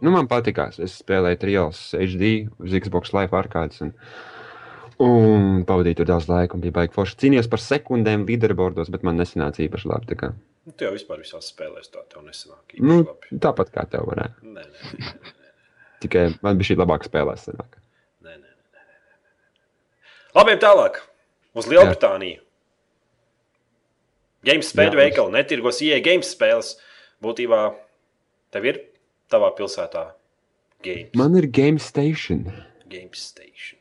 Nu, 0.00 0.10
man 0.14 0.30
patīkās. 0.30 0.78
Es 0.78 1.00
spēlēju 1.02 1.40
trials 1.42 1.80
HD 1.98 2.46
uz 2.62 2.76
Xbox 2.84 3.10
Live 3.16 3.34
arcades. 3.34 3.82
Un, 3.82 3.94
un 5.00 5.64
pavadīju 5.68 6.00
tur 6.02 6.08
daudz 6.10 6.28
laika, 6.30 6.56
un 6.58 6.62
bija 6.64 6.74
baigi 6.76 6.94
forši. 6.96 7.16
Cīnījos 7.24 7.48
par 7.52 7.62
sekundēm 7.64 8.26
leaderboardos, 8.28 8.90
bet 8.92 9.04
man 9.06 9.16
nesanāca 9.20 9.62
īpaši 9.64 9.88
labi. 9.90 10.18
Nu, 10.66 10.74
tu 10.76 10.84
jau 10.84 10.92
vispār 10.94 11.22
visās 11.22 11.48
spēlēs 11.50 11.88
tā 11.92 12.02
tev 12.12 12.22
nesanāk. 12.26 12.76
Nu, 12.78 13.00
Nu... 13.00 13.04
Labi. 13.08 13.38
tāpat 13.40 13.72
kā 13.74 13.86
tev 13.90 14.04
varētu. 14.10 14.44
Nē, 14.44 14.66
nē, 14.66 15.08
nē, 15.08 15.32
Tikai 16.04 16.26
man 16.44 16.60
bija 16.60 16.70
šī 16.70 16.76
labāka 16.82 17.08
spēlē. 17.08 17.34
Sanāk. 17.40 17.80
nē, 18.24 18.36
nē, 18.36 18.52
nē, 18.76 18.84
nē. 18.84 19.10
Labi, 20.36 20.54
ejam 20.54 20.62
tālāk. 20.68 21.00
Uz 21.58 21.66
Lielbritāniju. 21.72 22.44
Games 24.46 24.70
spēļu 24.72 24.96
Jā, 24.96 25.00
veikali 25.02 25.34
netirgos 25.34 25.80
IE 25.84 25.98
games 26.04 26.30
spēles. 26.32 26.74
Būtībā 27.20 27.58
tev 28.54 28.68
ir 28.70 28.78
tavā 29.32 29.50
pilsētā 29.58 30.06
games. 30.86 31.10
Man 31.20 31.36
ir 31.36 31.48
Game 31.52 31.80
Station. 31.82 32.46
Games 32.88 33.20
Station. 33.32 33.79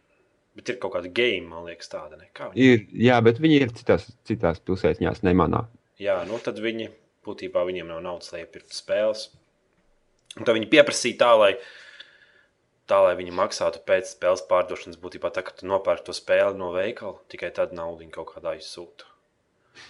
Bet 0.59 0.73
ir 0.73 0.79
kaut 0.83 0.91
kāda 0.97 1.07
game, 1.15 1.47
man 1.47 1.63
liekas, 1.69 1.87
tāda. 1.87 2.17
Ne? 2.19 2.25
Kā 2.35 2.49
viņa? 2.51 2.63
Ir, 2.63 2.81
jā, 3.07 3.19
bet 3.23 3.37
viņi 3.39 3.59
ir 3.63 3.69
citās, 3.77 4.09
citās 4.27 4.59
pilsētās, 4.59 5.21
ne 5.23 5.31
manā. 5.39 5.61
Jā, 6.03 6.17
nu 6.27 6.35
tad 6.43 6.59
viņi 6.59 6.89
būtībā 7.23 7.63
viņiem 7.67 7.87
nav 7.87 8.01
naudas, 8.03 8.33
lai 8.33 8.41
iepirktu 8.43 8.75
spēles. 8.75 9.29
Un 10.35 10.43
tad 10.43 10.57
viņi 10.57 10.67
pieprasīja 10.71 11.19
tā, 11.21 11.29
lai, 11.39 11.53
tā, 12.91 12.99
lai 13.05 13.15
viņi 13.21 13.37
maksātu 13.39 13.79
pēc 13.87 14.11
spēles 14.17 14.43
pārdošanas. 14.51 14.99
Būtībā 14.99 15.31
tā, 15.31 15.45
ka 15.47 15.55
tu 15.55 15.69
nopērci 15.71 16.09
to 16.09 16.17
spēli 16.17 16.59
no 16.59 16.73
veikala, 16.75 17.15
tikai 17.31 17.53
tad 17.55 17.71
naudu 17.75 18.03
viņi 18.03 18.15
kaut 18.19 18.33
kādā 18.35 18.57
izsūta. 18.59 19.07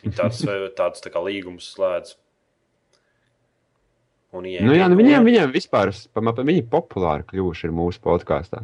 Viņi 0.04 0.18
tādus, 0.22 0.46
tādus 0.80 1.06
tā 1.06 1.14
kā 1.14 1.26
līgumus 1.26 1.74
slēdz. 1.74 2.14
Un, 4.38 4.46
ja 4.46 4.62
Nu, 4.62 4.78
jā, 4.78 4.86
nu, 4.86 4.98
viņiem, 5.00 5.26
viņiem 5.26 5.54
vispār 5.54 5.90
viņi 5.90 6.62
populāri 6.70 7.26
kļuvuši 7.32 7.66
ir 7.66 7.74
mūsu 7.74 8.06
podkāstā. 8.06 8.62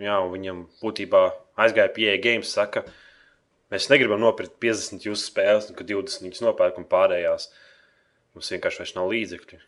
Jā, 0.00 0.16
viņam 0.32 0.64
būtībā 0.80 1.22
aizgāja 1.60 1.92
pie 1.92 2.10
games, 2.24 2.52
saka, 2.56 2.86
mēs 3.72 3.90
negribam 3.92 4.22
nopirkt 4.22 4.56
50 4.62 5.04
jūsu 5.04 5.28
spēles, 5.28 5.68
un 5.68 5.76
kad 5.76 5.90
20 5.90 6.24
viņas 6.24 6.44
nopērk 6.46 6.80
un 6.80 6.88
pārējās. 6.88 7.50
Mums 8.34 8.52
vienkārši 8.54 8.80
vairs 8.80 8.94
nav 8.96 9.10
līdzekļu. 9.10 9.58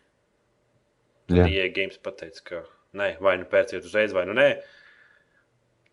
Jā. 1.32 1.46
Ja 1.48 1.66
games 1.74 1.98
pateica, 2.02 2.44
ka 2.46 2.62
nē, 2.98 3.16
vai 3.24 3.36
nu 3.40 3.48
pērciet 3.48 3.84
uzreiz, 3.86 4.14
vai 4.16 4.24
nu 4.28 4.36
nē, 4.36 4.48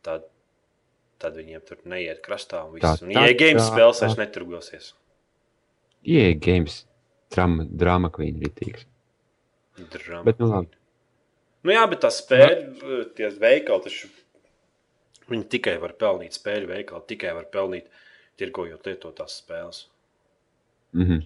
tad, 0.06 0.26
tad 1.22 1.38
viņiem 1.40 1.64
tur 1.68 1.82
neiet 1.90 2.22
krastā. 2.26 2.64
Un, 2.68 2.78
viss. 2.78 3.04
un 3.04 3.14
tā, 3.14 3.26
ja 3.28 3.38
games 3.38 3.64
tā, 3.64 3.68
spēles 3.74 4.04
vairs 4.06 4.18
neturgosies. 4.20 4.92
Ie 6.08 6.32
games, 6.40 6.84
drama, 7.34 7.68
drama 7.68 8.12
queen 8.16 8.40
ritīgs. 8.40 8.88
Drama. 9.80 10.24
Bet, 10.28 10.40
nu, 10.40 10.50
labi. 10.52 10.76
Nu 11.68 11.76
jā, 11.76 11.84
bet 11.92 12.02
tā 12.06 12.12
spēļu, 12.14 13.02
tie 13.18 13.30
veikali, 13.36 13.84
taču 13.84 14.08
viņi 15.32 15.48
tikai 15.56 15.78
var 15.82 15.96
pelnīt 16.00 16.38
spēļu 16.38 16.70
veikali, 16.70 17.08
tikai 17.10 17.34
var 17.38 17.50
pelnīt 17.54 17.90
tirgojot 18.40 18.88
lietotās 18.88 19.40
spēles. 19.42 19.86
Mhm. 20.98 21.26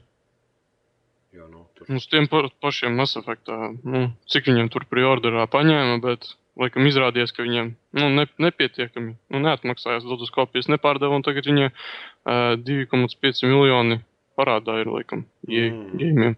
Jo, 1.34 1.48
nu, 1.50 1.64
tur... 1.74 1.90
Uz 1.98 2.06
tiem 2.12 2.28
pa, 2.30 2.44
pašiem 2.62 2.94
Mass 3.00 3.18
Effectā, 3.18 3.58
nu, 3.82 4.06
cik 4.30 4.52
viņiem 4.52 4.70
tur 4.74 4.86
preorderā 4.90 5.48
paņēma, 5.50 5.98
bet 6.04 6.28
laikam 6.62 6.86
izrādījās, 6.86 7.34
ka 7.34 7.46
viņiem 7.46 7.72
nu, 7.98 8.10
ne, 8.14 8.28
nepietiekami 8.46 9.16
nu, 9.16 9.42
neatmaksājās 9.42 10.06
dodas 10.06 10.30
kopijas, 10.34 10.70
nepārdeva, 10.70 11.18
un 11.18 11.26
tagad 11.26 11.50
viņiem 11.50 11.72
uh, 11.72 12.54
2,5 12.62 13.48
miljoni 13.50 14.04
parādā 14.38 14.80
ir 14.84 14.92
laikam 14.94 15.26
Mm. 15.44 15.98
iegājumiem. 16.00 16.38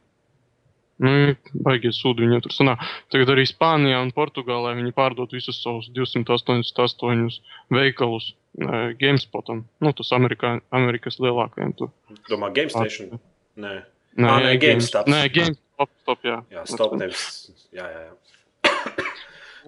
Nu, 1.04 1.34
baigie 1.66 1.91
sūdi 1.91 2.24
viņiem 2.24 2.43
tur 2.46 2.54
sanāk. 2.56 2.84
Tagad 3.12 3.34
arī 3.34 3.43
Spānijā 3.50 3.98
un 4.00 4.14
Portugālē 4.16 4.76
viņi 4.78 4.93
pārdod 4.96 5.34
visus 5.36 5.58
savus 5.60 5.89
288 5.96 7.41
veikalus 7.76 8.30
uh, 8.32 8.93
GameSpotam. 9.00 9.66
Nu, 9.84 9.91
tas 9.98 10.14
Amerikā, 10.16 10.54
Amerikas 10.72 11.20
lielākajiem 11.20 11.76
tur. 11.82 11.91
Domā, 12.30 12.54
Game 12.56 12.72
Station? 12.72 13.20
Nē, 13.60 13.82
Nē, 14.16 14.30
Ā, 14.32 14.36
nē, 14.46 14.54
GameStop. 14.62 15.10
Nē, 15.12 15.26
GameStop, 15.36 15.91
stop, 16.06 16.22
jā. 16.24 16.38
jā, 16.54 16.64
stop 16.70 16.96
nevis. 16.96 17.50
Jā, 17.76 17.88
jā, 17.91 18.06
jā. 18.08 18.70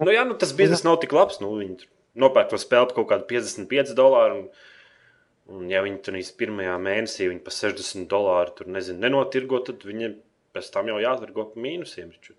nu, 0.00 0.08
jā, 0.14 0.24
nu 0.24 0.36
tas 0.40 0.54
bizness 0.56 0.86
nav 0.86 0.96
tik 1.02 1.12
labs. 1.12 1.42
Nu, 1.42 1.52
viņi 1.60 1.84
nopērk 2.18 2.48
to 2.54 2.60
spēli 2.60 2.88
par 2.88 2.96
kaut 2.96 3.10
kādu 3.12 3.28
55 3.28 3.92
dolāru. 3.98 4.40
Un, 4.40 5.58
un 5.58 5.68
ja 5.68 5.82
viņi 5.84 6.00
tur 6.04 6.16
īstenībā 6.16 6.40
pirmajā 6.40 6.78
mēnesī 6.86 7.28
viņi 7.28 7.44
pa 7.44 7.52
60 7.52 8.08
dolāru 8.08 8.56
tur 8.56 8.72
nezinu, 8.72 9.02
nenotirgo, 9.04 9.60
tad 9.68 9.84
viņiem 9.84 10.16
pēc 10.54 10.70
tam 10.74 10.88
jau 10.90 10.98
jātirgo 11.02 11.48
pa 11.52 11.60
mīnusiem. 11.60 12.12
taču. 12.16 12.34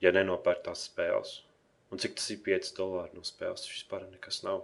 Ja 0.00 0.12
nenopērk 0.16 0.62
tās 0.64 0.86
spēles. 0.88 1.40
Un 1.90 1.98
cik 1.98 2.14
tas 2.16 2.30
ir 2.30 2.38
5 2.46 2.74
dolāri 2.76 3.14
no 3.18 3.20
spēles, 3.26 3.64
tas 3.64 3.72
vispār 3.72 4.06
nekas 4.10 4.42
nav. 4.46 4.62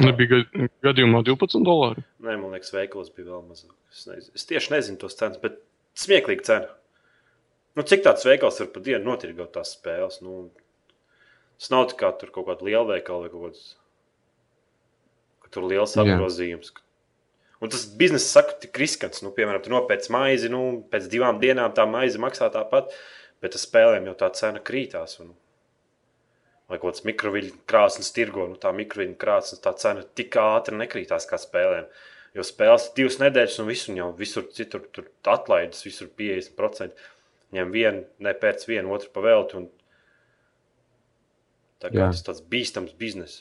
Nebija 0.00 0.28
ga- 0.32 0.68
gadījumā 0.88 1.20
12 1.26 1.62
dolāri. 1.64 2.02
Nē, 2.24 2.36
man 2.40 2.54
liekas, 2.54 2.72
veikalos 2.72 3.10
bija 3.14 3.28
vēl 3.34 3.42
mazāk. 3.50 3.74
Es, 3.92 4.06
nezinu. 4.08 4.34
es 4.34 4.46
tieši 4.48 4.72
nezinu 4.72 4.98
tos 5.02 5.14
cenas, 5.18 5.36
bet 5.42 5.58
smieklīgi 5.94 6.44
cena. 6.48 6.70
Nu, 7.76 7.82
cik 7.86 8.02
tāds 8.02 8.24
veikals 8.26 8.58
var 8.60 8.70
pa 8.74 8.80
dienu 8.80 9.04
notirgot 9.10 9.52
tās 9.52 9.74
spēles? 9.76 10.20
Nu, 10.24 10.50
tas 11.60 11.70
nav 11.70 11.86
tā 11.92 11.98
kā 12.00 12.10
tur 12.18 12.32
kaut 12.34 12.48
kāda 12.48 12.64
liela 12.66 12.86
veikala 12.94 13.26
vai 13.26 13.30
kaut 13.30 13.44
kāds. 13.50 13.76
ka 15.44 15.48
Tur 15.54 15.68
liels 15.68 15.94
apgrozījums. 16.16 16.72
Un 17.60 17.72
tas 17.72 17.84
biznesa 18.00 18.26
saka, 18.38 18.56
tik 18.62 18.78
riskants. 18.80 19.20
Nu, 19.24 19.32
piemēram, 19.36 19.60
tu 19.64 19.72
nopērci 19.72 20.12
maizi, 20.14 20.48
nu, 20.52 20.62
pēc 20.92 21.10
divām 21.12 21.40
dienām 21.42 21.74
tā 21.76 21.84
maize 21.88 22.20
maksā 22.22 22.48
tāpat, 22.54 22.94
bet 23.44 23.54
tas 23.56 23.66
spēlēm 23.68 24.08
jau 24.08 24.16
tā 24.22 24.30
cena 24.38 24.62
krītās. 24.64 25.18
Un, 25.20 25.34
vai 26.70 26.78
kaut 26.78 26.94
kāds 26.94 27.04
mikroviļņu 27.08 27.58
krāsnes 27.68 28.14
tirgo, 28.16 28.46
nu, 28.48 28.56
tā 28.60 28.72
mikroviļņu 28.76 29.18
krāsnes 29.20 29.60
tā 29.64 29.74
cena 29.80 30.06
tik 30.16 30.38
ātri 30.40 30.78
nekrītās 30.80 31.28
kā 31.28 31.40
spēlēm. 31.40 31.90
Jo 32.38 32.46
spēles 32.46 32.92
divas 32.96 33.18
nedēļas, 33.20 33.58
un 33.60 33.68
visur 33.68 33.96
jau 33.98 34.08
visur 34.16 34.46
citur 34.54 34.86
tur 34.94 35.10
atlaides, 35.28 35.82
visur 35.84 36.08
50%. 36.16 37.08
Ņem 37.50 37.72
vienu, 37.74 38.04
nepēc 38.22 38.62
vienu, 38.70 38.92
otru 38.94 39.10
pavēlti. 39.10 39.58
un 39.58 39.68
Tā 41.80 41.88
kā 41.88 42.02
Jā. 42.02 42.10
tas 42.12 42.24
tāds 42.26 42.42
bīstams 42.44 42.92
bizness 43.00 43.40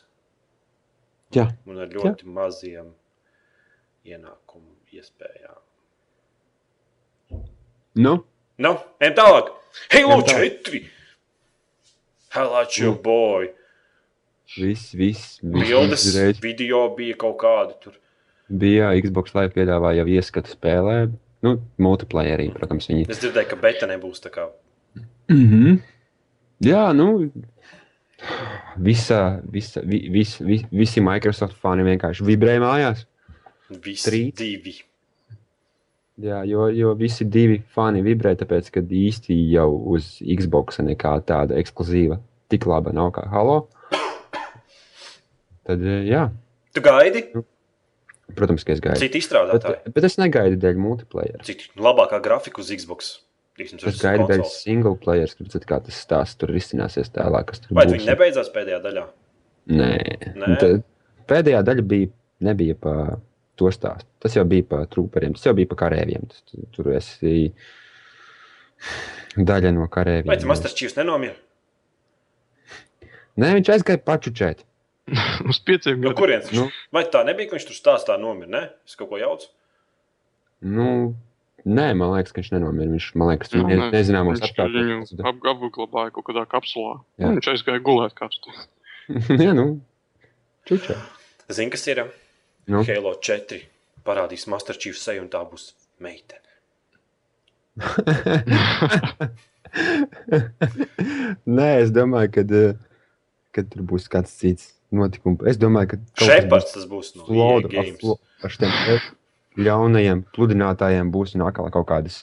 Jā, 1.36 1.50
un 1.68 1.82
ar 1.84 1.92
ļoti 1.92 2.24
Jā. 2.24 2.34
maziem 2.34 2.94
ienākumu 4.06 4.76
iespējām. 4.94 5.60
nu, 7.96 8.24
Nu, 8.60 8.74
ejam 9.00 9.14
tālāk. 9.16 9.52
Halo 9.94 10.18
Ejam 10.20 10.24
tālāk. 10.28 10.64
4! 10.68 10.82
Hello, 12.36 12.64
your 12.78 12.96
Nu. 12.96 13.02
boy! 13.02 13.50
viss, 14.58 14.92
viss. 14.98 15.40
Bildes, 15.44 16.04
uzreiz 16.10 16.40
video 16.42 16.90
bija 16.98 17.16
kaut 17.16 17.38
kādi 17.38 17.76
tur. 17.80 17.94
bija 18.50 18.90
Xbox 18.98 19.34
Live 19.38 19.54
piedāvāja 19.54 20.02
jau 20.02 20.08
ieskatu 20.10 20.50
spēlē. 20.52 21.12
Nu, 21.46 21.54
multiplayerī, 21.80 22.50
protams, 22.52 22.90
viņi. 22.90 23.06
Es 23.10 23.22
dzirdēju, 23.22 23.48
ka 23.50 23.56
beta 23.56 23.88
nebūs 23.88 24.20
tā 24.20 24.30
kā. 24.34 24.50
Mm 25.30 25.46
-hmm. 25.52 25.80
Jā, 26.66 26.94
nu. 26.94 27.32
Visa, 28.78 29.40
visa, 29.52 29.82
vi, 29.86 30.10
vis, 30.12 30.40
vis, 30.42 30.66
visi 30.72 31.02
Microsoft 31.02 31.56
fani 31.62 31.84
vienkārši 31.84 32.26
vibrēja 32.26 32.60
mājās. 32.60 33.06
Visi 33.70 34.10
Trīt. 34.10 34.36
divi. 34.40 34.76
Jā, 36.20 36.42
jo, 36.50 36.66
jo 36.76 36.94
visi 37.00 37.24
divi 37.24 37.62
fani 37.76 38.02
vibrē, 38.04 38.34
tāpēc, 38.36 38.72
ka 38.76 38.82
īsti 38.84 39.38
jau 39.54 39.70
uz 39.94 40.18
Xbox 40.20 40.82
nekā 40.84 41.14
tāda 41.24 41.56
ekskluzīva 41.62 42.18
tik 42.52 42.66
laba 42.68 42.92
nav 42.92 43.14
kā 43.16 43.24
Halo. 43.32 43.68
Tad, 45.70 45.80
eh, 45.86 46.04
jā, 46.10 46.26
Tu 46.74 46.82
gaidi? 46.82 47.24
protams, 48.36 48.64
ka 48.66 48.74
es 48.74 48.82
gaidu. 48.84 49.00
Citi 49.02 49.22
izstrādātāji. 49.22 49.80
Bet, 49.86 49.94
bet 49.96 50.04
es 50.10 50.18
negaidu 50.22 50.58
dēļ 50.62 50.78
multiplayer. 50.82 51.40
Cik 51.46 51.70
labākā 51.78 52.20
grafika 52.26 52.62
uz 52.62 52.70
Xbox? 52.74 53.20
Tiksim, 53.60 53.80
Es 53.88 54.02
gaidu 54.02 54.28
dēļ 54.30 54.44
single 54.48 54.96
player, 54.98 55.28
kad 55.28 55.66
kā 55.68 55.80
tas 55.84 55.98
stāsts 56.06 56.38
tur 56.40 56.50
risināsies 56.54 57.10
tālāk. 57.12 57.56
Vai 57.72 57.86
būs. 57.86 57.96
viņi 57.98 58.08
nebeidzās 58.12 58.52
pēdējā 58.54 58.82
daļā? 58.84 59.08
Nē, 59.70 59.90
Nē? 60.36 60.60
Tad 60.62 60.84
pēdējā 61.28 61.64
daļa 61.68 61.84
bija, 61.86 62.12
nebija 62.42 62.76
par 62.76 63.20
to 63.60 63.70
stāstu. 63.76 64.08
Tas 64.24 64.36
jau 64.38 64.46
bija 64.48 64.66
par 64.72 64.88
trūperiem, 64.92 65.36
tas 65.38 65.46
jau 65.50 65.54
bija 65.58 65.70
par 65.74 65.82
karavīriem. 65.86 66.26
Tas, 66.32 66.42
tu- 66.50 66.66
tur 66.76 66.90
esi 66.96 67.52
daļa 69.38 69.72
no 69.76 69.88
karavīriem. 69.92 70.28
Vai 70.32 70.40
tas 70.40 70.48
Masters 70.50 70.76
Chiefs 70.80 70.98
nenomira? 71.00 71.36
Nē, 73.40 73.54
viņš 73.60 73.70
aizgāja 73.76 74.02
pačučēt. 74.04 74.66
Uz 75.50 75.58
pieciem 75.66 75.98
No 76.02 76.10
gadiem. 76.12 76.18
kurienes? 76.20 76.52
Nu. 76.54 76.66
Nu. 76.68 76.76
Vai 76.94 77.06
tā 77.12 77.22
nebija, 77.28 77.50
ka 77.50 77.58
viņš 77.58 77.68
tur 77.70 77.78
stāstā 77.78 78.18
nomira? 78.22 78.50
Ne? 78.52 78.64
Es 78.88 78.98
kaut 79.00 79.10
ko 79.14 79.20
jaucu. 79.22 79.48
Nu, 80.68 80.88
nē, 81.64 81.86
man 81.98 82.12
liekas, 82.18 82.34
ka 82.36 82.42
viņš 82.44 82.52
nenomira. 82.58 82.92
Viņš, 82.92 83.08
man 83.18 83.32
liekas, 83.32 83.54
viņš 83.56 83.64
ne, 83.70 83.78
nē, 83.80 83.88
nezināmos 83.96 84.42
Viņš 84.42 84.50
apstākļos. 84.50 85.14
viņu 85.16 85.30
ap, 85.32 85.40
apglabāja 85.54 86.14
kaut 86.18 86.28
kādā 86.28 86.44
kapsulā. 86.52 86.98
Jā. 87.22 87.30
Un 87.32 87.40
Viņš 87.40 87.50
aizgāja 87.56 87.84
gulēt 87.88 88.18
kāpstā. 88.20 88.58
Jā, 89.40 89.54
nu, 89.60 89.66
čučē. 90.70 91.00
Zini, 91.50 91.72
kas 91.74 91.88
ir? 91.90 92.04
Nu. 92.70 92.84
Halo 92.86 93.16
4 93.18 93.64
parādīs 94.06 94.46
Master 94.50 94.78
Chiefs 94.78 95.02
seju, 95.08 95.24
un 95.26 95.30
tā 95.34 95.42
būs 95.50 95.72
meitene. 96.04 96.50
Nē, 101.60 101.70
es 101.84 101.90
domāju, 101.96 102.30
ka, 102.36 102.42
eh, 102.44 102.76
ka 103.56 103.64
tur 103.72 103.82
būs 103.90 104.06
kāds 104.12 104.34
cits 104.38 104.74
notikums. 104.94 105.46
Es 105.50 105.58
domāju, 105.62 105.88
ka 105.94 106.26
Šepards 106.26 106.76
tas 106.76 106.86
būs 106.90 107.08
no 107.18 107.24
EA 107.34 107.62
Games. 107.66 108.06
ar 108.44 108.54
šiem 108.54 108.72
ļaunajiem 109.60 110.20
pludinātājiem 110.36 111.10
būs 111.14 111.36
un 111.36 111.46
atkal 111.48 111.72
kaut 111.74 111.88
kādas, 111.90 112.22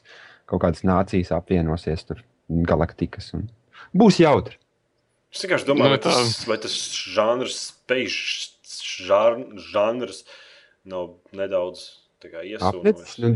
kaut 0.49 0.63
kādas 0.63 0.83
nācijas 0.87 1.35
apvienosies 1.37 2.07
tur, 2.09 2.23
galaktikas. 2.49 3.33
Un... 3.37 3.49
Būs 3.97 4.23
jautri. 4.23 4.57
Es 5.35 5.43
vienkārši 5.43 5.67
domāju, 5.69 5.91
Nu, 5.91 5.97
vai 5.97 6.01
tas, 6.01 6.45
vai 6.49 6.59
tas 6.63 6.75
žanrs, 7.13 7.59
spēļu 8.87 9.39
žanrs 9.73 10.25
nav 10.87 11.17
nedaudz 11.37 11.87
iesūnojis. 12.47 13.17
nu, 13.23 13.31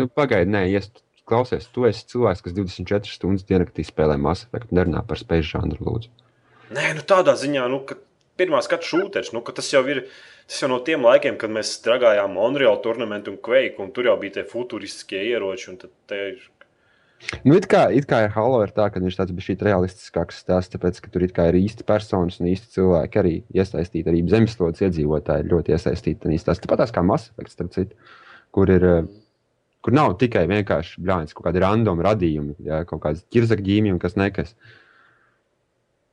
nu, 0.00 0.06
Pagaidi, 0.12 0.50
nē, 0.52 0.64
ies, 0.74 0.90
klausies, 1.28 1.68
tu 1.72 1.86
esi 1.88 2.04
cilvēks, 2.12 2.42
kas 2.44 2.54
24 2.56 3.10
stundas 3.10 3.46
diennaktī 3.48 3.84
spēlē 3.86 4.18
Mass 4.20 4.46
Effect. 4.46 4.74
Nerunā 4.76 5.02
par 5.06 5.20
spēļu 5.22 5.48
žanru, 5.54 5.78
lūdzu. 5.86 6.12
Nē, 6.76 6.92
nu 6.98 7.04
tādā 7.06 7.36
ziņā, 7.38 7.68
nu, 7.70 7.80
ka 7.86 7.96
pirmā 8.38 8.60
skatu 8.64 8.90
šūteris, 8.90 9.32
nu, 9.34 9.42
tas 9.56 9.70
jau 9.72 9.84
ir. 9.90 10.06
Tas 10.46 10.60
jau 10.62 10.68
no 10.70 10.76
tiem 10.86 11.02
laikiem, 11.02 11.34
kad 11.40 11.50
mēs 11.50 11.72
strādājām 11.80 12.36
Monreāla 12.38 12.78
turnīru 12.78 13.08
un 13.32 13.38
Quake, 13.42 13.80
un 13.82 13.88
tur 13.90 14.06
jau 14.06 14.12
bija 14.20 14.36
tie 14.36 14.44
futuristiskie 14.46 15.18
ieroči. 15.32 15.72
un 15.72 15.76
tad 15.82 15.90
te 16.06 16.20
ir- 16.28 16.44
Nu, 17.42 17.56
it 17.56 17.66
kā, 17.70 17.86
it 17.96 18.06
kā 18.06 18.22
ar 18.26 18.32
Halo 18.36 18.60
ir 18.62 18.72
tā, 18.76 18.86
ka 18.92 19.00
viņš 19.02 19.16
tāds 19.18 19.34
bija 19.34 19.46
realistiskāks 19.66 20.40
stāsts, 20.44 20.72
tāpēc, 20.74 21.00
ka 21.02 21.10
tur 21.10 21.24
ir 21.26 21.32
īsti 21.64 21.86
personas 21.88 22.40
un 22.40 22.50
īsti 22.52 22.74
cilvēki 22.76 23.20
arī 23.22 23.34
iesaistīti. 23.56 24.10
Arī 24.12 24.24
zemeslodes 24.30 24.84
iedzīvotāji 24.84 25.46
ir 25.46 25.52
ļoti 25.54 25.74
iesaistīti. 25.74 26.20
tajā 26.26 26.42
stāstā. 26.44 26.66
Tāpat 26.66 26.84
kā 26.94 27.02
Mass 27.06 27.32
Effect, 27.32 27.54
starp 27.56 27.72
citu, 27.76 27.96
kur 28.52 28.70
ir. 28.70 28.84
eh, 28.84 29.14
Kur 29.86 29.94
nav 29.94 30.16
tikai 30.18 30.48
vienkārši 30.50 30.98
blāņas, 30.98 31.30
kaut 31.36 31.44
kādi 31.46 31.60
random 31.62 32.00
radījumi, 32.02 32.56
jā, 32.66 32.80
kaut 32.90 33.04
kādas 33.04 33.20
ķirzakģīmi 33.30 33.92
un 33.94 34.00
kas 34.02 34.16
nekas. 34.18 34.56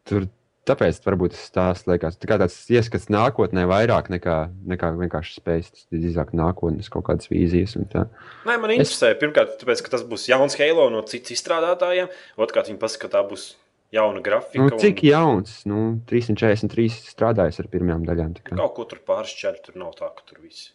Tur 0.06 0.28
tāpēc 0.70 0.99
varbūt 1.05 1.36
tas 1.55 1.84
liekas 1.89 2.20
tā 2.22 2.38
tāds 2.39 2.55
ieskats 2.72 3.09
nākotnē 3.14 3.66
vairāk 3.70 4.09
nekā, 4.14 4.38
nekā 4.74 4.91
vienkārši 4.99 5.39
spējas. 5.39 5.72
Tas 5.74 5.88
ir 5.91 6.03
drīzāk 6.03 6.32
nākotnes 6.38 6.91
kaut 6.93 7.07
kādas 7.09 7.30
vīzijas. 7.32 7.76
Nē, 7.80 8.55
man 8.55 8.76
interesē, 8.76 9.14
pirmkārt, 9.20 9.57
tāpēc, 9.61 9.84
ka 9.86 9.95
tas 9.97 10.05
būs 10.07 10.30
jauns 10.32 10.57
Halo 10.59 10.89
no 10.93 11.03
citas 11.09 11.36
izstrādātājiem. 11.38 12.11
Otrkārt, 12.39 12.72
viņi 12.72 12.82
pasaka, 12.82 13.07
ka 13.07 13.18
tā 13.18 13.26
būs 13.28 13.49
jauna 13.93 14.24
grafika. 14.26 14.64
Nu, 14.64 14.80
cik 14.80 15.03
un 15.03 15.09
jauns? 15.09 15.57
Nu, 15.70 15.82
343 16.09 16.88
strādājis 17.11 17.61
ar 17.61 17.70
pirmām 17.72 18.07
daļām. 18.07 18.34
kā. 18.41 18.55
Kaut 18.57 18.74
ko 18.78 18.88
tur 18.89 19.03
pāršķērt, 19.05 19.68
tur 19.68 19.78
nav 19.84 19.93
tā, 19.99 20.09
ka 20.16 20.26
tur 20.30 20.41
viss. 20.41 20.72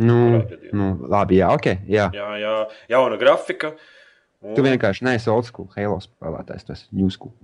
Nu, 0.00 0.16
Kurā 0.16 0.44
gadījumā? 0.52 0.76
nu, 0.76 0.90
labi, 1.10 1.40
jā, 1.40 1.48
ok. 1.56 1.66
Jā. 1.90 2.10
Jā, 2.14 2.28
jā, 2.40 2.54
jauna 2.92 3.18
grafika. 3.20 3.74
Un 4.40 4.54
Tu 4.56 4.62
vienkārši 4.64 5.04
neesi 5.04 5.28
old 5.28 5.44
school, 5.48 5.68
Halo 5.76 5.98
spēlētājs, 6.00 6.64
tas 6.68 6.84
ir 6.86 7.00
new 7.02 7.10
school. 7.12 7.34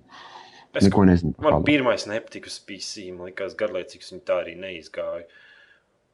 Es, 0.76 0.86
Neko 0.86 1.06
nezinu 1.08 1.34
Man 1.42 1.64
pirmais 1.66 2.06
nepatika 2.08 2.50
uz 2.50 2.58
PC, 2.68 3.08
man 3.14 3.30
liekas, 3.30 3.56
garlaicīgs, 3.58 4.12
un 4.14 4.22
tā 4.26 4.40
arī 4.44 4.54
neizgāja. 4.60 5.26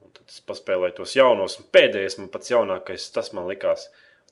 Un 0.03 0.15
tad 0.15 0.25
es 0.33 0.41
paspēlēju 0.49 0.97
tos 1.01 1.17
jaunos, 1.19 1.59
un 1.61 1.69
pēdējais 1.75 2.19
man 2.21 2.31
pats 2.33 2.53
jaunākais, 2.53 3.11
tas 3.15 3.33
man 3.37 3.47
likās. 3.51 3.89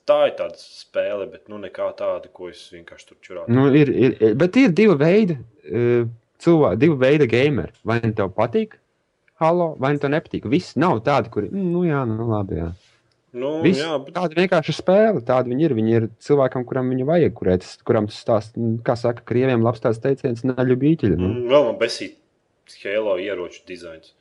Tā 0.09 0.17
ir 0.31 0.35
tāda 0.39 0.57
spēle, 0.57 1.27
bet 1.29 1.49
nu 1.51 1.59
nekā 1.61 1.91
tāda, 1.99 2.31
ko 2.33 2.49
es 2.49 2.63
vienkārši 2.73 3.11
tur 3.11 3.19
čurāju. 3.21 3.53
Nu, 3.53 3.67
ir, 3.77 3.91
ir, 3.93 4.15
bet 4.39 4.57
ir 4.57 4.73
divi 4.75 4.95
veidi 4.97 5.37
uh, 5.37 6.07
cilvēki, 6.41 6.81
divi 6.81 6.97
veidi 7.03 7.29
gameri. 7.29 7.75
Vai 7.85 8.01
nu 8.01 8.15
tev 8.17 8.33
patīk 8.33 8.79
Halo, 9.41 9.71
vai 9.81 9.95
nu 9.95 10.01
tev 10.01 10.11
nepatīk. 10.13 10.43
Viss 10.53 10.75
nav 10.77 10.99
tādi, 11.05 11.31
kuri, 11.33 11.47
mm, 11.49 11.69
nu 11.73 11.79
jā, 11.87 12.03
nu 12.05 12.27
labi, 12.29 12.59
jā. 12.59 12.67
Nu, 13.31 13.51
Viss, 13.63 13.79
jā, 13.79 13.95
bet 14.03 14.15
Tāda 14.17 14.35
vienkārši 14.35 14.73
spēle, 14.75 15.21
tāda 15.23 15.47
viņi 15.47 15.63
ir. 15.63 15.73
Viņi 15.77 15.93
ir 15.95 16.07
cilvēkam, 16.23 16.65
kuram 16.67 16.89
viņa 16.91 17.05
vajag, 17.07 17.33
kurēt, 17.37 17.67
kuram 17.87 18.09
tas 18.11 18.17
stāsta, 18.19 18.59
mm, 18.59 18.81
kā 18.87 18.97
saka, 18.99 19.23
krieviem 19.27 19.63
labs 19.63 19.79
tāds 19.83 20.01
teiciens, 20.03 20.43
naļu 20.43 20.75
bīķiļu. 20.81 21.15
Nu. 21.19 21.29
mm, 21.29 21.45
vēl 21.51 21.67
man 21.69 21.77
besīt 21.79 22.17
Halo 22.83 23.17
ieroču 23.19 23.63
dizains. 23.67 24.13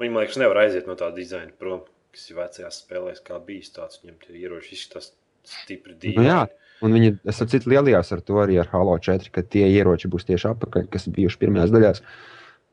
Viņi, 0.00 0.12
man 0.14 0.24
liekas, 0.24 0.38
nevar 0.40 0.62
aiziet 0.64 0.86
no 0.90 0.96
tā 0.98 1.10
dizaina 1.14 1.52
prom, 1.58 1.82
kas 2.14 2.30
ir 2.30 2.38
vecajās 2.38 2.80
spēlēs, 2.84 3.20
kā 3.26 3.38
bijis 3.46 3.70
tāds. 3.74 4.00
Viņam 4.02 4.16
tie 4.22 4.38
ieroči 4.40 4.74
izskatās 4.74 5.12
stipri 5.46 5.94
Nu, 6.16 6.24
jā, 6.24 6.40
dīvaini. 6.46 6.56
un 6.86 6.96
viņi, 6.96 7.12
es 7.30 7.38
saprotu, 7.38 7.70
lielījās 7.70 8.10
ar 8.16 8.22
to 8.26 8.40
arī 8.42 8.58
ar 8.62 8.70
Halo 8.72 8.96
4, 8.98 9.30
ka 9.34 9.42
tie 9.42 9.66
ieroči 9.68 10.10
būs 10.10 10.26
tieši 10.30 10.50
apakaļ, 10.54 10.88
kas 10.90 11.06
bijuši 11.10 11.38
pirmajās 11.42 11.74
daļās 11.74 12.02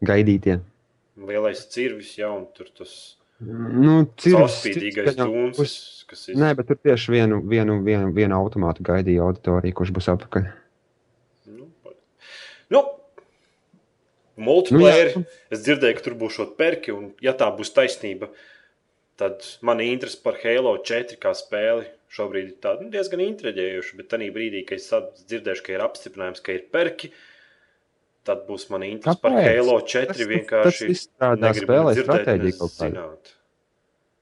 gaidītie. 0.10 0.60
Lielais 1.18 1.64
cirvis, 1.74 2.16
jā, 2.18 2.30
un 2.30 2.46
tur 2.54 2.70
tas 2.78 3.17
Nu, 3.40 4.00
caurspīdīgais 4.18 5.14
dūns, 5.20 5.58
būs- 5.60 6.06
kas 6.10 6.24
ir. 6.32 6.38
Nē, 6.42 6.56
bet 6.58 6.68
tur 6.72 6.80
tieši 6.82 7.12
vienu, 7.14 7.42
vienu, 7.46 7.76
vienu, 7.86 8.10
vienu 8.16 8.34
automātu 8.40 8.82
gaidīja 8.88 9.22
auditorija, 9.28 9.76
kurš 9.78 9.92
būs 9.94 10.08
apakaļ. 10.16 10.48
Nu, 11.54 11.68
nu, 12.74 12.82
multiplayer. 14.38 15.14
Nu, 15.16 15.22
Nu, 15.22 15.26
es 15.54 15.62
dzirdēju, 15.68 15.98
ka 16.00 16.06
tur 16.08 16.16
būs 16.18 16.38
šādi 16.40 16.58
perki, 16.58 16.96
un, 16.96 17.12
ja 17.22 17.34
tā 17.38 17.52
būs 17.54 17.74
taisnība, 17.78 18.32
tad 19.22 19.46
man 19.62 19.80
ir 19.82 19.94
interese 19.94 20.18
par 20.24 20.38
Halo 20.42 20.74
4 20.82 21.18
kā 21.22 21.34
spēli 21.38 21.86
šobrīd 22.14 22.48
ir 22.54 22.58
tāda, 22.64 22.82
nu, 22.86 22.90
diezgan 22.94 23.22
intriģējoša. 23.26 23.98
Bet 24.00 24.10
tajā 24.14 24.34
brīdī, 24.34 24.66
kad 24.66 24.80
es 24.82 24.90
dzirdēšu, 25.28 25.64
ka 25.66 25.74
ir 25.76 25.84
apstiprinājums, 25.86 26.42
ka 26.42 26.56
ir 26.58 26.66
perki, 26.74 27.12
tad 28.28 28.44
būs 28.50 28.68
man 28.74 28.84
interesi 28.88 29.22
par? 29.24 29.38
Halo 29.48 29.80
4 29.82 30.12
Tas- 30.14 30.22
vienkārši. 30.30 30.86
tas 30.88 30.94
izstrādā 30.94 31.54
spēlē 31.58 31.96
stratēģiju 32.02 32.58
kaut 32.60 32.76
zināt. 32.78 33.34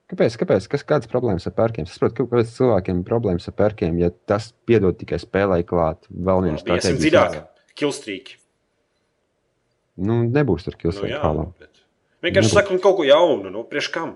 Kāpēc? 0.05 0.35
Kāpēc? 0.37 0.67
Kas, 0.69 0.83
kādas 0.85 1.09
problēmas 1.09 1.47
ar 1.49 1.53
pērkiem? 1.57 1.87
Es 1.89 1.95
saprotu, 1.97 2.27
kāpēc 2.27 2.51
cilvēkiem 2.53 2.99
ir 3.01 3.05
problēmas 3.07 3.47
ar 3.49 3.55
pērkiem, 3.57 3.97
ja 4.03 4.11
tas 4.29 4.51
piedod 4.69 4.93
tikai 5.01 5.17
spēlē 5.17 5.63
klāt. 5.65 6.05
Vēl 6.13 6.43
viens 6.45 6.61
Labi, 6.61 6.77
Iesim 6.77 6.99
dziļāk. 7.01 7.39
Kilstrīki. 7.75 8.37
Nu, 9.97 10.21
nebūs 10.27 10.65
tur 10.67 10.75
Nu, 10.75 10.79
kilsēta 10.83 11.09
jā. 11.09 11.21
Vienkārši 12.25 12.49
Nebūs. 12.49 12.53
sakam 12.57 12.79
kaut 12.83 12.97
ko 12.99 13.03
jaunu. 13.07 13.49
Nu, 13.53 13.63
priekš 13.63 13.89
kam? 13.95 14.15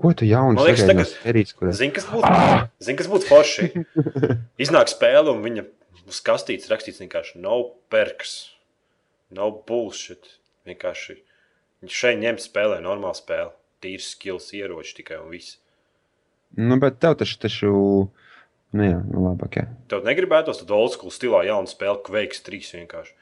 Ko 0.00 0.10
tu 0.16 0.24
jaunu 0.26 0.56
Man 0.58 0.64
liekas, 0.66 0.82
no 0.86 0.92
tagad- 0.94 1.12
sērijas, 1.12 1.52
kur 1.54 1.70
Zini, 1.72 1.92
kas 1.94 2.06
būtu 2.10 2.68
Zini, 2.82 2.96
kas 2.98 3.06
būtu 3.12 3.28
forši? 3.28 3.68
Iznāk 4.64 4.88
spēle, 4.90 5.30
un 5.30 5.42
viņa 5.44 5.66
uz 6.08 6.20
kastītes 6.24 6.68
rakstīts 6.72 6.98
vienkārši 7.04 7.38
nav 7.40 7.68
perks, 7.90 8.53
nav 9.36 9.60
bullshit. 9.68 10.30
Vienkārši 10.68 11.18
viņš 11.84 12.00
šeit 12.00 12.22
ņem 12.22 12.40
spēlē, 12.42 12.80
normāli 12.84 13.18
spēle. 13.18 13.52
Tīrs 13.84 14.14
skills, 14.14 14.48
ieroči 14.56 14.96
tikai 15.00 15.18
un 15.20 15.28
viss. 15.34 15.58
Nu, 16.56 16.78
bet 16.80 17.00
tev 17.02 17.18
taču, 17.20 17.36
taču, 17.42 17.72
nu 18.78 18.86
jā, 18.86 19.00
nu 19.10 19.26
labi, 19.26 19.48
ok. 19.48 19.58
Tev 19.90 20.06
negribētos 20.06 20.62
tad 20.62 20.72
old 20.72 20.94
school 20.94 21.12
stilā 21.12 21.42
jaunu 21.48 21.68
spēli, 21.68 22.00
Quakes 22.06 22.44
3 22.46 22.78
vienkārši. 22.78 23.14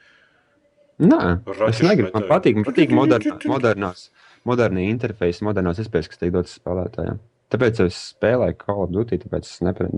Nē, 1.03 1.19
es 1.49 1.59
Raķešu 1.59 1.87
negribu. 1.89 2.13
Man 2.13 2.29
patīk, 2.29 2.59
man 2.59 2.67
patīk 2.69 2.93
modernā, 3.01 3.37
modernās, 3.49 4.07
modernie 4.47 4.87
interfeisi, 4.91 5.43
modernās 5.47 5.81
iespējas, 5.81 6.11
kas 6.11 6.21
tiek 6.21 6.33
dotas 6.35 6.55
spēlētājiem. 6.61 7.19
Tāpēc 7.53 7.83
es 7.83 7.97
spēlēju 8.13 8.57
Call 8.61 8.85
of 8.85 8.93
Duty, 8.93 9.19
tāpēc 9.25 9.49
es 9.49 9.59
nepre, 9.65 9.89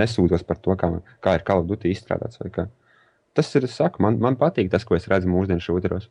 nesūdzos 0.00 0.46
par 0.46 0.58
to, 0.62 0.74
kā, 0.78 0.90
kā 1.22 1.36
ir 1.38 1.44
Call 1.46 1.62
of 1.62 1.68
Duty 1.70 1.92
izstrādāts. 1.94 2.40
vai 2.42 2.50
kā. 2.54 2.66
Tas 3.36 3.50
ir, 3.58 3.66
es 3.68 3.74
saku, 3.76 4.00
man, 4.04 4.16
man 4.22 4.38
patīk 4.40 4.70
tas, 4.72 4.84
ko 4.88 4.96
es 4.96 5.08
redzu 5.12 5.28
mūsdienu 5.28 5.60
šūderos. 5.60 6.08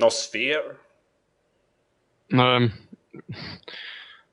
Nav 0.00 0.12
sfēra. 0.16 0.78
Nē, 2.30 2.46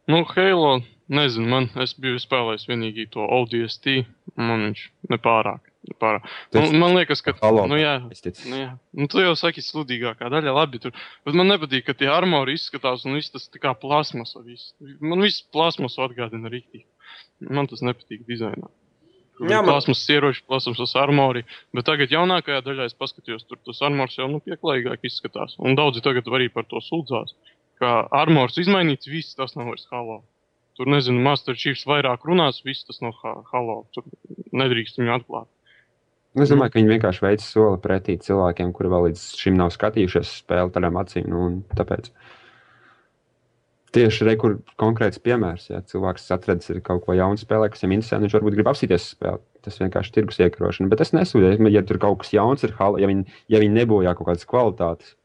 nu, 0.07 0.20
Halo, 0.30 0.78
nezinu, 1.11 1.49
man, 1.51 1.68
es 1.84 1.95
biju 1.99 2.22
spēlējis 2.22 2.68
vienīgi 2.70 3.07
to 3.11 3.26
ODST, 3.39 3.89
man 4.38 4.68
viņš 4.70 4.84
nepārāk. 5.11 5.65
nepārāk. 5.89 6.30
Tu 6.51 6.61
Man, 6.61 6.70
esi 6.70 6.82
man 6.84 6.95
liekas, 6.95 7.24
ka, 7.26 7.34
Halo 7.41 7.65
nu 7.68 7.80
jā, 7.82 7.97
nu 8.05 8.61
jā, 8.61 8.70
nu 9.01 9.09
tu 9.11 9.24
jau 9.24 9.34
saki 9.39 9.65
sludīgākā 9.65 10.30
daļa, 10.32 10.55
labi, 10.55 10.80
tur, 10.84 10.95
bet 11.26 11.36
man 11.36 11.49
nepatīk, 11.51 11.88
ka 11.89 11.97
tie 11.97 12.11
armori 12.13 12.55
izskatās 12.55 13.07
un 13.07 13.18
viss 13.18 13.34
tas 13.34 13.49
tā 13.51 13.63
kā 13.63 13.74
plasmasa, 13.82 14.45
viss. 14.45 14.76
Man 15.01 15.26
viss 15.26 15.43
plasmasu 15.51 16.05
atgādina 16.05 16.53
rīktīgi. 16.53 16.86
Man 17.49 17.68
tas 17.72 17.84
nepatīk 17.86 18.28
dizainā. 18.30 18.70
Jā, 19.39 19.59
man- 19.61 19.65
plasmas 19.69 20.01
ieroči, 20.09 20.41
plasmas 20.47 20.95
armori, 20.97 21.43
bet 21.73 21.85
tagad 21.85 22.09
jaunākajā 22.09 22.61
daļā 22.65 22.85
es 22.89 22.93
paskatījos, 22.97 23.45
tur 23.47 23.57
tas 23.65 23.81
armors 23.85 24.15
jau 24.17 24.27
nu, 24.31 24.39
pieklājīgāk 24.41 25.03
izskatās. 25.05 25.55
Un 25.59 25.75
daudzi 25.77 26.01
tagad 26.01 26.25
arī 26.25 26.49
par 26.51 26.63
to 26.65 26.77
sūdzās, 26.81 27.35
ka 27.79 28.07
armors 28.11 28.57
izmainīts, 28.57 29.05
viss 29.05 29.35
tas 29.35 29.55
nav 29.55 29.67
vairs 29.67 29.85
halo. 29.91 30.23
Tur 30.77 30.85
nezinu, 30.85 31.21
Master 31.21 31.55
Chiefs 31.55 31.85
vairāk 31.85 32.25
runās, 32.25 32.63
viss 32.63 32.83
tas 32.85 33.01
nav 33.01 33.13
ha- 33.23 33.43
halo. 33.51 33.85
Tur 33.93 34.03
nedrīkst 34.53 34.97
viņu 34.97 35.13
atklāt. 35.21 35.47
Es 36.38 36.49
domāju, 36.49 36.71
ka 36.71 36.79
viņi 36.79 36.91
vienkārši 36.99 37.21
veic 37.21 37.41
soli 37.41 37.77
pretī 37.81 38.17
cilvēkiem, 38.21 38.71
kuri 38.73 38.89
vēl 38.89 39.07
līdz 39.09 39.21
šim 39.38 39.55
nav 39.57 39.69
skatījušies 39.73 40.43
spēli 40.43 40.71
tādām 40.75 40.99
acīm. 41.01 41.25
Nu, 41.27 41.45
un 41.47 41.63
tāpēc 41.75 42.11
tieši 43.95 44.25
re, 44.27 44.35
kur 44.39 44.57
konkrēts 44.79 45.19
piemērs, 45.23 45.69
ja 45.71 45.81
cilvēks 45.81 46.27
atradis 46.35 46.69
ir 46.73 46.81
kaut 46.85 47.05
ko 47.05 47.15
jaunu 47.17 47.39
spēlē, 47.39 47.69
kas 47.71 47.83
viņam 47.83 47.95
interesē, 47.97 48.19
viņš 48.23 48.35
varbūt 48.38 48.57
grib 48.57 48.69
apsīties 48.71 49.11
spēli. 49.15 49.41
Tas 49.67 49.79
vienkārši 49.81 50.11
ir 50.11 50.15
tirgus 50.19 50.39
iekarošana. 50.43 50.89
Bet 50.91 51.01
es 51.03 51.11
nesūdzēju, 51.15 51.69
ja 51.73 51.81
tur 51.88 51.99
kaut 51.99 52.21
kas 52.23 52.31
jauns 52.35 52.63
ir, 52.63 52.75
ja 52.77 53.09
viņi, 53.09 53.25
ja 53.51 53.59
viņi 53.63 53.75
nebojā 53.81 54.13
kaut 54.15 54.29
kādas 54.31 54.47
kvalitātes. 54.47 55.15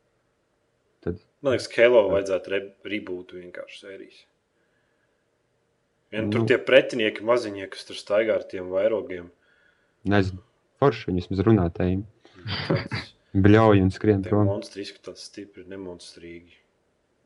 Man 1.42 1.56
liekas, 1.56 1.66
ka 1.72 1.82
Halo 1.82 2.04
vajadzētu 2.12 2.50
re 2.52 2.58
rebootu 2.86 3.40
vienkārši 3.40 3.80
sērijas. 3.82 4.18
Vien 6.14 6.28
tur 6.30 6.44
Nu. 6.44 6.46
tie 6.46 6.58
pretinieki 6.62 7.24
maziņie, 7.26 7.66
kas 7.72 7.82
tur 7.88 7.98
staigā 7.98 8.36
ar 8.38 8.44
tiem 8.46 8.68
vairogiem. 8.70 9.26
Nezinu, 10.06 10.38
forši 10.78 11.08
viņi 11.08 11.24
vismaz 11.24 11.42
runātājiem. 11.48 12.04
Bļauj 13.34 13.82
un 13.82 13.90
skrien 13.90 14.22
prom. 14.22 14.46
monstri 14.46 14.84
izskatās 14.86 15.24
stipri, 15.26 15.64
nemonstrīgi. 15.66 16.61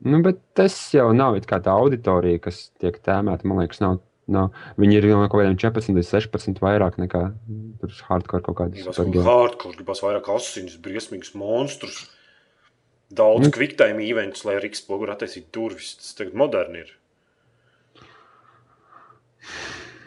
Nu, 0.05 0.19
bet 0.21 0.41
tas 0.57 0.75
jau 0.93 1.09
nav 1.15 1.39
tā 1.41 1.73
auditorija, 1.73 2.41
kas 2.43 2.67
tiek 2.81 2.99
tēmēta. 3.01 3.47
Man 3.49 3.63
liekas, 3.63 3.79
nav. 3.81 3.97
nav. 4.27 4.51
Viņi 4.77 4.99
ir 4.99 5.07
no 5.09 5.23
kaut 5.25 5.41
kādiem 5.41 5.57
14 5.57 5.95
līdz 5.97 6.09
16 6.11 6.59
vairāk 6.61 6.99
nekā 7.01 7.23
hardcore 8.09 8.43
kaut 8.45 8.57
kādas 8.59 8.83
kaut 8.83 8.97
supergēmas. 8.99 9.29
hardcore, 9.31 9.77
gribas 9.79 10.03
vairāk 10.03 10.29
asinis, 10.35 10.77
briesmīgus 10.77 11.33
monstrus. 11.39 12.03
Daudz 13.07 13.47
Nu. 13.47 13.51
quick-time 13.55 14.03
eventus, 14.03 14.43
lai 14.43 14.57
arī 14.59 14.73
spogu 14.75 15.07
attaisītu 15.07 15.47
durvis. 15.55 15.93
Tas 16.01 16.13
tagad 16.19 16.35
moderni 16.35 16.83
ir. 16.83 16.91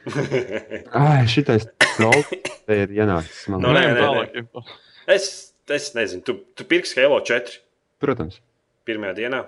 Ai, 0.97 1.25
šitais 1.29 1.67
trolls 1.97 2.29
te 2.67 2.77
ir 2.85 2.93
ienācis. 2.95 3.47
Man 3.53 3.65
liekas. 3.65 3.81
nē, 3.81 3.85
nē, 3.97 4.45
tālāk. 4.45 4.77
es, 5.17 5.27
es 5.73 5.89
nezinu, 5.97 6.23
tu, 6.27 6.37
tu 6.57 6.67
pirksi 6.69 7.01
Halo 7.03 7.21
4 7.25 7.59
Protams, 8.01 8.39
pirmajā 8.89 9.17
dienā, 9.19 9.43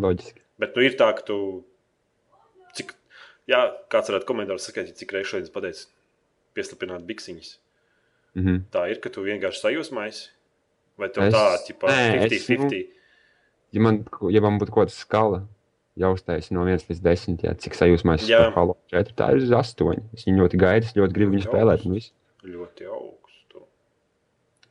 loģiski. 0.00 0.40
bet 0.58 0.76
nu 0.76 0.82
ir 0.82 0.96
tā, 0.96 1.10
ka 1.16 1.22
tu. 1.22 1.64
Cik, 2.74 2.94
jā, 3.50 3.60
kāds 3.90 4.08
varētu 4.08 4.24
komentāros 4.28 4.64
sakāt, 4.64 4.94
cik 4.96 5.12
reizes 5.12 5.30
šodien 5.34 5.52
pateicis, 5.52 5.88
pieslapināt 6.56 7.04
biksiņas. 7.04 7.56
Mhm. 8.34 8.62
Tā 8.72 8.86
ir, 8.90 9.00
ka 9.00 9.10
tu 9.10 9.20
vienkārši 9.26 9.60
sajūsmais. 9.60 10.28
Vai 10.98 11.08
tev 11.08 11.24
Es- 11.24 11.34
tā, 11.34 11.58
tipā, 11.66 11.88
nē, 11.88 12.24
es, 12.24 12.46
50-50? 12.48 12.86
Ja 13.72 13.80
man, 13.80 14.04
ja 14.30 14.40
man 14.40 14.58
būtu 14.58 14.70
kaut 14.72 14.88
kāda 14.88 14.92
skala, 14.92 15.46
jau 15.96 16.14
uztaisīta 16.14 16.52
no 16.52 16.64
1 16.64 16.84
līdz 16.88 17.00
10, 17.00 17.42
jā, 17.42 17.54
cik 17.58 17.72
sajūsmā 17.76 18.14
es 18.14 18.22
esmu 18.28 18.52
Halo 18.54 18.76
4, 18.92 19.12
tā 19.16 19.30
ir 19.32 19.36
uz 19.42 19.50
8. 19.50 20.02
Es 20.14 20.24
viņu 20.24 20.40
ļoti 20.44 20.56
gaidu, 20.60 20.84
es 20.86 20.92
ļoti 20.96 21.12
gribu 21.12 21.32
viņu 21.36 21.46
spēlēt. 21.48 21.84
Ļoti 22.44 22.86
augstu. 22.88 23.64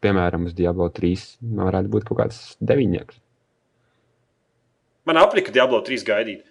Piemēram, 0.01 0.45
uz 0.45 0.53
Diablo 0.53 0.89
3 0.89 1.37
man 1.41 1.69
varētu 1.71 1.89
būt 1.93 2.05
kaut 2.05 2.17
kāds 2.23 2.57
9. 2.61 3.20
Man 5.05 5.17
aplika 5.17 5.53
Diablo 5.53 5.81
3 5.85 6.05
gaidīt. 6.07 6.47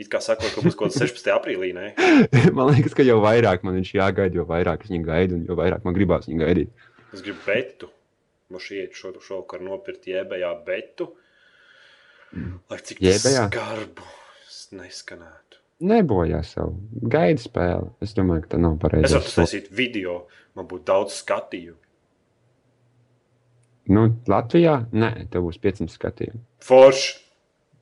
It 0.00 0.08
kā 0.08 0.16
sakot, 0.24 0.48
ka 0.54 0.62
būs 0.64 0.76
kaut 0.78 0.94
kas 0.94 1.02
16. 1.12 1.26
aprīlī. 1.34 1.74
Ne? 1.76 1.90
man 2.56 2.70
liekas, 2.72 2.94
ka 2.96 3.04
jau 3.04 3.18
vairāk 3.20 3.66
man 3.66 3.76
viņš 3.76 3.90
jāgaida, 3.98 4.38
jo 4.40 4.46
vairāk 4.48 4.86
es 4.86 4.92
viņu 4.94 5.04
gaidu, 5.04 5.36
un 5.36 5.42
jo 5.50 5.56
vairāk 5.58 5.84
man 5.84 5.96
gribās 5.96 6.24
viņu 6.30 6.40
gaidīt. 6.40 6.86
Es 7.12 7.20
gribu 7.26 7.42
betu. 7.44 7.90
Man 8.50 8.62
šeit 8.64 8.96
šo 8.96 9.12
šovakar 9.22 9.60
nopirkt 9.62 10.08
jēbējā 10.08 10.54
betu. 10.66 11.10
Lai 12.70 12.78
cik 12.80 13.02
tas 13.02 13.06
Jēbējā? 13.10 13.44
skarbu 13.50 14.08
neskanētu. 14.78 15.58
Nebojā 15.90 16.40
savu 16.44 16.76
gaidu 17.12 17.42
spēli. 17.44 17.92
Es 18.04 18.12
domāju, 18.16 18.44
ka 18.46 18.54
tā 18.54 18.60
nav 18.62 18.76
Es 18.78 18.82
pareizi. 18.82 19.14
varu 19.16 19.32
taisīt 19.36 19.70
video, 19.74 20.16
man 20.56 20.68
būtu 20.70 20.86
daudz 20.90 21.16
skatījumu. 21.20 21.78
Nu, 23.90 24.04
Latvijā? 24.30 24.76
Nē, 24.94 25.10
tev 25.32 25.48
būs 25.48 25.58
500 25.60 25.90
skatījumu. 25.94 26.40
Forši! 26.62 27.16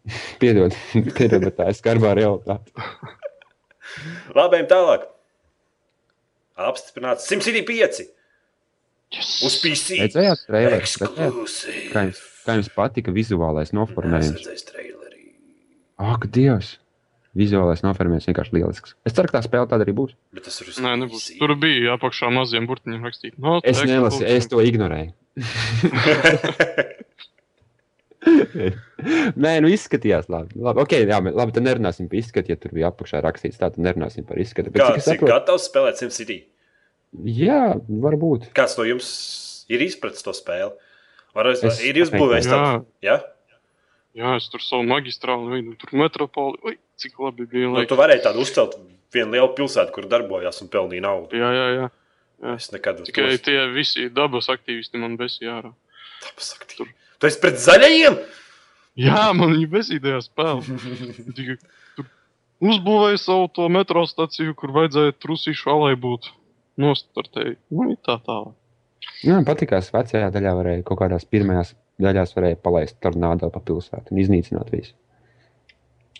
Piedod, 0.42 0.74
piedod 1.18 1.44
bet 1.48 1.56
tā 1.59 1.68
ir 1.72 1.78
skarbā 1.78 2.14
realitāte. 2.18 2.72
Labi, 4.38 4.59
ejam 4.61 4.68
tālāk. 4.70 5.06
Apstiprināts 6.59 7.28
105 7.30 8.09
Yes! 9.09 9.28
uz 9.46 9.54
PC. 9.62 9.96
Redzējāt, 10.02 10.42
traileri? 10.50 10.78
Ekskluzīvi. 10.82 11.84
Kā 11.94 12.02
jums, 12.09 12.18
kā 12.44 12.56
jums 12.59 12.68
patika 12.74 13.14
vizuālais 13.14 13.70
Es 13.70 13.76
noformējums? 13.76 14.34
redzēju 14.42 14.66
trailerī. 14.68 15.22
Ak, 16.11 16.26
Dievs! 16.34 16.74
Vizuālais 17.38 17.80
noformējums 17.84 18.26
vienkārši 18.28 18.54
lielisks. 18.56 18.94
Es 19.06 19.14
ceru, 19.16 19.30
ka 19.30 19.38
tā 19.38 19.44
spēle 19.46 19.68
tāda 19.70 19.86
arī 19.86 19.94
būs. 19.96 20.12
Bet 20.34 20.44
tas 20.48 20.56
ir 20.61 20.68
uz 20.72 20.78
Nē, 20.82 20.92
nebūs. 21.04 21.28
Tur 21.38 21.54
bija 21.61 21.94
apakšā 21.96 22.28
maziem 22.34 22.66
burtiņiem 22.68 23.04
rakstīts. 23.09 23.38
No, 23.40 23.59
Es 23.62 23.80
nelasīju, 23.86 24.28
es 24.34 24.48
to 24.50 24.61
ignorēju. 24.64 25.12
Nē, 29.45 29.53
nu 29.64 29.70
izskatījās 29.72 30.29
labi. 30.33 30.57
labi. 30.59 30.83
Okay, 30.85 31.07
jā, 31.09 31.18
labi, 31.22 31.55
tad 31.57 31.64
nerunāsim 31.66 32.09
par 32.11 32.18
izskatu, 32.20 32.53
ja 32.53 32.59
tur 32.61 32.74
bija 32.76 32.91
apakšā 32.93 33.20
rakstīts. 33.24 33.59
Tā 33.61 33.70
tad 33.72 33.81
nerunāsim 33.85 34.26
par 34.29 34.41
izskatu. 34.43 34.72
Bet, 34.74 34.83
cik 34.83 34.99
Kāds 34.99 35.07
es 35.07 35.14
ir 35.16 35.24
gatavs 35.31 35.68
spēlēt 35.70 36.03
SimCity? 36.03 36.39
jā, 37.24 37.61
varbūt. 37.89 38.51
Kāds 38.57 38.76
no 38.79 38.85
jums 38.89 39.09
ir 39.72 39.81
izpratis 39.87 40.24
to 40.26 40.35
spēli? 40.37 40.74
Var, 41.37 41.51
es, 41.55 41.81
ir 41.85 42.01
uzbūvējis 42.03 42.49
Jā. 42.49 42.57
tādu? 42.57 42.87
Ja? 43.05 43.18
Jā, 44.18 44.35
es 44.41 44.49
tur 44.51 44.62
savu 44.64 44.83
magistrālu 44.89 45.53
veidu, 45.53 45.76
tur 45.79 45.93
metropoli. 46.01 46.59
Ui, 46.66 46.79
cik 46.99 47.18
labi 47.22 47.47
bija. 47.47 47.68
Nu, 47.68 47.76
Laik. 47.79 47.89
tu 47.93 47.99
varēji 48.01 48.24
tādu 48.24 48.43
uzcelt 48.43 48.74
vienu 49.14 49.37
lielu 49.37 49.51
pilsētu, 49.55 49.93
kur 49.95 50.09
darbojās 50.11 50.59
un 50.64 50.70
pelnīja 50.72 51.05
naudu. 51.05 51.39
Jā, 51.39 51.51
jā, 51.55 51.66
jā. 51.76 51.89
Es 52.55 52.68
nekad 52.74 53.01
Tikai 53.07 53.29
tos- 53.33 53.45
tie 53.47 53.61
visi 53.74 54.09
dabas 54.14 54.49
aktīvisti 54.53 54.99
man 55.03 55.16
besīja 55.20 55.59
ārā. 55.61 55.72
Tāpēc 56.24 56.49
sakti. 56.51 56.87
Tu 57.19 57.27
esi 57.31 57.41
pret 57.43 57.59
zaļajiem? 57.62 58.19
Jā, 58.99 59.25
man 59.35 59.53
viņa 59.55 59.69
besīja 59.73 60.03
tajā 60.05 60.21
spēlē. 60.27 60.79
Tikai 61.39 61.57
tur 61.99 62.07
uzbūvēja 62.73 63.19
savu 63.23 63.49
to 63.55 63.66
metro 63.71 64.05
staciju, 64.11 64.55
kur 64.59 64.73
vajadzēja 64.77 65.16
trusīšu 65.23 65.71
alai 65.75 65.93
būt 65.99 66.31
nostartēji. 66.83 67.57
Nu, 67.75 67.91
ir 67.95 67.99
tā 68.07 68.19
tālāk. 68.27 68.55
Nu, 69.25 69.35
man 69.35 69.47
patīkās, 69.47 69.91
vecajā 69.95 70.31
daļā 70.35 70.53
varēja 70.59 70.85
kaut 70.87 71.01
kādās 71.03 71.27
pirmajās 71.31 71.75
daļās 72.03 72.35
varēja 72.37 72.59
palaist 72.62 72.99
tornado 73.03 73.49
pa 73.51 73.59
pilsētu 73.66 74.12
un 74.14 74.21
iznīcināt 74.23 74.69
visu. 74.71 74.95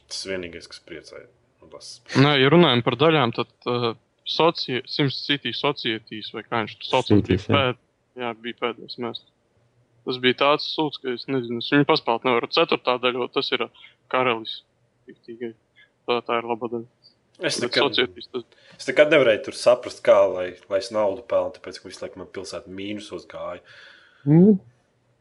Tas 0.09 0.25
vienīgais, 0.27 0.67
kas 0.71 0.81
priecāja. 0.83 1.27
Nu, 1.63 1.69
tas- 1.75 2.01
Nē, 2.19 2.33
ja 2.43 2.49
runājam 2.51 2.83
par 2.87 2.97
daļām, 2.99 3.35
tad 3.37 3.51
uh, 3.71 3.93
socie, 4.27 4.81
Sims 4.91 5.19
City 5.27 5.53
societīs 5.55 6.33
vai 6.35 6.43
kā 6.47 6.63
viņš 6.65 6.75
tur 6.81 6.89
sauc, 6.91 7.11
bija, 7.13 7.23
Cities, 7.29 7.47
jā. 7.47 7.55
pēd, 7.55 7.81
jā, 8.25 8.33
bija 8.47 8.59
pēdējais 8.65 8.99
mēsts. 9.05 9.31
Tas 10.09 10.21
bija 10.25 10.39
tāds 10.41 10.69
sūds, 10.73 11.03
ka 11.03 11.13
es 11.13 11.27
nezinu, 11.29 11.61
es 11.61 11.69
viņu 11.75 11.85
paspēlēt 11.89 12.25
nevaru. 12.25 12.49
Ceturtā 12.55 12.97
daļa, 13.03 13.21
jo 13.21 13.29
tas 13.35 13.51
ir 13.53 13.67
karalis. 14.13 14.63
Fiktīgai. 15.09 15.53
Tā, 16.09 16.23
tā 16.25 16.39
ir 16.41 16.49
laba 16.49 16.71
daļa. 16.73 16.89
Es 17.49 17.61
nekad, 17.63 18.01
es 18.75 18.89
nekad 18.89 19.13
nevarēju 19.13 19.45
tur 19.47 19.55
saprast, 19.55 20.01
kā 20.07 20.17
lai, 20.33 20.49
lai 20.73 20.81
es 20.83 20.89
naudu 20.95 21.23
pelnu, 21.29 21.53
tāpēc, 21.55 21.77
ka 21.79 21.87
visu 21.87 22.03
laiku 22.03 22.19
man 22.19 22.31
pilsēta 22.35 22.73
mīnusos 22.73 23.29
gāja. 23.31 23.61
Nu, 24.27 24.57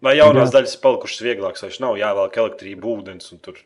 Vai 0.04 0.14
jaunās 0.14 0.52
Jā. 0.52 0.60
daļas 0.60 0.76
ir 0.76 0.82
palikušas 0.84 1.24
vieglākas, 1.26 1.64
vai 1.66 1.72
nav 1.82 1.96
jāvelk 1.98 2.36
elektrība, 2.38 2.90
ūdens 2.92 3.32
un 3.34 3.40
tur. 3.42 3.62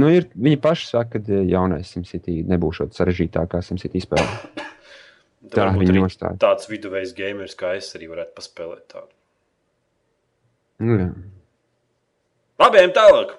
nu, 0.00 0.08
ir, 0.08 0.30
viņi 0.32 0.60
paši 0.64 0.88
saka, 0.88 1.20
ka 1.20 1.40
jaunais 1.44 1.90
SimCity 1.92 2.38
nebūs 2.48 2.80
šāds 2.80 3.00
sarežģītākā 3.00 3.60
SimCity 3.64 4.00
spēle. 4.04 4.62
Tā 5.54 5.68
viņi 5.76 5.92
arī 5.92 6.00
nostāja. 6.00 6.38
Tāds 6.40 6.70
viduvējs 6.70 7.12
gamers 7.18 7.52
kā 7.58 7.74
es 7.76 7.90
arī 7.98 8.08
varētu 8.08 8.32
paspēlēt 8.38 8.86
tādu. 8.94 9.12
Nu, 10.84 10.98
jā. 11.00 11.08
Labi, 12.60 12.80
ejam 12.82 12.92
tālāk. 12.96 13.34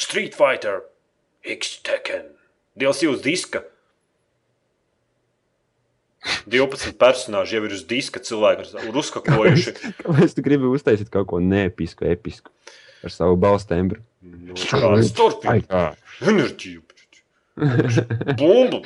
Street 0.00 0.36
Fighter 0.38 0.84
X 1.44 1.80
Tekken. 1.84 2.30
Dievs 2.78 3.02
jūs 3.04 3.20
diska. 3.24 3.64
12 6.50 6.92
personāļi 7.00 7.56
jau 7.56 7.62
ir 7.64 7.74
uz 7.74 7.82
diska, 7.88 8.20
cilvēki 8.24 8.66
ir 8.84 8.96
uzkakojuši. 9.00 9.72
Kāpēc 10.02 10.36
tu 10.36 10.44
gribi 10.44 10.68
uztaisīt 10.68 11.08
kaut 11.12 11.30
ko 11.32 11.40
neepisku, 11.40 12.04
episku 12.08 12.52
ar 13.04 13.14
savu 13.14 13.38
balstu 13.40 13.72
tembru? 13.72 14.02
Nu, 14.20 14.56
Kāds 14.56 15.14
turpina? 15.16 15.94
Enerģiju. 16.20 16.84
Bumbu. 18.40 18.82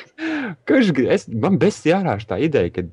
Kurš 0.67 0.93
grib? 0.95 1.35
Man 1.43 1.59
bez 1.63 1.81
jārāž 1.87 2.27
tā 2.31 2.39
ideja, 2.43 2.71
kad, 2.75 2.91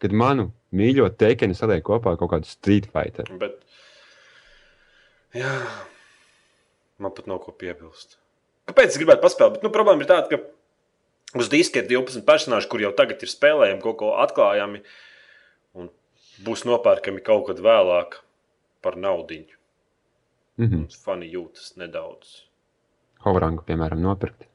kad 0.00 0.14
manu 0.16 0.50
mīļo 0.76 1.08
teikeni 1.20 1.56
saliek 1.56 1.84
kopā 1.86 2.14
kaut 2.20 2.32
kādu 2.34 2.48
street 2.48 2.88
fighter. 2.92 3.28
Bet, 3.40 3.58
jā, 5.36 5.52
man 7.02 7.14
pat 7.16 7.28
nav 7.30 7.42
ko 7.44 7.54
piebilst. 7.56 8.18
Kāpēc 8.68 8.92
es 8.92 9.00
gribētu 9.00 9.24
paspēlēt? 9.24 9.58
Bet, 9.58 9.66
nu, 9.66 9.72
problēma 9.74 10.04
ir 10.04 10.10
tāda, 10.10 10.28
ka 10.28 11.38
uz 11.40 11.48
diska 11.52 11.82
ir 11.82 11.88
12 11.90 12.24
personāļi, 12.28 12.68
kur 12.70 12.84
jau 12.84 12.92
tagad 12.96 13.22
ir 13.24 13.32
spēlējami, 13.32 13.82
kaut 13.84 14.00
ko 14.02 14.12
atklājami, 14.24 14.82
un 15.78 15.88
būs 16.44 16.66
nopērkami 16.68 17.24
kaut 17.24 17.48
kad 17.48 17.62
vēlāk 17.64 18.20
par 18.84 18.98
naudu. 19.00 19.44
Mhm. 20.58 20.88
Fani 21.04 21.30
jūtas 21.30 21.76
nedaudz. 21.78 22.42
Hoverangu, 23.24 23.64
piemēram, 23.66 24.00
nopirkt. 24.02 24.46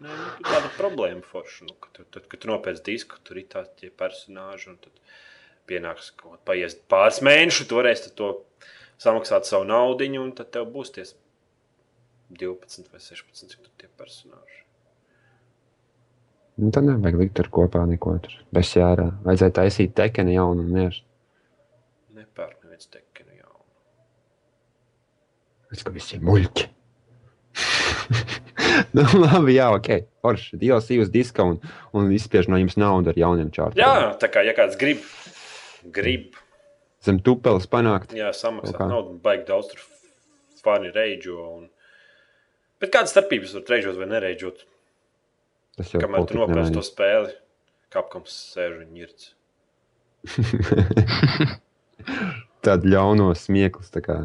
Nē, 0.00 0.08
nu, 0.08 0.28
tur 0.38 0.46
tāda 0.48 0.70
problēma 0.78 1.24
forša. 1.28 1.66
Nu, 1.68 1.74
kad, 1.76 1.92
tu- 1.98 2.06
tad, 2.14 2.28
kad 2.30 2.40
tu 2.40 2.48
nopērci 2.48 2.86
disku, 2.86 3.18
tur 3.24 3.40
ir 3.40 3.48
tādi 3.52 3.90
personāļi, 3.92 4.70
un 4.72 4.78
tad 4.80 5.02
pienāks 5.68 6.12
kaut 6.16 6.38
kāds 6.38 6.46
paies 6.48 6.76
pāris 6.90 7.20
varēsi 7.76 8.08
tad 8.08 8.14
to 8.20 8.30
samaksāt 9.00 9.48
savu 9.48 9.68
naudu, 9.68 10.08
un 10.22 10.32
tad 10.36 10.50
tev 10.56 10.70
būs 10.72 10.94
tie 10.96 11.04
12 12.30 12.88
vai 12.92 13.00
16 13.02 13.52
cik 13.52 13.60
tur 13.60 13.72
tie 13.76 13.90
personāļi. 14.00 14.58
Nu, 16.60 16.70
tad 16.70 16.84
nevajag 16.84 17.16
likt 17.20 17.36
tur 17.38 17.48
kopā 17.52 17.84
neko 17.88 18.18
tur. 18.24 18.34
Bez 18.52 18.74
jārā. 18.76 19.06
Vajadzēja 19.24 19.56
taisīt 19.62 19.94
tekeni 19.96 20.34
jaunu 20.36 20.64
un 20.66 20.74
mieru. 20.74 20.98
Nepērk 22.16 22.58
neviens 22.64 22.90
tekinu 22.92 23.36
jaunu. 23.38 23.64
Es 25.72 25.84
kā 25.86 25.94
visi 25.94 26.18
ir 26.18 26.26
muļķi. 26.28 26.68
nu, 28.96 29.04
labi, 29.22 29.56
jā, 29.56 29.70
ok. 29.76 29.90
Forši. 30.24 30.58
DLC 30.60 30.98
uz 31.00 31.10
diska 31.12 31.44
un, 31.46 31.58
un 31.96 32.10
izspiež 32.14 32.50
no 32.52 32.56
jums 32.60 32.76
naudu 32.80 33.12
ar 33.12 33.18
jauniem 33.18 33.50
čārtiem. 33.54 33.82
Jā, 33.82 34.12
tā 34.20 34.30
kā 34.32 34.44
ja 34.46 34.54
kāds 34.56 34.78
grib, 34.80 35.02
grib 35.94 36.36
Zem 37.04 37.20
tupeles 37.24 37.66
panākt. 37.70 38.12
jā, 38.12 38.28
samaksāt 38.36 38.82
naudu, 38.84 39.16
baigi 39.24 39.46
daudz 39.48 39.66
tur 39.72 39.80
fani 40.60 40.90
reidžo. 40.92 41.38
Un... 41.56 41.62
Bet 42.82 42.92
kādas 42.92 43.14
starpības 43.14 43.56
var 43.56 43.64
reidžot 43.72 43.96
vai 44.00 44.08
nereidžot? 44.10 44.66
Tas 45.78 45.94
jau 45.94 46.02
Kamēr 46.02 46.26
tu 46.28 46.36
nopērci 46.36 46.76
to 46.76 46.82
spēli, 46.84 47.32
kāpkams 47.94 48.34
sēž 48.52 48.72
un 48.82 48.90
ņirts. 48.98 49.24
Tāda 52.66 52.90
ļauno 52.92 53.30
smieklis, 53.38 53.88
tā 53.94 54.02
kā 54.04 54.18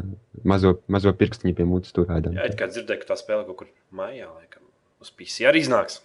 mazo, 0.44 0.74
mazo 0.92 1.12
pirkstiņu 1.16 1.56
pie 1.56 1.64
mutes 1.68 1.94
turēdam. 1.96 2.36
Jā, 2.36 2.50
it 2.50 2.58
kā 2.60 2.68
dzirdēju, 2.68 3.00
ka 3.02 3.14
tā 3.14 3.16
spēle 3.20 3.46
kaut 3.48 3.62
kur 3.62 3.70
maijā, 3.96 4.28
laikam, 4.28 4.66
uz 5.00 5.12
PC 5.16 5.48
arī 5.48 5.62
iznāks. 5.64 6.02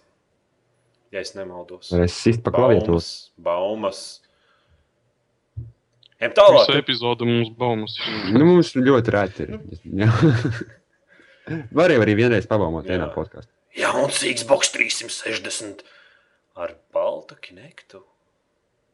Ja 1.11 1.19
es 1.19 1.33
nemaldos. 1.35 1.89
Varēs 1.91 2.15
sist 2.15 2.43
pa 2.45 2.53
klaviatūru. 2.55 3.01
Baumas. 3.43 4.21
Ejam 6.21 6.35
tālāk. 6.37 6.69
Visu 6.69 6.79
epizodu 6.79 7.27
mums 7.27 7.49
baumas. 7.57 7.97
Nu, 8.31 8.45
mums 8.45 8.71
ļoti 8.77 9.13
rēti 9.15 9.47
ir. 9.47 9.57
Varēja 11.77 12.03
arī 12.05 12.15
vienreiz 12.19 12.47
pabaumot 12.47 12.87
vienā 12.87 13.09
podkāstā. 13.11 13.49
Jauns 13.75 14.21
Xbox 14.23 14.71
360 14.75 15.83
ar 16.59 16.75
baltu 16.95 17.35
kinektu. 17.41 18.03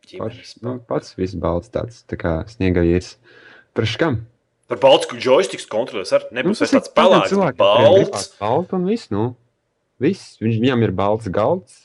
Ģimenes 0.08 0.56
Nu, 0.64 0.78
pats 0.88 1.16
viss 1.18 1.38
balts 1.40 1.72
tāds, 1.74 2.04
tā 2.10 2.20
kā 2.20 2.40
sniega 2.52 2.84
vīrs. 2.86 3.16
Priekš 3.78 3.98
kam? 4.02 4.22
Ar 4.68 4.80
baltu 4.84 5.16
joystick 5.24 5.64
kontrolēs 5.72 6.12
arī 6.16 6.40
nebūs 6.40 6.62
vairs 6.64 6.74
Nu, 6.74 6.80
ir 6.80 6.82
tāds 6.82 6.94
pelēks, 6.96 7.36
bet 7.40 7.60
balts. 7.60 8.32
Baltu 8.40 8.80
un 8.80 8.88
viss, 8.90 9.12
nu. 9.14 9.28
Viss. 10.04 10.36
Viņš, 10.42 10.58
viņam 10.64 10.84
ir 10.84 10.94
balts 10.98 11.30
galds 11.34 11.78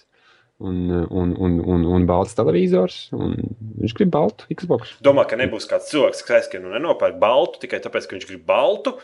un, 0.63 0.91
un, 0.91 1.35
un, 1.39 1.59
un, 1.63 1.87
un 1.97 2.07
balts 2.09 2.35
televizors. 2.39 3.05
Un 3.15 3.37
viņš 3.83 3.95
grib 3.99 4.13
baltu 4.15 4.51
Xbox. 4.51 4.97
Domā, 5.05 5.25
ka 5.31 5.39
nebūs 5.39 5.69
kāds 5.71 5.91
cilvēks, 5.93 6.25
kas 6.27 6.43
aizskrien 6.43 6.67
un 6.67 6.75
nenopērk 6.77 7.19
baltu 7.23 7.63
tikai 7.63 7.83
tāpēc, 7.85 8.09
ka 8.09 8.19
viņš 8.19 8.29
grib 8.33 8.45
baltu. 8.51 8.97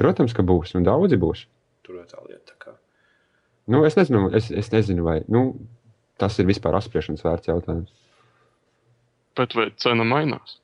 Protams, 0.00 0.36
ka 0.36 0.44
būs. 0.46 0.72
Un 0.78 0.86
daudzi 0.86 1.20
būs. 1.20 1.44
Tur 1.84 2.00
jau 2.00 2.08
tā 2.08 2.24
lieta. 2.24 2.56
kā. 2.60 2.76
Nu, 3.68 3.84
es, 3.84 3.98
nezinu, 4.00 4.30
es, 4.32 4.48
es 4.48 4.72
nezinu, 4.72 5.04
vai 5.04 5.20
nu, 5.28 5.50
tas 6.20 6.38
ir 6.40 6.48
vispār 6.48 6.76
apspriešanas 6.78 7.24
vērts 7.26 7.50
jautājums. 7.50 7.92
Bet 9.38 9.54
vai 9.54 9.68
cena 9.78 10.04
mainās? 10.08 10.56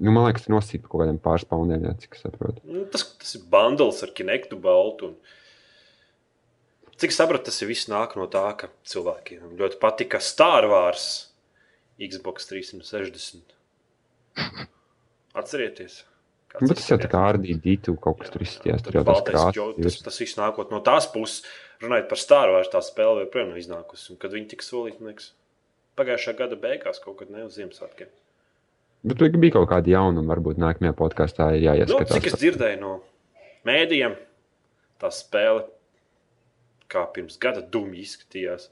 Nu, 0.00 0.10
man 0.10 0.24
liekas, 0.26 0.46
tas 0.46 0.50
nosīt 0.50 0.82
par 0.82 0.90
kaut 0.90 1.02
kādiem 1.04 1.20
pāris 1.22 1.44
paundiem, 1.46 1.84
jā, 1.86 1.92
cik 2.02 2.16
es 2.18 2.24
saprotu. 2.24 2.62
Nu, 2.66 2.82
tas, 2.90 3.04
tas 3.20 3.34
ir 3.38 3.44
bundles 3.52 4.00
ar 4.02 4.10
kinektu 4.16 4.58
baltu. 4.62 5.12
Un... 5.12 6.94
Cik 6.98 7.14
es 7.14 7.18
saprotu, 7.20 7.46
tas 7.50 7.60
ir 7.62 7.70
viss 7.70 7.86
nāk 7.92 8.16
no 8.18 8.26
tā, 8.30 8.42
ka 8.58 8.72
cilvēkiem 8.90 9.54
ļoti 9.60 9.78
patika 9.82 10.18
Star 10.22 10.66
Wars 10.70 11.06
Xbox 12.02 12.48
360. 12.50 13.54
Atcerieties! 15.38 16.00
Kāds 16.50 16.62
Nu, 16.62 16.70
bet 16.70 16.78
tas 16.78 16.90
jau 16.90 16.98
tā 17.02 17.08
kā 17.10 17.22
dītu 17.42 17.94
kaut 18.02 18.20
kas 18.20 18.30
tur 18.30 18.42
izstījās. 18.46 18.82
Tur 18.86 18.98
jau 18.98 19.02
tas 19.06 19.46
ķo- 19.56 19.70
Tas, 19.82 19.96
tas 20.06 20.18
viss 20.22 20.36
nākot 20.38 20.70
no 20.70 20.78
tās 20.86 21.08
puses. 21.10 21.42
Runājot 21.82 22.08
par 22.10 22.18
Star 22.22 22.50
Wars, 22.54 22.70
tā 22.70 22.82
spēle 22.82 23.24
joprojām 23.24 23.50
nav 23.50 23.58
iznākusi. 23.58 24.10
Un 24.14 24.20
kad 24.22 24.30
viņi 24.34 24.52
tika 24.52 24.62
solīti, 24.66 25.00
man 25.02 25.10
liekas, 25.10 25.32
pagājušā 25.98 26.34
gada 26.38 26.58
beigās, 26.60 27.00
kaut 27.02 27.18
kad 27.20 27.30
ne 27.32 27.44
uz 27.46 27.56
Ziemassvētkiem. 27.58 28.10
Bet 29.04 29.20
tur 29.20 29.34
bija 29.36 29.58
kaut 29.58 29.68
kāda 29.68 29.92
jauna, 29.92 30.22
un 30.22 30.30
varbūt 30.30 30.60
nākamajā 30.62 30.94
podkāstā 30.96 31.50
ir 31.54 31.60
Nu, 31.60 31.66
jāieskatās. 31.68 32.14
cik 32.16 32.28
es 32.30 32.38
dzirdēju 32.40 32.80
no 32.80 32.92
mēdījiem, 33.68 34.16
tā 35.02 35.10
spēle, 35.12 35.66
kā 36.88 37.04
pirms 37.12 37.36
gada 37.40 37.60
dumji 37.60 38.04
izskatījās, 38.06 38.70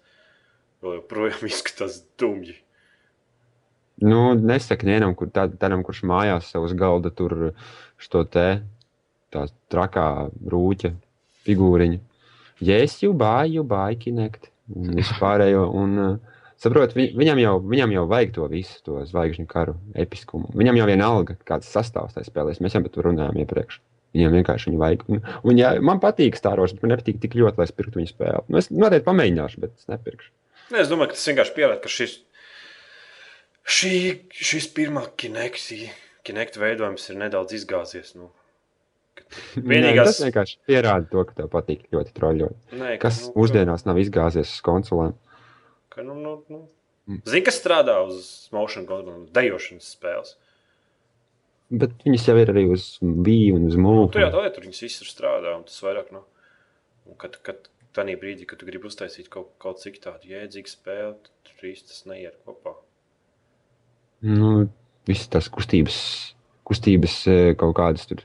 vēl 0.83 1.01
joprojām 1.01 1.49
izskatās 1.53 2.01
dumji. 2.20 2.57
Nu, 4.03 4.33
nesaka 4.35 4.89
nevienam, 4.89 5.12
kur, 5.14 5.29
tā, 5.31 5.47
tādam, 5.61 5.85
kurš 5.87 6.01
mājās 6.09 6.49
sev 6.51 6.64
uz 6.66 6.73
galda 6.75 7.12
tur 7.14 7.53
šo 8.03 8.25
te 8.25 8.47
tā 9.33 9.45
trakā 9.70 10.07
rūķa 10.53 10.91
figūriņu. 11.47 12.01
Es 12.73 12.97
jau 13.03 13.12
bāju, 13.18 13.62
bāju 13.68 14.01
kinekt 14.07 14.49
un 14.73 14.95
vispārējo. 14.97 15.66
Un, 15.77 15.95
uh, 15.99 16.41
saprot, 16.63 16.95
vi, 16.97 17.09
viņam, 17.19 17.41
jau, 17.43 17.55
viņam 17.73 17.95
jau 17.97 18.05
vajag 18.11 18.35
to 18.37 18.49
visu, 18.51 18.77
to 18.87 19.01
zvaigžņu 19.09 19.47
karu 19.51 19.77
episkumu. 19.99 20.51
Viņam 20.59 20.79
jau 20.81 20.89
vienalga, 20.91 21.37
kāds 21.49 21.71
sastāvs 21.73 22.17
tajā 22.17 22.29
spēlēs. 22.29 22.63
Mēs 22.63 22.77
jau 22.77 22.85
par 22.85 22.95
to 22.95 23.07
runājām 23.09 23.41
iepriekš. 23.43 23.81
Viņam 24.13 24.37
vienkārši 24.37 24.69
viņu 24.69 24.81
vajag. 24.83 25.07
Un, 25.09 25.23
un 25.49 25.59
ja, 25.61 25.73
man 25.81 26.01
patīk 26.03 26.37
stāros, 26.37 26.75
bet 26.77 26.85
man 26.85 26.95
nepatīk 26.95 27.23
tik 27.23 27.37
ļoti, 27.39 27.59
lai 27.61 27.69
es 27.69 27.73
pirktu 27.77 28.01
viņu 28.01 28.13
spēli. 28.13 28.45
Nu, 28.53 28.61
es 28.61 28.69
noteikti 28.73 29.09
pamēģināšu, 29.09 29.63
bet 29.63 29.73
es 29.79 29.89
nepirkšu. 29.89 30.29
Ne, 30.73 30.83
es 30.83 30.93
domāju, 30.93 31.13
ka 31.13 31.17
tas 31.17 31.31
vienkārši 31.31 31.57
pierāda, 31.57 31.81
ka 31.81 31.93
šis, 31.93 32.19
šī, 33.79 33.97
šis 34.37 34.69
pirmā 34.77 35.07
kinekta 35.17 36.63
veidojums 36.63 37.09
ir 37.09 37.19
nedaudz 37.25 37.57
izgāzies. 37.57 38.13
Nu. 38.19 38.29
Nē, 39.57 39.65
Vienīgās, 39.65 40.13
tas 40.13 40.23
vienkārši 40.27 40.59
pierāda 40.69 41.09
to, 41.09 41.25
ka 41.29 41.41
tev 41.41 41.51
patīk 41.53 41.89
ļoti 41.93 42.15
troļļot. 42.17 42.59
Nē, 42.77 42.95
ka, 42.95 43.09
Kas 43.09 43.27
nu, 43.27 43.35
mūsdienās 43.41 43.87
nav 43.89 44.01
izgāzies 44.03 44.53
uz 44.59 44.65
konsolēm? 44.65 45.17
Ka, 45.93 46.05
nu, 46.07 46.16
nu, 46.16 46.36
nu. 46.49 46.62
Mm. 47.11 47.20
Zini, 47.26 47.45
kas 47.45 47.59
strādā 47.61 47.99
uz 48.07 48.49
motion 48.55 48.86
control, 48.88 49.26
dejošanas 49.34 49.90
spēles. 49.97 50.36
Bet 51.72 51.95
viņas 52.05 52.26
jau 52.28 52.36
ir 52.40 52.53
arī 52.53 52.62
uz 52.72 52.86
Vīju 53.03 53.57
un 53.59 53.66
uz 53.68 53.76
Nu, 53.78 53.84
mūžu. 53.86 54.11
tur 54.14 54.24
jau 54.26 54.30
tā, 54.34 54.45
tur 54.55 54.66
viņas 54.68 54.82
visur 54.86 55.09
strādā, 55.09 55.55
un 55.57 55.64
tas 55.68 55.78
vairāk 55.84 56.12
no. 56.14 56.22
Un 57.09 57.16
kad, 57.18 57.38
kad 57.45 57.68
tādā 57.97 58.14
brīdī, 58.20 58.47
kad 58.49 58.61
tu 58.61 58.68
gribi 58.68 58.88
uztaisīt 58.88 59.28
kaut, 59.32 59.51
kaut 59.61 59.80
cik 59.82 59.99
tādu 60.05 60.30
jēdzīgu 60.32 60.70
spēli, 60.70 61.16
tad 61.26 61.51
tur 61.51 61.70
īsti 61.72 61.90
tas 61.90 62.05
neiet 62.09 62.38
kopā. 62.47 62.76
Nu, 64.22 64.68
visas 65.09 65.28
tās 65.32 65.49
kustības, 65.53 65.97
kustības 66.68 67.16
eh, 67.32 67.49
kaut 67.59 67.74
kādas 67.80 68.07
tur 68.07 68.22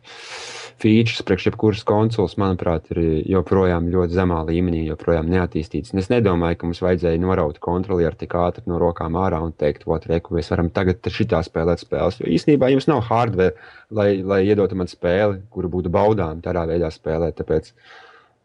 features, 0.82 1.24
priekš 1.26 1.48
jebkuras 1.50 1.84
konsoles, 1.88 2.36
manuprāt, 2.42 2.88
ir 2.94 3.00
joprojām 3.32 3.90
ļoti 3.94 4.16
zemā 4.18 4.40
līmenī, 4.48 4.84
joprojām 4.92 5.30
neattīstītas. 5.32 5.94
Un 5.94 6.02
es 6.02 6.10
nedomāju, 6.12 6.60
ka 6.60 6.70
mums 6.70 6.82
vajadzēja 6.86 7.22
noraut 7.24 7.60
kontrolieri 7.64 8.20
tik 8.20 8.36
ātri 8.38 8.66
no 8.70 8.80
rokām 8.82 9.18
ārā 9.20 9.42
un 9.44 9.56
teikt, 9.58 9.88
ot, 9.90 10.06
reku, 10.12 10.36
mēs 10.38 10.52
varam 10.54 10.70
tagad 10.74 11.10
šitā 11.14 11.42
spēlēt 11.46 11.84
spēles. 11.84 12.22
Jo 12.22 12.30
īstenībā 12.38 12.70
jums 12.74 12.90
nav 12.90 13.04
hardware, 13.10 13.56
lai, 13.90 14.10
lai 14.22 14.44
iedotu 14.46 14.78
man 14.78 14.92
spēli, 14.92 15.42
kura 15.54 15.72
būtu 15.74 15.94
baudām 15.94 16.44
tādā 16.46 16.68
veidā 16.70 16.94
spēlēt. 16.94 17.40
Tāpēc 17.42 17.74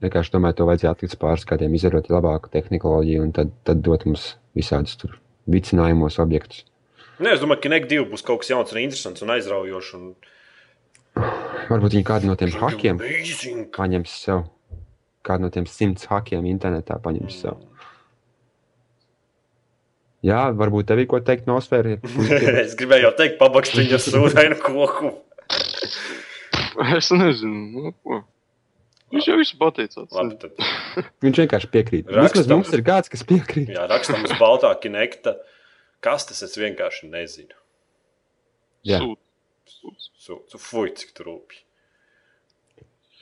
vienkārši 0.05 0.37
domāju, 0.37 0.59
to 0.59 0.69
vajadzēja 0.73 0.97
atlikt 0.97 1.21
pāris 1.21 1.49
gadiem, 1.49 1.77
izdarot 1.77 2.11
labāku 2.13 2.53
tehnoloģiju 2.53 3.29
un 3.29 3.33
tad, 3.37 3.55
tad 3.69 3.85
dot 3.85 4.09
mums 4.09 4.33
visādus 4.57 4.99
tur 5.01 5.19
vicinājumos 5.51 6.21
objektus. 6.23 6.65
Nē, 7.23 7.37
es 7.37 7.43
domāju, 7.43 7.63
ka 7.63 7.71
Nek 7.71 7.89
2 7.91 8.07
būs 8.11 8.25
kaut 8.27 8.43
kas 8.43 8.51
jauns 8.51 8.73
un 8.75 8.81
interesants 8.83 9.23
un 9.23 9.31
aizraujošs. 9.35 9.93
Un... 9.99 10.15
Varbūt 11.73 11.97
viņi 11.97 12.07
kādu 12.07 12.29
no 12.29 12.37
tiem 12.37 12.53
hakiem 12.61 13.01
paņems 13.73 14.17
sev. 14.27 14.47
Kādu 15.25 15.47
no 15.47 15.53
tiem 15.55 15.69
simts 15.71 16.09
hakiem 16.11 16.49
internetā 16.51 16.99
paņems 17.03 17.39
sev. 17.45 17.61
Jā, 20.23 20.43
varbūt 20.55 20.87
tev 20.91 21.01
ir 21.03 21.09
ko 21.11 21.19
teikt 21.25 21.49
no 21.51 21.57
sfēras. 21.63 22.03
es 22.63 22.77
gribēju 22.79 23.09
jau 23.09 23.15
teikt, 23.19 23.39
pabakst 23.41 23.75
viņu 23.79 23.97
ar 23.99 24.05
sūdainu 24.07 24.59
koku. 24.63 25.15
Es 26.97 27.11
nezinu, 27.13 27.59
nu, 27.69 27.91
ko. 28.01 28.23
Viņš 29.13 29.27
jau 29.29 29.35
visu 29.37 29.59
pateicās. 29.61 30.07
Labi, 30.17 30.39
tad 30.41 31.05
Viņš 31.21 31.41
vienkārši 31.43 31.69
piekrīt. 31.75 32.09
Vismaz 32.09 32.49
mums 32.49 32.71
ir 32.73 32.81
kāds, 32.87 33.11
kas 33.13 33.25
piekrīt. 33.29 33.75
jā, 33.75 33.83
rakstam 33.91 34.25
uz 34.25 34.33
baltā 34.41 34.71
kinekta. 34.81 35.35
Kas 36.03 36.25
tas 36.31 36.41
es 36.47 36.57
vienkārši 36.57 37.11
nezinu. 37.13 37.53
Jā. 38.89 39.03
Sūt. 39.05 39.21
Sūt. 39.73 40.09
Sūdzu, 40.23 40.59
fuj, 40.63 40.93
cik 41.01 41.15
tur 41.17 41.33
rūpīgi. 41.33 41.65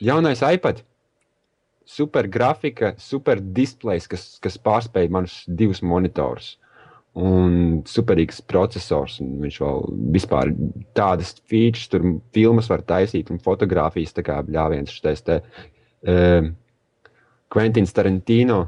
Jaunais 0.05 0.41
iPad. 0.45 0.83
Super 1.91 2.27
grafika, 2.29 2.93
super 3.01 3.41
displejs, 3.41 4.05
kas, 4.09 4.25
kas 4.41 4.57
pārspēj 4.61 5.09
manus 5.11 5.39
divus 5.49 5.81
monitorus. 5.81 6.55
Un 7.17 7.81
superīgs 7.89 8.39
processors. 8.47 9.17
un 9.23 9.33
Viņš 9.41 9.57
vēl 9.63 9.81
vispār 10.15 10.53
tādas 10.97 11.33
features, 11.49 11.89
tur 11.91 12.05
filmas 12.33 12.69
var 12.71 12.85
taisīt 12.87 13.33
un 13.33 13.41
fotografijas. 13.43 14.13
Tā 14.15 14.23
kā 14.25 14.39
ļāviens 14.45 14.93
šis 14.93 15.25
te 15.27 15.39
uh, 15.41 16.51
Quentins 17.51 17.97
Tarantino. 17.97 18.61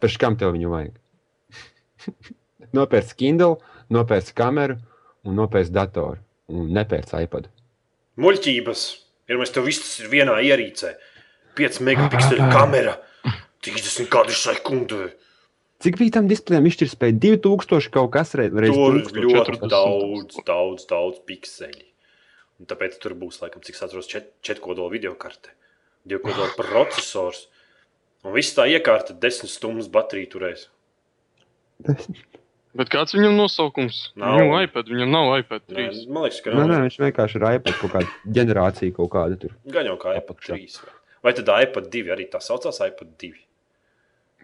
Pēc 0.00 0.18
kam 0.22 0.38
tev 0.38 0.54
viņu 0.54 0.70
vajag? 0.72 0.94
nopērts 2.78 3.16
Kindle, 3.18 3.58
nopērts 3.92 4.34
kameru 4.36 4.78
un 5.26 5.36
nopērts 5.42 5.74
datoru. 5.74 6.22
Un 6.52 6.70
nepērts 6.76 7.16
iPad. 7.18 7.50
Muļķības! 8.22 8.86
Ir 9.26 9.40
mēs 9.40 9.52
tev 9.54 9.66
viss 9.66 9.96
ir 10.00 10.10
vienā 10.12 10.36
ierīcē. 10.46 10.92
5 11.58 11.80
megapikseli 11.82 12.50
kamera, 12.52 12.94
30 13.66 14.10
kadru 14.12 14.36
sekundē. 14.36 15.08
Cik 15.82 15.98
bija 16.00 16.14
tam 16.16 16.28
displejam 16.30 16.68
izšķirtspēja? 16.70 17.16
2000 17.20 17.90
kaut 17.92 18.12
kas 18.14 18.32
reiz 18.38 18.54
reiz 18.54 18.72
Tur 18.72 18.96
ļoti 18.96 19.58
40. 19.58 19.68
daudz, 19.72 20.38
daudz, 20.46 20.86
daudz 20.88 21.18
pikseli. 21.28 21.84
Un 22.60 22.70
tāpēc 22.70 22.96
tur 23.02 23.16
būs, 23.18 23.42
laikam, 23.42 23.64
cik 23.64 23.76
atceros, 23.84 24.08
čet, 24.08 24.30
četkodola 24.46 24.88
video 24.94 25.12
karte, 25.20 25.52
divkodola 26.08 26.54
processors. 26.56 27.48
Un 28.24 28.32
viss 28.36 28.56
tā 28.56 28.64
iekārta 28.72 29.16
10 29.26 29.52
stundas 29.52 29.90
bateriju 29.92 30.32
turēs. 30.36 30.68
Bet 32.76 32.90
kāds 32.92 33.14
viņam 33.16 33.36
nosaukums? 33.38 33.98
Nav. 34.20 34.36
Viņam 34.40 34.64
iPad, 34.66 34.90
viņam 34.92 35.10
nav 35.14 35.30
iPad 35.40 35.62
Nē, 35.72 35.86
3. 35.92 36.04
man 36.12 36.26
liekas, 36.26 36.40
ka 36.44 36.50
Nē, 36.56 36.64
nē, 36.70 36.78
viņš 36.86 36.98
vienkārši 37.02 37.38
ir 37.40 37.46
iPad 37.56 37.74
kaut 37.80 37.92
kāda 37.94 38.32
ģenerācija, 38.38 38.94
kaut 38.96 39.10
kāda 39.14 39.38
tur. 39.40 39.54
Gan 39.72 39.86
jau 39.88 39.96
kā 40.02 40.16
iPad 40.18 40.40
3. 40.44 40.80
vai- 40.84 40.92
Vai 41.26 41.32
tad 41.32 41.48
iPad 41.48 41.88
2 41.90 42.12
arī 42.14 42.28
tā 42.30 42.38
saucās 42.44 42.80
iPad 42.84 43.14
2? 43.18 43.32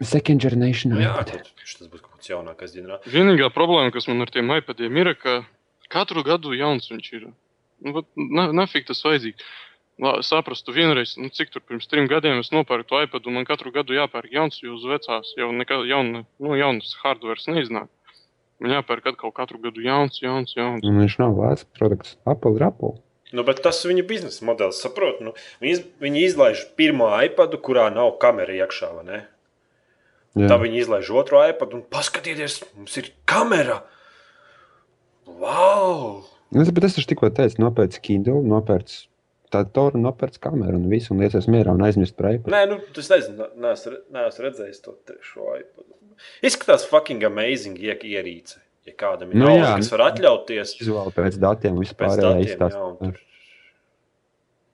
Second 0.01 0.41
generation 0.41 0.91
Jā, 0.97 1.13
iPad. 1.21 1.45
tas 1.77 1.87
būs 1.87 2.01
kaut 2.01 2.17
kāds 2.17 2.27
jaunākais 2.31 2.73
ģenerāls. 2.75 3.05
Vienīgā 3.13 3.51
problēma, 3.53 3.91
kas 3.93 4.07
man 4.07 4.21
ar 4.21 4.27
tiem 4.33 4.49
iPadiem 4.49 4.97
ir, 4.97 5.13
ka 5.15 5.45
katru 5.89 6.23
gadu 6.25 6.55
jauns 6.57 6.89
viņš 6.89 7.13
ir. 7.13 7.27
Nu, 7.83 7.93
bet 7.93 8.05
na- 8.17 8.51
Nafik 8.51 8.87
tas 8.87 9.01
vajadzīgs. 9.03 9.39
Saprastu 10.25 10.73
vienreiz, 10.73 11.15
nu, 11.21 11.29
cik 11.29 11.51
tur 11.53 11.61
pirms 11.61 11.85
trim 11.87 12.07
gadiem 12.07 12.39
es 12.39 12.49
nopērku 12.49 12.87
to 12.87 12.95
iPad, 13.05 13.27
un 13.27 13.33
man 13.35 13.45
katru 13.45 13.71
gadu 13.71 13.93
jāpērk 13.93 14.31
jauns, 14.33 14.57
jo 14.63 14.73
uz 14.73 14.83
vecās 14.83 15.35
jau 15.37 15.51
nekad 15.53 15.85
jauna, 15.85 16.25
nu, 16.39 16.55
jaunas 16.57 16.95
hardware 17.03 17.37
neiznāk. 17.47 17.87
Man 18.61 18.75
jāpērk 18.75 19.09
atkal 19.13 19.33
katru 19.35 19.59
gadu 19.63 19.81
jauns, 19.83 20.19
jauns, 20.21 20.53
jauns. 20.57 20.85
Un 20.85 21.01
viņš 21.01 21.17
nav 21.21 21.33
vērts 21.39 21.65
produkts. 21.77 22.17
Apple 22.29 22.57
ir 22.59 22.67
Apple. 22.69 22.93
Nu, 23.33 23.41
bet 23.47 23.63
tas 23.65 23.79
ir 23.81 23.89
viņa 23.89 24.03
biznesa 24.09 24.45
modelis, 24.45 24.81
saprot. 24.83 25.21
Nu, 25.25 25.33
viņi, 25.63 25.71
iz, 25.73 25.81
viņi 26.03 26.25
izlaiž 26.27 26.67
pirmo 26.77 27.09
iPadu, 27.25 27.57
kurā 27.65 27.87
nav 27.93 28.13
kamera 28.21 28.53
iekšā, 28.61 28.91
vai 28.99 29.05
ne? 29.07 29.21
Jā. 30.37 30.51
Tā 30.51 30.59
viņi 30.61 30.83
izlaiž 30.83 31.09
otro 31.17 31.41
iPadu 31.45 31.79
un 31.79 31.83
paskatieties, 31.93 32.59
mums 32.77 32.95
ir 33.01 33.09
kamera. 33.29 33.81
Wow! 35.25 36.21
Nu, 36.53 36.65
bet 36.65 36.85
es 36.85 36.97
taču 36.97 37.09
tikko 37.13 37.31
teicu, 37.33 37.61
nopērts 37.63 38.01
Kindle, 38.05 38.43
nopērts 39.53 39.71
datoru, 39.73 39.99
nopērts 40.01 40.39
kameru 40.41 40.77
un 40.79 40.89
visu, 40.91 41.13
un 41.13 41.21
liecies 41.23 41.47
mierā 41.51 41.73
un 41.75 41.83
aizmirst 41.85 42.15
par 42.17 42.31
iPad. 42.33 42.51
Nē, 42.53 42.61
nu, 42.71 42.79
tas 42.95 43.09
nezinu, 43.11 43.47
neesmu, 43.61 43.93
neesmu 44.15 44.45
redzējis 44.47 44.81
to 44.85 44.95
trešo 45.07 45.53
iPadu. 45.59 45.89
Izskatās 46.45 46.85
fucking 46.89 47.23
amazing 47.27 47.77
ierīce. 47.79 48.59
Ja 48.85 48.93
kādam 48.99 49.29
ir 49.31 49.37
Nu, 49.39 49.45
nauda, 49.47 49.61
jā. 49.63 49.75
kas 49.79 49.91
var 49.93 50.01
atļauties, 50.09 50.73
Vizuāli 50.81 51.13
pēc 51.15 51.37
datiem 51.39 51.77
vispār 51.79 52.17
datiem, 52.19 52.41
izstāst. 52.43 52.75
jā, 52.75 52.83
un 52.83 52.97
tur 52.99 53.21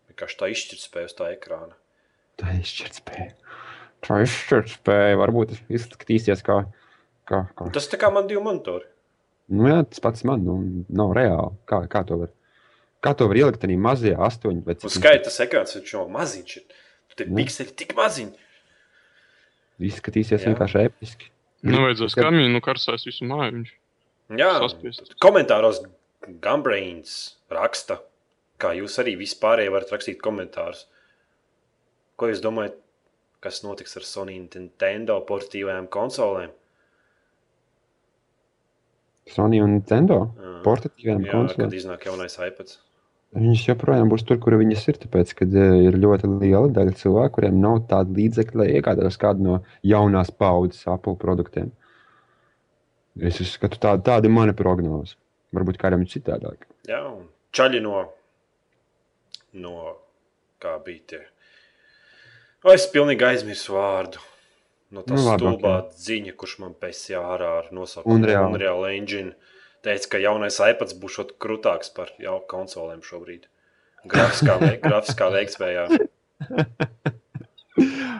vienkārši 0.09 0.39
tā 0.39 0.49
izšķirtspēja 0.55 1.09
uz 1.11 1.13
tā 1.19 1.27
ekrāna. 1.35 1.75
Tā 2.39 2.55
izšķirtspēja. 2.57 3.29
Tā 4.07 4.17
izšķirtspēja 4.25 5.19
varbūt 5.19 5.53
izskatīsies 5.69 6.41
kā, 6.47 6.63
kā, 7.29 7.43
kā. 7.55 7.69
Tas 7.75 7.87
tā 7.91 7.99
kā 8.01 8.09
man 8.15 8.27
divi 8.31 8.41
monitori. 8.41 8.87
Nu, 9.49 9.67
jā, 9.69 9.79
tas 9.89 10.01
pats 10.03 10.25
man 10.29 10.43
nu, 10.45 10.57
nav 10.89 11.13
reāli. 11.17 11.53
Kā, 11.69 11.83
kā 11.89 12.01
to 12.09 12.17
var? 12.23 12.33
Kā 13.01 13.13
to 13.15 13.27
var 13.31 13.35
ielikt 13.39 13.63
arī 13.63 13.77
mazajā 13.79 14.17
astoņu 14.19 14.63
vai 14.65 14.73
Un 14.75 14.79
cik 14.83 14.91
skaitas 14.97 15.39
ekrāns 15.39 15.75
viņš 15.77 15.93
jau 15.93 16.05
maziņš 16.11 16.57
ir. 16.57 16.63
Tur 17.15 17.25
ir 17.25 17.29
Nu. 17.31 17.35
pikseli 17.39 17.75
tik 17.75 17.93
maziņi. 17.95 18.33
izskatīsies 19.79 20.43
Jā. 20.43 20.49
vienkārši 20.51 20.81
episki. 20.89 21.29
Nevajadzēs 21.63 22.15
Kad- 22.15 22.25
kamīnu, 22.25 22.51
nu, 22.51 22.59
karsēs 22.61 23.05
visu 23.07 23.23
māju. 23.25 23.51
Viņš. 23.55 23.71
Jā, 24.37 24.51
Saspiest. 24.59 25.13
komentāros 25.21 25.79
Gumbrains 26.41 27.35
raksta, 27.49 27.99
kā 28.59 28.73
jūs 28.75 28.99
arī 28.99 29.15
vispārēji 29.17 29.71
varat 29.71 29.89
rakstīt 29.91 30.19
komentārus. 30.19 30.85
Ko 32.17 32.27
jūs 32.27 32.41
domājat, 32.43 32.75
kas 33.41 33.61
notiks 33.63 33.95
ar 33.95 34.03
Sony 34.03 34.37
Nintendo 34.39 35.25
portatīvajām 35.25 35.87
konsolēm? 35.87 36.51
Sony 39.29 39.61
un 39.61 39.79
Nintendo 39.79 40.33
Jā. 40.35 40.61
portatīviem 40.65 41.23
Jā, 41.25 41.31
kad 41.31 41.33
konsolēm. 41.35 41.73
iznāk 41.79 42.03
jaunais 42.09 42.35
iPad. 42.37 42.75
Viņas 43.37 43.67
joprojām 43.67 44.09
būs 44.09 44.23
tur, 44.25 44.39
kur 44.41 44.55
viņas 44.57 44.87
ir. 44.89 44.97
Tāpēc, 45.03 45.33
kad 45.37 45.53
eh, 45.53 45.73
ir 45.85 45.97
ļoti 46.01 46.29
liela 46.31 46.69
daļa 46.73 46.95
cilvēku, 46.97 47.35
kuriem 47.37 47.59
nav 47.61 47.83
tāda 47.91 48.15
līdzekļa, 48.17 48.61
lai 48.61 48.69
iegādātos 48.79 49.19
kādu 49.21 49.45
no 49.45 49.57
jaunās 49.85 50.31
paudzes 50.33 50.87
Apple 50.89 51.13
produktiem. 51.21 51.69
Es 53.29 53.37
uzskatu, 53.43 53.77
tā, 53.81 53.93
tāda 54.01 54.29
ir 54.29 54.33
mana 54.33 54.55
prognoze. 54.57 55.17
Varbūt 55.53 55.77
kādam 55.81 56.05
ir 56.05 56.09
citādāk. 56.09 56.65
Jā, 56.89 57.03
un 57.09 57.27
čaļi 57.53 57.83
no, 57.85 58.01
no 59.61 59.75
kā 60.61 60.75
bija 60.85 61.05
tie. 61.13 61.21
O, 62.65 62.73
es 62.73 62.89
pilnīgi 62.91 63.25
aizmirsu 63.29 63.77
vārdu. 63.77 64.25
No 64.89 65.03
tā 65.05 65.13
Nu, 65.13 65.21
stulbā 65.21 65.75
ziņa, 66.01 66.33
kurš 66.37 66.57
man 66.63 66.73
pēsīja 66.77 67.21
ārā 67.21 67.49
ar 67.59 67.69
nosaukumu 67.75 68.17
Unreal. 68.17 68.49
Unreal 68.49 68.87
Engine. 68.89 69.35
Teica, 69.85 70.09
ka 70.11 70.19
jaunais 70.21 70.57
iPads 70.59 70.95
būs 70.99 71.19
krūtāks 71.39 71.93
par 71.95 72.11
jau 72.19 72.39
konsolēm 72.51 73.01
šobrīd. 73.05 73.47
Grafiskā, 74.09 74.57
veik, 74.61 74.81
grafiskā 74.87 75.31
veiktspējā. 75.35 75.87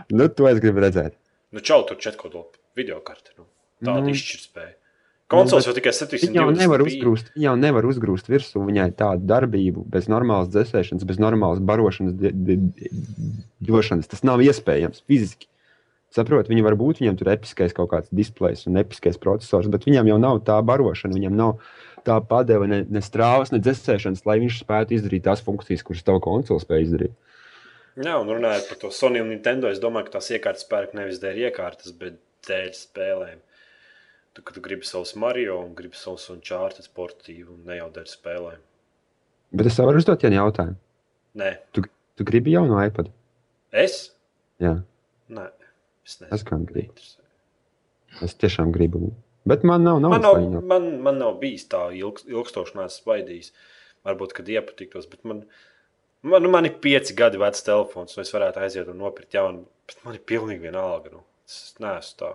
Nu, 0.10 0.26
to 0.34 0.48
es 0.50 0.58
gribu 0.64 0.82
redzēt. 0.82 1.14
Nu, 1.54 1.62
čau, 1.62 1.84
tur 1.86 1.98
četkodola 2.02 2.48
video 2.78 3.00
karte. 3.06 3.34
Nu, 3.38 3.44
tāda 3.84 4.06
Nu. 4.08 4.14
izšķirtspēja. 4.14 4.72
Konsoles 5.30 5.68
Nu, 5.68 5.70
jau 5.70 5.76
tikai 5.78 5.92
Viņa 5.94 6.40
jau 6.40 6.48
720. 6.50 6.58
nevar 6.58 6.82
uzgrūst, 6.82 7.28
jau 7.38 7.54
nevar 7.60 7.86
uzgrūst 7.86 8.32
virsū 8.32 8.64
viņai 8.66 8.88
tādu 8.98 9.28
darbību 9.30 9.84
bez 9.86 10.08
normālas 10.10 10.50
dzēsēšanas, 10.50 11.06
bez 11.06 11.20
normālas 11.22 11.62
barošanas, 11.62 12.16
došanas. 13.62 14.10
Tas 14.10 14.24
nav 14.26 14.42
iespējams 14.42 15.04
fiziski. 15.06 15.46
Saprotu, 16.16 16.50
viņi 16.50 16.64
var 16.66 16.74
būt, 16.80 17.04
viņiem 17.04 17.18
tur 17.20 17.28
ir 17.30 17.36
episkais 17.36 17.76
kaut 17.78 17.92
kāds 17.92 18.10
displejs 18.16 18.64
un 18.66 18.80
episkais 18.82 19.20
processors, 19.22 19.68
bet 19.70 19.84
viņam 19.86 20.08
jau 20.10 20.18
nav 20.22 20.40
tā 20.48 20.56
barošana, 20.66 21.14
viņam 21.14 21.36
nav 21.38 21.60
tā 22.08 22.16
padeva 22.26 22.66
ne, 22.70 22.80
ne 22.90 23.02
strāvas, 23.06 23.52
ne 23.54 23.60
dzēsēšanas, 23.62 24.24
lai 24.26 24.40
viņš 24.42 24.62
spētu 24.64 24.96
izdarīt 24.98 25.28
tās 25.28 25.44
funkcijas, 25.46 25.84
kuras 25.86 26.02
tava 26.08 26.22
konsole 26.24 26.64
spēj 26.64 26.88
izdarīt. 26.88 27.14
Jā, 28.00 28.16
un 28.16 28.32
runājot 28.32 28.72
par 28.72 28.80
to 28.82 28.90
Sony 28.96 29.22
un 29.22 29.30
Nintendo, 29.34 29.70
es 29.70 29.82
domāju, 29.84 30.08
ka 30.08 30.18
tās 30.18 30.32
iekārtas 30.34 30.66
pērk 30.72 30.96
nevis 30.98 31.20
dēļ 31.22 31.44
iekārtas, 31.50 31.94
bet 32.00 32.18
dēļ 32.48 32.72
spēlēm. 32.80 33.46
Tu, 34.34 34.46
tu 34.56 34.64
gribi 34.66 34.88
savus 34.88 35.14
Mario 35.20 35.60
un 35.62 35.76
gribi 35.78 36.00
savus 36.00 36.26
Uncharted 36.34 36.90
portīvu 36.96 37.54
un 37.58 37.70
ne 37.70 37.78
jau 37.82 37.90
dēļ 37.94 38.10
spēlēm. 38.10 38.62
Bet 39.60 39.70
es 39.70 39.78
varu 39.82 40.00
uzdot 40.00 40.26
vienu 40.26 40.40
jautājumu. 40.40 40.78
Nē, 41.38 41.54
Tu 42.20 42.26
gribi 42.28 42.52
jaunu 42.52 42.76
iPad? 42.84 43.08
es? 43.72 44.10
Jā, 44.60 44.80
Nē, 45.30 45.46
es 46.10 46.18
es 46.18 46.22
nezinu. 46.26 46.50
gan 46.50 46.68
gribu. 46.70 47.08
Es 48.26 48.36
tiešām 48.42 48.74
gribu. 48.76 49.12
Bet 49.50 49.64
man 49.64 49.86
nav 49.86 50.02
Man 50.04 50.22
nav, 50.22 50.36
lai 50.36 50.44
viņu 50.46 50.62
man, 50.68 50.88
man 51.06 51.20
nav 51.22 51.38
bijis 51.42 51.68
tā 51.72 51.88
ilg, 51.96 52.22
ilgstoši, 52.28 52.76
neesmu 52.78 53.04
svaidījis. 53.06 53.54
Varbūt, 54.08 54.34
kad 54.36 54.50
iepatiktos, 54.50 55.08
bet 55.12 55.26
man, 55.28 55.42
man, 56.24 56.44
nu, 56.44 56.52
man 56.52 56.68
ir 56.68 56.78
pieci 56.84 57.16
gadi 57.18 57.40
vecs 57.42 57.66
telefons, 57.68 58.16
un 58.16 58.24
es 58.24 58.32
varētu 58.34 58.62
aiziet 58.64 58.92
un 58.92 59.02
nopirkt 59.04 59.36
jaunu, 59.36 59.66
bet 59.90 60.00
man 60.06 60.16
ir 60.16 60.24
pilnīgi 60.32 60.68
vienalga. 60.70 61.12
Nu. 61.18 61.26
Es 61.50 61.76
neesmu 61.84 62.22
tā. 62.22 62.32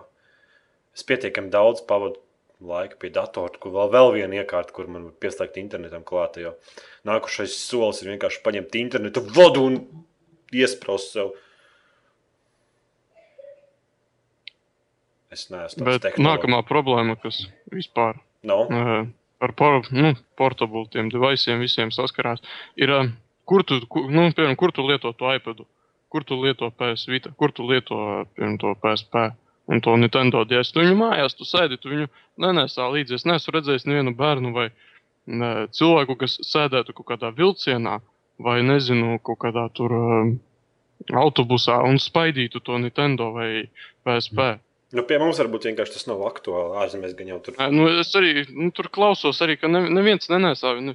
Es 0.95 1.03
pietiekami 1.07 1.51
daudz 1.51 1.81
pavadu 1.89 2.21
laiku 2.65 2.99
pie 3.01 3.11
datora, 3.13 3.59
kur 3.59 3.73
vēl, 3.75 3.89
vēl 3.93 4.11
viena 4.15 4.41
iekārta, 4.41 4.73
kur 4.75 4.87
man 4.91 5.09
pieslēgt 5.21 5.57
internetam 5.59 6.05
klāta. 6.07 6.43
Jo 6.43 6.53
nākošais 7.07 7.55
solis 7.59 8.01
ir 8.03 8.13
vienkārši 8.13 8.43
paņemt 8.45 8.77
internetu 8.79 9.23
vadu 9.35 9.65
un 9.69 9.79
iesprāst 10.55 11.15
sev. 11.15 11.33
Es 15.35 15.49
neesmu 15.51 15.83
tāds 15.83 16.01
Bet 16.05 16.19
nākamā 16.23 16.61
problēma, 16.67 17.17
kas 17.21 17.41
vispār 17.73 18.17
No? 18.45 18.61
eh, 18.71 19.05
ar 19.43 19.51
por, 19.57 19.81
nu, 19.91 20.13
portable 20.39 20.85
tiem 20.93 21.09
deviceiem 21.11 21.59
visiem 21.59 21.91
saskarās, 21.91 22.39
ir, 22.79 22.89
eh, 22.95 23.09
kur 23.45 23.63
tu, 23.67 23.81
ku- 23.91 24.05
nu, 24.09 24.29
piemēram, 24.31 24.55
kur 24.57 24.71
tu 24.71 24.85
lieto 24.87 25.11
to 25.17 25.31
iPad, 25.35 25.65
kur 26.09 26.23
tu 26.23 26.37
lieto 26.39 26.69
PS 26.71 27.07
Vita, 27.11 27.31
kur 27.37 27.51
tu 27.51 27.65
lieto, 27.67 27.97
eh, 28.21 28.25
piemēram, 28.37 28.57
to 28.61 28.75
PSP 28.81 29.25
un 29.67 29.81
to 29.81 29.95
Nintendo 29.97 30.45
DS. 30.45 30.71
Tu 30.71 30.79
viņu 30.85 30.95
mājās, 30.99 31.35
tu 31.35 31.43
sēdi, 31.43 31.79
tu 31.81 31.89
viņu 31.89 32.07
nenesā 32.39 32.85
līdzi. 32.93 33.15
Es 33.17 33.25
neesmu 33.25 33.53
redzējis 33.57 33.87
nevienu 33.89 34.15
bērnu 34.15 34.53
vai 34.53 34.69
ne, 35.27 35.67
cilvēku, 35.73 36.15
kas 36.21 36.37
sēdētu 36.45 36.93
kaut 36.93 37.07
kādā 37.11 37.31
vilcienā 37.35 37.99
vai, 38.39 38.61
nezinu, 38.61 39.17
kaut 39.25 39.39
kādā 39.41 39.65
tur 39.73 39.91
um, 39.91 40.35
autobusā 41.11 41.79
un 41.83 41.97
spaidītu 41.99 42.61
to 42.63 42.77
Nintendo 42.77 43.31
vai 43.33 43.67
PSP. 44.05 44.59
Nu, 44.93 45.01
pie 45.07 45.17
mums 45.19 45.39
varbūt 45.41 45.65
vienkārši 45.69 45.93
tas 45.97 46.05
nav 46.07 46.19
aktuāli. 46.27 46.75
Ārzemēs 46.83 47.13
gan 47.17 47.27
jau 47.33 47.39
tur. 47.43 47.53
Nē, 47.57 47.65
Nu, 47.73 47.83
es 48.01 48.11
arī 48.17 48.31
nu, 48.51 48.69
tur 48.75 48.87
klausos, 48.93 49.37
arī, 49.41 49.53
ka 49.59 49.67
ne, 49.71 49.81
neviens 49.89 50.29
nenesā. 50.29 50.69
Ne, 50.79 50.93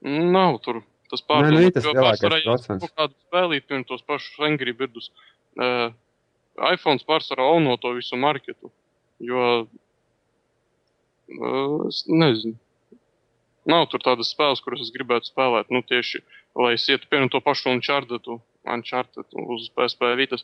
nu, 0.00 0.30
nav 0.32 0.52
tur 0.64 0.76
tas 1.12 1.22
Nē, 1.28 1.34
nu, 1.52 1.60
ir 1.64 1.72
tas 1.76 1.84
jo 1.84 1.92
lielākais 1.92 2.20
pārsvarā, 2.20 2.36
ja 2.40 2.44
procents. 2.52 2.82
kaut 2.84 2.94
kādu 3.00 3.14
spēlīt, 3.28 3.62
piemēram, 3.68 3.86
tos 3.88 4.02
pašus 4.08 4.40
Angry 4.48 4.72
Birdus. 4.76 5.06
Uh, 5.58 5.88
iPhone 6.72 7.00
pārsvarā 7.08 7.44
auno 7.52 7.72
to 7.80 7.88
visu 7.96 8.16
marketu. 8.20 8.66
Jo 9.24 9.40
uh, 9.64 9.68
es 11.88 11.98
nezinu. 12.08 12.56
Nav 13.68 13.82
tur 13.92 14.00
tādas 14.00 14.30
spēles, 14.32 14.62
kuras 14.64 14.80
es 14.84 14.92
gribētu 14.94 15.24
spēlēt. 15.28 15.66
Nu, 15.74 15.80
tieši, 15.84 16.18
lai 16.56 16.72
es 16.78 16.86
ietu, 16.88 17.04
piemēram, 17.10 17.28
to 17.34 17.40
pašu 17.44 17.68
Uncharted, 17.74 18.24
Uncharted 18.68 19.28
uz 19.44 19.62
PSP 19.76 20.00
Vitas. 20.16 20.42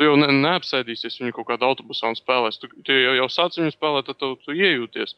Tu 0.00 0.06
jau 0.08 0.14
ne, 0.16 0.30
neapsēdīsies 0.32 1.18
viņu 1.20 1.34
kaut 1.36 1.50
kādā 1.50 1.68
autobusā 1.68 2.08
un 2.08 2.14
spēlēs. 2.16 2.56
Tu, 2.56 2.70
tu 2.86 2.94
jau, 2.96 3.10
jau 3.18 3.26
sāc 3.28 3.58
viņu 3.60 3.74
spēlēt, 3.74 4.06
tad 4.08 4.16
tu, 4.22 4.30
tu 4.46 4.54
iejūties. 4.56 5.12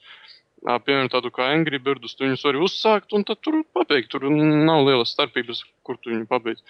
Piemēram, 0.63 1.11
tādu 1.11 1.31
kā 1.35 1.47
Angry 1.55 1.79
Birdus, 1.83 2.17
tu 2.19 2.27
viņus 2.27 2.43
vari 2.49 2.59
uzsākt 2.67 3.15
un 3.15 3.23
tad 3.27 3.39
tur 3.47 3.61
pabeigt. 3.79 4.11
Tur 4.11 4.27
nav 4.27 4.83
lielas 4.89 5.15
starpības, 5.15 5.63
kur 5.87 6.01
tu 6.03 6.11
viņu 6.11 6.27
pabeidz. 6.31 6.67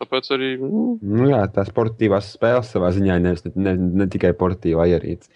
Tāpēc 0.00 0.32
arī 0.32 0.48
nu, 0.62 0.96
Nu, 1.04 1.28
jā, 1.28 1.42
tās 1.52 1.68
sportīvās 1.68 2.32
spēles 2.38 2.72
savā 2.72 2.88
ziņā 2.96 3.20
nevis 3.20 3.44
ne, 3.44 3.52
ne, 3.68 3.76
ne 4.00 4.08
tikai 4.16 4.32
sportīvā 4.32 4.88
ierīce. 4.94 5.28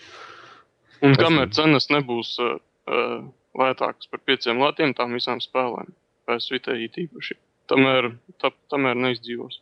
Un 1.04 1.12
Tas 1.12 1.26
kamēr 1.26 1.52
cenas 1.52 1.90
nebūs 1.92 2.32
uh, 2.40 2.56
uh, 2.88 3.20
lētākas 3.60 4.08
par 4.08 4.24
pieciem 4.24 4.64
latiem, 4.64 4.96
tām 4.96 5.12
visām 5.20 5.44
spēlēm, 5.44 5.92
vitēji 6.32 6.92
tīpaši, 6.96 7.36
tamēr, 7.68 8.14
tā, 8.40 8.56
tamēr 8.72 8.96
neizdzīvos. 9.04 9.60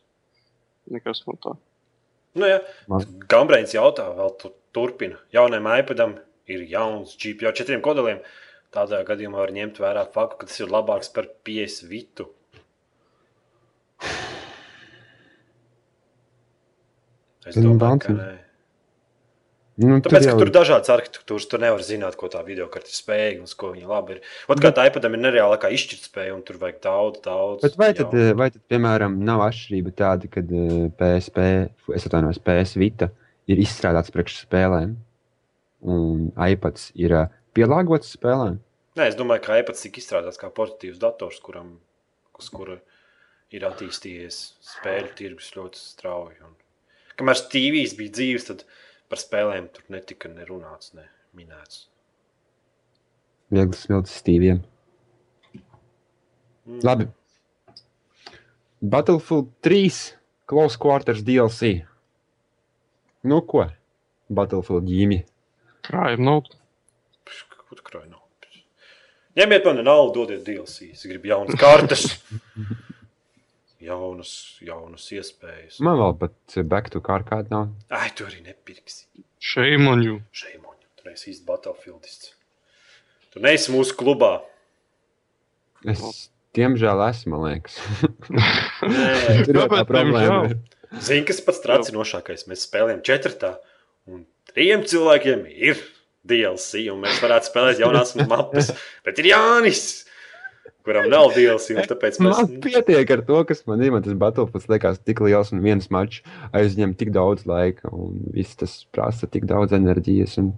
Nekas 0.95 1.25
no 1.27 1.35
tā. 1.43 1.57
Nu, 2.35 2.47
jā. 2.49 2.59
Gambreins 3.31 3.73
jautā, 3.75 4.07
vēl 4.17 4.33
tu, 4.41 4.51
turpina. 4.75 5.19
Jaunajam 5.35 5.69
iPadam 5.79 6.15
ir 6.51 6.65
jauns 6.69 7.15
GPU 7.19 7.53
četriem 7.55 7.83
kodoliem. 7.85 8.21
Tādā 8.75 8.99
gadījumā 9.07 9.39
var 9.39 9.53
ņemt 9.55 9.79
vērā 9.79 10.03
faktu, 10.11 10.41
ka 10.41 10.49
tas 10.49 10.59
ir 10.59 10.71
labāks 10.73 11.11
par 11.15 11.29
PS 11.47 11.85
Vitu. 11.87 12.27
Es 17.45 17.55
domāju, 17.55 18.01
ka 18.03 18.17
nē. 18.17 18.31
Nu, 19.77 19.97
Tāpēc, 19.99 20.23
ka 20.23 20.31
jau- 20.31 20.37
tur 20.39 20.47
ir 20.47 20.53
dažādas 20.55 20.87
arhitektūras, 20.93 21.49
tu 21.51 21.57
nevari 21.59 21.83
zināt, 21.83 22.15
ko 22.15 22.29
tā 22.31 22.39
video 22.47 22.69
karte 22.71 22.93
spēja 22.95 23.33
un 23.39 23.43
uz 23.43 23.53
ko 23.59 23.73
viņa 23.73 23.87
labi 23.89 24.13
ir. 24.15 24.21
Ot, 24.47 24.61
kā 24.63 24.69
tā 24.71 24.85
iPadam 24.87 25.17
ir 25.17 25.19
nereālākā 25.25 25.67
izšķirtspēja, 25.75 26.31
un 26.33 26.43
tur 26.47 26.55
vajag 26.61 26.77
daudz, 26.85 27.19
daudz. 27.25 27.61
Bet 27.65 27.75
vai 27.75 27.89
tad, 27.93 28.05
jaunu. 28.13 28.29
eh, 28.29 28.33
vai 28.39 28.47
tad, 28.53 28.61
piemēram, 28.71 29.17
nav 29.27 29.43
atšķirība 29.49 29.91
tāda, 29.99 30.29
ka 30.31 30.39
PSP, 30.95 31.47
es 31.93 32.07
atvainojos, 32.07 32.39
PS 32.39 32.75
Vita 32.79 33.09
ir 33.51 33.57
izstrādāts 33.57 34.13
priekš 34.15 34.45
spēlēm, 34.45 34.95
un 35.83 36.31
iPads 36.39 36.91
ir 36.95 37.11
eh, 37.11 37.27
pielāgots 37.53 38.15
spēlēm? 38.15 38.59
Nē, 38.95 39.09
es 39.11 39.15
domāju, 39.19 39.43
ka 39.43 39.59
iPads 39.59 39.83
tika 39.83 39.99
izstrādāts 39.99 40.39
kā 40.39 40.47
portatīvs 40.55 41.01
dators, 41.03 41.41
kuram, 41.43 41.73
uz 42.39 42.47
kura 42.49 42.77
ir 43.51 43.67
attīstījies 43.67 44.39
spēļu 44.71 45.11
tirgus 45.19 45.51
ļoti 45.57 45.75
strauji. 45.83 46.39
Un, 46.47 46.55
kamēr 47.19 47.35
Steve's 47.43 47.93
bija 47.99 48.15
dzīves, 48.15 48.47
tad 48.47 48.63
par 49.11 49.21
spēlēm 49.21 49.69
tur 49.73 49.85
netika 49.93 50.31
nerunāts, 50.31 50.93
ne 50.97 51.05
minēts. 51.37 51.85
Viegli 53.53 53.77
smilts 53.77 54.15
stīviem. 54.21 54.63
Mm. 56.65 56.81
Labi. 56.85 57.07
Battlefield 58.81 59.51
3 59.65 60.01
Close 60.49 60.81
Quarters 60.81 61.23
DLC. 61.25 61.85
Nu 63.25 63.41
ko? 63.45 63.67
Battlefield 64.29 64.89
ģīmi. 64.89 65.21
Krājuma 65.85 66.29
nav. 66.29 66.45
Tu 67.25 67.83
krāji 67.85 68.09
nav? 68.09 68.25
Ņemiet 69.35 69.65
man 69.67 69.81
naudu, 69.83 70.21
dodiet 70.23 70.45
DLC. 70.47 70.93
Es 70.95 71.03
gribu 71.09 71.27
jaunas 71.27 71.57
kartes. 71.59 72.05
jaunas, 73.85 74.31
jaunas 74.65 75.05
iespējas. 75.15 75.79
Man 75.85 75.99
vēl 76.01 76.15
pat 76.21 76.57
back 76.71 76.91
to 76.93 77.01
car 77.05 77.23
kāda 77.27 77.51
nav. 77.53 77.69
Ai, 77.93 78.09
tu 78.17 78.25
arī 78.27 78.41
nepirksi. 78.45 79.05
Shame 79.45 79.89
on 79.91 80.03
you. 80.03 80.19
Šeimoņu. 80.35 80.87
Tur 80.99 81.11
esi 81.13 81.31
īsti 81.33 81.45
Battlefieldists. 81.47 82.31
Tu 83.35 83.41
neesi 83.43 83.73
mūsu 83.73 83.97
klubā. 83.99 84.37
Es, 85.85 86.29
diemžēl, 86.57 87.01
esmu, 87.09 87.35
man 87.35 87.43
liekas. 87.49 87.75
Nē, 88.95 89.43
Tur 89.45 89.59
jau 89.59 89.67
tā 89.73 89.83
problēma. 89.89 90.39
ir. 90.49 90.57
Zini, 91.03 91.25
kas 91.27 91.41
pats 91.43 91.59
tracinošākais? 91.65 92.45
Mēs 92.49 92.63
spēlējam 92.69 93.01
četrtā, 93.05 93.55
un 94.07 94.23
trim 94.53 94.85
cilvēkiem 94.87 95.43
ir 95.51 95.81
DLC, 96.25 96.85
un 96.93 97.03
mēs 97.03 97.19
varētu 97.21 97.51
spēlēt 97.51 97.81
jaunās 97.83 98.15
mapas. 98.29 98.71
Bet 99.05 99.19
ir 99.21 99.29
Jānis, 99.33 100.04
kuram 100.85 101.07
nav 101.11 101.31
DLC, 101.35 101.75
un 101.75 101.87
tāpēc 101.89 102.19
mēs. 102.21 102.41
Man 102.41 102.59
pietiek 102.63 103.15
ar 103.15 103.23
to, 103.27 103.39
kas 103.49 103.63
man 103.69 103.83
ir. 103.83 103.93
Man 103.93 104.05
tas 104.05 104.17
Battlefield 104.19 104.69
liekas 104.71 105.01
tik 105.03 105.23
liels 105.25 105.51
un 105.55 105.63
viens 105.65 105.89
mačs 105.93 106.21
aizņem 106.55 106.95
tik 106.99 107.13
daudz 107.15 107.47
laika, 107.49 107.91
un 107.93 108.21
viss 108.35 108.57
tas 108.59 108.77
prasa 108.95 109.29
tik 109.31 109.49
daudz 109.49 109.75
enerģijas. 109.77 110.37
Un... 110.43 110.53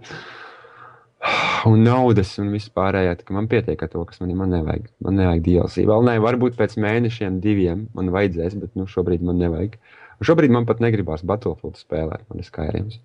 Un 1.66 1.80
naudas 1.82 2.36
un 2.38 2.52
vispārējā. 2.54 3.16
Man 3.34 3.48
pietiek 3.50 3.80
ar 3.82 3.88
to, 3.90 4.04
kas 4.06 4.20
man 4.22 4.30
ir. 4.30 4.36
Man 4.38 4.52
nevajag, 4.54 4.84
man 5.02 5.16
nevajag 5.18 5.42
DLC. 5.48 5.82
Vēl 5.88 6.06
ne, 6.06 6.14
varbūt 6.22 6.54
pēc 6.60 6.76
mēnešiem, 6.78 7.40
diviem 7.42 7.88
man 7.98 8.12
vajadzēs, 8.14 8.54
bet 8.62 8.78
nu, 8.78 8.86
šobrīd 8.86 9.24
man 9.26 9.40
nevajag. 9.42 9.74
Un 10.18 10.28
šobrīd 10.30 10.54
man 10.54 10.68
pat 10.68 10.78
negribās 10.84 11.26
Battlefield 11.26 11.80
spēlēt. 11.80 12.22
Man 12.30 12.44
ir 12.44 12.46
skaidrs. 12.46 13.00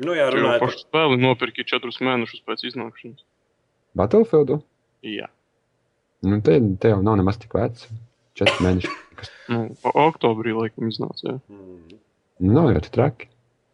Nu, 0.00 0.16
jā, 0.16 0.30
runājot 0.32 0.64
par 0.64 0.72
pašu 0.72 0.82
spēli 0.86 1.20
nopirki 1.20 1.66
četrus 1.68 2.00
mēnešus 2.00 2.40
pēc 2.48 2.64
iznākšanas. 2.70 3.20
Battlefield? 3.98 4.56
Jā. 5.04 5.28
Nu, 6.22 6.38
te, 6.44 6.58
te 6.80 6.92
jau 6.92 7.00
nav 7.02 7.16
nemaz 7.18 7.38
tik 7.42 7.54
vecs. 7.58 7.88
Četri 8.38 8.66
mēneši. 8.68 8.92
Nu, 9.52 9.58
o- 9.86 9.92
oktobrī 10.08 10.50
laikam 10.56 10.88
iznāca. 10.90 11.22
Jā, 11.28 11.34
Mm. 11.50 11.98
Nu, 12.42 12.52
Nav 12.56 12.70
jau 12.72 12.80
tā 12.82 12.90
traki. 12.94 13.28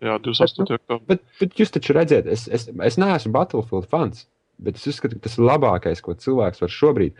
jā 0.04 0.16
28. 0.20 0.74
oktobrī. 0.76 1.06
Bet, 1.08 1.22
bet 1.40 1.54
jūs 1.60 1.70
taču 1.72 1.94
redzat, 1.96 2.26
es, 2.28 2.46
es, 2.52 2.66
es 2.84 2.96
neesmu 3.00 3.32
Battlefield 3.32 3.86
fans. 3.88 4.26
bet 4.58 4.76
es 4.76 4.86
uzskatu, 4.90 5.16
ka 5.16 5.28
tas 5.28 5.38
ir 5.38 5.44
labākais, 5.46 6.02
ko 6.04 6.12
cilvēks 6.18 6.60
var 6.64 6.72
šobrīd. 6.74 7.14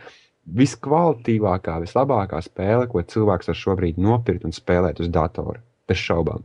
Viskvalitīvākā, 0.59 1.77
vislabākā 1.85 2.41
spēle, 2.45 2.85
ko 2.91 3.01
cilvēks 3.01 3.47
var 3.49 3.57
šobrīd 3.63 3.97
nopirkt 4.01 4.45
un 4.45 4.51
spēlēt 4.53 4.99
uz 5.01 5.07
datora. 5.13 5.61
Bez 5.87 5.97
šaubām. 6.03 6.43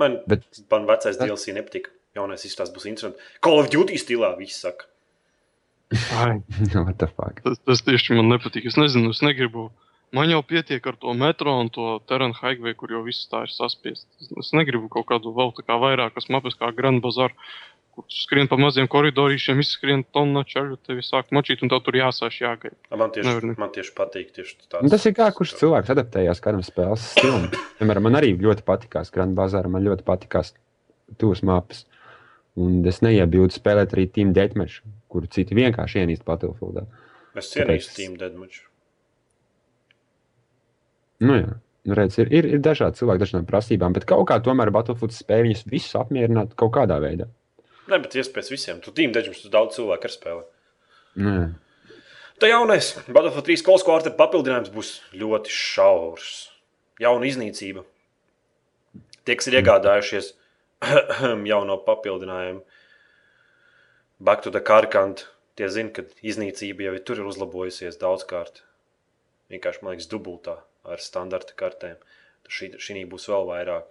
Man, 0.00 0.18
Bet 0.26 0.46
man 0.70 0.86
vecais 0.88 1.18
DLC 1.20 1.52
nepatika. 1.54 1.90
Jaunais 2.16 2.42
izstāsts 2.48 2.72
būs 2.74 2.88
interesants. 2.90 3.20
Call 3.44 3.60
of 3.60 3.68
Duty 3.70 3.98
stilā 4.00 4.32
viss 4.38 4.58
saka. 4.64 4.86
Ai, 4.86 4.88
what 4.88 4.88
the 4.88 4.88
fuck? 4.88 5.79
tas, 7.44 7.58
tas 7.66 7.82
tieši 7.86 8.18
man 8.18 8.28
nepatīk. 8.34 8.66
Es 8.70 8.76
nezinu, 8.78 9.10
es 9.14 9.22
negribu. 9.26 9.70
Man 10.14 10.26
jau 10.30 10.40
pietiek 10.42 10.82
ar 10.90 10.96
to 10.98 11.12
metro 11.14 11.52
un 11.62 11.68
to 11.70 12.00
Terran 12.10 12.32
Highway, 12.34 12.74
kur 12.78 12.90
jau 12.90 13.02
viss 13.06 13.28
tā 13.30 13.44
ir 13.46 13.52
saspiest. 13.54 14.06
Es, 14.38 14.50
negribu 14.56 14.88
kaut 14.90 15.06
kādu 15.06 15.30
vēl 15.36 15.52
tā 15.54 15.62
kā 15.66 15.76
vairākas 15.78 16.26
mapas, 16.34 16.56
kā 16.58 16.72
Grand 16.74 16.98
Bazaar, 17.04 17.30
kur 17.94 18.06
skrien 18.10 18.50
pa 18.50 18.58
maziem 18.58 18.88
koridorīšiem, 18.90 19.62
izskrien 19.62 20.02
tonna 20.14 20.42
čaļu, 20.46 20.80
tevi 20.86 21.04
sāk 21.06 21.30
močīt 21.34 21.62
un 21.62 21.70
tev 21.70 21.82
tur 21.86 21.98
jāsāš 22.00 22.40
jāgaida. 22.42 22.74
Man 22.98 23.14
tieši, 23.14 23.26
Nevar 23.28 23.46
ne- 23.50 23.56
man 23.62 23.70
tieši 23.74 23.94
patīk 23.94 24.34
tieši 24.34 24.56
tāds. 24.66 24.82
Nu, 24.82 24.90
tas 24.90 25.06
ir 25.06 25.14
kā 25.14 25.30
kurš 25.34 25.54
cilvēks 25.62 25.94
adaptējās 25.94 26.42
kādam 26.42 26.66
spēles 26.66 27.06
stilam. 27.14 27.46
Piemēram, 27.78 28.08
man 28.10 28.18
arī 28.18 28.34
ļoti 28.34 28.66
patīkās 28.66 29.14
Grand 29.14 29.38
Bazaar, 29.38 29.70
man 29.70 29.86
ļoti 29.86 30.06
patīkās 30.10 30.54
tūs 31.22 31.42
mapas. 31.46 31.84
Un 32.58 32.82
es 32.86 32.98
neiebildu 33.02 33.54
spēlēt 33.54 33.94
arī 33.94 34.10
Team 34.10 34.34
Deathmatch, 34.34 34.82
kuru 35.10 35.30
citi 35.30 35.56
vienkārši 35.58 36.04
ienīst 36.04 36.26
Battlefieldā. 36.26 36.86
Es 37.38 37.50
cienīju 37.52 37.86
Steam 37.86 38.16
Deadmatch. 38.20 38.64
Nu, 41.20 41.36
jā. 41.36 41.58
Nu, 41.88 41.96
redz, 41.96 42.18
ir, 42.20 42.28
ir, 42.34 42.46
ir 42.56 42.60
dažādi 42.60 43.00
cilvēki, 43.00 43.22
dažādām 43.22 43.46
prasībām, 43.48 43.94
bet 43.96 44.04
kaut 44.08 44.26
kā 44.28 44.36
tomēr 44.44 44.72
Battlefield 44.74 45.14
spēja 45.16 45.46
viņus 45.46 45.64
visus 45.70 45.96
apmierināt 45.96 46.52
kaut 46.60 46.74
kādā 46.76 46.98
veidā. 47.00 47.30
Ne, 47.88 47.98
bet 47.98 48.14
iespējas 48.20 48.52
visiem. 48.52 48.82
Tu 48.84 48.92
Steam 48.92 49.14
Deadmatch, 49.16 49.46
tu 49.46 49.52
daudz 49.52 49.78
cilvēku 49.78 50.06
ar 50.06 50.14
spēlē. 50.14 50.42
Nu, 51.20 51.32
jā. 51.38 51.46
Tā 52.40 52.48
jaunais 52.48 52.94
Battlefield 53.08 53.48
3 53.48 53.64
Cold 53.66 53.84
Quarter 53.84 54.14
papildinājums 54.16 54.72
būs 54.72 54.92
ļoti 55.16 55.52
šaurs. 55.52 56.28
Jauna 57.00 57.28
iznīcība. 57.28 57.82
Tie, 59.24 59.36
kas 59.36 59.50
ir 59.50 59.58
iegādājušies 59.60 60.30
jauno 61.50 61.76
papildinājumu, 61.84 62.62
Back 64.20 64.42
to 64.42 64.50
the 64.50 64.60
Carkant, 64.60 65.22
tie 65.56 65.70
zina, 65.72 65.94
ka 65.96 66.02
iznīcība 66.20 66.84
jau 66.84 66.96
ir 66.98 67.04
tur 67.08 67.22
ir 67.22 67.28
uzlabojusies 67.30 67.96
daudzkārt. 68.02 68.60
Vienkārši, 69.48 69.80
man 69.80 69.94
liekas, 69.94 70.10
dubultā 70.12 70.58
ar 70.84 71.00
standarta 71.00 71.56
kartēm. 71.56 71.96
Tad 72.44 72.52
šī, 72.52 72.68
šī 72.76 73.06
būs 73.08 73.30
vēl 73.32 73.48
vairāk. 73.48 73.88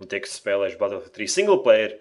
Un 0.00 0.08
tie, 0.08 0.22
kas 0.24 0.38
spēlējuši 0.40 0.80
Battlefield 0.80 1.14
3 1.18 1.34
single 1.34 1.58
player, 1.66 1.98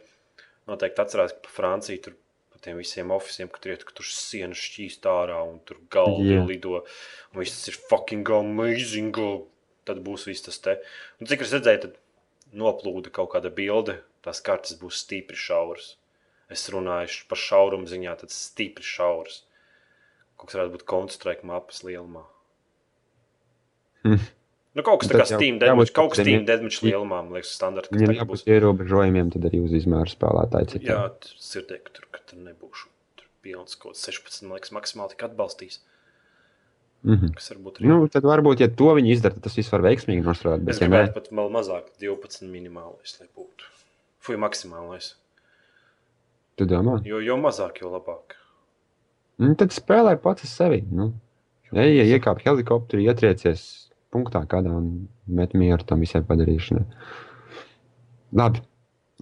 noteikti 0.71 1.03
atcerās, 1.03 1.35
ka 1.35 1.43
pa 1.49 1.53
Franciju 1.57 2.05
tur 2.05 2.15
pa 2.55 2.63
tiem 2.63 2.79
visiem 2.79 3.11
oficiāliem, 3.11 3.51
ka 3.51 3.59
tur 3.59 3.75
ir 3.75 3.83
tur 3.99 4.07
sienas 4.07 4.63
šķīst 4.69 5.11
ārā 5.11 5.43
un 5.43 5.59
tur 5.67 5.83
galva 5.91 6.23
yeah. 6.23 6.47
lido. 6.47 6.85
Un 7.33 7.43
viss 7.43 7.59
tas 7.59 7.73
ir 7.73 7.81
fucking 7.91 8.31
amazing. 8.39 9.19
Tad 9.83 9.99
būs 10.05 10.23
viss 10.29 10.47
tas 10.47 10.63
te. 10.63 10.79
Un 11.19 11.27
cik 11.27 11.43
es 11.43 11.51
redzēju, 11.57 11.83
tad 11.83 11.99
noplūda 12.55 13.11
kaut 13.11 13.35
kāda 13.35 13.51
bilde. 13.51 13.99
Tās 14.23 14.39
kartes 14.45 14.79
būs 14.79 15.03
stipri 15.03 15.35
šauras. 15.35 15.97
Es 16.51 16.65
runāju 16.73 17.23
par 17.31 17.39
šaurumu 17.39 17.87
ziņā, 17.87 18.17
tad 18.19 18.33
stipri 18.35 18.83
šauras. 18.83 19.41
Kaut 20.35 20.49
kas 20.49 20.57
varētu 20.59 20.75
būt 20.75 20.85
Counter-Strike 20.89 21.47
mapas 21.47 21.83
lielumā. 21.87 22.25
Hm. 24.03 24.23
Nu, 24.71 24.83
kaut 24.87 25.03
kas 25.03 25.11
tāds- 25.11 25.33
Steam 25.35 25.59
Deadmatch, 25.61 25.91
kaut 25.95 26.13
kas 26.13 26.23
Steam 26.23 26.45
Deadmatch 26.47 26.81
lielumā, 26.85 27.19
man 27.25 27.35
liekas, 27.35 27.51
standarta. 27.57 27.91
kas 27.91 28.01
tagad 28.01 28.21
jābūt 28.21 28.45
ierobežojumiem, 28.47 29.31
tad 29.35 29.47
arī 29.49 29.59
uz 29.65 29.75
izmēru 29.75 30.11
spēlētāju 30.13 30.67
Jā, 30.67 30.71
citiem. 30.73 31.15
tas 31.27 31.55
ir 31.59 31.65
teikt, 31.69 31.93
tur, 31.97 32.07
ka 32.11 32.23
tur 32.25 32.39
nebūšu. 32.39 32.87
Tur 33.19 33.27
pilns 33.43 33.75
kaut 33.75 33.93
kāds 33.93 34.05
16, 34.07 34.47
man 34.47 34.57
liekas, 34.57 34.71
maksimāli 34.71 35.13
tik 35.13 35.25
atbalstīs. 35.27 35.79
Mhm. 37.03 37.33
Kas 37.35 37.51
varbūt 37.51 37.81
arī. 37.81 37.89
Nu, 37.89 38.07
tad 38.07 38.23
varbūt, 38.23 38.61
ja 38.61 38.69
to 38.69 38.93
viņi 38.95 39.11
izdara, 39.15 39.33
tad 39.33 39.43
tas 39.43 39.57
viss 39.57 39.71
var 39.73 39.81
veiksmīgi 39.81 40.23
nostrādāt. 40.23 40.67
es 40.69 40.79
Bet, 40.79 40.81
ja 40.81 40.87
gribētu 40.87 41.13
pat 41.17 41.31
mazāk, 41.33 41.89
12 41.99 42.47
minimālais, 42.47 43.19
lai 43.19 43.27
būtu. 43.35 43.65
Fui 44.21 44.37
maksimālais. 44.37 45.15
Tu 46.61 46.69
domā, 46.69 46.99
Jo, 47.09 47.19
jo 47.25 47.37
mazāk, 47.41 47.81
jo 47.83 47.91
labāk. 47.91 48.37
nu, 49.41 49.53
tad 49.59 49.73
spēlē 49.75 50.15
pats 50.21 50.45
ar 50.45 50.51
sevi. 50.53 50.81
Nu. 50.91 51.11
Ej, 51.71 51.93
ja 52.01 52.05
iekāp 52.17 52.41
helikopterī, 52.45 53.05
ietriecies 53.09 53.61
punktā 54.11 54.41
kādā 54.45 54.73
un 54.75 55.07
met 55.31 55.53
mieru 55.55 55.85
tam 55.87 56.01
visai 56.03 56.19
padarīšanai. 56.27 56.83
Labi. 58.35 58.59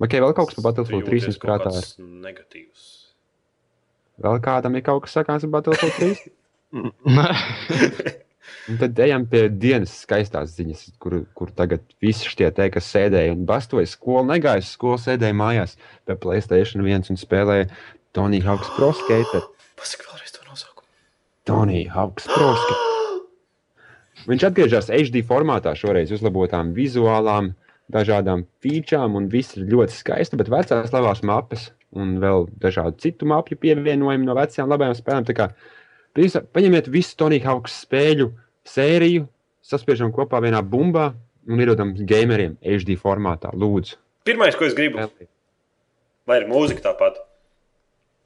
Ok, 0.02 0.16
vēl 0.16 0.34
kaut 0.34 0.50
kas 0.50 0.58
par 0.58 0.70
Battlefield 0.70 1.06
3 1.10 1.28
jums 1.28 1.38
prātā 1.42 1.72
ir. 1.76 1.86
Negatīvs. 2.26 2.88
Vēl 4.24 4.40
kādam 4.44 4.76
ir 4.80 4.84
kaut 4.88 5.04
kas 5.06 5.16
sakāms 5.20 5.46
par 5.46 5.60
Battlefield 5.60 5.96
3? 6.00 6.34
Un 8.72 8.80
tad 8.82 9.00
ejam 9.04 9.26
pie 9.30 9.46
dienas 9.52 9.94
skaistās 10.04 10.56
ziņas, 10.58 10.84
kur, 11.02 11.20
kur 11.38 11.52
tagad 11.56 11.84
visi 12.04 12.30
šie 12.30 12.50
te, 12.56 12.70
kas 12.74 12.90
sēdēja 12.94 13.36
un 13.36 13.46
bastoja 13.50 13.90
skolu, 13.90 14.28
negāja 14.32 14.64
uz 14.64 14.74
skolu, 14.74 15.00
sēdēja 15.02 15.38
mājās 15.38 15.78
pie 16.08 16.18
Playstation 16.20 16.86
1 16.86 17.14
un 17.14 17.20
spēlēja 17.20 17.70
Tony 18.18 18.42
Hawk's 18.46 18.72
Pro 18.78 18.92
Skater. 18.98 19.46
Pasaka 19.80 20.10
vēlreiz 20.10 20.36
to 20.36 20.46
nosaukumu. 20.48 20.88
Tony 21.50 21.84
Hawk's 21.94 22.30
Pro 22.32 22.54
Skater. 22.58 22.86
Viņš 24.30 24.46
atgriežas 24.50 24.90
HD 24.92 25.24
formātā, 25.26 25.72
šoreiz 25.78 26.12
uzlabotām 26.14 26.74
vizuālām, 26.76 27.54
dažādām 27.90 28.46
featurām, 28.64 29.16
un 29.18 29.30
viss 29.32 29.58
ir 29.58 29.70
ļoti 29.70 29.96
skaisti, 29.96 30.38
bet 30.40 30.52
vecās 30.52 30.92
labās 30.94 31.24
mapas 31.26 31.70
un 31.98 32.18
vēl 32.22 32.46
dažādu 32.62 33.00
citu 33.02 33.30
mapju 33.30 33.58
pievienojumu 33.62 34.28
no 34.28 34.36
vecajām 34.38 34.70
labajām 34.70 34.98
spēlēm. 34.98 35.54
Principā, 36.18 36.44
Paņemiet 36.58 36.90
visu 36.92 37.16
Tony 37.20 37.40
Hawk's 37.44 37.80
spēļu 37.86 38.30
sēriju, 38.68 39.28
saspiežam 39.66 40.12
kopā 40.16 40.42
vienā 40.44 40.62
bumbā 40.66 41.12
un 41.50 41.62
iedodam 41.62 41.94
gameriem 42.10 42.58
HD 42.62 42.98
formātā. 43.00 43.52
Lūdzu, 43.54 43.98
Pirmais, 44.28 44.58
ko 44.58 44.68
es 44.68 44.76
gribu, 44.78 45.02
lai 46.30 46.38
ir 46.42 46.48
mūzika 46.50 46.84
tāpat. 46.90 47.22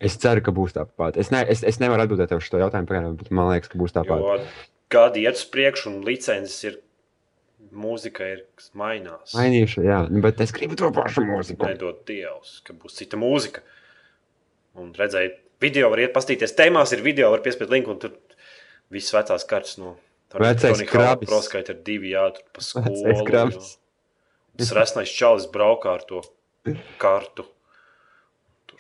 es 0.04 0.18
ceru, 0.20 0.42
ka 0.44 0.52
būs 0.52 0.74
tāpat. 0.76 1.18
Es, 1.22 1.30
ne, 1.32 1.44
es, 1.48 1.62
es 1.64 1.80
nevaru 1.80 2.04
atbildēt 2.04 2.34
uz 2.36 2.44
šo 2.44 2.60
jautājumu, 2.60 2.90
pagaidām, 2.90 3.14
bet 3.20 3.30
man 3.32 3.52
liekas, 3.54 3.72
ka 3.72 3.80
būs 3.80 3.94
tāpat. 3.96 4.20
Jo 4.20 4.40
gadi 4.94 5.24
iet 5.24 5.40
uz 5.40 5.46
priekšu, 5.50 5.92
un 5.92 6.02
licences 6.08 6.58
ir. 6.70 6.80
Mūzika 7.74 8.26
ir 8.30 8.42
mainās. 8.78 9.32
Mainīšu, 9.34 9.82
jā, 9.88 10.04
nu, 10.12 10.20
bet 10.22 10.42
es 10.44 10.52
gribu 10.54 10.76
to 10.78 10.92
pašu 10.94 11.24
mūziku. 11.26 11.66
Nedod 11.66 12.04
Dievs, 12.06 12.60
ka 12.68 12.76
būs 12.78 13.00
cita 13.00 13.18
mūzika. 13.18 13.64
Un 14.78 14.92
redzēju, 14.94 15.32
video 15.64 15.90
var 15.94 16.02
iet 16.04 16.14
pastīties. 16.16 16.54
Tēmās 16.58 16.92
ir 16.96 17.02
video, 17.06 17.32
var 17.34 17.42
piespiest 17.46 17.72
linku, 17.74 17.94
un 17.96 18.02
tur 18.04 18.14
viss 18.94 19.14
vecās 19.16 19.46
kartes 19.50 19.80
no 19.82 19.96
Vecais 20.34 20.80
krabis. 20.90 21.30
Proskaita 21.30 21.76
ir 21.76 21.82
divi, 21.86 22.14
jā, 22.16 22.24
tur 22.34 22.46
pa 22.58 22.62
skolu. 22.66 22.94
Vecais 23.06 23.20
krabis. 23.28 23.68
Tas 24.58 24.72
resnais 24.78 25.12
čalis 25.14 25.46
braukā 25.54 25.92
ar 26.00 26.06
to 26.10 26.22
kartu. 27.02 27.46
Tur 28.70 28.80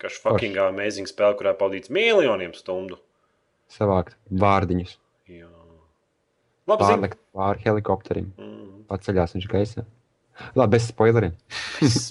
Kas 0.00 0.18
fucking 0.22 0.56
amazing 0.62 1.10
spēle, 1.10 1.34
kurā 1.38 1.56
pavadīts 1.58 1.90
miljoniem 1.92 2.54
stundu. 2.56 3.00
Savākt 3.70 4.14
vārdiņus, 4.30 4.94
Jā. 5.30 5.46
Labi, 6.70 6.84
pārlikt 6.86 7.18
pāri 7.34 7.64
helikopterim, 7.66 8.30
Mm. 8.38 8.84
paceļās 8.90 9.34
viņš 9.36 9.48
gaisā. 9.50 9.84
Labi, 10.56 10.76
bez 10.76 10.86
spoileriem. 10.90 11.34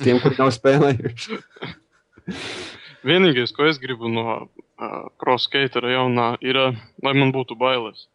Tiem, 0.04 0.20
kur 0.24 0.36
nav 0.38 0.52
spēlējuši. 0.56 1.40
vienīgais, 3.06 3.54
ko 3.56 3.68
es 3.70 3.80
gribu 3.82 4.10
no 4.12 4.24
uh, 4.36 5.10
pro-skatera 5.22 5.92
jaunā, 5.94 6.30
ir, 6.42 6.58
uh, 6.58 6.80
lai 7.04 7.14
man 7.18 7.32
būtu 7.36 7.58
bailes. 7.60 8.08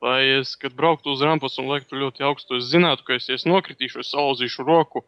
Lai 0.00 0.22
es, 0.40 0.54
kad 0.56 0.72
brauktu 0.72 1.12
uz 1.12 1.20
rampas 1.20 1.58
un 1.60 1.68
liektu 1.68 1.98
ļoti 2.00 2.24
augstu, 2.24 2.56
es 2.56 2.70
zinātu, 2.72 3.04
ka 3.04 3.18
es, 3.18 3.26
ja 3.28 3.36
es 3.36 3.44
nokritīšu, 3.44 4.00
es 4.00 4.12
salauzīšu 4.14 4.64
roku, 4.64 5.02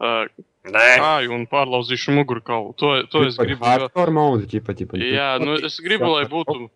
uh, 0.00 0.24
Nē, 0.68 0.86
kāju 1.00 1.32
un 1.32 1.44
pārlauzīšu 1.48 2.12
mugurkaulu. 2.16 2.74
To, 2.80 2.94
to 3.12 3.22
es 3.28 3.36
gribu. 3.40 3.64
jo- 3.64 3.70
Hardcore 3.88 4.12
mode, 4.12 4.46
ķipa, 4.50 4.74
ķipa. 4.76 4.98
Jā, 5.00 5.34
nu, 5.40 5.54
es 5.64 5.78
gribu, 5.84 6.10
lai 6.16 6.24
būtu. 6.28 6.68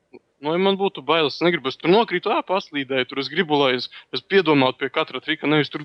Nu, 0.42 0.50
ja 0.56 0.58
man 0.58 0.74
būtu 0.80 1.04
bailes, 1.06 1.36
es 1.36 1.44
negribu, 1.44 1.68
es 1.70 1.76
tur 1.78 1.92
nokrītu, 1.92 2.32
ā, 2.34 2.40
paslīdēju. 2.42 3.06
Tur 3.10 3.20
es 3.22 3.28
gribu, 3.30 3.54
lai 3.60 3.76
es, 3.76 3.84
es 4.16 4.24
piedomātu 4.26 4.80
pie 4.80 4.88
katra 4.90 5.20
trika, 5.22 5.46
nevis 5.46 5.68
tur 5.70 5.84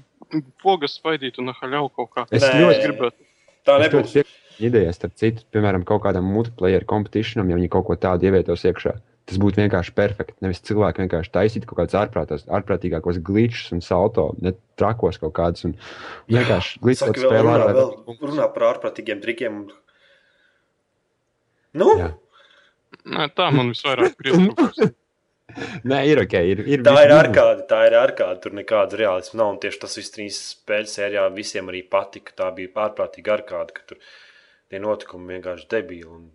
pogas 0.63 0.95
spaidītu 0.97 1.43
un 1.43 1.51
haļau 1.53 1.91
kaut 1.93 2.09
kā. 2.15 2.23
Es 2.33 2.41
Nē. 2.41 2.53
ļoti 2.63 2.77
Es 2.79 2.85
gribētu. 2.87 3.27
tā 3.67 3.75
Es 3.77 3.85
nebūs. 3.85 4.15
ļoti 4.15 4.23
idejai, 4.63 4.93
starp 4.95 5.13
citu, 5.19 5.43
piemēram, 5.53 5.83
kaut 5.87 6.03
kādam 6.05 6.25
multiplayer 6.31 6.85
competitionam, 6.89 7.49
ja 7.51 7.57
viņi 7.59 7.69
kaut 7.73 7.85
ko 7.89 7.95
tādu 7.95 8.27
ievietos 8.29 8.63
iekšā. 8.67 8.95
Tas 9.27 9.37
būtu 9.43 9.59
vienkārši 9.59 9.91
perfekti. 9.91 10.37
Nevis 10.41 10.61
cilvēki 10.63 11.01
vienkārši 11.03 11.31
taisītu 11.35 11.67
kaut 11.67 11.81
kādus 11.81 11.97
ārprātos- 11.99 12.45
ārprātīgākos 12.47 13.17
glitčus 13.27 13.73
un 13.75 13.81
salto, 13.83 14.29
ne 14.39 14.53
trakos 14.79 15.17
kaut 15.19 15.33
kādus. 15.35 15.65
Un 15.67 15.73
vienkārši 16.31 16.79
glitčot 16.79 17.11
Saka, 17.11 17.19
vēl 17.19 17.33
spēlē 17.33 17.57
runā, 17.57 17.73
vēl 17.75 18.21
runā 18.31 18.47
par 18.53 18.63
ārprātīgiem 18.73 19.21
trikiem. 19.21 19.57
un- 19.65 19.71
Nu, 21.73 21.89
Jā. 21.99 22.13
Nē, 23.05 23.27
tā 23.35 23.49
man 23.53 23.73
visvairāk 23.73 24.15
priecājas. 24.19 24.93
Nē, 25.87 25.99
ir 26.11 26.19
ok. 26.21 26.33
Ir, 26.53 26.61
ir 26.67 26.81
tā 26.85 26.93
ir 27.05 27.11
ārkārta, 27.15 27.65
tā 27.69 27.81
ir 27.89 27.95
ārkārta. 27.99 28.41
Tur 28.45 28.55
nekāda 28.57 28.97
realisma 28.99 29.41
nav. 29.41 29.53
Un 29.55 29.59
tieši 29.63 29.79
tas 29.83 29.95
viss 29.99 30.11
trīs 30.15 30.39
spēļu 30.55 30.91
sērijā 30.91 31.25
visiem 31.35 31.69
arī 31.71 31.83
patika. 31.89 32.31
Tā 32.37 32.49
bija 32.55 32.71
ārprātīga 32.87 33.37
ārkārta, 33.39 33.75
ka 33.79 33.85
tur 33.91 33.97
tie 34.71 34.81
notikumi 34.83 35.37
vienkārši 35.37 35.69
debīli. 35.71 36.09
Un... 36.09 36.27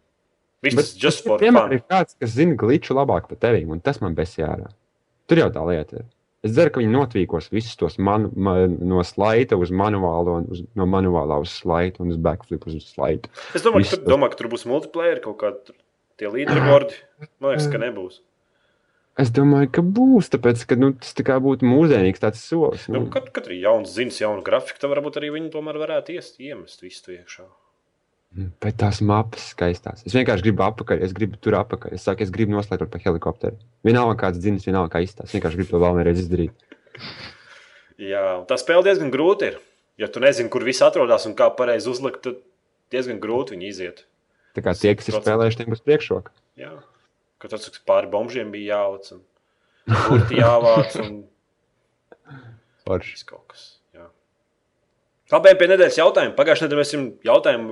Viss 0.63 0.79
Bet 0.79 0.91
just 1.03 1.25
for 1.27 1.43
fun. 1.43 1.73
ir 1.75 1.83
kāds, 1.91 2.15
kas 2.23 2.37
zina 2.37 2.55
glitču 2.59 2.95
labāk 2.95 3.27
par 3.31 3.41
tevi, 3.43 3.65
un 3.67 3.81
tas 3.83 3.99
man 4.03 4.15
besī 4.19 4.45
ārā. 4.47 4.71
Tur 5.27 5.41
jau 5.43 5.49
tā 5.55 5.65
lieta 5.67 6.03
ir. 6.03 6.11
Es 6.43 6.57
ceru, 6.57 6.73
ka 6.75 6.81
viņi 6.83 6.91
notvīkos 6.91 7.53
visus 7.55 7.79
tos 7.79 8.01
manu, 8.03 8.33
man, 8.35 8.73
no 8.91 9.03
slaida 9.07 9.55
uz 9.59 9.71
manuālo, 9.71 10.41
un 10.41 10.49
uz, 10.51 10.65
no 10.79 10.89
manuālā 10.91 11.39
uz 11.43 11.53
slaidu 11.61 12.03
un 12.03 12.11
uz 12.11 12.19
backflip 12.19 12.67
uz 12.67 12.81
slaidu. 12.89 13.31
Es 13.55 13.63
domāju, 13.63 13.85
Viss 13.85 13.95
ka 13.95 14.01
tur, 14.01 14.11
domāju, 14.11 14.33
ka 14.33 14.41
tur 14.41 14.51
būs 14.51 14.67
multiplayer, 14.67 15.21
kaut 15.23 15.39
kādi 15.43 15.77
tie 16.19 16.31
leaderboardi. 16.31 16.99
Man 17.39 17.55
liekas, 17.55 17.71
ka 17.71 17.79
nebūs. 17.83 18.19
Es 19.23 19.31
domāju, 19.35 19.71
ka 19.77 19.85
būs, 19.87 20.33
tāpēc, 20.35 20.67
ka 20.67 20.79
nu, 20.81 20.91
tas 20.99 21.15
tā 21.15 21.39
būtu 21.47 21.69
mūsdienīgs 21.69 22.23
tāds 22.23 22.43
solis. 22.43 22.89
Nu, 22.91 23.05
Nu, 23.05 23.11
kad, 23.13 23.31
kad 23.35 23.47
ir 23.51 23.61
jauns 23.61 23.95
zins, 23.95 24.19
jaunu 24.23 24.43
grafiku, 24.47 24.83
tad 24.83 24.91
varbūt 24.95 25.21
arī 25.21 25.31
viņi 25.37 25.53
tomēr 25.55 25.79
varētu 25.79 26.17
iest, 26.17 26.41
iemest 26.43 26.83
visu 26.83 27.15
iekšā. 27.19 27.47
Bet 28.33 28.79
tās 28.81 29.03
mapas 29.05 29.51
skaistās. 29.53 30.05
Es 30.09 30.15
vienkārši 30.17 30.47
gribu 30.47 30.65
apakaļ, 30.65 31.03
es 31.05 31.13
gribu 31.17 31.37
tur 31.43 31.59
apakaļ. 31.59 31.99
Es 31.99 32.07
saku, 32.07 32.25
es 32.25 32.31
gribu 32.33 32.55
noslēgt 32.55 32.87
par 32.89 33.03
helikopteru. 33.05 33.59
Vienalga, 33.85 34.15
kāds 34.23 34.41
dzins, 34.41 34.65
vienalga, 34.65 34.95
kā 34.95 35.03
izstāsta. 35.05 35.29
Es 35.29 35.35
vienkārši 35.37 35.61
gribu 35.61 35.75
to 35.75 35.81
vēl 35.83 35.99
vienreiz 35.99 36.23
izdarīt. 36.23 36.71
Jā, 38.01 38.23
tā 38.49 38.57
spēle 38.61 38.87
diezgan 38.87 39.13
grūti 39.13 39.51
ir. 39.51 39.59
Ja 40.01 40.09
tu 40.09 40.23
nezini, 40.25 40.49
kur 40.53 40.65
viss 40.65 40.81
atrodas 40.85 41.29
un 41.29 41.37
kā 41.37 41.51
pareizi 41.53 41.91
uzlikt, 41.93 42.23
tad 42.25 42.41
diezgan 42.95 43.21
grūti 43.21 43.53
viņi 43.53 43.69
iziet. 43.69 44.07
Tā 44.57 44.65
kā 44.65 44.73
tie, 44.77 44.95
kas 44.97 45.11
ir 45.11 45.19
100%. 45.19 45.27
spēlējuši, 45.27 45.61
tiem 45.61 45.75
būs 45.75 45.85
priekšroka. 45.85 46.33
Jā, 46.61 46.73
ka 47.41 47.53
tas 47.53 47.69
pāri 47.89 48.09
bombžiem 48.13 48.51
bija 48.55 48.79
jālic 48.79 49.13
un 49.13 49.21
jāvāc 50.41 50.97
un 51.05 51.23
viss 52.89 53.29
kaut 53.29 53.45
kas. 53.53 53.72
Jā. 55.33 55.39
Labi, 55.39 55.55
pie 55.59 55.69
nedēļas 55.73 55.99
jautājuma. 55.99 56.35
Pagājušajā 56.37 56.69
nedēļā 56.69 56.83
mēs 56.83 56.93
jautājām, 57.27 57.67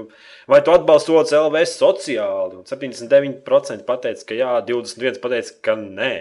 vai 0.48 0.60
tu 0.64 0.72
atbalsti 0.72 1.12
OCLV 1.20 1.60
sociāli. 1.68 2.56
Un 2.56 2.64
79% 2.64 3.84
pateica, 3.88 4.26
ka 4.30 4.38
jā, 4.38 4.50
21% 4.70 5.20
pateica, 5.20 5.56
ka 5.68 5.76
nē. 5.80 6.12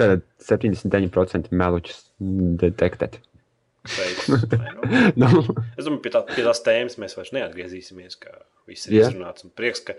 Tad 0.00 0.22
79% 0.48 1.52
meluķus 1.52 2.04
detektēt. 2.64 3.20
Nu. 5.16 5.28
nu, 5.32 5.40
Es 5.78 5.86
domāju, 5.86 6.00
pie, 6.04 6.10
tā, 6.12 6.20
pie 6.28 6.42
tās 6.44 6.58
tēmas 6.64 6.98
mēs 7.00 7.14
vairs 7.16 7.30
neatgriezīsimies. 7.32 8.18
ka 8.20 8.34
Viss 8.68 8.88
ir 8.88 8.98
Jā. 8.98 9.06
izrunāts. 9.06 9.46
Un 9.46 9.52
prieks, 9.56 9.80
ka 9.86 9.94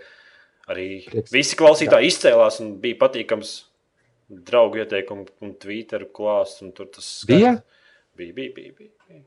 arī 0.70 1.00
Prieks. 1.08 1.32
visi 1.34 1.58
klausītāji 1.58 2.10
izcēlās 2.12 2.60
un 2.62 2.76
bija 2.82 2.98
patīkams 3.00 3.50
draugu 4.46 4.78
ieteikumu 4.84 5.26
un 5.42 5.56
Twitter 5.58 6.04
klāsts. 6.14 6.62
un 6.62 6.70
tur 6.76 6.86
tas 6.94 7.08
Bija? 7.26 7.56
Bija, 8.16 8.32
bija, 8.36 8.52
bija. 8.54 8.72
bija, 8.78 8.94
bija. 9.08 9.24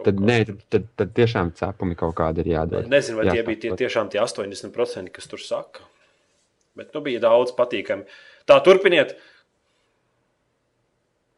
Tad, 0.00 0.20
nē, 0.24 0.38
tad, 0.72 0.86
tad, 0.96 1.10
tiešām 1.12 1.50
cepumi 1.56 1.96
kaut 2.00 2.14
kādi 2.16 2.40
ir 2.40 2.54
jādara. 2.54 2.88
Nezinu, 2.88 3.18
vai 3.20 3.26
Jā, 3.28 3.34
tie 3.36 3.42
bija 3.44 3.60
tie, 3.60 3.72
tiešām 3.82 4.08
tie 4.12 4.22
80%, 4.22 5.12
kas 5.12 5.28
tur 5.28 5.42
saka. 5.44 5.84
Bet 6.78 6.94
nu, 6.96 7.02
bija 7.04 7.20
daudz 7.20 7.52
patīkami. 7.58 8.06
Tā 8.48 8.56
turpiniet. 8.64 9.12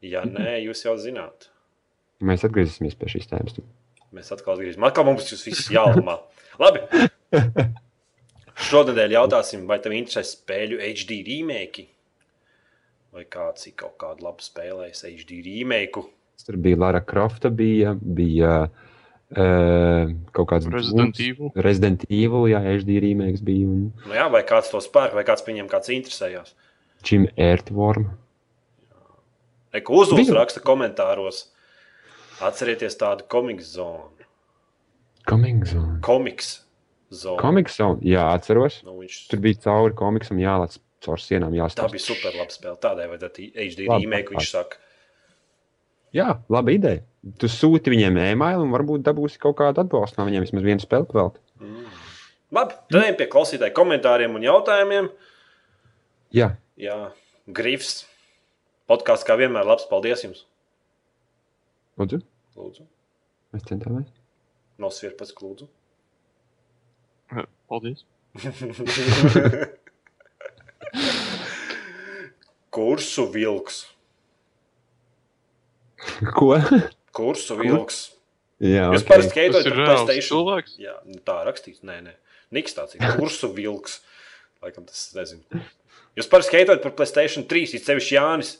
Ja 0.04 0.22
nē, 0.28 0.60
jūs 0.68 0.84
jau 0.86 0.94
zināt. 1.00 1.48
Mēs 2.24 2.46
atgriezīsimies 2.46 2.94
pie 3.00 3.10
šīs 3.10 3.26
tēmas. 3.32 3.58
Mēs 4.14 4.30
atkal 4.30 4.54
atgriezīsimies. 4.54 4.86
Atkal 4.86 5.08
mums 5.08 5.26
tas 5.26 5.42
viss 5.48 5.72
jālamā. 5.74 6.20
Labi. 6.62 6.84
Šonadēļ 8.68 9.16
jautāsim, 9.16 9.64
vai 9.66 9.80
tev 9.82 9.96
interesē 9.96 10.22
spēļu 10.28 10.78
HD 10.78 11.18
remake? 11.26 11.88
Vai 13.14 13.24
kāds 13.30 13.66
ir 13.66 13.74
kaut 13.78 13.96
kādu 13.98 14.26
labu 14.26 14.42
spēlējis 14.46 15.04
HD 15.10 15.40
remake? 15.42 16.04
Tur 16.44 16.56
bija 16.60 16.76
Lara 16.76 17.00
Crofta, 17.00 17.48
bija, 17.48 17.94
bija 17.94 18.66
uh, 18.66 20.10
kaut 20.36 20.48
kāds 20.50 20.66
Resident 20.68 21.14
Dooms, 21.14 21.20
Evil. 21.24 21.52
Resident 21.64 22.04
Evil, 22.10 22.48
jā, 22.52 22.60
HD 22.74 22.98
remakes 23.00 23.40
bija 23.46 23.68
un 23.70 23.86
Nu, 24.04 24.12
jā, 24.18 24.26
vai 24.32 24.42
kāds 24.44 24.68
to 24.72 24.80
spēr, 24.84 25.14
vai 25.16 25.24
kāds 25.24 25.46
viņam 25.46 25.70
kāds 25.72 25.88
interesējās? 25.94 26.52
Jim 27.04 27.28
Earthworm. 27.36 28.10
Eko 29.74 30.02
uzlūdzu 30.04 30.30
Bija. 30.30 30.38
raksta 30.42 30.60
komentāros. 30.62 31.46
Atcerieties 32.44 32.96
tādu 33.00 33.24
komiks 33.30 33.72
zonu. 33.74 34.10
Coming 35.24 35.64
Zone. 35.64 35.98
Komiks 36.04 36.58
zonu. 37.10 37.38
Comic 37.40 37.70
Zone, 37.72 38.02
jā, 38.04 38.26
atceros. 38.36 38.82
Nu, 38.84 38.98
viņš 39.00 39.20
Tur 39.30 39.40
bija 39.40 39.62
cauri 39.64 39.94
komiksam 39.96 40.36
jālēc 40.42 40.76
caur 41.04 41.20
sienām 41.22 41.54
Tā 41.54 41.62
jāstāsta. 41.62 41.90
bija 41.94 42.04
super 42.04 42.36
laba 42.36 42.52
spēle. 42.52 42.76
Tādai 42.82 43.06
vajadzētu 43.08 43.46
HD 43.54 43.86
remake, 43.88 44.34
viņš 44.34 44.50
saka. 44.52 44.76
Jā, 46.14 46.28
laba 46.52 46.70
ideja. 46.74 47.02
Tu 47.40 47.48
sūti 47.50 47.90
viņiem 47.90 48.18
e-mailu 48.22 48.62
un 48.66 48.72
varbūt 48.74 49.02
dabūsi 49.06 49.38
kaut 49.42 49.56
kādu 49.58 49.80
atbalstu 49.82 50.20
no 50.20 50.26
viņiem, 50.28 50.44
vismaz 50.44 50.64
vienu 50.66 50.82
spēli 50.84 51.08
vēl. 51.16 51.30
Mm. 51.62 51.86
Labi, 52.54 52.76
tad 52.92 53.00
ejam 53.02 53.16
pie 53.18 53.26
klausītāju 53.32 53.74
komentāriem 53.74 54.36
un 54.38 54.44
jautājumiem. 54.46 55.08
Jā, 56.34 56.48
Jā, 56.80 56.96
Grifs. 57.54 58.04
Podkāsts 58.90 59.24
kā 59.26 59.36
vienmēr 59.38 59.64
labs. 59.66 59.86
Paldies 59.88 60.24
jums. 60.26 60.40
lūdzu, 61.98 62.18
Lūdzu. 62.58 62.82
mēs 63.54 63.62
centāmies. 63.68 64.08
Nosvier 64.82 65.14
pats 65.16 65.32
lūdzu. 65.38 65.68
Paldies. 67.70 68.04
Kursu 72.74 73.26
vilks. 73.32 73.84
Ko? 76.38 76.50
Kursu 77.14 77.54
vilks. 77.60 77.98
jā, 78.62 78.88
Jūs 78.90 79.04
ok. 79.04 79.08
parasti 79.08 79.30
Tas 79.30 79.34
skaitot 79.36 79.62
ir 79.66 79.72
par 79.74 79.80
reāls 79.80 80.02
PlayStation. 80.04 80.30
cilvēks. 80.34 80.72
Jā, 80.82 80.94
nu 81.06 81.18
tā 81.26 81.36
rakstīts. 81.46 81.80
Nē, 81.86 81.96
nē. 82.08 82.14
Niks 82.54 82.72
tāds 82.76 82.96
ir. 82.98 83.04
Kursu 83.20 83.50
vilks. 83.54 84.00
Laikam 84.64 84.86
tas 84.88 85.00
nezinu. 85.16 85.62
Jūs 86.18 86.28
parasti 86.30 86.50
skaitot 86.54 86.82
par 86.84 86.92
PlayStation 86.98 87.42
3, 87.50 87.74
it 87.78 87.86
sevišķi 87.88 88.14
Jānis. 88.18 88.50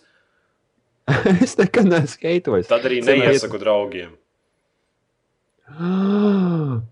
es 1.44 1.52
nekad 1.60 1.86
neesmu 1.90 2.14
skaitojis. 2.16 2.70
Tad 2.70 2.82
arī 2.88 2.96
Senā 3.04 3.26
neiesaku 3.28 3.56
draugiem. 3.62 4.12
iet- 4.14 4.20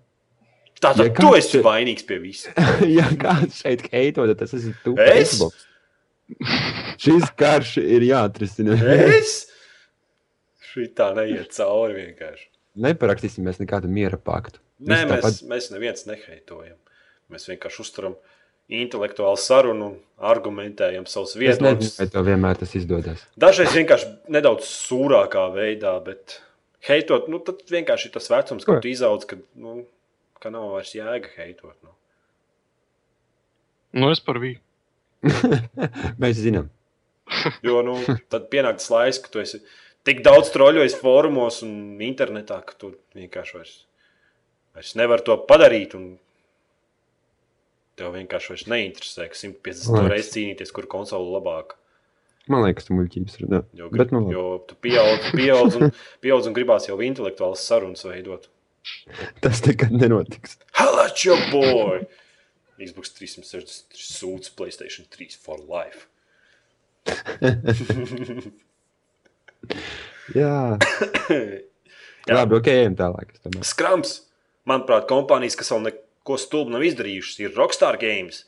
Tātad 0.82 1.06
Ja 1.06 1.12
tu 1.14 1.28
esi 1.38 1.60
te- 1.60 1.62
vainīgs 1.62 2.02
pie 2.08 2.16
visa. 2.18 2.50
ja 2.90 3.04
kāds 3.20 3.60
šeit 3.62 3.84
heito, 3.92 4.24
tad 4.26 4.40
tas 4.40 4.50
ir 4.58 4.72
tu. 4.82 4.96
Es? 4.98 5.36
Šis 6.98 7.28
karš 7.38 7.76
ir 7.82 8.02
jāatrisina. 8.08 8.74
Es? 8.90 9.44
Šī 10.72 10.86
tā 10.96 11.10
neiet 11.16 11.52
cauri 11.52 11.94
vienkārši. 12.00 12.46
Neparakstīsim 12.82 13.44
mēs 13.44 13.58
nekādu 13.60 13.90
miera 13.92 14.16
paktu. 14.16 14.60
Nē, 14.82 15.02
mēs, 15.06 15.20
tāpat- 15.20 15.48
mēs 15.50 15.70
neviens 15.74 16.06
neheitojam. 16.08 16.78
Mēs 17.30 17.44
vienkārši 17.50 17.80
uzturam 17.84 18.14
intelektuālu 18.72 19.36
sarunu 19.38 19.86
un 19.92 19.98
argumentējam 20.32 21.04
savus 21.06 21.34
Es 21.36 21.58
nezinu, 21.60 21.68
viedokļus. 21.76 21.98
vai 22.00 22.06
tev 22.14 22.24
vienmēr 22.30 22.58
tas 22.62 22.72
izdodas. 22.78 23.26
Dažreiz 23.36 23.74
vienkārši 23.76 24.08
nedaudz 24.32 24.64
sūrākā 24.70 25.44
veidā, 25.54 25.92
bet 26.04 26.38
heitot, 26.88 27.28
nu, 27.28 27.38
tad 27.44 27.60
vienkārši 27.68 28.08
ir 28.08 28.14
tas 28.16 28.30
vecums, 28.32 28.64
kad 28.64 28.80
tu 28.82 28.88
izaudz, 28.88 29.26
kad, 29.28 29.42
nu, 29.54 29.84
ka 30.40 30.50
nav 30.50 30.70
vairs 30.72 30.94
jēga 30.96 31.28
heitot. 31.36 31.76
Nu. 31.84 31.92
Nu, 33.92 34.08
es 34.10 34.20
par 34.24 34.40
viņu. 34.40 34.60
Mēs 36.22 36.40
zinām. 36.40 36.70
Jo 37.64 37.82
nu, 37.86 37.98
tad 38.32 38.48
pienāk 38.52 38.80
tas 38.80 38.88
laiks, 38.92 39.20
ka 39.22 39.30
tu 39.32 39.42
esi 39.42 39.60
tik 40.08 40.22
daudz 40.26 40.50
troļojis 40.54 40.96
fórumos 41.00 41.60
un 41.66 42.00
internetā, 42.02 42.60
ka 42.66 42.74
tu 42.78 42.92
vienkārši 43.18 43.58
vairs, 43.58 43.74
vairs 44.76 44.94
nevari 44.98 45.26
to 45.26 45.36
padarīt. 45.48 45.94
Un 45.98 46.08
tev 48.00 48.14
vienkārši 48.16 48.52
vairs 48.54 48.66
neinteresē, 48.72 49.28
ka 49.30 49.38
150 49.38 49.92
Liekas. 49.92 50.10
reizes 50.10 50.32
cīnīties, 50.34 50.72
kur 50.74 50.88
konsole 50.90 51.28
labāka. 51.34 51.78
Man 52.50 52.64
liekas, 52.64 52.88
tas 52.88 52.96
muļķības 52.96 53.36
ir. 53.38 53.44
Jo, 53.78 53.86
Bet, 53.92 54.08
grib, 54.08 54.14
nu, 54.16 54.20
labi. 54.24 54.34
jo 54.34 54.44
tu 54.66 54.74
pieaug, 54.82 55.28
pieaug, 55.38 55.76
un, 55.78 55.92
pieaug 56.24 56.48
un 56.50 56.56
gribās 56.56 56.88
jau 56.88 56.96
intelektuālas 57.06 57.62
sarunas 57.68 58.02
veidot. 58.08 58.48
Tas 59.44 59.60
nekad 59.62 59.92
nenotiks. 59.94 60.56
Hello, 60.74 61.04
your 61.22 61.38
boy! 61.52 62.00
Xbox 62.82 63.12
360 63.14 63.94
sūds 63.94 64.50
Playstation 64.58 65.06
3 65.06 65.38
for 65.38 65.60
life. 65.70 66.08
Jā, 70.36 70.78
Jā. 72.28 72.36
labi, 72.36 72.56
ok, 72.58 72.70
ejam 72.70 72.96
tālāk. 72.98 73.34
Skrams, 73.66 74.20
manuprāt, 74.68 75.08
kompānijas, 75.10 75.56
kas 75.58 75.72
vēl 75.74 75.86
neko 75.90 76.38
stulbu 76.38 76.74
nav 76.76 76.84
izdarījušas, 76.86 77.40
ir 77.42 77.56
Rockstar 77.58 77.98
Games, 78.00 78.44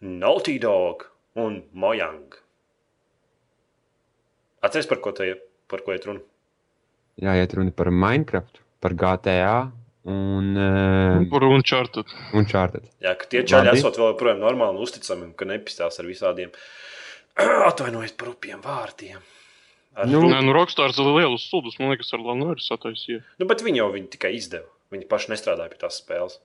Naughty 0.00 0.58
Dog 0.62 1.08
un 1.38 1.60
Mojang. 1.74 2.36
Atcerieties, 4.62 4.90
par 4.90 5.02
ko 5.04 5.12
te 5.16 5.26
ir, 5.32 5.42
par 5.70 5.82
ko 5.86 5.94
iet 5.94 6.06
runa? 6.08 6.22
Jā, 7.22 7.34
iet 7.40 7.54
runa 7.56 7.72
par 7.74 7.90
Minecraft, 7.94 8.60
par 8.82 8.94
GTA 8.98 9.70
un, 10.06 10.50
uh, 10.54 11.22
Par 11.30 11.44
Uncharted. 11.50 12.10
un 12.36 12.46
Charted. 12.46 12.84
Jā, 13.02 13.16
ka 13.18 13.26
tie 13.30 13.42
čaļi 13.46 13.72
esot 13.74 13.98
vēl 13.98 14.12
joprojām 14.12 14.42
normāli 14.42 14.76
un 14.78 14.84
uzticami, 14.86 15.30
un 15.30 15.32
ka 15.38 15.48
nepistās 15.48 15.98
ar 15.98 16.06
visādiem 16.06 16.52
atvainojiet 17.70 18.14
par 18.20 18.30
upiem 18.34 18.62
vārdiem. 18.62 19.18
Ar 19.96 20.10
Nu. 20.12 20.20
Nē, 20.28 20.42
nu, 20.44 20.52
Rockstars 20.52 20.98
ir 21.00 21.06
liels 21.08 21.46
sudus. 21.48 21.78
Man 21.80 21.88
liekas, 21.94 22.10
ar 22.12 22.20
Lanu 22.20 22.50
ir 22.52 22.60
sataisīja. 22.60 23.22
nu, 23.40 23.46
bet 23.48 23.62
viņi 23.64 23.80
jau 23.80 23.86
viņi 23.94 24.10
tikai 24.12 24.34
izdeva. 24.36 24.68
Viņi 24.92 25.08
paši 25.08 25.32
nestrādāja 25.32 25.72
pie 25.72 25.78
tās 25.80 25.96
spēles. 26.02 26.36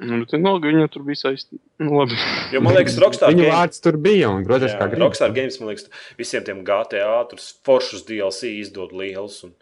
Nu, 0.00 0.18
bet 0.22 0.32
vienalga 0.34 0.68
viņa 0.68 0.88
tur 0.92 1.04
bija 1.06 1.20
saistīta. 1.22 1.60
Nu, 1.80 1.94
labi. 2.00 2.16
Jo 2.52 2.60
man 2.64 2.74
liekas, 2.76 2.96
Rockstar 3.00 3.30
Viņu 3.32 3.44
Games, 3.44 3.54
vārds 3.54 3.80
tur 3.84 3.96
bija 3.96 4.28
un 4.32 4.42
grozies 4.44 4.72
kā 4.76 4.88
gribas. 4.90 5.00
Rockstar 5.04 5.32
Games, 5.36 5.56
man 5.60 5.70
liekas, 5.70 5.86
visiem 6.18 6.44
tiem 6.44 6.64
GTA, 6.68 7.12
tur 7.30 7.40
foršus 7.68 8.04
DLC 8.08 8.50
izdod 8.60 8.92
liels. 8.92 9.38
Un 9.46 9.54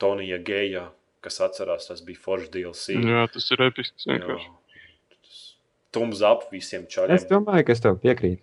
Tonija 0.00 0.38
Geja, 0.44 0.86
kas 1.24 1.40
atcerās, 1.44 1.88
tas 1.90 2.00
bija 2.06 2.20
foršs 2.22 2.52
DLC. 2.54 2.96
Jā, 3.02 3.24
tas 3.32 3.48
ir 3.52 3.64
episks 3.66 4.06
vienkārši. 4.08 4.48
Tums 5.96 6.20
ap 6.22 6.46
visiem 6.52 6.84
Es 6.86 6.92
čaļiem. 6.94 7.22
domāju, 7.30 7.64
ka 7.66 7.72
es 7.72 7.80
tev 7.84 7.96
piekrītu. 8.02 8.42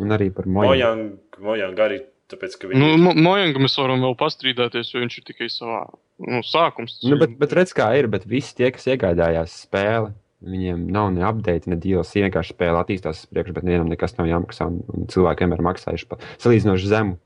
Un 0.00 0.12
arī 0.12 0.30
par 0.34 0.44
moju. 0.48 0.68
Mojang, 0.72 1.02
Mojang 1.40 1.78
arī, 1.84 2.00
tāpēc, 2.32 2.56
ka 2.58 2.68
Nu, 2.72 2.92
viņi 2.94 3.00
Mo- 3.02 3.14
Mojangam 3.28 3.62
mēs 3.66 3.76
varam 3.78 4.00
vēl 4.04 4.16
pastrīdēties, 4.20 4.92
jo 4.94 5.00
viņš 5.04 5.18
ir 5.20 5.24
tikai 5.30 5.48
savā 5.52 5.80
nu, 6.18 6.40
sākums. 6.46 6.98
Nu, 7.04 7.18
bet, 7.20 7.36
bet 7.38 7.52
redz, 7.56 7.72
kā 7.76 7.90
ir. 7.98 8.08
Bet 8.08 8.24
visi 8.26 8.54
tie, 8.56 8.70
kas 8.74 8.86
iegādājās 8.90 9.54
spēli, 9.66 10.12
viņiem 10.46 10.86
nav 10.92 11.12
ne 11.14 11.22
update, 11.28 11.66
ne 11.70 11.76
DLC. 11.76 12.22
Vienkārši 12.26 12.54
spēle 12.56 12.80
attīstās 12.82 13.22
uz 13.24 13.30
priekšu, 13.30 13.54
bet 13.56 13.64
nevienam 13.64 13.88
nekas 13.92 14.16
nav 14.18 14.26
jāmaksā. 14.30 14.66
Un, 14.66 14.82
un 14.94 15.06
cilvēki 15.12 15.44
vienmēr 15.46 15.62
ir 15.62 15.68
maksājuši 15.70 16.08
par 16.10 16.18
salīdzinoši 16.42 16.90
zemu 16.92 17.16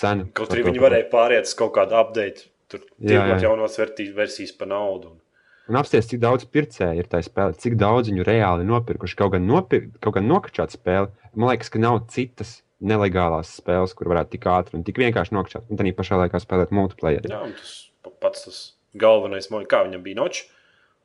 cenu. 0.00 0.30
kaut 0.34 0.50
arī 0.54 0.62
to, 0.64 0.70
viņi 0.70 0.80
ka- 0.80 0.86
varēja 0.88 1.10
pāriet 1.10 1.50
uz 1.50 1.54
kaut 1.54 1.74
kādu 1.76 1.98
update, 2.00 2.46
tur 2.68 2.80
tirgot 3.00 3.78
vertī- 3.78 4.12
versijas 4.14 4.52
par 4.56 4.68
naudu. 4.68 5.10
Un, 5.12 5.20
Un 5.66 5.76
apsties, 5.80 6.04
cik 6.04 6.20
daudz 6.20 6.44
pircēju 6.44 6.98
ir 7.00 7.06
tajā 7.08 7.24
spēlē, 7.24 7.54
cik 7.56 7.78
daudz 7.80 8.10
viņu 8.10 8.24
reāli 8.28 8.66
nopirkuši. 8.68 9.16
Kaut 9.16 9.30
gan, 9.32 9.46
nopir, 9.48 9.86
kaut 9.98 10.12
gan 10.12 10.26
nokačāt 10.28 10.74
spēli, 10.76 11.08
man 11.34 11.48
liekas, 11.56 11.70
ka 11.72 11.78
nav 11.80 12.02
citas 12.12 12.60
nelegālās 12.82 13.54
spēles, 13.60 13.94
kur 13.94 14.10
varētu 14.12 14.34
tik 14.34 14.46
ātri 14.50 14.78
un 14.78 14.84
tik 14.86 14.98
vienkārši 14.98 15.34
nokačāt. 15.36 15.68
Un 15.70 15.78
tā 15.78 15.86
pašā 15.94 16.18
laikā 16.24 16.40
spēlēt 16.42 16.74
multiplayer. 16.74 17.22
jā, 17.22 17.40
tas 17.54 17.90
pa- 18.02 18.10
pats 18.20 18.44
tas 18.44 18.58
galvenais, 18.96 19.48
kā 19.48 19.84
viņam 19.86 20.02
bija 20.02 20.16
noč. 20.16 20.44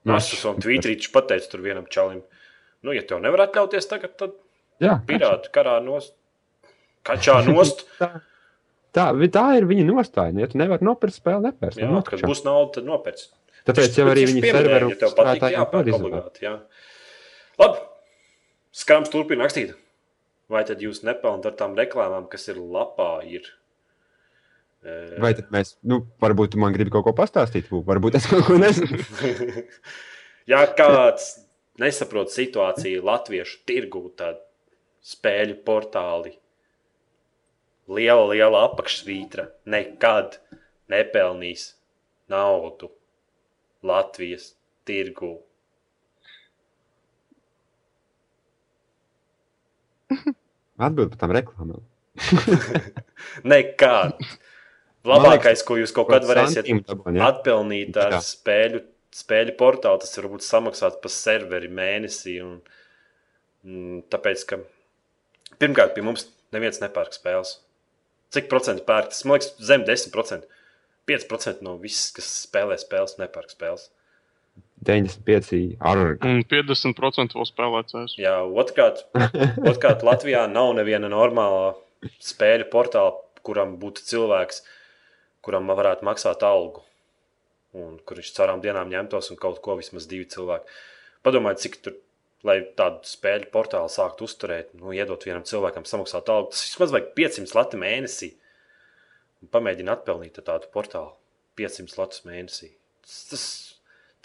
Noč. 0.05 0.13
Masas 0.15 0.45
un 0.45 0.55
tvītrīčs 0.63 1.11
pateica 1.11 1.49
tur 1.51 1.61
vienam 1.61 1.85
čalim. 1.89 2.23
Nu, 2.81 2.93
ja 2.95 3.01
tev 3.03 3.19
nevar 3.19 3.47
atļauties 3.47 3.87
tagad, 3.89 4.15
tad 4.17 4.31
Jā, 4.79 5.01
pirāti 5.05 5.51
karā 5.51 5.83
nost. 5.83 6.13
Kačā 7.03 7.45
nost. 7.45 7.83
tā, 7.99 8.21
tā, 8.95 9.11
tā 9.31 9.57
ir 9.57 9.65
viņa 9.67 9.83
nostāja. 9.89 10.31
Ja 10.39 10.47
tu 10.47 10.57
nevari 10.57 10.85
nopirkt 10.87 11.17
spēli, 11.19 11.49
nepērc. 11.49 11.75
jā, 11.75 11.89
nu, 11.91 11.99
kad 12.01 12.23
būs 12.23 12.45
nauda, 12.45 12.79
tad 12.79 12.87
nopērts. 12.87 13.29
Tāpēc 13.67 13.97
jau 13.99 14.07
arī 14.07 14.23
viņa 14.29 14.41
serveru 14.53 14.89
ja 14.95 15.09
patīk, 15.11 15.43
jā, 15.51 15.59
var 15.59 15.69
pērk 15.73 15.91
izvēlēt. 15.91 15.99
obligāti, 15.99 16.45
jā. 16.47 16.53
Labi, 17.59 17.81
skrams 18.71 19.11
turpina 19.11 19.43
rakstīt. 19.43 19.75
Vai 20.49 20.63
tad 20.65 20.81
jūs 20.81 21.03
nepelnāt 21.05 21.45
ar 21.45 21.55
tām 21.59 21.75
reklāmām, 21.77 22.25
kas 22.31 22.47
ir 22.49 22.57
lapā? 22.57 23.19
Ir? 23.29 23.45
Eh, 24.81 25.17
Vai 25.21 25.33
tad 25.37 25.51
mēs, 25.53 25.75
nu, 25.85 26.01
varbūt 26.23 26.57
man 26.59 26.73
gribi 26.73 26.93
kaut 26.93 27.05
ko 27.05 27.13
pastāstīt, 27.17 27.69
Bū, 27.69 27.83
varbūt 27.85 28.17
es 28.17 28.27
kaut 28.29 28.47
ko 28.47 28.57
nezinu. 28.57 29.03
ja 30.51 30.63
kāds 30.73 31.35
nesaprot 31.81 32.33
situāciju 32.33 33.05
latviešu 33.05 33.61
tirgū, 33.69 34.07
tad 34.17 34.41
spēļu 35.05 35.59
portāli 35.67 36.33
liela, 37.89 38.25
liela 38.33 38.63
apakšsvītra 38.69 39.49
nekad 39.69 40.39
nepelnīs 40.91 41.73
naudu 42.29 42.91
Latvijas 43.85 44.53
tirgū. 44.87 45.37
Atbild 50.89 51.13
par 51.13 51.23
tām 51.23 51.33
reklāmām. 51.35 51.83
Nekad. 53.51 54.19
Labākais, 55.07 55.63
ko 55.63 55.77
jūs 55.79 55.93
kaut 55.95 56.09
kad 56.11 56.25
varēsiet 56.27 56.67
dabūn, 56.67 57.21
atpelnīt 57.23 57.95
ar 57.99 58.17
Jā. 58.17 58.19
spēļu, 58.25 58.81
spēļu 59.15 59.55
portālu, 59.59 60.01
tas 60.03 60.17
varbūt 60.19 60.43
samaksāt 60.45 60.99
par 61.03 61.13
serveri 61.13 61.71
mēnesī. 61.71 62.35
Un, 62.43 62.59
mm, 63.63 64.01
tāpēc, 64.11 64.43
ka 64.49 64.59
pirmkārt, 65.61 65.95
pie 65.95 66.03
mums 66.05 66.27
neviens 66.55 66.81
nepērk 66.83 67.15
spēles. 67.15 67.57
Cik 68.35 68.49
procentu 68.51 68.83
pērk? 68.85 69.13
Tas 69.13 69.23
man 69.25 69.39
liekas, 69.39 69.53
zem 69.65 69.87
10%. 69.87 70.49
5% 71.09 71.63
no 71.65 71.77
visas, 71.81 72.11
kas 72.13 72.27
spēlē 72.43 72.77
spēles, 72.77 73.15
nepērk 73.21 73.55
spēles. 73.55 73.87
95 74.85 75.77
ar 75.83 76.01
Un 76.25 76.43
50% 76.47 77.35
vēl 77.35 77.47
spēlētājs. 77.47 78.15
Jā, 78.19 78.39
otrkārt, 78.43 79.05
otrkārt, 79.69 80.05
Latvijā 80.07 80.45
nav 80.51 80.71
neviena 80.77 81.09
normāla 81.11 81.73
spēļu 82.23 82.69
portāla, 82.71 83.15
kuram 83.43 83.75
būtu 83.81 84.05
cilvēks, 84.07 84.63
kuram 85.45 85.71
varētu 85.71 86.07
maksāt 86.07 86.45
algu. 86.47 86.85
Un 87.77 87.99
kur 88.07 88.17
viņš 88.17 88.31
caurām 88.33 88.63
dienām 88.63 88.89
ņemtos 88.89 89.29
un 89.33 89.39
kaut 89.41 89.59
ko 89.65 89.75
vismaz 89.77 90.07
divi 90.09 90.25
cilvēki. 90.31 90.79
Padomājiet, 91.25 91.61
cik 91.65 91.75
tur, 91.85 91.97
lai 92.47 92.61
tādu 92.79 93.03
spēļu 93.05 93.51
portālu 93.53 93.91
sāktu 93.91 94.25
uzturēt, 94.25 94.71
nu, 94.79 94.93
iedot 94.95 95.25
vienam 95.27 95.45
cilvēkam 95.45 95.85
samaksāt 95.85 96.31
algu. 96.33 96.53
Tas 96.55 96.65
vismaz 96.65 96.95
vajag 96.95 97.11
500 97.19 97.57
lati 97.57 97.81
mēnesī. 97.81 98.31
Un 99.43 99.51
pamēģina 99.53 99.95
atpelnīt 99.95 100.39
tādu 100.47 100.71
portālu 100.73 101.13
500 101.59 101.99
latus 101.99 102.23
mēnesī. 102.25 102.71
Tas, 103.05 103.19
tas, 103.29 103.43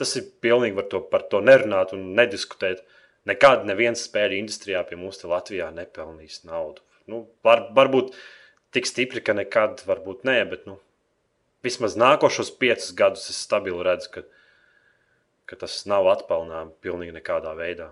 tas 0.01 0.15
ir 0.19 0.29
pilnīgi 0.45 0.77
par 0.79 0.89
to, 0.91 1.01
par 1.11 1.27
to 1.31 1.41
nerunāt 1.45 1.95
un 1.97 2.13
nediskutēt. 2.19 2.83
Nekad 3.29 3.65
neviens 3.69 4.05
spēļu 4.05 4.37
industrijā 4.37 4.83
pie 4.89 4.99
mums 5.01 5.21
te 5.21 5.29
Latvijā 5.31 5.71
nepelnīs 5.73 6.43
naudu. 6.45 6.83
Nu, 7.09 7.25
var, 7.45 7.67
varbūt 7.77 8.13
tik 8.75 8.89
stipri, 8.89 9.23
ka 9.25 9.37
nekad, 9.37 9.81
varbūt 9.89 10.27
nē, 10.29 10.39
bet 10.51 10.67
nu, 10.69 10.79
vismaz 11.65 11.97
nākošos 12.01 12.53
piecus 12.61 12.93
gadus 12.97 13.29
es 13.33 13.41
stabili 13.47 13.85
redzu, 13.87 14.11
ka, 14.13 14.25
ka 15.49 15.61
tas 15.65 15.83
nav 15.89 16.09
atpelnām 16.13 16.75
pilnīgi 16.85 17.17
nekādā 17.17 17.55
veidā. 17.57 17.91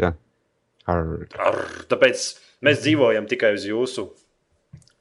Jā, 0.00 0.12
ar 0.88 1.04
Ar, 1.40 1.60
tāpēc 1.90 2.24
mēs 2.66 2.82
dzīvojam 2.84 3.28
tikai 3.30 3.54
uz 3.56 3.66
jūsu 3.68 4.10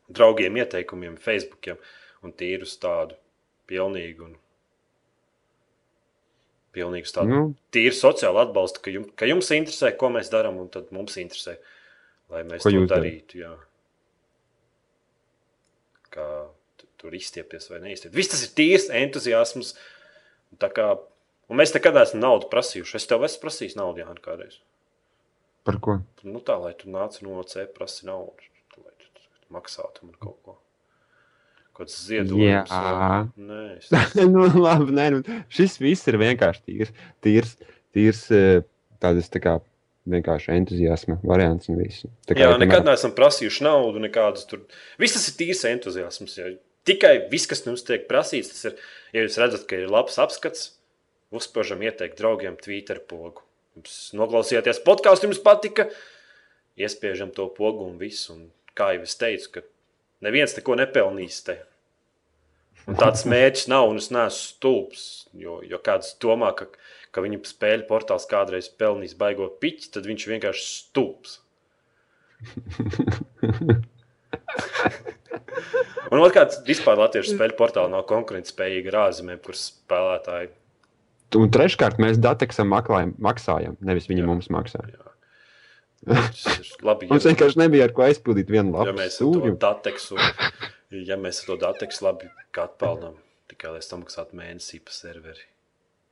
draugiem, 0.09 0.57
ieteikumiem, 0.59 1.17
Facebook 1.21 1.71
un 2.23 2.33
tīru 2.35 2.67
tādu 2.81 3.17
pilnīgu 3.69 4.25
un 4.25 4.37
pilnīgi 6.75 7.07
uz 7.09 7.13
tādu 7.15 7.29
nu, 7.33 7.55
tīru 7.73 7.95
sociālu 7.97 8.41
atbalstu, 8.43 8.81
ka 8.85 8.91
jums, 8.93 9.11
ka 9.17 9.25
jums 9.29 9.49
interesē, 9.55 9.91
ko 9.97 10.09
mēs 10.13 10.29
darām, 10.33 10.59
un 10.61 10.69
tad 10.69 10.91
mums 10.95 11.15
interesē, 11.17 11.57
lai 12.29 12.43
mēs 12.43 12.61
Ko 12.63 12.69
to 12.71 12.85
darītu. 12.91 13.41
Jā. 13.43 13.55
Kā 16.13 16.25
tu- 16.77 16.87
tur 16.97 17.11
izstiepties 17.15 17.69
vai 17.69 17.79
neizstiepties. 17.83 18.15
Viss 18.17 18.29
tas 18.33 18.43
ir 18.43 18.53
tīrs 18.57 18.89
entuziasms. 18.89 19.75
un 20.51 20.57
tā 20.57 20.71
Kā, 20.73 20.99
un 21.49 21.57
mēs 21.57 21.73
nekad 21.75 21.93
neesam 21.93 22.19
naudu 22.23 22.49
prasījuši. 22.49 22.95
Es 22.95 23.05
tev 23.05 23.21
esmu 23.21 23.43
prasījis 23.43 23.75
naudu, 23.77 24.01
Jānis, 24.01 24.23
kādreiz. 24.25 24.57
par 25.63 25.77
ko? 25.79 25.99
Nu, 26.23 26.39
tā, 26.41 26.59
lai 26.59 26.73
tu 26.73 26.89
nāc 26.89 27.21
no 27.21 27.43
C, 27.43 27.67
prasi 27.67 28.05
naudu, 28.05 28.33
lai 28.83 28.93
tu 28.97 29.53
maksātu 29.53 30.03
man 30.03 30.15
kaut 30.19 30.41
ko. 30.43 30.57
Kāds 31.79 31.95
ziedojums. 32.09 32.71
Jā. 32.71 33.23
Nē, 33.39 33.63
es 33.77 34.15
nu, 34.33 34.43
labi, 34.59 34.91
nē, 34.97 35.05
nu, 35.15 35.39
šis 35.53 35.77
viss 35.79 36.09
ir 36.11 36.19
vienkārši 36.19 36.65
tīrs, 36.67 36.95
tīrs, 37.23 37.53
tīrs 37.95 38.23
eh, 38.35 38.63
tādas 38.99 39.31
tā 39.31 39.39
kā 39.43 39.57
vienkārši 40.09 40.51
entuziasma 40.55 41.19
variants 41.23 41.69
un 41.71 41.79
viss. 41.79 42.03
Tā 42.27 42.35
Jā, 42.35 42.51
ja 42.51 42.57
nekad 42.59 42.87
neesam 42.87 43.13
prasījuši 43.15 43.63
naudu, 43.65 44.01
nekādus 44.03 44.47
tur. 44.49 44.65
Viss 44.99 45.15
tas 45.15 45.29
ir 45.31 45.37
tīrs 45.39 45.63
entuziasms. 45.69 46.35
Jā. 46.39 46.51
Tikai 46.89 47.15
viss, 47.31 47.47
kas 47.49 47.63
mums 47.67 47.85
tiek 47.87 48.07
prasīts, 48.09 48.51
tas 48.53 48.69
ir, 48.71 48.83
ja 49.15 49.23
jūs 49.23 49.39
redzat, 49.39 49.65
ka 49.69 49.79
ir 49.79 49.91
labs 49.91 50.17
apskats, 50.21 50.71
uzspiežam 51.35 51.83
ieteikt 51.85 52.19
draugiem 52.19 52.57
Twitter 52.59 53.01
pogu. 53.07 53.45
Jums 53.77 53.97
noklausījāties 54.17 54.81
podkāstu, 54.83 55.29
jums 55.29 55.41
patika, 55.43 55.87
iespiežam 56.79 57.31
to 57.35 57.47
pogu 57.55 57.85
un 57.87 57.99
visu. 58.01 58.33
Un, 58.35 58.47
kā 58.75 58.93
jau 58.95 59.05
es 59.05 59.15
teicu, 59.19 59.51
ka 59.57 59.65
neviens 60.25 60.55
neko 60.57 60.79
nepelnīs 60.79 61.43
te. 61.45 61.59
Un 62.89 62.97
tāds 62.97 63.25
mērķis 63.29 63.67
nav, 63.69 63.91
un 63.91 63.99
es 64.01 64.09
neesmu 64.13 64.39
stulbs. 64.39 65.03
Jo, 65.37 65.59
jo 65.65 65.77
kāds 65.85 66.15
domā, 66.21 66.49
ka, 66.57 66.65
ka 67.13 67.21
viņa 67.21 67.43
spēļu 67.45 67.85
portāls 67.89 68.25
kādreiz 68.29 68.69
pelnīs 68.81 69.13
baigo 69.19 69.49
piķi, 69.61 69.91
tad 69.93 70.09
viņš 70.09 70.25
vienkārši 70.31 70.65
stulbs. 70.65 71.39
Un 76.09 76.23
otrkārt, 76.23 76.61
vispār 76.65 76.97
Latvijas 76.97 77.29
spēļu 77.35 77.57
portālā 77.59 77.91
nav 77.91 78.07
konkurētspējīga 78.09 78.89
ar 78.93 78.97
ārzemēm, 79.03 79.41
kuras 79.43 79.67
spēlētāji. 79.69 80.49
Un 81.37 81.51
treškārt, 81.53 81.99
mēs 82.01 82.17
dateksam 82.17 82.71
maksājam, 82.73 83.77
nevis 83.85 84.09
viņi 84.09 84.23
Jā. 84.23 84.29
mums 84.31 84.49
maksā. 84.49 84.81
Ir 84.89 84.97
labi, 86.87 87.09
Mums 87.11 87.27
vienkārši 87.27 87.59
nebija 87.59 87.85
ar 87.89 87.93
ko 87.93 88.07
aizpildīt 88.07 88.49
vienu 88.49 88.71
ja 88.71 88.79
lapu 88.79 88.97
mēs 88.97 89.19
ar 89.19 89.19
to 89.19 89.93
stūri. 90.01 90.71
Ja 90.91 91.17
mēs 91.19 91.43
to 91.45 91.57
dateksu 91.59 92.05
labi 92.05 92.29
atpelnām, 92.59 93.15
tikai 93.51 93.75
lai 93.75 93.81
samaksātu 93.85 94.37
mēnesī 94.39 94.79
par 94.83 94.93
serveri 94.95 95.45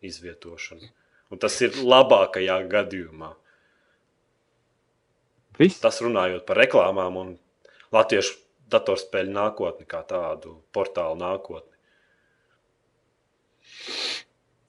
izvietošanu. 0.06 0.90
Un 1.34 1.42
tas 1.42 1.56
ir 1.66 1.76
labākajā 1.84 2.58
gadījumā. 2.72 3.34
Viss. 5.58 5.82
Tas 5.82 5.98
runājot 6.06 6.46
par 6.48 6.60
reklāmām 6.62 7.18
un 7.18 7.34
latviešu 7.96 8.38
datorspēļu 8.72 9.32
nākotni, 9.34 9.86
kā 9.90 10.04
tādu 10.08 10.60
portālu 10.76 11.18
nākotni. 11.20 11.74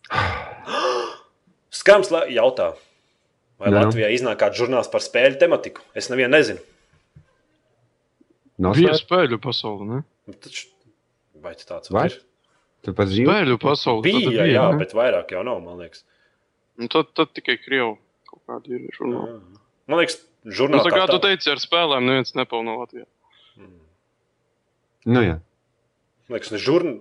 Skrams 1.78 2.10
la- 2.14 2.26
jautā, 2.32 2.72
vai 3.60 3.68
Jā. 3.70 3.74
Latvijā 3.82 4.08
iznāk 4.16 4.40
kāds 4.40 4.58
žurnāls 4.58 4.88
par 4.90 5.04
spēļu 5.04 5.38
tematiku? 5.38 5.84
Es 5.94 6.08
nevienu 6.10 6.32
nezinu. 6.34 6.60
Nav 8.58 8.74
Bija 8.74 8.92
slēpts. 8.94 9.04
spēļu 9.06 9.38
pasaule, 9.44 9.86
ne? 9.88 9.98
Nu, 10.28 10.34
Taču, 10.44 10.66
vai 11.44 11.52
tas 11.54 11.68
tāds 11.68 11.92
Vai? 11.94 12.06
ir? 12.10 12.16
Tu 12.86 12.94
pats 12.94 13.10
zīvi. 13.14 13.26
Spēļu 13.28 13.58
pasaule. 13.62 14.02
tad 14.02 14.12
Bija, 14.28 14.46
jā, 14.50 14.64
ne? 14.72 14.78
bet 14.82 14.94
vairāk 14.98 15.34
jau 15.34 15.44
nav, 15.46 15.60
man 15.64 15.78
liekas. 15.82 16.04
Un 16.78 16.90
tad, 16.90 17.10
tad 17.18 17.32
tikai 17.34 17.56
Krievu 17.62 17.96
kaut 18.28 18.42
kādi 18.50 18.76
ir 18.78 18.88
žurnāli. 18.98 19.36
Jā. 19.38 19.62
Man 19.90 20.02
liekas, 20.02 20.18
Nu, 20.46 20.52
žurnāls 20.54 20.86
tā 20.86 20.92
kā 20.94 21.06
tu 21.10 21.18
teici, 21.20 21.50
ar 21.50 21.58
spēlēm 21.60 22.06
neviens 22.06 22.30
nepelno 22.38 22.76
Latvijā. 22.78 23.04
Nu, 25.08 25.20
jā. 25.24 25.38
Man 26.28 26.36
liekas, 26.38 26.52
ne 26.54 26.60
žurn... 26.62 26.92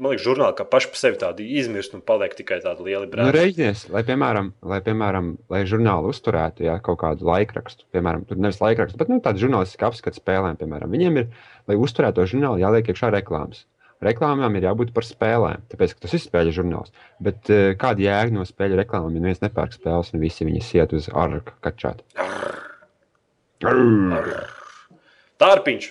man 0.00 0.10
liekas, 0.10 0.24
žurnāli 0.26 0.56
kā 0.58 0.64
paši 0.66 0.90
par 0.90 1.00
sevi 1.00 1.18
tādi 1.20 1.44
izmirst 1.60 1.94
un 1.94 2.02
paliek 2.06 2.32
tikai 2.34 2.58
tādi 2.64 2.86
lieli 2.88 3.06
Nu, 3.06 3.12
brāļi. 3.12 3.34
Reizēs, 3.36 3.84
lai, 3.94 4.02
piemēram, 4.06 4.50
lai, 4.66 4.80
piemēram, 4.84 5.34
lai 5.52 5.62
žurnāli 5.70 6.10
uzturētu 6.10 6.66
jā, 6.66 6.78
kaut 6.84 6.98
kādu 7.04 7.28
laikrakstu, 7.28 7.86
piemēram, 7.94 8.24
tur 8.28 8.40
nevis 8.42 8.58
laikrakstu, 8.62 8.98
bet 9.00 9.12
nu, 9.12 9.20
tādu 9.22 9.44
žurnālistiku 9.44 9.88
apskatu 9.90 10.18
spēlēm, 10.18 10.58
piemēram, 10.60 10.90
viņiem 10.94 11.22
ir, 11.22 11.30
lai 11.70 11.78
uzturētu 11.78 12.20
to 12.20 12.26
žurnālu, 12.34 12.62
jāliek 12.64 12.90
iekšā 12.90 13.12
reklāmas. 13.14 13.62
Reklāmām 14.04 14.58
ir 14.58 14.66
jābūt 14.66 14.90
par 14.92 15.06
spēlēm, 15.06 15.62
tāpēc, 15.70 15.94
ka 15.94 16.04
tas 16.04 16.16
ir 16.16 16.20
spēļu 16.24 16.56
žurnāls. 16.58 16.90
Bet 17.24 17.48
uh, 17.54 17.70
kāda 17.80 18.02
jēga 18.04 18.34
no 18.34 18.42
spēļu 18.44 18.76
reklāmām, 18.82 19.14
ja 19.14 19.22
neviens 19.22 19.40
nepērk 19.40 19.78
spēles 19.78 20.10
un 20.12 20.20
visi 20.20 20.44
viņas 20.44 20.72
iet 20.74 20.92
uz 20.98 21.06
arku 21.14 21.54
kačātu? 21.64 22.04
Tārpiņš. 25.40 25.88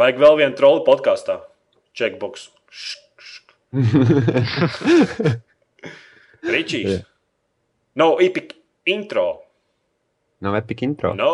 Vajag 0.00 0.22
vēl 0.22 0.40
vienu 0.40 0.56
troli 0.56 0.86
podkāstā. 0.86 1.42
Checkbox. 1.98 2.48
Ričijs. 6.50 6.90
Jā. 6.90 6.98
No, 8.00 8.14
epic 8.22 8.54
intro. 8.88 9.26
Nav 10.40 10.54
epic 10.56 10.80
intro. 10.86 11.10
No, 11.18 11.28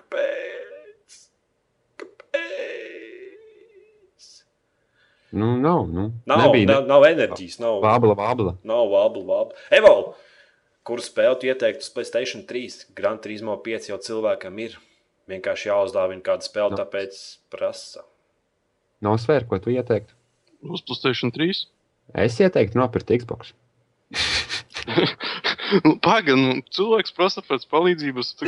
kāpēc? 0.00 1.18
Kāpēc? 2.02 2.40
Nu, 5.34 5.52
nav. 5.60 5.86
Nu, 5.90 6.08
Nav, 6.30 6.38
nebija, 6.46 6.66
nav, 6.72 6.86
nav 6.90 7.06
enerģijas, 7.08 7.58
nav, 7.62 7.80
Vābla, 7.84 8.14
vābla. 8.18 8.56
nav 8.66 8.84
vābla, 8.92 9.22
vābla. 9.30 9.52
Evo, 9.74 9.94
kur 10.86 10.98
spēlēt 11.02 11.46
ieteiktu 11.50 11.82
uz 11.86 11.90
Playstation 11.94 12.42
3? 12.48 12.88
Gran 12.98 13.16
Turismo 13.22 13.54
5 13.62 13.90
jau 13.92 13.98
cilvēkam 14.02 14.58
ir. 14.66 14.72
Vienkārši 15.30 15.70
jāuzdāvina 15.70 16.20
kāda 16.26 16.44
spēle, 16.44 16.74
Nu. 16.74 16.78
tāpēc 16.82 17.12
prasa. 17.48 18.02
Nav 19.02 19.18
sfēra, 19.22 19.46
ko 19.48 19.58
tu 19.58 19.70
ieteiktu. 19.74 20.14
Uz 20.64 20.82
Playstation 20.86 21.32
3. 21.34 21.64
Es 22.24 22.38
ieteiktu 22.40 22.78
nopirkt 22.78 23.10
Xbox. 23.10 23.52
Nu, 25.82 25.94
Pagaidām, 26.04 26.40
nu, 26.44 26.60
cilvēks 26.76 27.14
prasa 27.16 27.40
pēc 27.42 27.64
palīdzības. 27.72 28.28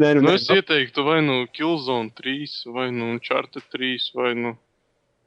Nē, 0.00 0.10
nu, 0.14 0.20
Nu, 0.22 0.34
es 0.36 0.44
ieteiktu 0.52 1.02
vai 1.06 1.16
nu 1.24 1.38
Killzone 1.50 2.12
3, 2.14 2.58
vai 2.74 2.90
nu 2.94 3.08
Uncharted 3.16 3.64
3, 3.72 4.10
vai 4.14 4.34
nu, 4.38 4.52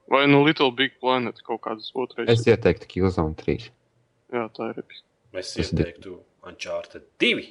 vai 0.08 0.22
nu 0.30 0.44
Little 0.45 0.70
Big 0.78 0.94
Planet 1.02 1.41
kaut 1.44 1.64
kādas 1.66 1.90
otrais. 1.98 2.30
es 2.30 2.45
ieteiktu 2.48 2.88
Killzone 2.94 3.36
3. 3.41 3.68
Jā, 4.38 4.45
tā 4.54 4.70
ir 4.72 4.80
episka. 4.84 5.04
Es 5.41 5.52
ieteiktu 5.60 6.20
Uncharted 6.48 7.04
2. 7.20 7.44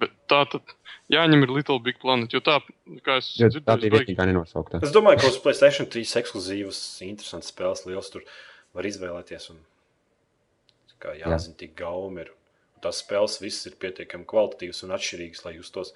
Bet 0.00 0.12
tā 0.32 0.40
tad 0.48 0.74
jāņem 1.12 1.42
ir 1.44 1.50
Little 1.52 1.78
Big 1.84 1.98
Planet, 2.00 2.32
jo 2.32 2.40
tā, 2.40 2.58
kā 3.06 3.18
es 3.20 3.32
Jo 3.38 3.48
tā 3.48 3.56
dzirdēju, 3.58 3.80
bija 3.84 3.92
baigi- 3.96 4.06
vienīgā 4.14 4.26
nenosauktā. 4.30 4.80
Es 4.82 4.92
domāju, 4.94 5.20
ka 5.20 5.26
uz 5.32 5.38
Playstation 5.44 5.88
3 5.92 6.14
ekskluzīvas, 6.22 6.80
interesants 7.04 7.50
spēles, 7.52 7.84
liels 7.90 8.08
tur 8.14 8.22
var 8.74 8.84
izvēlēties. 8.88 9.50
Un, 9.52 9.58
kā 11.00 11.14
jāzina, 11.16 11.56
tik 11.56 11.74
gaumi 11.76 12.20
ir. 12.26 12.30
Un 12.76 12.82
tās 12.84 13.02
spēles 13.04 13.38
visas 13.40 13.66
ir 13.70 13.76
pietiekami 13.80 14.24
kvalitatīvas 14.28 14.82
un 14.84 14.90
atšķirīgas, 14.96 15.44
lai 15.46 15.54
jūs 15.58 15.70
tos 15.72 15.92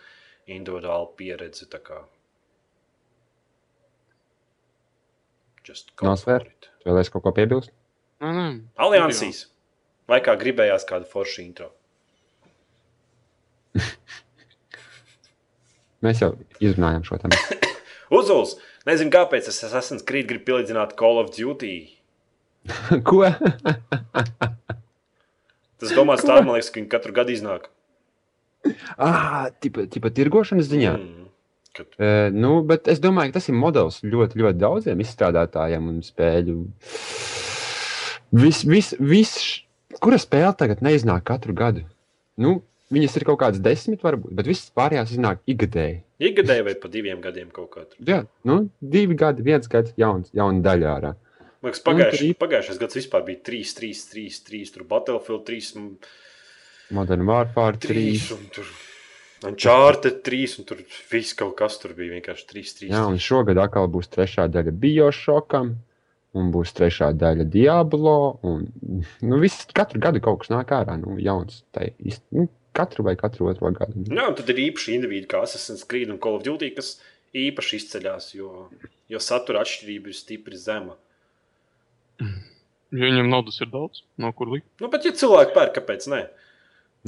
individuāli 0.48 1.10
pieredzi. 1.16 1.66
tā 1.72 1.80
kā 1.80 2.02
Just 5.64 5.94
go 5.96 6.06
Nav 6.10 6.18
svērt? 6.20 6.44
for 6.44 6.50
it. 6.52 6.68
Vēlēs 6.84 7.10
kaut 7.12 7.22
ko 7.24 7.32
piebilst? 7.32 7.70
Nē, 8.20 8.32
nē. 8.36 8.46
Aliansīs. 8.84 9.46
Vai 10.08 10.18
kā 10.20 10.34
gribējās 10.36 10.84
kādu 10.88 11.08
foršu 11.08 11.40
intro? 11.44 11.70
Mēs 16.04 16.20
jau 16.22 16.34
izrunājām 16.60 17.04
šo 17.06 17.18
tēmu. 17.22 17.38
Uzuls! 18.18 18.56
Nezinu, 18.84 19.08
kāpēc 19.14 19.46
es 19.48 19.62
esmu 19.64 20.02
krīt, 20.04 20.26
gribu 20.28 20.44
pielīdzināt 20.50 20.92
Call 20.98 21.16
of 21.22 21.30
Duty. 21.32 21.76
ko? 23.08 23.24
Tas 25.80 25.92
domāts 25.92 26.24
tā, 26.24 26.38
man 26.40 26.54
liekas, 26.54 26.70
ka 26.72 26.80
viņi 26.80 26.92
katru 26.92 27.12
gadu 27.16 27.34
iznāk. 27.34 27.68
ah, 28.96 29.50
tipa, 29.60 29.84
tipa 29.90 30.08
tirgošanas 30.14 30.70
ziņā. 30.70 30.96
Mm. 31.00 31.20
Kad 31.74 31.86
Uh, 31.98 32.30
nu, 32.30 32.60
bet 32.62 32.86
es 32.86 33.00
domāju, 33.02 33.32
ka 33.32 33.40
tas 33.40 33.48
ir 33.50 33.56
modelis 33.58 33.96
ļoti, 34.06 34.38
ļoti 34.38 34.60
daudziem 34.60 35.00
izstrādātājiem 35.02 35.88
un 35.90 35.96
spēļu. 36.06 36.54
Vis, 38.38 38.60
vis, 38.62 38.92
vis, 39.02 39.32
kura 39.98 40.20
spēle 40.22 40.52
tagad 40.58 40.84
neiznāk 40.86 41.24
katru 41.26 41.54
gadu? 41.58 41.82
Nu, 42.38 42.60
viņas 42.94 43.18
ir 43.18 43.26
kaut 43.28 43.40
kādas 43.42 43.62
desmit, 43.64 44.02
varbūt, 44.04 44.32
bet 44.38 44.48
visas 44.48 44.70
pārējās 44.76 45.12
iznāk 45.16 45.42
ikgadēji. 45.50 46.00
Ikgadēji 46.30 46.66
vai 46.68 46.74
pa 46.80 46.90
diviem 46.92 47.20
gadiem 47.24 47.50
kaut 47.54 47.70
kā 47.74 47.84
tur. 47.84 47.98
Jā, 48.06 48.22
nu, 48.48 48.64
divi 48.80 49.18
gadi, 49.18 49.44
viens 49.46 49.68
gads, 49.70 49.94
jauns, 50.00 50.32
jauna 50.36 50.64
daļa 50.64 50.90
ārā. 50.94 51.14
Man 51.64 51.72
liekas, 51.72 51.84
Un 51.88 52.00
tur 52.12 52.40
pagājušais 52.44 52.80
gads 52.80 52.98
vispār 52.98 53.22
bija 53.24 53.40
3, 53.48 53.70
3, 53.78 54.02
3, 54.12 54.40
3, 54.48 54.72
tur 54.74 54.88
Battlefield 54.88 55.46
3, 55.48 55.70
un 55.80 55.86
Modern 56.92 57.24
Warfare 57.24 57.80
3. 57.80 57.94
3, 57.94 58.34
un 58.36 58.50
tur 58.52 58.68
Uncharted 59.48 60.20
3, 60.24 60.58
un 60.60 60.68
tur 60.68 60.82
viss 61.10 61.36
kaut 61.36 61.56
kas 61.58 61.78
tur 61.80 61.94
bija 61.96 62.14
vienkārši 62.18 62.46
3, 62.52 62.74
3. 62.80 62.92
Jā, 62.92 63.02
un 63.08 63.18
šogad 63.20 63.60
atkal 63.60 63.88
būs 63.92 64.12
trešā 64.12 64.46
daļa 64.52 64.72
Biošokam, 64.84 65.72
un 66.38 66.52
būs 66.54 66.74
trešā 66.76 67.10
daļa 67.16 67.46
Diablo. 67.52 68.16
Un, 68.46 68.68
nu, 69.24 69.40
viss, 69.42 69.66
katru 69.76 70.00
gadu 70.04 70.22
kaut 70.24 70.42
kas 70.42 70.52
nāk 70.54 70.72
ārā, 70.76 70.96
nu, 71.00 71.16
jauns. 71.22 71.62
Tai, 71.74 71.90
nu, 72.36 72.48
katru 72.76 73.04
vai 73.06 73.14
katru 73.20 73.48
otro 73.52 73.70
gadu. 73.76 74.04
Jā, 74.10 74.28
un 74.30 74.36
tad 74.38 74.50
ir 74.54 74.60
īpaši 74.68 74.96
individi, 74.98 75.28
kā 75.30 75.40
Assassin's 75.46 75.86
Creed 75.88 76.10
un 76.12 76.20
Call 76.22 76.38
of 76.40 76.44
Duty, 76.46 76.70
kas 76.76 76.96
īpaši 77.34 77.80
izceļas, 77.80 78.28
jo, 78.38 78.68
jo 79.10 79.20
satura 79.22 79.62
atšķirība 79.64 80.10
ir 80.12 80.18
stipri 80.18 80.58
zema. 80.60 80.96
Jo 82.94 83.08
viņam 83.10 83.26
naudas 83.32 83.56
ir 83.64 83.70
daudz, 83.72 84.04
no 84.22 84.30
kur 84.36 84.52
likt. 84.54 84.68
Nu, 84.82 84.86
bet, 84.92 85.06
ja 85.08 85.10
cilvēki 85.18 85.54
pērk, 85.56 85.72
kāpēc 85.80 86.06
ne? 86.12 86.20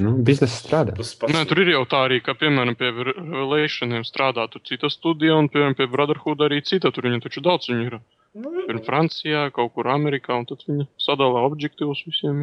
Nu, 0.02 0.10
biznesa 0.26 0.58
strādā. 0.58 0.92
Tas 0.98 1.14
pats 1.16 1.32
Nē, 1.32 1.44
tur 1.48 1.62
ir 1.62 1.70
jau 1.72 1.84
tā 1.88 2.02
arī, 2.08 2.18
ka, 2.24 2.34
piemēram, 2.36 2.74
pie 2.76 2.90
Re- 2.92 3.14
Revelationiem 3.16 4.02
strādā 4.04 4.44
tur 4.52 4.60
cita 4.66 4.90
studija, 4.92 5.38
un, 5.40 5.46
piemēram, 5.52 5.76
pie 5.78 5.86
Brotherhood 5.88 6.42
arī 6.44 6.58
cita. 6.68 6.90
Tur 6.92 7.06
viņi 7.08 7.22
taču 7.24 7.40
daudz 7.46 7.70
viņi 7.70 7.86
ir. 7.88 7.96
Nu, 8.36 8.50
Ir 8.68 8.82
Francijā, 8.84 9.46
kaut 9.56 9.72
kur 9.78 9.88
Amerikā, 9.88 10.34
un 10.36 10.44
tad 10.50 10.66
viņi 10.66 10.84
sadala 11.00 11.46
objektīvus 11.48 12.02
visiem. 12.04 12.42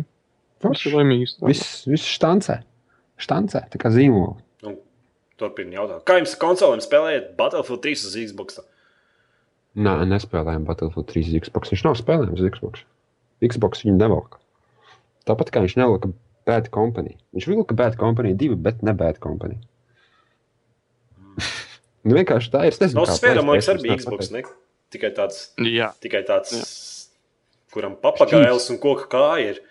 Visi 0.64 0.66
Forši. 0.66 0.94
laimīgi 0.95 1.28
strādā. 1.30 1.52
Viss, 1.52 1.84
viss 1.91 2.08
štancē. 2.16 2.56
Štancē, 3.22 3.65
tā 3.72 3.80
kā 3.81 3.91
zīmola. 3.94 4.35
nu, 4.65 4.77
Turpiniet 5.40 5.77
jautāt. 5.77 6.03
Kā 6.07 6.18
jums 6.19 6.35
konsolēm 6.40 6.81
spēlējat 6.84 7.34
Battlefield 7.38 7.81
3 7.85 8.06
uz 8.10 8.15
Xbox? 8.30 8.60
Nē, 9.73 9.94
nespēlējām 10.10 10.65
Battlefield 10.68 11.07
3 11.10 11.30
uz 11.31 11.38
Xbox. 11.48 11.73
Viņš 11.73 11.84
nav 11.88 11.98
spēlējams 11.99 12.41
uz 12.41 12.52
Xbox. 12.53 12.84
Xbox 13.44 13.84
viņu 13.85 13.98
nevelk. 13.98 14.38
Tāpat 15.27 15.49
kā 15.56 15.64
viņš 15.64 15.77
nevelka 15.80 16.11
Bad 16.48 16.69
Company. 16.76 17.15
Viņš 17.34 17.48
vilka 17.49 17.76
Bad 17.77 17.98
Company 17.99 18.34
2, 18.38 18.57
bet 18.60 18.84
ne 18.85 18.94
Bad 18.98 19.18
Company. 19.23 19.57
nu, 22.06 22.14
vienkārši 22.18 22.53
tā 22.53 22.65
ir. 22.68 22.76
Es 22.76 22.81
nezinu, 22.84 23.02
No 23.02 23.07
kā 23.10 23.18
sfēra, 23.18 23.41
man 23.45 23.57
liekas, 23.57 23.72
arī 23.73 23.88
bija 23.88 23.99
Xbox. 24.02 24.30
Ne? 24.35 24.44
Tikai 24.94 25.10
tāds, 25.18 25.48
Jā, 25.57 25.90
tikai 26.03 26.22
tāds 26.27 26.53
kuram 27.73 27.95
papagailis 27.98 28.69
un 28.69 28.77
koka 28.81 29.07
kāja 29.10 29.56
ir. 29.56 29.61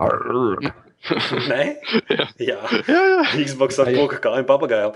Arrrr. 0.00 0.70
Nē, 1.52 1.62
jā. 2.42 2.58
jā, 2.88 3.00
jā. 3.12 3.22
Xbox 3.46 3.78
ar 3.82 3.90
kāju 3.92 4.40
un 4.42 4.48
papagailu. 4.48 4.94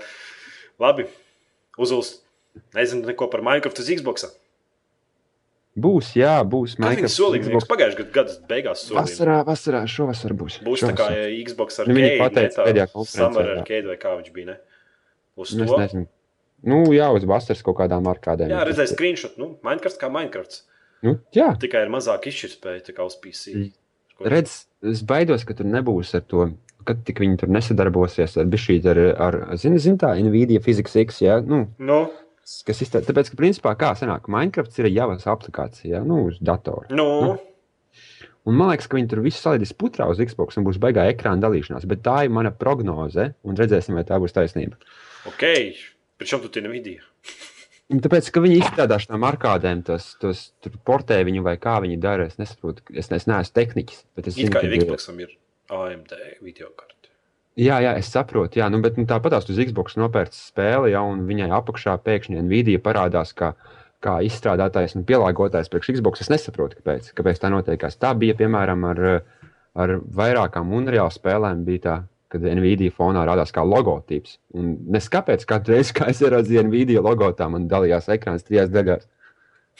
Labi, 0.81 1.07
uzuls. 1.79 2.17
Nezinu 2.75 3.07
neko 3.07 3.29
par 3.31 3.43
Minecraft 3.45 3.79
uz 3.79 3.89
Xbox. 3.95 4.25
Būs, 5.81 6.09
jā, 6.19 6.33
būs. 6.43 6.73
Minecraft 6.83 7.13
solīja? 7.15 7.45
Xbox. 7.45 7.67
Pagājušajā 7.69 7.99
gadā 8.01 8.11
gada 8.17 8.33
beigās 8.49 8.81
solīja. 8.83 9.03
Vasarā, 9.05 9.37
vasarā, 9.47 9.83
šovasar 9.87 10.33
būs. 10.35 10.57
Būs 10.65 10.83
tā 10.83 10.89
kā 10.91 11.05
Šovasar. 11.07 11.29
ja 11.31 11.45
Xbox 11.47 11.79
ar 11.79 11.87
Nu, 11.87 11.95
viņi 11.95 12.09
arcade, 12.09 12.23
pateica 12.25 12.65
pēdējā 12.67 12.87
konferencē, 12.91 13.21
Summer 13.21 13.47
jā. 13.47 13.53
arcade 13.61 13.87
vai 13.87 13.95
kā 14.01 14.11
viņš 14.17 14.33
bija, 14.35 14.49
ne? 14.49 14.57
Uz 15.39 15.53
Nu, 15.55 15.63
Es 15.63 15.71
to. 15.71 15.77
nezinu. 15.79 16.07
Nu, 16.61 16.81
jā, 16.93 17.07
uz 17.15 17.23
vasaras 17.25 17.63
kaut 17.65 17.77
kādām 17.79 18.09
arkādēm. 18.11 18.51
Jā, 18.51 18.65
redzēju 18.67 18.91
screenshot. 18.91 19.39
Nu, 19.39 19.53
Minecraft 19.63 19.97
kā 20.03 20.11
Minecraft. 20.11 20.59
Nu, 21.07 21.15
jā, 21.33 21.47
Tikai 21.57 21.85
ir 21.87 21.93
mazāk 21.95 22.27
izšķirtspēja, 22.29 22.83
tā 22.91 22.93
kā 22.99 23.07
uz 23.07 23.15
PC. 23.23 23.55
Mm. 23.55 23.71
Redz, 24.29 24.57
es 24.89 25.03
baidos, 25.07 25.45
ka 25.47 25.55
tur 25.57 25.69
nebūs 25.69 26.15
ar 26.17 26.25
to. 26.27 26.49
Kad 26.81 27.03
tik 27.05 27.19
viņi 27.21 27.37
tur 27.37 27.51
nesadarbosies 27.53 28.39
ar 28.41 28.47
bišķīt 28.49 28.87
ar, 28.89 28.99
ar 29.21 29.35
zini, 29.61 29.77
zini 29.77 29.99
tā, 30.01 30.15
Nvidia 30.17 30.57
Physics 30.65 30.95
X, 30.97 31.19
jā, 31.21 31.35
nu, 31.45 31.67
Nu, 31.77 31.99
kas 32.65 32.81
iztē, 32.81 33.03
tāpēc, 33.05 33.29
ka 33.29 33.37
principā 33.37 33.75
kā 33.77 33.91
sanāk, 33.99 34.25
Minecraft 34.33 34.79
ir 34.81 34.89
Javas 34.89 35.27
aplikācija, 35.29 35.99
jā, 35.99 36.01
nu, 36.01 36.23
uz 36.31 36.41
datora. 36.41 36.89
nu, 36.89 37.37
Un 38.49 38.55
man 38.57 38.71
liekas, 38.71 38.87
ka 38.89 38.97
viņi 38.97 39.09
tur 39.11 39.19
visu 39.21 39.37
salīdzinās 39.37 39.75
putrā 39.77 40.07
uz 40.09 40.17
Xbox 40.17 40.57
un 40.57 40.65
būs 40.65 40.79
baigā 40.81 41.03
ekrāna 41.11 41.43
dalīšanās. 41.43 41.85
Bet 41.85 42.01
tā 42.01 42.23
ir 42.25 42.31
mana 42.33 42.49
prognoze, 42.49 43.27
un 43.45 43.59
redzēsim, 43.59 43.93
vai 43.93 44.01
tā 44.07 44.17
būs 44.17 44.33
taisnība. 44.33 44.79
Ok, 45.29 45.43
pēc 46.17 46.33
tam 46.33 46.41
tu 46.41 46.49
tie 46.49 46.63
Nvidia. 46.65 47.05
Un 47.91 47.99
Tāpēc, 48.03 48.29
ka 48.31 48.43
viņi 48.43 48.61
izstrādās 48.61 49.07
tām 49.09 49.25
arkādēm, 49.27 49.81
tos, 49.87 50.13
tos 50.21 50.45
portē 50.87 51.19
viņu 51.27 51.43
vai 51.43 51.57
kā 51.59 51.75
viņi 51.83 51.99
dara. 52.01 52.29
Es 52.31 52.39
nesaprotu, 52.39 52.85
es, 52.95 53.11
es 53.11 53.27
neesmu 53.27 53.57
tehniķis. 53.57 54.05
Bet 54.15 54.31
es 54.31 54.37
zinu, 54.37 54.53
ka 54.55 54.63
Xboxam 54.63 55.19
ir 55.23 55.35
AMD 55.71 56.15
video 56.43 56.71
karte. 56.71 57.11
Jā, 57.59 57.81
jā, 57.83 57.91
es 57.99 58.07
saprotu. 58.13 58.61
Jā, 58.61 58.69
nu, 58.71 58.79
bet 58.83 58.95
nu, 58.95 59.03
tāpat 59.09 59.35
tās 59.35 59.49
uz 59.51 59.59
Xbox 59.59 59.97
nopērts 59.99 60.39
spēli, 60.53 60.93
ja, 60.93 61.03
un 61.03 61.25
viņai 61.27 61.49
apakšā 61.57 61.97
pēkšņi 62.05 62.45
Nvidia 62.45 62.79
parādās 62.83 63.35
kā, 63.35 63.51
kā 64.03 64.15
izstrādātājs 64.23 64.95
un 64.95 65.03
pielāgotājs 65.07 65.71
priekš 65.71 65.97
Xbox. 65.97 66.23
Es 66.23 66.31
nesaprotu, 66.31 66.79
kāpēc, 66.79 67.11
kāpēc 67.17 67.43
tā 67.43 67.51
notiekās. 67.51 67.99
Tā 67.99 68.13
bija 68.15 68.37
piemēram 68.39 68.87
ar, 68.87 69.03
ar 69.75 69.97
vairākām 70.21 70.71
Unreal 70.79 71.11
spēlēm. 71.11 71.65
Bija 71.67 71.83
tā, 71.83 71.97
kad 72.31 72.41
Nvidia 72.47 72.91
fonā 72.95 73.25
rādās 73.27 73.51
kā 73.53 73.63
logotips. 73.67 74.37
Un 74.57 74.77
nes 74.95 75.09
kāpēc 75.11 75.43
katru 75.49 75.75
reizi, 75.75 75.93
kad 75.97 76.09
es 76.13 76.21
ieraudzīju 76.23 76.63
Nvidia 76.69 77.01
logo, 77.03 77.27
tā 77.35 77.49
man 77.51 77.67
dalījās 77.71 78.07
ekrāns 78.15 78.45
trijās 78.47 78.71
daļās. 78.71 79.03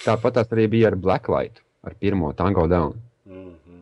Tāpat 0.06 0.38
tās 0.40 0.52
arī 0.56 0.68
bija 0.72 0.92
ar 0.92 0.96
Blacklight, 1.00 1.62
ar 1.88 1.96
pirmo 2.00 2.34
Tango 2.34 2.68
Down. 2.68 2.94
Mm 3.26 3.52
-hmm. 3.52 3.82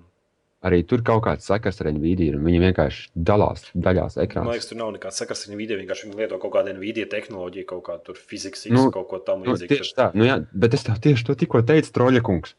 Arī 0.67 0.83
tur 0.85 1.01
kaut 1.01 1.23
kāds 1.23 1.45
sakars 1.47 1.81
ar 1.81 1.91
Nvidia, 1.93 2.35
un 2.35 2.43
viņi 2.43 2.59
vienkārši 2.65 3.09
dalās 3.15 3.63
daļās 3.75 4.17
Man 4.17 4.25
ekrānā. 4.27 4.51
liekas, 4.51 4.67
tur 4.69 4.77
nav 4.77 4.91
nekāds 4.93 5.17
sakars 5.17 5.47
ar 5.47 5.55
Nvidia. 5.55 5.77
Vienkārši 5.77 6.05
viņi 6.07 6.15
lieto 6.17 6.37
kaut 6.39 6.53
kādu 6.53 6.73
Nvidia 6.73 7.05
tehnoloģiju, 7.09 7.65
kaut 7.65 7.83
kādu 7.83 8.03
tur 8.03 8.15
fizikas, 8.15 8.65
Nu, 8.65 8.83
nu, 8.85 8.91
kaut 8.91 9.07
ko 9.07 9.19
tam 9.19 9.39
Nu, 9.43 9.53
līdzīgu. 9.53 9.67
tieši 9.67 9.93
tā, 9.95 10.11
nu, 10.13 10.25
jā, 10.25 10.45
bet 10.53 10.73
es 10.73 10.83
tev 10.83 10.95
tieši 10.99 11.25
to 11.25 11.35
tikko 11.35 11.61
teicu, 11.61 11.91
Troļakungs. 11.91 12.53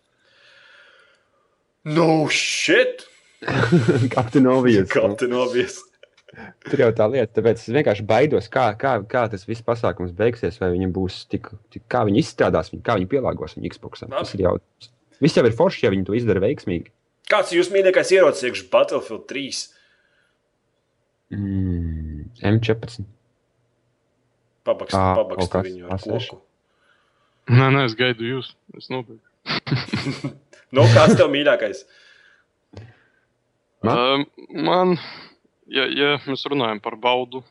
No 1.85 2.28
shit! 2.28 3.07
Kapteinovijas. 4.15 4.89
Kā 4.93 5.16
te 5.16 5.27
nobies? 5.27 5.78
Tur 6.69 6.82
jau 6.85 6.90
tā 6.94 7.07
lieta, 7.11 7.32
tāpēc 7.40 7.59
es 7.59 7.73
vienkārši 7.74 8.05
baidos, 8.07 8.47
kā, 8.52 8.69
kā, 8.78 8.93
kā 9.11 9.24
tas 9.32 9.43
viss 9.48 9.65
pasākums 9.66 10.12
beigsies, 10.16 10.61
vai 10.62 10.70
viņi 10.77 10.89
būs 10.94 11.24
tik, 11.32 11.51
tik 11.74 11.82
kā 11.90 12.05
viņi 12.07 12.23
izstrādās, 12.23 12.70
viņu, 12.70 12.85
kā 12.86 12.94
viņi 12.98 13.09
pielāgos 13.11 13.57
viņu 13.59 13.73
Xbox. 13.74 14.05
Tas 14.12 14.35
ir 14.36 14.44
jau. 14.47 14.55
Viss 15.20 15.36
jau 15.36 15.44
ir 15.44 15.57
forši, 15.59 15.85
ja 15.86 15.93
viņi 15.93 16.07
to 16.07 16.15
izdara 16.16 16.43
veiksmīgi. 16.44 16.93
Kāds 17.31 17.51
ir 17.52 17.61
jūsu 17.61 17.74
mīļākais 17.74 18.12
ierocis 18.15 18.47
iekš 18.47 18.62
Battlefield 18.70 19.27
3? 19.31 19.59
Mm, 21.35 22.23
M14. 22.52 23.09
Pabakst, 24.66 24.94
Ā, 24.94 25.02
pabakst 25.19 25.52
kāds 25.52 25.69
viņu 25.70 25.89
ar 25.89 25.98
A6. 25.98 26.31
koku. 26.31 26.40
Nē, 27.51 27.66
nē, 27.74 27.85
es 27.89 27.97
gaidu 27.98 28.27
jūs. 28.27 28.55
Es 28.78 28.90
nobeigšu. 28.93 29.27
Nu, 30.70 30.85
kāds 30.94 31.16
tev 31.19 31.27
mīļākais? 31.32 31.81
Man? 33.86 33.98
Um, 33.98 34.24
man, 34.69 34.93
ja, 35.71 35.87
ja 35.87 36.11
mēs 36.27 36.45
runājam 36.51 36.81
par 36.85 36.97
baudu, 37.01 37.43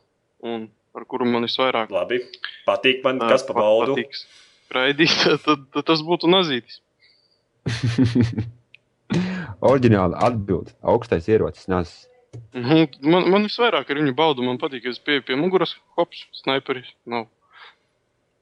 un 0.43 0.67
par 0.95 1.05
kuru 1.09 1.25
man 1.29 1.45
visvairāk 1.47 1.91
Labi, 1.93 2.21
patīk 2.67 3.01
man, 3.05 3.19
kas 3.23 3.43
pa 3.47 3.53
pat- 3.55 3.63
baudu. 3.63 3.95
patiks 3.97 4.25
raidīt, 4.75 5.15
tad, 5.23 5.41
tad, 5.47 5.65
tad 5.73 5.87
tas 5.93 6.03
būtu 6.05 6.29
nazītis. 6.29 6.79
Oriģināli 9.65 10.15
atbild. 10.23 10.69
Augstais 10.85 11.27
ierocis. 11.31 11.65
Nes. 11.71 11.91
Mhm, 12.53 12.85
Man, 13.09 13.25
man 13.33 13.47
visvairāk 13.47 13.89
ir 13.89 13.99
viņa 14.03 14.13
bauda. 14.15 14.43
Man 14.45 14.59
patīk, 14.61 14.83
ka 14.85 14.93
es 14.93 14.99
pie, 15.01 15.17
pie 15.25 15.35
muguras 15.39 15.73
hops, 15.97 16.21
sniperis. 16.43 16.91
Nav. 17.09 17.25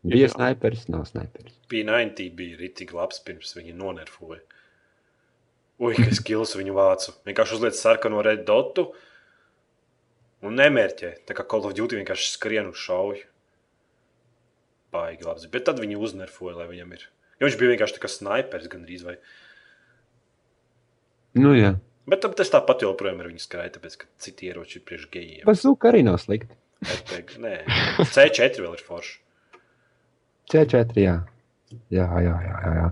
Bija 0.07 0.27
Jā. 0.27 0.33
sniperis, 0.35 0.85
nav 0.91 1.07
sniperis. 1.09 1.55
P90 1.71 2.29
bija 2.37 2.59
rītīgi 2.59 2.95
labs 2.95 3.19
pirms 3.25 3.55
viņi 3.57 3.73
nonerfoja. 3.79 4.43
Ui, 5.79 5.93
kas 5.97 6.19
skills 6.21 6.53
viņu 6.57 6.75
vācu. 6.77 7.13
Vienkārši 7.27 7.57
uzliek 7.57 7.75
sarkano 7.77 8.21
red 8.25 8.43
dotu 8.47 8.89
un 10.45 10.57
nemērķē. 10.59 11.11
Tā 11.27 11.35
kā 11.37 11.45
Call 11.49 11.65
of 11.67 11.75
Duty 11.77 11.99
vienkārši 11.99 12.31
skrien 12.35 12.69
uz 12.69 12.79
šauju. 12.81 13.25
Baigi 14.93 15.27
labs. 15.27 15.47
Bet 15.51 15.67
tad 15.67 15.81
viņi 15.83 15.97
uznerfoja, 15.99 16.55
lai 16.61 16.69
viņam 16.69 16.93
ir. 16.95 17.07
Jo 17.37 17.49
viņš 17.49 17.57
bija 17.59 17.73
vienkārši 17.73 17.97
tā 17.97 18.03
kā 18.03 18.11
sniperis 18.11 18.69
gandrīz 18.71 19.03
vai. 19.05 19.17
Nu, 21.37 21.51
jā. 21.57 21.75
Bet 22.07 22.23
tad 22.23 22.37
tas 22.39 22.49
tāpat 22.53 22.85
joprojām 22.85 23.19
ir 23.21 23.29
viņa 23.33 23.43
skraita, 23.43 23.77
tāpēc 23.77 23.97
ka 24.01 24.07
citi 24.23 24.47
ieroči 24.47 24.79
ir 24.79 24.85
priekš 24.87 25.09
gejiem. 25.13 25.43
Bazuka 25.49 25.91
arī 25.91 26.05
nav 26.07 26.21
slikti. 26.23 26.55
RPG, 26.85 27.41
nē, 27.41 27.55
C4 28.13 28.61
vēl 28.63 28.77
ir 28.77 28.83
forši. 28.85 29.17
C4, 30.53 31.01
jā. 31.03 31.17
Jā, 31.91 32.05
jā, 32.23 32.35
jā. 32.45 32.55
jā, 32.63 32.73
jā. 32.79 32.87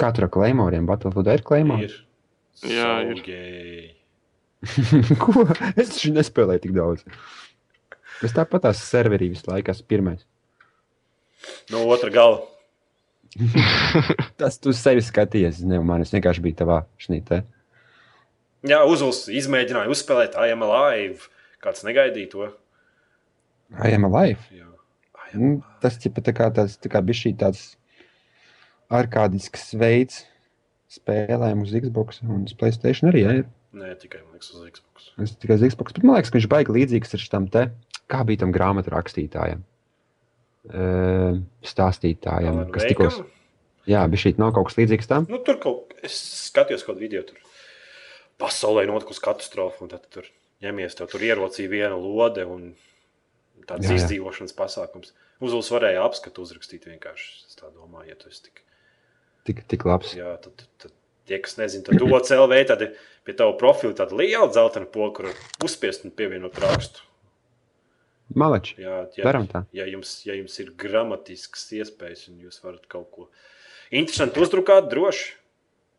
Kā 0.00 0.10
tur 0.10 0.26
ar 0.26 0.32
klejmoriem? 0.34 0.88
Battlefield 0.90 1.30
ir 1.30 1.44
klejmori? 1.46 1.86
Ir. 1.86 2.00
Jā, 2.66 2.88
So 3.04 3.30
ir. 3.30 3.93
Ko? 5.22 5.44
Es 5.76 5.92
taču 5.94 6.12
nespēlēju 6.14 6.62
tik 6.64 6.74
daudz. 6.76 7.04
Es 8.24 8.34
tāpat 8.36 8.64
tās 8.68 8.80
serverī 8.86 9.28
visu 9.32 9.48
laiku 9.50 9.72
esmu 9.74 9.86
pirmais. 9.90 10.22
No 11.72 11.82
otra 11.92 12.10
gala. 12.14 12.42
Tas 14.40 14.56
tu 14.62 14.72
sevi 14.76 15.02
skaties, 15.04 15.58
ne 15.66 15.80
man. 15.84 16.04
Es 16.04 16.12
vienkārši 16.14 16.44
biju 16.44 16.58
tavā 16.62 16.78
šnītē. 17.02 17.42
Jā, 18.64 18.78
uzvuls 18.88 19.26
izmēģināja 19.28 19.90
uzspēlēt 19.92 20.38
I 20.40 20.54
am 20.54 20.62
alive. 20.64 21.26
Kāds 21.64 21.84
negaidīja 21.84 22.30
to? 22.32 22.46
I 23.82 23.92
am 23.96 24.06
alive. 24.08 24.40
Jā. 24.54 24.68
I 25.18 25.34
am 25.34 25.40
Nu, 25.42 25.48
alive. 25.58 25.80
tas 25.82 25.98
ķipa, 26.00 26.22
tā 26.24 26.32
kā, 26.36 26.46
tāds, 26.54 26.78
tā 26.78 26.88
kā 26.92 27.02
bija 27.04 27.18
šī 27.24 27.34
tāds 27.40 27.64
arkādisks 28.94 29.72
veids 29.80 30.22
spēlēm 30.94 31.64
uz 31.64 31.72
Xbox 31.74 32.20
un 32.22 32.44
uz 32.46 32.54
Playstation 32.56 33.10
arī. 33.10 33.24
Jā, 33.24 33.32
ir. 33.42 33.48
Nē, 33.74 33.92
tikai 33.98 34.20
liekas, 34.22 34.50
uz 34.54 34.66
Xbox. 34.76 35.08
Es 35.24 35.34
tikai 35.42 35.58
uz 35.58 35.64
Xbox, 35.72 35.94
bet 35.96 36.04
man 36.06 36.18
liekas, 36.18 36.30
ka 36.30 36.38
viņš 36.38 36.50
baigi 36.52 36.74
līdzīgs 36.76 37.16
ar 37.16 37.24
tam 37.32 37.48
te, 37.50 37.64
kā 38.10 38.20
bija 38.28 38.44
tam 38.44 38.52
grāmatu 38.54 38.92
rakstītājam. 38.94 39.64
Uh, 40.64 41.42
stāstītājam, 41.66 42.62
Alan 42.62 42.70
kas 42.72 42.86
tikko. 42.88 43.10
Jā, 43.90 44.06
bija 44.08 44.22
šī 44.22 44.36
nav 44.40 44.54
kaut 44.56 44.70
kas 44.70 44.78
līdzīgs 44.78 45.10
tam. 45.10 45.26
Nu, 45.28 45.42
tur 45.44 45.58
kaut 45.60 45.90
kas, 45.90 46.06
es 46.06 46.46
skatījos 46.52 46.86
kaut 46.86 46.94
kādu 46.94 47.04
video. 47.04 47.24
Tur 47.28 47.42
pasaulē 48.40 48.86
notikusi 48.88 49.22
katastrofa, 49.24 49.82
un 49.84 49.92
tad 49.92 50.06
tur 50.14 50.30
ņemies, 50.64 50.96
tev 50.96 51.10
tur 51.12 51.26
ierocīja 51.26 51.72
viena 51.72 51.98
lode 51.98 52.46
un 52.48 52.70
tāds 53.68 53.90
Jā, 53.90 53.92
jā. 53.92 54.00
izdzīvošanas 54.00 54.56
pasākums. 54.56 55.12
Uzvuls 55.44 55.68
varēja 55.74 56.04
apskatu 56.06 56.46
uzrakstīt 56.46 56.86
vienkārši. 56.88 57.30
Es 57.50 57.58
tā 57.58 57.68
domāju, 57.74 58.12
ja 58.12 58.18
tu 58.20 58.30
esi 58.30 58.46
tik. 58.46 58.62
Tik, 59.44 59.64
tik 59.68 59.84
labs. 59.84 60.14
Jā, 60.16 60.36
tad, 60.40 60.64
tad 60.80 60.94
tie, 61.28 61.40
kas 61.44 61.58
nezina, 61.60 61.86
tad 61.86 62.00
dodas 62.02 62.32
LV, 62.34 62.60
tad 62.70 62.84
ir 62.86 62.94
pie 63.24 63.36
tava 63.38 63.56
profila 63.60 63.96
tāda 63.96 64.16
liela 64.18 64.50
zeltaina 64.52 64.88
poga, 64.90 65.12
kur 65.18 65.66
uzspiest 65.66 66.06
un 66.08 66.14
pievienot 66.16 66.58
rakstu. 66.62 67.04
Malači. 68.34 68.78
Jā, 68.80 69.04
tā. 69.50 69.64
ja, 69.76 69.84
jums, 69.86 70.16
ja 70.26 70.34
jums 70.36 70.56
ir 70.62 70.72
gramatisks 70.80 71.66
iespējas 71.76 72.28
un 72.32 72.40
jūs 72.46 72.62
varat 72.64 72.86
kaut 72.90 73.10
ko 73.12 73.26
interesantu 73.92 74.42
uzdrukāt, 74.46 74.88
droši 74.90 75.34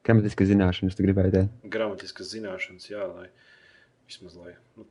Gramatiski 0.06 0.46
zināšanas, 0.46 0.94
tu 0.94 1.02
gribēji 1.06 1.34
teikt. 1.34 1.54
gramatiskas 1.74 2.30
zināšanas, 2.30 2.90
jā, 2.92 3.06
lai 3.10 3.30
vismaz 4.06 4.36
lai. 4.38 4.54
Nu, 4.78 4.86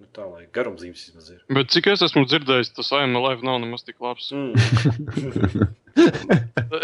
nu 0.00 0.08
tā, 0.16 0.24
lai 0.24 0.46
garumzīmes 0.56 1.02
vismaz 1.08 1.28
ir. 1.34 1.40
Bet 1.52 1.70
cik 1.74 1.90
es 1.92 2.02
esmu 2.06 2.24
dzirdējis, 2.28 2.72
tas 2.76 2.90
AML 2.96 3.22
live 3.28 3.46
nav 3.46 3.60
nemaz 3.62 3.84
tik 3.86 4.00
labs. 4.02 4.32
Mm. 4.34 5.68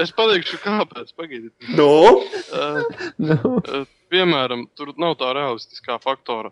Es 0.03 0.11
pateikšu, 0.13 0.59
kāpēc. 0.65 1.13
Pagaidiet. 1.17 1.53
no? 1.79 1.87
Uh, 2.51 2.81
nu, 3.23 3.37
uh, 3.39 3.85
piemēram, 4.13 4.67
tur 4.77 4.91
nav 5.01 5.15
tā 5.21 5.31
realistiskā 5.37 5.97
faktora. 6.03 6.51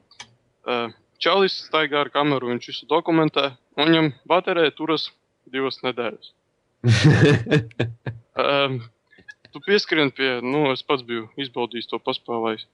Uh, 0.65 0.95
Čalis 1.21 1.57
staigā 1.67 2.05
ar 2.05 2.11
kameru, 2.15 2.53
viņš 2.53 2.71
visu 2.71 2.89
dokumentē, 2.89 3.51
un 3.77 3.91
viņam 3.91 4.11
baterija 4.31 4.73
turas 4.79 5.09
divas 5.51 5.83
nedēļas. 5.85 6.33
Um, 8.35 8.81
tu 9.55 9.61
pieskrien 9.63 10.09
pie, 10.11 10.41
nu, 10.43 10.65
es 10.73 10.81
pats 10.83 11.05
biju 11.07 11.29
izbaudījis 11.39 11.87
to 11.87 12.01
paspēlējis. 12.03 12.65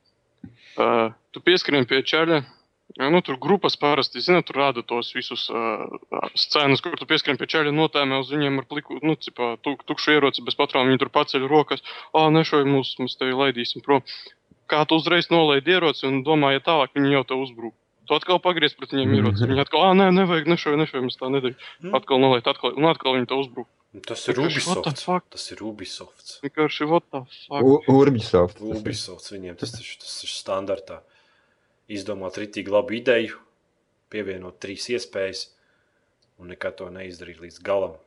Uh, 0.80 1.10
tu 1.36 1.42
pieskrien 1.44 1.84
pie 1.84 2.00
ceļa. 2.00 2.38
Nu, 3.00 3.22
tur 3.24 3.38
grupas 3.40 3.76
parasti, 3.80 4.20
zinot, 4.20 4.44
tur 4.50 4.58
rāda 4.60 4.82
tos 4.84 5.08
visus 5.16 5.46
uh, 5.48 5.86
scēnus, 6.36 6.82
kur 6.84 6.98
tu 7.00 7.06
pieskrien 7.08 7.38
pie 7.40 7.48
ceļa, 7.48 7.72
notēmē 7.72 8.18
uz 8.20 8.28
viņiem 8.34 8.60
ar 8.60 8.66
pliku, 8.68 8.98
nu, 9.00 9.14
cipā, 9.16 9.54
tuk, 9.64 9.86
tukšu 9.88 10.12
ieroci 10.18 10.44
bez 10.44 10.58
patrām, 10.58 10.90
viņi 10.90 11.00
tur 11.00 11.08
paceļ 11.14 11.46
rokas. 11.48 11.80
Ā, 12.12 12.26
nešauj 12.34 12.66
mūs, 12.68 12.96
mēs 13.00 13.16
tevi 13.16 13.32
laidīsim 13.38 13.80
prom. 13.86 14.04
Kā 14.68 14.84
tu 14.86 15.00
uzreiz 15.00 15.30
nolaidi 15.32 15.72
ieroci 15.78 16.04
un 16.10 16.20
domā, 16.26 16.52
ja 16.52 16.60
tālāk 16.60 16.92
viņi 16.98 17.14
jau 17.16 17.24
te 17.32 17.38
uzbruk. 17.40 17.74
Tu 18.10 18.14
atkal 18.18 18.40
pagriez 18.42 18.74
pret 18.74 18.90
viņiem 18.92 19.12
ieroci. 19.16 19.46
Viņi 19.46 19.62
atkal, 19.64 19.84
ah, 19.86 19.94
nē, 19.94 20.10
nevajag, 20.14 20.48
nešauj, 20.50 20.76
nešauj, 20.82 21.02
mēs 21.06 21.16
tā 21.20 21.28
nedarām. 21.30 21.94
Atkal 21.94 22.18
nolaid, 22.22 22.46
atkal, 22.50 22.74
un 22.76 22.88
atkal 22.90 23.14
viņi 23.16 23.28
te 23.30 23.38
uzbruk. 23.38 23.68
Tas 24.06 24.22
ir 24.30 24.36
Vienkārši, 24.38 24.62
what 24.68 24.82
the 24.84 24.90
Ubisoft. 24.90 25.04
fuck? 25.06 25.24
Tas 25.34 25.44
ir 25.50 25.62
Ubisoft. 25.66 26.26
Vienkārši, 26.44 26.86
what 26.90 27.06
the 27.10 27.20
fuck? 27.46 27.62
U- 27.62 27.80
Ubisoft. 27.90 28.58
tas 28.58 28.66
ir. 28.68 28.76
Ubisoft 28.78 29.30
viņiem 29.34 29.56
tas, 29.58 29.72
taču- 29.74 29.98
tas 30.02 30.12
ir 30.26 30.30
standartā. 30.30 31.00
Izdomāt 31.90 32.38
rītīgi 32.38 32.70
labu 32.70 32.94
ideju, 33.00 33.40
pievienot 34.12 34.60
trīs 34.62 34.86
iespējas 34.92 35.48
un 36.40 36.52
nekad 36.54 36.78
to 36.78 36.88
neizdarīt 36.92 37.42
līdz 37.42 37.60
galam. 37.66 37.98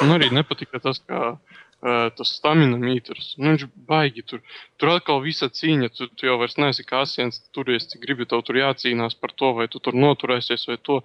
Man 0.00 0.16
arī 0.16 0.30
nepatika 0.34 0.80
tas, 0.82 1.00
kā 1.06 1.20
uh, 1.34 2.08
tas 2.16 2.34
stamina 2.38 2.78
mīturs. 2.80 3.34
Nu, 3.38 3.52
viņš 3.52 3.66
baigi 3.88 4.24
tur. 4.26 4.42
Tur 4.80 4.94
atkal 4.94 5.22
visa 5.24 5.48
cīņa, 5.52 5.90
tu, 5.96 6.08
tu 6.16 6.28
jau 6.28 6.38
vairs 6.40 6.58
neesi 6.60 6.86
kā 6.86 7.02
asiens, 7.06 7.42
turies, 7.56 7.86
cik 7.90 8.04
gribi 8.06 8.26
tev 8.28 8.44
tur 8.46 8.58
jācīnās 8.60 9.18
par 9.18 9.34
to, 9.36 9.52
vai 9.58 9.68
tu 9.72 9.82
tur 9.82 9.98
noturēsies 9.98 10.68
vai 10.70 10.78
to. 10.82 11.00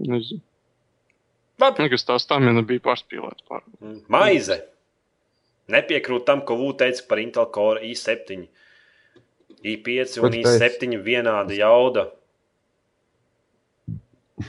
Nezinu. 0.00 0.42
Labi. 1.62 1.84
Nekas 1.84 2.06
tā 2.06 2.16
stamina 2.18 2.64
bija 2.66 2.82
pārspīlēta 2.82 3.46
pār. 3.48 3.62
Maize. 4.10 4.58
Nepiekrūt 5.70 6.26
tam, 6.28 6.42
ko 6.44 6.58
Vūta 6.60 6.84
teica 6.84 7.04
par 7.08 7.20
Intel 7.22 7.46
Core 7.54 7.84
i7. 7.88 8.42
I5 9.64 10.18
Ko 10.20 10.26
un 10.28 10.34
tu 10.36 10.42
teici? 10.44 10.84
i7 10.84 10.98
vienāda 11.06 11.56
jauda. 11.56 12.08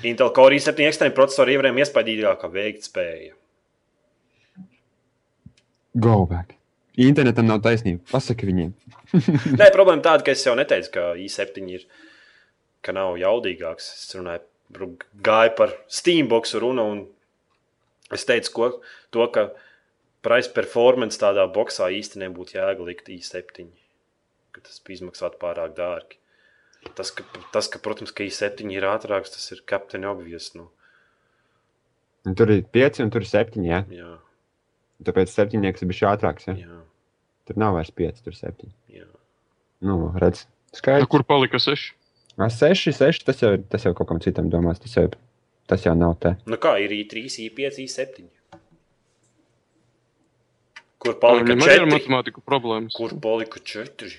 Intel 0.04 0.32
Core 0.36 0.58
i7 0.58 0.82
ekstrēma 0.90 1.14
procesora 1.16 1.54
ievarējama 1.54 1.84
iespaidīgākā 1.84 2.50
veiktspēja. 2.52 3.34
Go 5.96 6.26
back. 6.28 6.56
Internetam 7.00 7.48
nav 7.48 7.62
taisnība. 7.64 8.02
Pasaki 8.12 8.48
viņiem. 8.50 8.72
Nē, 9.60 9.68
problēma 9.76 10.02
tāda, 10.04 10.24
ka 10.26 10.34
es 10.36 10.44
jau 10.46 10.56
neteicu, 10.58 10.92
ka 10.96 11.04
i7 11.20 11.70
ir, 11.76 11.86
ka 12.84 12.96
nav 12.96 13.16
jaudīgāks. 13.22 13.88
Es 14.00 14.16
runāju, 14.18 14.44
par- 14.76 14.90
gāju 15.28 15.54
par 15.60 15.76
Steambox 15.92 16.56
runu, 16.64 16.86
un 16.96 17.04
es 18.16 18.26
teicu, 18.28 18.52
ko, 18.58 18.70
to, 19.16 19.28
ka 19.36 19.50
price 20.26 20.52
performance 20.52 21.20
tādā 21.22 21.46
boxā 21.56 21.92
īsti 22.00 22.24
nebūtu 22.26 22.58
jēga 22.58 22.88
likt 22.90 23.12
i7. 23.14 23.68
Ka 24.56 24.62
tas 24.64 24.80
bija 24.88 25.02
izmaksāt 25.02 25.36
pārāk 25.42 25.74
dārgi. 25.76 26.16
Tas, 26.96 27.10
ka, 27.12 27.26
tas, 27.52 27.68
ka, 27.74 27.80
protams, 27.84 28.14
ka 28.16 28.24
i7 28.24 28.70
ir 28.72 28.86
ātrāks, 28.88 29.34
tas 29.34 29.46
ir 29.52 29.64
Captain 29.68 30.06
Obvious. 30.08 30.52
Nu, 30.56 30.70
Un 32.26 32.34
tur 32.34 32.50
ir 32.50 32.64
pieci 32.74 33.04
un 33.04 33.12
tur 33.14 33.22
ir 33.22 33.28
septiņi. 33.30 33.68
Ja? 33.70 33.82
jā, 33.94 34.14
Tāpēc 35.06 35.30
septiņnieks 35.34 35.84
ir 35.84 35.90
bijis 35.92 36.06
ātrāks. 36.10 36.48
Ja? 36.50 36.56
jā, 36.58 36.78
Tur 37.46 37.60
nav 37.62 37.76
vairs 37.78 37.92
pieci, 37.94 38.24
tur 38.26 38.34
ir 38.34 38.40
septiņi. 38.40 38.74
jā. 38.96 39.06
Nu, 39.86 39.98
redz. 40.18 40.46
Skaidrs. 40.74 41.10
kur 41.12 41.22
palika 41.28 41.60
seši? 41.62 41.92
Ā, 42.40 42.48
Seši, 42.52 42.94
seši. 42.98 43.26
Tas 43.28 43.42
jau, 43.44 43.52
ir- 43.58 43.66
tas 43.70 43.84
jau 43.86 43.92
kaut 43.94 44.08
kam 44.10 44.20
citam 44.24 44.50
domās. 44.50 44.80
Tas 44.82 44.96
jau, 44.98 45.04
tas 45.68 45.84
jau 45.86 45.94
nav 45.96 46.16
te. 46.24 46.32
Nu 46.50 46.58
kā 46.58 46.74
ir 46.82 46.90
i3, 46.96 47.28
i5, 47.50 47.78
i7? 47.86 48.26
Kur 51.00 51.18
palika 51.22 51.46
Viņam 51.52 51.64
arī 51.68 51.76
ir 51.78 51.84
4? 51.86 51.92
matemātiku 51.94 52.42
problēmas. 52.46 52.96
Kur 52.98 53.14
palika 53.22 53.60
četri? 53.62 54.10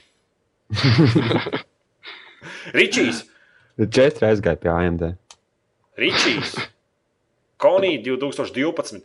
Ričijs, 2.78 3.24
Četri 3.92 4.28
aizgāja 4.30 4.60
pie 4.60 4.72
AMD. 4.72 5.06
Ričijs, 6.00 6.56
Konī 7.62 7.96
2012. 8.04 9.00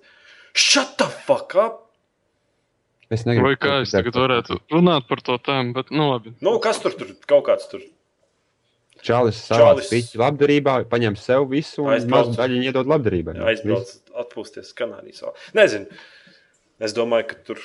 Shut 0.54 0.98
the 1.00 1.08
fuck 1.08 1.56
up! 1.56 1.88
Es 3.12 3.26
negribu. 3.28 3.50
Vai 3.50 3.58
kā 3.60 3.82
es 3.84 3.92
tagad 3.92 4.16
varētu 4.16 4.58
runāt 4.72 5.08
par 5.08 5.20
to 5.24 5.36
tēmu, 5.44 5.74
bet 5.76 5.92
nu 5.92 6.12
labi. 6.14 6.32
Nu, 6.44 6.56
kas 6.64 6.80
tur 6.84 6.96
tur 6.96 7.12
kaut 7.28 7.44
kāds 7.50 7.68
tur? 7.72 7.84
Čālis 9.02 9.40
savā 9.42 9.72
Čalis. 9.72 9.88
spīķi 9.90 10.20
labdarībā, 10.22 10.74
paņem 10.92 11.16
sev 11.20 11.48
visu 11.52 11.84
un 11.88 12.08
mazu 12.12 12.36
daļu 12.38 12.60
iedod 12.68 12.90
labdarībai. 12.92 13.36
Aizbrauc 13.52 13.92
atpūsties 14.24 14.72
Kanādijas. 14.78 15.24
Nezinu. 15.58 15.88
Es 16.82 16.96
domāju, 16.98 17.32
ka 17.32 17.40
tur, 17.50 17.64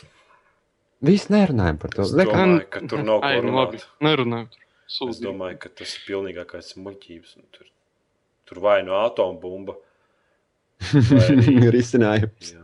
Viss 1.06 1.30
nerunājam 1.32 1.78
par 1.82 1.94
to. 1.94 2.04
es 2.06 2.12
domāju, 2.16 2.60
ka 2.70 2.82
tur 2.90 3.02
nav 3.06 3.20
ko 3.24 3.32
nu 3.32 3.48
runāt. 3.48 3.86
nerunājam. 4.04 4.48
tur. 4.52 5.10
Es 5.10 5.20
domāju, 5.22 5.58
ka 5.64 5.70
tas 5.80 5.96
ir 5.96 6.04
pilnīgākais 6.06 6.72
muļķības. 6.82 7.34
Tur, 7.56 7.68
tur 8.46 8.60
vai 8.64 8.78
no 8.86 8.98
atombumba. 9.04 9.76
vai 11.10 11.70
risinājums. 11.76 12.54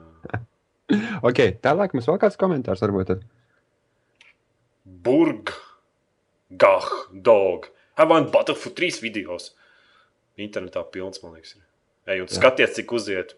Ok, 1.25 1.39
tālāk 1.65 1.95
mums 1.97 2.05
vēl 2.11 2.19
kāds 2.21 2.37
komentārs 2.37 2.83
varbūt. 2.85 3.09
Tad. 3.15 3.23
Burg, 4.85 5.53
Gah, 6.61 6.85
Dog. 7.13 7.71
Havana 7.97 8.29
Battlefield 8.29 8.77
3 8.77 8.99
videos. 9.01 9.53
Internetā 10.37 10.83
pilns, 10.93 11.23
man 11.23 11.33
liekas. 11.39 11.55
Ir. 11.57 11.65
Ej, 12.13 12.21
un 12.27 12.29
skaties, 12.29 12.75
cik 12.77 12.93
uziet. 12.93 13.33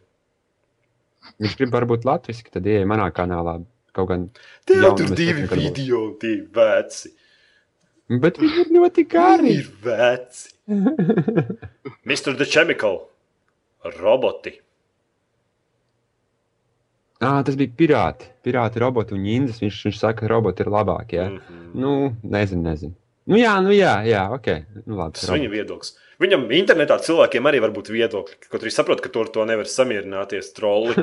Viņš 1.38 1.54
grib 1.60 1.72
varbūt 1.76 2.04
latviski, 2.08 2.50
tad 2.54 2.66
ieeja 2.66 2.88
manā 2.90 3.06
kanālā. 3.14 3.58
Kaut 3.94 4.10
gan. 4.10 4.26
Tev 4.66 4.82
Jaunu 4.82 4.98
tur 4.98 5.14
divi 5.18 5.44
būs. 5.46 5.54
video, 5.54 6.00
divi 6.20 6.42
veci. 6.56 7.12
Bet 8.20 8.40
viņi 8.42 8.64
ir 8.64 8.72
ļoti 8.74 9.06
gari. 9.08 9.54
Ir 9.60 9.70
veci. 9.84 10.50
Mr. 12.08 12.34
The 12.36 12.48
Chemical. 12.48 13.00
Roboti. 14.00 14.54
ah, 17.20 17.40
tas 17.44 17.56
bija 17.56 17.72
pirāti. 17.78 18.28
Pirāti, 18.44 18.80
roboti 18.82 19.14
un 19.16 19.22
ņēmas. 19.24 19.62
Viņš, 19.62 19.80
viņš 19.88 20.00
saka, 20.00 20.24
ka 20.24 20.32
roboti 20.32 20.64
ir 20.64 20.72
labākie. 20.74 21.16
Ja? 21.16 21.28
Mm 21.30 21.38
-hmm. 21.38 21.70
Nu, 21.80 22.16
nezinu, 22.22 22.62
nezinu. 22.62 22.94
Nu, 23.24 23.38
jā, 23.40 23.54
nu, 23.64 23.72
jā, 23.72 23.94
jā, 24.04 24.26
ok. 24.36 24.48
Nu, 24.84 24.98
labi, 24.98 25.16
Tas 25.16 25.30
ir 25.30 25.38
viņa 25.38 25.52
viedoklis. 25.52 25.94
Viņam 26.20 26.44
internetā 26.54 26.98
cilvēkiem 27.02 27.48
arī 27.48 27.62
var 27.64 27.72
būt 27.74 27.88
viedokļi. 27.90 28.36
Kaut 28.52 28.62
arī 28.62 28.70
saprot, 28.70 29.00
ka 29.02 29.10
tur 29.10 29.30
to 29.32 29.46
nevar 29.48 29.66
samierināties 29.70 30.52
troli. 30.54 30.92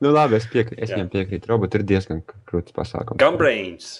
nu, 0.00 0.12
labi, 0.14 0.38
es, 0.38 0.46
piekri, 0.50 0.78
es 0.80 0.92
viņam 0.94 1.10
piekrītu. 1.12 1.50
Roboti 1.50 1.80
ir 1.80 1.84
diezgan 1.90 2.22
krūts 2.48 2.74
pasākums. 2.76 3.20
Gumbrains. 3.20 3.90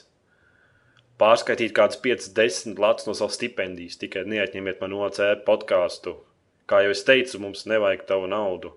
Pārskaitīt 1.20 1.74
kādus 1.76 2.00
5, 2.00 2.30
10 2.38 2.80
latus 2.80 3.08
no 3.10 3.14
savas 3.18 3.36
stipendijas. 3.36 3.98
Tikai 4.00 4.22
neatņemiet 4.30 4.80
man 4.80 4.94
OCR 4.96 5.42
podkāstu. 5.44 6.16
Kā 6.70 6.84
jau 6.86 6.94
es 6.94 7.02
teicu, 7.04 7.42
mums 7.42 7.66
nevajag 7.68 8.06
tavu 8.08 8.30
naudu. 8.30 8.72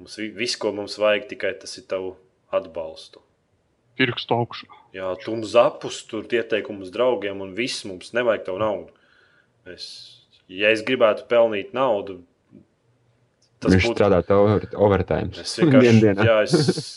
Mums 0.00 0.14
vi- 0.16 0.30
viss, 0.32 0.56
ko 0.56 0.72
mums 0.72 0.96
vajag, 0.96 1.26
tikai 1.34 1.52
tas 1.60 1.76
ir 1.76 1.84
tavu 1.90 2.14
atbalstu. 2.54 3.20
Pirkstu 4.00 4.36
augšā. 4.38 4.70
Jā, 4.96 5.10
tu 5.20 5.34
mums 5.34 5.52
zapus, 5.52 6.00
tur 6.08 6.24
ieteikumus 6.24 6.90
draugiem, 6.94 7.42
un 7.44 7.52
viss 7.54 7.84
mums 7.86 8.14
nevajag 8.16 8.48
tavu 8.48 8.62
naudu. 8.62 8.94
Es, 9.68 9.86
ja 10.48 10.72
es 10.72 10.82
gribētu 10.86 11.26
pelnīt 11.30 11.74
naudu, 11.76 12.22
tas 13.60 13.74
Viņš 13.74 13.90
būtu 13.90 13.98
strādā 13.98 14.22
over, 14.34 14.66
overtime. 14.80 15.30
Es 15.36 15.52
vienkārši, 15.60 16.14
jā, 16.16 16.38
es, 16.46 16.88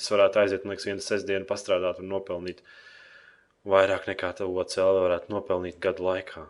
es 0.00 0.08
varētu 0.14 0.42
aiziet, 0.42 0.64
man 0.64 0.74
liekas, 0.74 0.88
vienu 0.88 1.04
sestdienu 1.04 1.48
pastrādāt 1.48 2.00
un 2.02 2.10
nopelnīt 2.10 2.64
vairāk 3.68 4.08
nekā 4.10 4.32
tev 4.40 4.56
OCL 4.64 5.04
varētu 5.04 5.32
nopelnīt 5.34 5.78
gadu 5.84 6.08
laikā. 6.08 6.46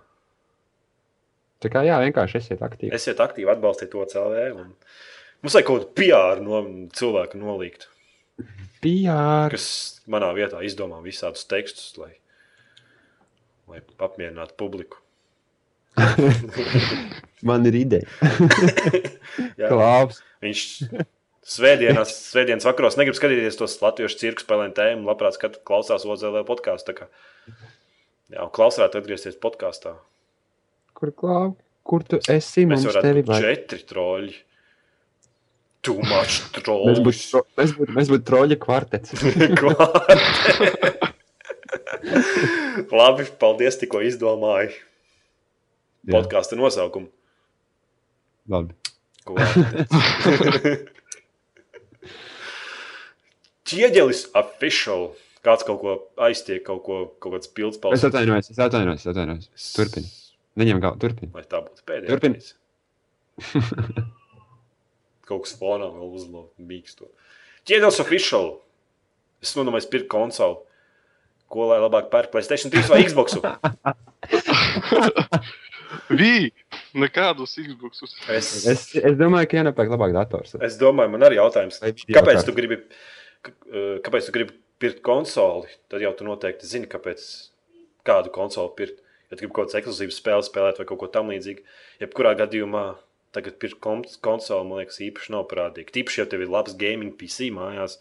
Tā 1.63 1.71
kā 1.71 1.85
jā, 1.87 1.99
vienkārši 2.03 2.41
esiet 2.41 2.63
aktīvi. 2.65 2.95
Esiet 2.97 3.21
aktīvi, 3.23 3.51
atbalstiet 3.53 3.93
OCL. 3.95 4.39
Un... 4.59 4.73
Mums 5.43 5.57
vajag 5.59 5.69
kaut 5.69 5.85
kādu 5.85 5.93
PR 5.99 6.43
no 6.43 6.63
cilvēku 6.97 7.39
nolikt, 7.39 7.89
PR. 8.83 9.53
kas 9.55 9.67
manā 10.11 10.33
vietā 10.37 10.63
izdomā 10.67 10.99
visādus 11.05 11.47
tekstus, 11.51 11.93
lai, 12.01 12.13
lai 13.71 13.83
apmierinātu 14.03 14.59
publiku. 14.59 14.99
Man 17.49 17.67
ir 17.69 17.77
ideja. 17.77 18.07
Jā. 19.61 19.69
Klaus. 19.69 20.23
Viņš 20.43 20.63
svētdienās, 21.47 22.15
svētdienas 22.33 22.67
vakaros 22.67 22.97
negrib 22.99 23.19
skatīties 23.19 23.59
tos 23.59 23.77
latviešu 23.83 24.21
cirku 24.21 24.45
spēlēm 24.45 24.73
tēmu, 24.77 25.07
labprāt 25.11 25.37
skat, 25.37 25.61
klausās 25.69 26.07
OZL 26.09 26.43
podkāstu. 26.49 26.97
Jā, 28.33 28.47
un 28.47 28.53
Klaus 28.55 28.79
varētu 28.81 29.03
atgriezties 29.03 29.37
podkāstā. 29.43 29.99
Kur, 30.97 31.13
Klau? 31.19 31.53
Kur 31.85 32.07
tu 32.07 32.21
esi? 32.31 32.65
Mēs 32.65 32.85
Mums 32.85 32.89
varētu 32.93 33.11
tevi 33.11 33.43
četri 33.43 33.87
troļi. 33.91 34.35
Too 35.83 35.99
much 35.99 36.43
Mēs 36.43 36.53
trolls. 36.63 36.99
būtu 37.03 37.23
tro- 37.33 37.47
mēs 37.59 37.71
būtu- 37.79 37.95
mēs 37.99 38.09
būtu 38.13 38.25
troļa 38.29 38.57
kvartets. 38.63 39.09
Labi, 42.93 43.25
paldies, 43.41 43.75
tikko 43.81 43.99
izdomāju 44.07 44.71
podkāstu 46.11 46.55
nosaukumu. 46.59 47.09
Labi. 48.51 48.73
Ķieģelis 53.71 54.21
official. 54.39 55.03
Kāds 55.43 55.65
kaut 55.67 55.81
ko 55.83 55.93
aiztiek, 56.23 56.63
kaut, 56.67 56.83
ko, 56.87 56.97
kaut 57.23 57.33
kāds 57.35 57.49
pilns 57.51 57.79
Es 57.97 58.05
atvainojos, 58.07 58.51
es 58.55 58.59
atvainojos. 58.63 59.01
Es 59.03 59.09
atvainojos. 59.11 59.47
Turpini. 59.75 60.09
Viņam 60.63 60.79
gal, 60.85 60.95
turpini. 61.03 61.31
Vai 61.35 61.43
tā 61.51 61.59
būtu 61.65 61.81
pēdējā? 61.89 62.09
Turpini. 62.13 62.39
Kaut 65.33 65.47
kas 65.47 65.57
fonā 65.57 65.89
vēl 65.89 66.13
uzlūk, 66.21 66.51
mīksto. 66.61 67.09
Ķieģelis 67.65 68.01
official. 68.05 68.51
Es 69.43 69.55
nodomāju, 69.57 69.89
pirkt 69.91 70.11
konsoli. 70.13 70.61
Ko 71.53 71.67
lai 71.73 71.79
labāk 71.83 72.07
pērk 72.13 72.31
PlayStation 72.35 72.71
3 72.73 72.89
vai 72.93 73.01
Xbox? 73.07 73.39
Vī! 76.13 76.51
Nekādus 76.97 77.55
Xbox. 77.61 78.03
Es, 78.33 78.51
Es, 78.69 78.85
es 78.97 79.17
domāju, 79.21 79.49
ka 79.51 79.59
jānopērk 79.61 79.93
labāk 79.93 80.15
dators. 80.17 80.55
es 80.61 80.77
domāju, 80.81 81.13
man 81.15 81.25
arī 81.29 81.39
jautājums. 81.41 81.81
Kāpēc 81.83 82.45
tu 82.47 82.55
gribi, 82.57 82.79
kāpēc 84.05 84.29
tu 84.29 84.35
gribi 84.37 84.57
pirkt 84.83 85.01
konsoli? 85.07 85.69
Tad 85.93 86.05
jau 86.05 86.13
tu 86.19 86.27
noteikti 86.29 86.69
zini, 86.69 86.89
kāpēc 86.91 87.25
kādu 88.09 88.33
konsoli 88.35 88.75
pirkt. 88.77 89.01
Ja 89.31 89.37
tu 89.37 89.45
gribi 89.47 89.55
kaut 89.57 89.71
kādas 89.71 89.81
ekskluzīvas 89.81 90.21
spēles 90.21 90.51
spēlēt 90.53 90.81
vai 90.81 90.87
kaut 90.89 91.01
ko 91.01 91.09
tamlīdzīgu, 91.13 91.65
jebkurā 92.05 92.35
gadījumā 92.43 92.85
Tagad 93.33 93.57
pirkt 93.63 93.79
kons- 93.81 94.19
konsoli, 94.21 94.67
man 94.69 94.83
liekas, 94.83 94.99
īpaši 95.01 95.33
nav 95.33 95.47
parādīgi. 95.49 95.93
Tīpaši, 95.95 96.19
ja 96.21 96.27
tev 96.29 96.43
ir 96.45 96.51
labs 96.53 96.75
gaming 96.77 97.15
PC 97.17 97.49
mājās. 97.57 97.95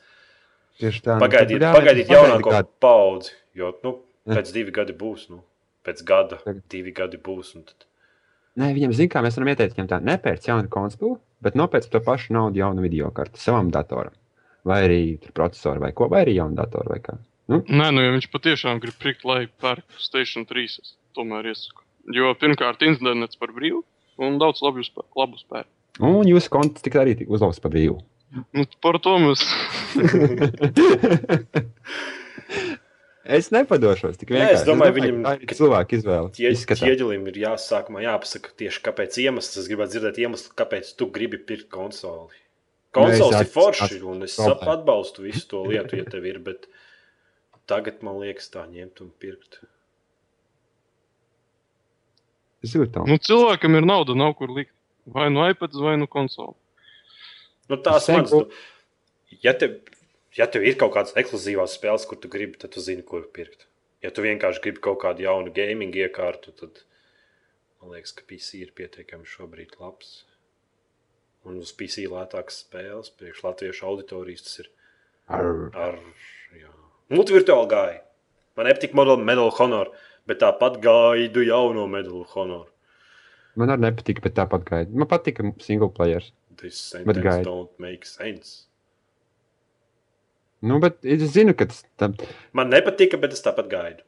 Tieši 0.82 1.04
tā. 1.06 1.16
nu, 1.16 1.24
Pagaidiet, 1.24 1.62
jā, 1.64 1.70
pagaidiet 1.76 2.08
pagaidi 2.10 2.16
jaunāko 2.18 2.52
kādu- 2.52 2.74
paudzi, 2.84 3.32
jo 3.56 3.70
nu, 3.86 3.94
pēc 4.28 4.52
divi 4.56 4.72
gadi 4.76 4.94
būs. 4.98 5.30
Nu, 5.32 5.40
pēc 5.88 6.04
gada, 6.04 6.40
Tagad. 6.44 6.64
divi 6.70 6.92
gadi 6.92 7.18
būs. 7.18 7.56
un 7.56 7.64
Tad... 7.70 7.86
Nē, 8.60 8.74
viņam 8.76 8.94
zina, 8.98 9.12
kā 9.14 9.22
mēs 9.24 9.38
varam 9.40 9.54
ieteikt, 9.54 9.78
viņam 9.78 9.88
tā 9.94 10.00
nepērc 10.04 10.48
jaunu 10.50 10.68
konsoli, 10.74 11.16
bet 11.42 11.56
nopērc 11.56 11.88
to 11.94 12.02
pašu 12.04 12.34
naudu 12.36 12.60
jaunu 12.60 12.84
video 12.84 13.12
karti 13.16 13.40
savam 13.40 13.70
datoram. 13.72 14.12
Vai 14.68 14.82
arī 14.86 15.00
tur 15.24 15.32
procesoru 15.32 15.80
vai 15.82 15.94
ko, 15.96 16.10
vai 16.12 16.26
arī 16.26 16.36
jaunu 16.36 16.60
datoru 16.60 16.92
vai 16.92 17.00
kā. 17.00 17.16
Nē, 17.52 17.88
nu, 17.96 18.04
ja 18.04 18.12
viņš 18.14 18.28
patiešām 18.32 18.80
grib 18.84 19.00
prikt, 19.00 19.24
lai 19.26 19.46
pērk 19.48 19.84
Station 19.98 20.44
3, 20.46 20.66
es 20.84 20.94
tomēr 21.16 21.48
iesaku. 21.52 21.82
Jo 22.12 22.34
pirmkārt, 22.36 22.84
internets 22.84 23.40
par 23.40 23.56
brīvu 23.56 23.82
un 24.24 24.38
daudz 24.42 24.62
labu, 24.66 24.84
spē, 24.86 25.04
labu 25.18 25.40
spēku. 25.42 25.70
Un 26.02 26.24
jūsu 26.30 26.50
konts 26.54 26.82
tik 26.86 26.96
arī 27.02 27.18
tika 27.20 27.34
uzlauzts 27.36 27.62
pa 27.64 27.70
brīvu. 27.74 27.98
Nu, 28.56 28.64
par 28.82 28.96
to 29.04 29.18
mēs. 29.20 29.42
es 33.38 33.50
nepadošos 33.54 34.18
tik 34.20 34.32
Nē, 34.32 34.38
vienkārši. 34.38 34.56
es 34.60 34.64
domāju, 34.68 34.94
ka 34.94 35.00
viņam- 35.00 35.26
tā 35.26 35.34
ir 35.42 35.56
cilvēka 35.60 35.98
izvēle. 35.98 36.30
Ķieģelim 36.82 37.28
ir 37.32 37.40
jāsākumā 37.46 38.04
jāpasaka 38.06 38.54
tieši 38.62 38.84
kāpēc 38.88 39.18
iemesls. 39.26 39.58
Es 39.62 39.68
gribētu 39.72 39.96
dzirdēt 39.98 40.18
iemeslu, 40.24 40.56
kāpēc 40.58 40.94
tu 40.98 41.08
gribi 41.12 41.38
pirkt 41.38 41.70
konsoli. 41.74 42.34
Konsoles 42.96 43.36
ir 43.38 43.46
es 43.48 43.54
forši, 43.54 44.02
un 44.04 44.24
es 44.24 44.34
sap- 44.36 44.66
atbalstu 44.68 45.24
visu 45.24 45.46
to 45.48 45.62
lietu, 45.64 45.96
ja 46.02 46.04
tev 46.04 46.26
ir, 46.28 46.40
bet 46.44 46.68
tagad 47.68 48.02
man 48.04 48.18
liekas 48.20 48.50
tā 48.52 48.66
ņemt 48.68 49.00
un 49.06 49.12
pirkt. 49.20 49.62
Zūtām. 52.62 53.08
Nu, 53.10 53.18
cilvēkam 53.18 53.80
ir 53.80 53.88
nauda, 53.90 54.14
nav 54.18 54.36
kur 54.38 54.52
likt. 54.54 54.74
Vai 55.10 55.32
nu 55.34 55.42
iPad, 55.50 55.74
vai 55.82 55.96
nu 55.98 56.06
konsole. 56.10 56.54
Nu, 57.72 57.78
tās 57.82 58.06
manas, 58.12 58.30
tu, 58.30 58.44
ja, 59.42 59.56
tev, 59.58 59.80
ja 60.38 60.46
tev 60.52 60.66
ir 60.68 60.78
kaut 60.80 60.94
kādas 60.94 61.16
ekskluzīvās 61.18 61.78
spēles, 61.80 62.06
kur 62.06 62.20
tu 62.22 62.30
gribi, 62.30 62.60
tad 62.62 62.76
tu 62.76 62.84
zini, 62.84 63.06
kur 63.08 63.24
pirkt. 63.34 63.66
Ja 64.06 64.12
tu 64.14 64.26
vienkārši 64.26 64.62
gribi 64.62 64.84
kaut 64.84 65.00
kādu 65.02 65.26
jaunu 65.26 65.54
gaming 65.56 65.96
iekārtu, 65.98 66.54
tad 66.58 66.84
man 67.82 67.96
liekas, 67.96 68.14
ka 68.18 68.26
PC 68.30 68.62
ir 68.62 68.76
pietiekami 68.78 69.30
šobrīd 69.30 69.80
labs. 69.82 70.22
Un 71.48 71.58
uz 71.62 71.74
PC 71.74 72.06
lētākas 72.12 72.62
spēles, 72.66 73.10
priekš 73.18 73.42
latviešu 73.48 73.88
auditorijas 73.90 74.46
tas 74.46 74.62
ir 74.62 74.70
Arr. 75.32 75.70
ar 75.74 75.98
jā. 76.54 76.70
multivirtuālu 77.14 77.70
gāju. 77.72 78.02
Man 78.60 78.68
nepatīk 78.70 78.94
Medal 78.98 79.22
Medal 79.26 79.50
of 79.50 79.58
Honor, 79.58 79.90
bet 80.32 80.42
tāpat 80.44 80.80
gaidu 80.84 81.44
jauno 81.48 81.88
Medal 81.92 82.22
of 82.24 82.36
Honor. 82.38 82.68
Man 83.60 83.72
arī 83.74 83.84
nepatika, 83.90 84.24
bet 84.24 84.38
tāpat 84.40 84.64
gaida. 84.68 84.94
Man 84.96 85.10
patika 85.12 85.44
single 85.60 85.92
players. 85.92 86.32
This 86.62 86.78
Bet 86.94 87.18
sentence 87.18 87.26
gaidu. 87.26 87.50
don't 87.50 87.74
make 87.84 88.08
sense. 88.08 88.68
Nu, 90.62 90.78
bet 90.80 91.02
es 91.04 91.26
zinu, 91.34 91.56
ka 91.58 91.68
tas 91.68 91.82
tam. 92.00 92.16
Man 92.56 92.72
nepatika, 92.72 93.20
bet 93.20 93.36
es 93.36 93.44
tāpat 93.44 93.68
gaidu. 93.72 94.06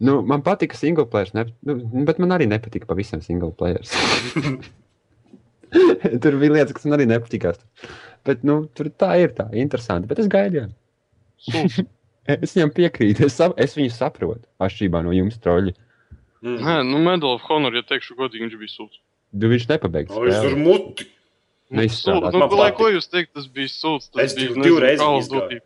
Nu, 0.00 0.20
man 0.24 0.42
patika 0.42 0.76
single 0.76 1.06
players, 1.06 1.32
ne, 1.36 1.44
nu, 1.68 1.76
bet 2.08 2.20
man 2.22 2.32
arī 2.36 2.48
nepatika 2.48 2.88
pavisam 2.88 3.20
single 3.24 3.52
players. 3.52 3.92
tur 6.24 6.36
bija 6.40 6.56
lietas, 6.56 6.74
kas 6.76 6.88
man 6.88 6.96
arī 6.98 7.06
nepatikās. 7.08 7.60
Bet, 8.26 8.44
nu, 8.48 8.62
tur 8.76 8.90
tā 9.00 9.12
ir 9.22 9.34
tā, 9.36 9.46
interesanti. 9.60 10.08
Bet 10.10 10.22
es 10.24 10.28
gaidīju. 10.32 10.68
Es 12.42 12.54
viņam 12.56 12.72
piekrītu. 12.76 13.26
Es, 13.26 13.36
sap, 13.40 13.54
es 13.60 13.74
viņu 13.78 13.92
saprotu. 13.94 14.44
Atšķirībā 14.62 15.02
no 15.06 15.14
jums, 15.16 15.38
troļļi. 15.42 15.74
Mm. 16.40 16.58
Nē, 16.64 16.74
nu, 16.88 16.98
Medal 17.04 17.34
of 17.36 17.42
Honor, 17.50 17.74
ja 17.76 17.82
teikšu 17.84 18.16
godīgi, 18.18 18.46
viņš 18.46 18.58
bija 18.60 18.72
sūds. 18.74 19.00
Du 19.32 19.50
viņš 19.52 19.66
nepabeigs. 19.70 20.14
O, 20.16 20.24
es 20.26 20.38
tur 20.42 20.56
muti. 20.58 21.06
Nu, 21.70 21.84
sūds. 21.86 22.32
Nu, 22.34 22.46
lai 22.58 22.70
ko 22.74 22.88
jūs 22.90 23.06
teikt, 23.12 23.34
tas 23.36 23.46
bija 23.46 23.68
sūds. 23.70 24.08
Tas 24.14 24.30
Es 24.30 24.36
bija 24.38 24.54
div- 24.56 24.64
divreiz 24.64 25.60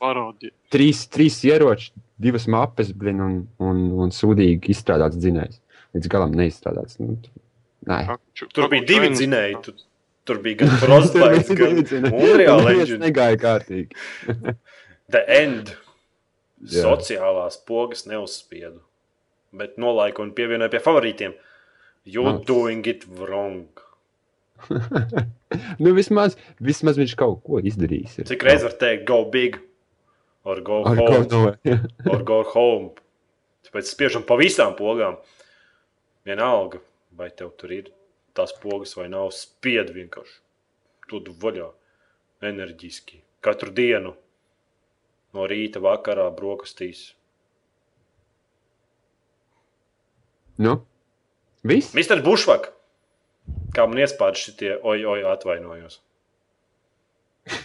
parodija. 0.00 0.52
Trīs, 0.74 1.06
trīs 1.08 1.38
ieroči, 1.48 1.92
divas 2.20 2.44
mapes, 2.52 2.90
blin, 2.92 3.22
un, 3.24 3.36
un, 3.62 3.78
un 4.04 4.12
sūdīgi 4.12 4.68
izstrādāts 4.74 5.16
dzinējs. 5.16 5.62
Līdz 5.96 6.10
galam 6.12 6.34
neizstrādāts. 6.36 6.98
Nu, 7.00 7.14
nē. 7.88 8.02
Kakču- 8.10 8.50
Tur 8.52 8.68
bija 8.74 8.84
divi 8.90 9.08
dzinēji. 9.14 9.56
Tu, 9.64 9.72
tur 10.28 10.42
bija 10.44 10.58
gan 10.66 10.74
Frostbite, 10.82 11.56
gan 11.56 11.80
Unreal 12.12 12.68
Engine. 12.74 13.00
negāja 13.06 13.38
kārtīgi. 13.40 13.96
The 15.08 15.24
End. 15.40 15.72
Jā. 16.64 16.86
Sociālās 16.86 17.58
pogas 17.68 18.06
neuzspiedu. 18.08 18.80
Bet 19.56 19.76
nolaiku 19.80 20.24
un 20.24 20.32
pievienoju 20.36 20.72
pie 20.72 20.80
favorītiem. 20.82 21.34
You're 22.06 22.38
Mans. 22.38 22.46
doing 22.48 22.86
it 22.86 23.04
wrong. 23.18 23.66
nu, 25.82 25.92
vismaz, 25.96 26.36
vismaz 26.62 26.98
viņš 27.00 27.14
kaut 27.18 27.42
ko 27.44 27.60
izdarījis. 27.60 28.20
ir. 28.20 28.28
Cik 28.30 28.46
reizes 28.46 28.64
var 28.68 28.76
teikt, 28.80 29.04
go 29.08 29.24
big, 29.30 29.58
or 30.46 30.62
go 30.64 30.80
Ar 30.86 30.96
home, 30.96 31.26
no? 31.32 31.76
or 32.12 32.24
go 32.24 32.40
home. 32.54 32.94
Tāpēc 33.66 33.90
spiežam 33.90 34.24
pa 34.26 34.38
visām 34.40 34.76
pogām. 34.78 35.18
Vienalga, 36.26 36.80
vai 37.18 37.28
tev 37.34 37.52
tur 37.60 37.74
ir 37.74 37.90
tās 38.36 38.54
pogas 38.62 38.94
vai 38.98 39.08
nav, 39.12 39.30
spied 39.34 39.92
vienkārši. 39.94 40.38
Tur 41.10 41.28
vaļā, 41.42 41.68
enerģiski. 42.46 43.20
Katru 43.44 43.70
dienu, 43.74 44.14
no 45.36 45.46
rīta, 45.50 45.82
vakarā, 45.84 46.26
brokastīs. 46.34 47.10
nu? 50.56 50.86
Viss? 51.66 51.94
Mister 51.94 52.22
Bušvak, 52.22 52.70
kā 53.74 53.86
man 53.88 53.98
iespēja 54.00 54.38
šitie, 54.40 54.70
oi, 54.86 55.04
oi, 55.04 55.20
atvainojos. 55.26 56.00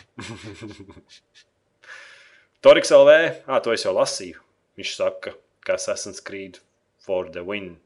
Toriks 2.65 2.91
LV, 2.93 3.11
ah, 3.47 3.61
to 3.63 3.73
es 3.73 3.85
jau 3.85 3.93
lasīju. 3.95 4.41
Viņš 4.77 4.91
saka, 4.97 5.33
ka 5.65 5.77
Assassin's 5.77 6.21
Creed 6.23 6.59
for 7.01 7.29
the 7.29 7.43
win. 7.45 7.77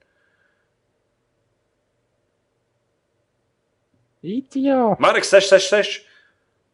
It, 4.25 4.55
jā. 4.57 4.95
Marks 4.99 5.29
666. 5.31 6.01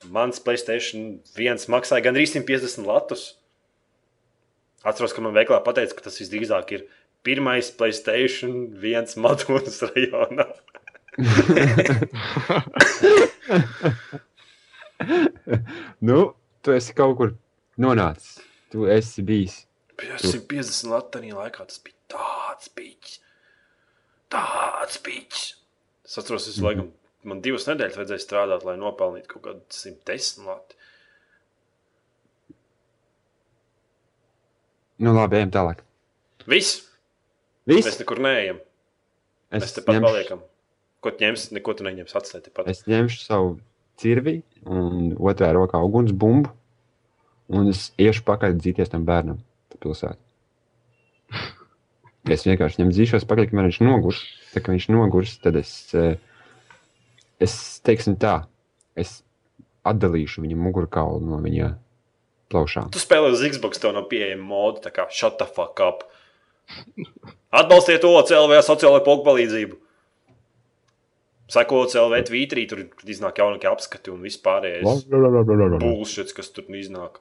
Mans 0.09 0.41
Playstation 0.41 1.19
1 1.37 1.69
maksāja 1.69 2.01
gandrīz 2.07 2.33
150 2.33 2.87
latus. 2.87 3.35
Atceros, 4.81 5.13
ka 5.13 5.21
man 5.21 5.37
veiklā 5.37 5.59
pateica, 5.61 5.93
ka 5.97 6.01
tas 6.07 6.17
visdrīzāk 6.21 6.71
ir 6.73 6.81
pirmais 7.25 7.67
Playstation 7.77 8.51
1 8.81 9.17
Madonas 9.21 9.77
rajonā. 9.89 10.45
nu, 16.07 16.17
tu 16.63 16.69
esi 16.73 16.93
kaut 16.97 17.15
kur 17.19 17.29
nonācis. 17.81 18.39
Tu 18.71 18.79
esi 18.89 19.21
bijis. 19.27 19.55
150 20.01 20.89
latu 20.89 21.19
tajā 21.19 21.35
laikā 21.37 21.61
tas 21.67 21.79
bija 21.83 21.97
tāds 22.15 22.67
pīķis. 22.73 23.15
Tāds 24.31 24.95
pīķis. 25.03 25.43
Es 26.07 26.17
atceros, 26.17 26.47
es 26.49 26.57
laikam, 26.63 26.87
man 27.27 27.41
divas 27.45 27.67
nedēļas 27.69 27.97
vajadzēja 27.99 28.23
strādāt, 28.23 28.63
lai 28.67 28.77
nopelnītu 28.81 29.29
kaut 29.35 29.43
kādu 29.45 29.61
110 29.75 30.45
latu. 30.47 30.77
Nu, 35.01 35.13
labi, 35.17 35.39
ejam 35.41 35.51
tālāk. 35.53 35.81
Viss! 36.49 36.81
Viss. 37.69 37.87
Mēs 37.87 37.99
nekur 38.01 38.21
neejam. 38.21 38.59
Mēs 39.53 39.73
tepat 39.75 39.95
ņemšu- 39.97 40.05
paliekam. 40.07 40.41
Ko 41.01 41.11
tu 41.11 41.23
ņemsi? 41.25 41.51
Neko 41.57 41.73
tu 41.77 41.83
neņemsi 41.87 42.17
atstāt 42.17 42.43
tepat. 42.45 42.67
Es 42.69 42.83
ņemšu 42.85 43.21
savu 43.25 43.55
cirvi 43.97 44.41
un 44.65 45.15
otrā 45.17 45.49
rokā 45.57 45.81
uguns 45.83 46.11
bumbu. 46.13 46.51
Un 47.51 47.69
es 47.69 47.89
iešu 47.99 48.23
pakaļ 48.23 48.59
dzīties 48.61 48.89
tam 48.93 49.05
bērnam 49.05 49.41
pa 49.69 49.77
pilsētu. 49.81 50.19
Es 52.29 52.43
vienkārši 52.45 52.77
viņam 52.77 52.91
dzīšos 52.93 53.23
pakaļ, 53.25 53.47
kamēr 53.49 53.65
viņš 53.65 53.79
nogurs. 53.81 54.19
Tā 54.53 54.61
kā 54.61 54.75
viņš 54.75 54.85
nogurs, 54.93 55.31
tad 55.41 55.55
es, 55.57 55.71
eh, 55.97 56.19
es 57.41 57.55
teiksim 57.85 58.17
tā, 58.21 58.43
es 58.99 59.21
atdalīšu 59.87 60.43
viņa 60.45 60.57
mugurkaulu 60.61 61.21
no 61.25 61.41
viņa 61.41 61.73
plaušām. 62.51 62.91
Tu 62.93 63.01
spēlē 63.01 63.31
uz 63.33 63.43
Xbox, 63.43 63.81
tev 63.81 63.95
nav 63.95 64.09
pieejama 64.11 64.43
moda, 64.45 64.83
tā 64.85 64.93
kā 64.93 65.07
shut 65.13 65.39
the 65.41 65.47
fuck 65.47 65.81
up. 65.83 66.05
Atbalstiet 67.51 68.03
to 68.03 68.11
CLV 68.27 68.61
sociālo 68.63 69.01
pogu 69.05 69.25
palīdzību. 69.27 69.79
Seko 71.51 71.81
CLV 71.91 72.21
tvītrī, 72.29 72.63
tur 72.69 72.85
iznāk 73.11 73.41
jaunākie 73.41 73.67
apskati 73.67 74.11
un 74.13 74.21
vispārējais 74.23 75.03
bullshit, 75.81 76.31
kas 76.37 76.51
tur 76.55 76.69
iznāk 76.79 77.19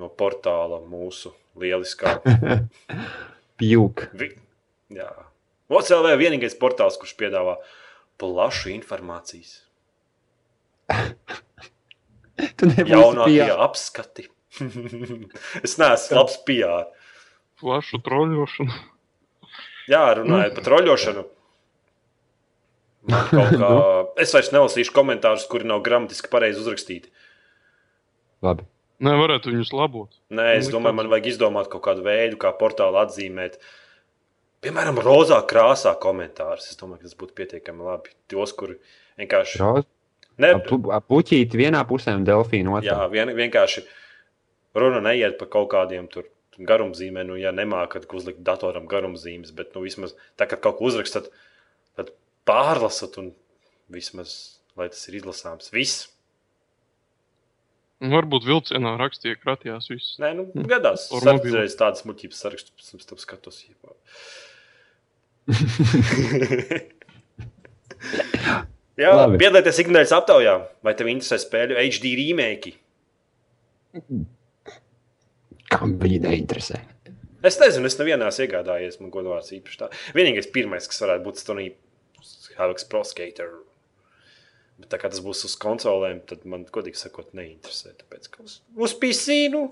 no 0.00 0.10
portāla 0.12 0.82
mūsu 0.84 1.32
lieliskā. 1.60 2.18
Pjūk. 3.60 4.08
Vi... 4.18 4.28
Jā. 4.92 5.08
OCLV 5.72 6.18
vienīgais 6.20 6.58
portāls, 6.60 6.98
kurš 7.00 7.14
piedāvā 7.16 7.56
plašu 8.20 8.72
informācijas. 8.74 9.60
Tu 12.34 12.66
nebūsi 12.66 12.90
Jaunākie 12.90 13.44
pie... 13.46 13.54
apskati. 13.62 14.24
es 15.66 15.76
neesmu 15.78 16.16
labs 16.18 16.34
PR. 16.46 16.88
Plašu 17.62 18.00
troļošanu. 18.02 18.74
Jā, 19.90 20.02
runājot 20.18 20.56
par 20.58 20.66
kaut 23.30 23.54
kā, 23.62 23.70
es 24.24 24.32
vairs 24.34 24.50
nelasīšu 24.54 24.94
komentārus, 24.96 25.46
kuri 25.50 25.68
nav 25.68 25.82
gramatiski 25.84 26.30
pareizi 26.32 26.62
uzrakstīti. 26.62 27.12
Labi. 28.44 28.66
Nē, 29.04 29.14
varētu 29.18 29.50
viņus 29.52 29.72
labot. 29.74 30.12
Nē, 30.32 30.54
es 30.58 30.68
Nu, 30.70 30.78
domāju, 30.78 30.96
man 31.00 31.10
vajag 31.12 31.32
izdomāt 31.32 31.68
kaut 31.72 31.82
kādu 31.84 32.04
veidu, 32.06 32.38
kā 32.40 32.54
portālu 32.56 33.00
atzīmēt. 33.02 33.58
Piemēram, 34.64 34.98
rozā 35.04 35.38
krāsā 35.48 35.92
komentārus. 36.00 36.70
Es 36.72 36.80
domāju, 36.80 37.02
ka 37.02 37.10
tas 37.10 37.18
būtu 37.20 37.36
pietiekami 37.40 37.84
labi. 37.84 38.14
Tos, 38.32 38.54
kuri 38.56 38.78
vienkārši. 39.20 39.60
Roz, 39.60 39.84
Ne, 40.40 40.50
puķīti 40.58 41.58
vienā 41.58 41.84
pusē 41.86 42.16
un 42.18 42.24
delfīnu 42.26 42.72
jā, 42.82 42.94
otrā. 42.96 43.10
vien, 43.12 43.30
vienkārši 43.38 43.84
runa 44.74 45.02
neiet 45.04 45.36
par 45.38 45.50
kaut 45.52 45.68
kādiem 45.74 46.08
tur 46.10 46.26
garumzīmēm. 46.58 47.28
Nu, 47.30 47.36
ja 47.38 47.52
nemākat 47.54 48.08
uzlikt 48.10 48.42
datoram 48.46 48.88
garumzīmes, 48.90 49.52
bet 49.54 49.76
nu, 49.76 49.84
vismaz 49.86 50.16
tā, 50.34 50.48
kad 50.50 50.58
kaut 50.64 50.80
ko 50.80 50.90
uzrakstat, 50.90 51.30
tad 51.98 52.10
pārlasat 52.50 53.20
un 53.22 53.30
vismaz, 53.94 54.58
lai 54.78 54.88
tas 54.90 55.06
ir 55.06 55.20
izlasāms. 55.20 55.70
Viss. 55.74 56.08
Varbūt 58.04 58.48
vilcienā 58.48 58.96
rakstīja, 58.98 59.38
kratījās 59.38 59.86
viss. 59.92 60.16
Nē, 60.20 60.32
nu, 60.40 60.48
gadās. 60.66 61.06
Ar 61.14 61.30
redzēju 61.30 61.76
tādas 61.78 62.02
muļķības 62.08 62.42
sarakstu, 62.42 62.74
pēc 62.74 63.06
tam 63.06 63.22
skatos. 63.22 63.62
Jā, 68.94 69.10
Labi. 69.10 69.40
piedalieties 69.42 69.80
ikdienas 69.82 70.12
aptaujā. 70.14 70.54
Vai 70.86 70.94
tev 70.98 71.10
interesē 71.10 71.36
spēļu 71.42 71.74
HD 71.80 72.14
remake? 72.20 72.70
Kam 75.72 75.96
viņi 76.00 76.18
neinteresē? 76.24 76.78
Es 77.44 77.58
nezinu, 77.60 77.90
es 77.90 77.98
nevienā 77.98 78.30
esmu 78.30 78.46
iegādājies. 78.46 79.00
Man 79.02 79.10
godvārds 79.12 79.52
īpaši 79.56 79.80
tā. 79.82 79.86
Vienīgais, 80.16 80.48
pirmais, 80.54 80.86
kas 80.88 81.02
varētu 81.04 81.26
būt 81.26 81.42
Stoney 81.42 81.68
Havaks 82.56 82.86
Pro 82.88 83.02
Skater. 83.04 83.50
Bet 84.80 84.88
tā 84.94 84.98
kā 85.02 85.10
tas 85.10 85.22
būs 85.22 85.44
uz 85.46 85.54
konsolēm, 85.60 86.22
tad 86.30 86.46
man, 86.50 86.64
godīgi 86.74 86.98
sakot, 86.98 87.28
neinteresē. 87.36 87.92
Tāpēc, 88.00 88.30
uz, 88.42 88.52
uz 88.74 88.92
PC, 89.02 89.26
nu. 89.52 89.66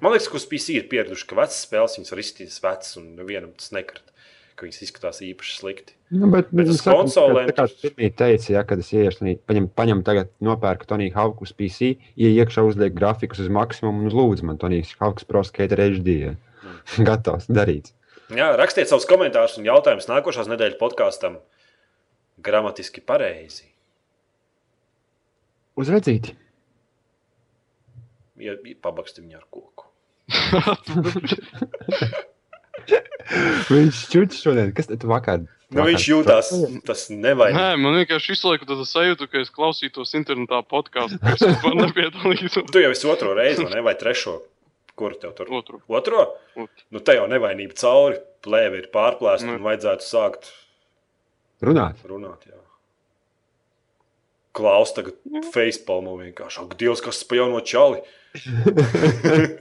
Man 0.00 0.14
liekas, 0.14 0.28
ka 0.32 0.38
uz 0.38 0.46
PC 0.48 0.78
ir 0.78 0.86
pieraduši, 0.90 1.26
ka 1.28 1.38
vecas 1.38 1.58
spēles 1.66 1.96
viņas 1.98 2.12
var 2.12 2.22
izskatīties 2.22 2.62
vecas, 2.64 2.92
un 3.00 3.08
nevienam 3.18 3.50
tas 3.58 3.72
nekrīt, 3.76 4.14
ka 4.56 4.64
viņas 4.64 4.84
izskatās 4.86 5.20
īpaši 5.26 5.56
slikti. 5.58 5.96
Nu, 6.16 6.30
bet, 6.32 6.48
Bet 6.54 6.70
uz 6.72 6.80
konsolēm 6.86 7.50
Tā 7.50 7.56
kā 7.58 7.66
pirmie 7.82 8.08
teica, 8.14 8.48
ja, 8.54 8.62
kad 8.68 8.80
es 8.80 8.92
ieiešu, 8.94 9.26
paņem, 9.48 9.68
paņem 9.76 10.00
tagad, 10.06 10.30
nopērku 10.44 10.88
Toniju 10.88 11.12
Hauku 11.16 11.44
uz 11.48 11.52
PC, 11.56 11.92
ieej 12.16 12.40
iekšā 12.44 12.64
uzliek 12.64 12.94
grafikus 12.96 13.42
uz 13.44 13.52
maksimumu 13.52 14.06
un 14.06 14.16
lūdzu 14.16 14.48
man 14.48 14.60
Tonijas 14.62 14.94
Hauks 15.02 15.28
Pro 15.28 15.44
Skater 15.44 15.82
HD. 15.82 16.16
Ja. 16.22 16.34
Gatavs 17.08 17.50
darīt. 17.52 17.92
Jā, 18.34 18.48
rakstiet 18.58 18.90
savus 18.90 19.06
komentārus 19.06 19.58
un 19.60 19.68
jautājumus 19.68 20.08
nākošās 20.10 20.48
nedēļas 20.50 20.80
podkāstam. 20.80 21.38
Gramatiski 22.42 23.02
pareizi. 23.04 23.68
Uz 25.76 25.90
redzīti. 25.92 26.34
Ja, 28.42 28.52
pabaksti 28.84 29.22
viņu 29.24 29.36
ar 29.38 29.46
koku. 29.50 29.86
Viņš 33.70 34.00
čučs 34.12 34.42
šodien. 34.44 34.72
Kas 34.76 34.88
tad 34.90 35.04
vakar? 35.08 35.44
Nu, 35.66 35.80
vakar- 35.80 35.88
viņš 35.90 36.04
jūtas 36.10 36.50
tas 36.86 37.06
nevainīgs. 37.10 37.56
Nē, 37.58 37.70
man 37.82 37.96
vienkārši 37.98 38.34
visu 38.34 38.50
laiku 38.52 38.68
tāda 38.68 38.84
sajūta, 38.86 39.26
ka 39.30 39.40
es 39.42 39.50
klausītos 39.50 40.12
internetā 40.18 40.60
podkāstu, 40.62 41.18
kas 41.22 41.42
man 41.64 41.80
nepiedalītos. 41.82 42.68
Tu 42.70 42.84
jau 42.84 42.92
esi 42.94 43.08
otro 43.10 43.32
reizi, 43.38 43.64
vai 43.66 43.72
ne? 43.78 43.82
Vai 43.88 43.96
trešo? 43.98 44.36
Kur 44.96 45.16
tev 45.20 45.34
tur? 45.36 45.50
Otru. 45.52 45.80
Otro? 45.92 46.22
Otru. 46.56 46.84
Nu, 46.94 47.00
te 47.04 47.16
jau 47.18 47.26
nevainība 47.28 47.74
cauri. 47.76 48.20
Plēve 48.46 48.78
ir 48.84 48.86
pārplēsta 48.94 49.56
un 49.56 49.64
vajadzētu 49.64 50.06
sākt 50.06 50.52
Runāt. 51.66 51.98
runāt. 52.06 52.46
Jā. 52.46 52.60
Klaus 54.56 54.90
tagad 54.96 55.14
facepalmo 55.52 56.12
vienkārši. 56.20 56.56
Ak, 56.64 56.70
Dievs, 56.80 57.00
kas 57.04 57.16
tas 57.20 57.28
pa 57.28 57.34
jauno 57.40 57.60
čali? 57.60 57.98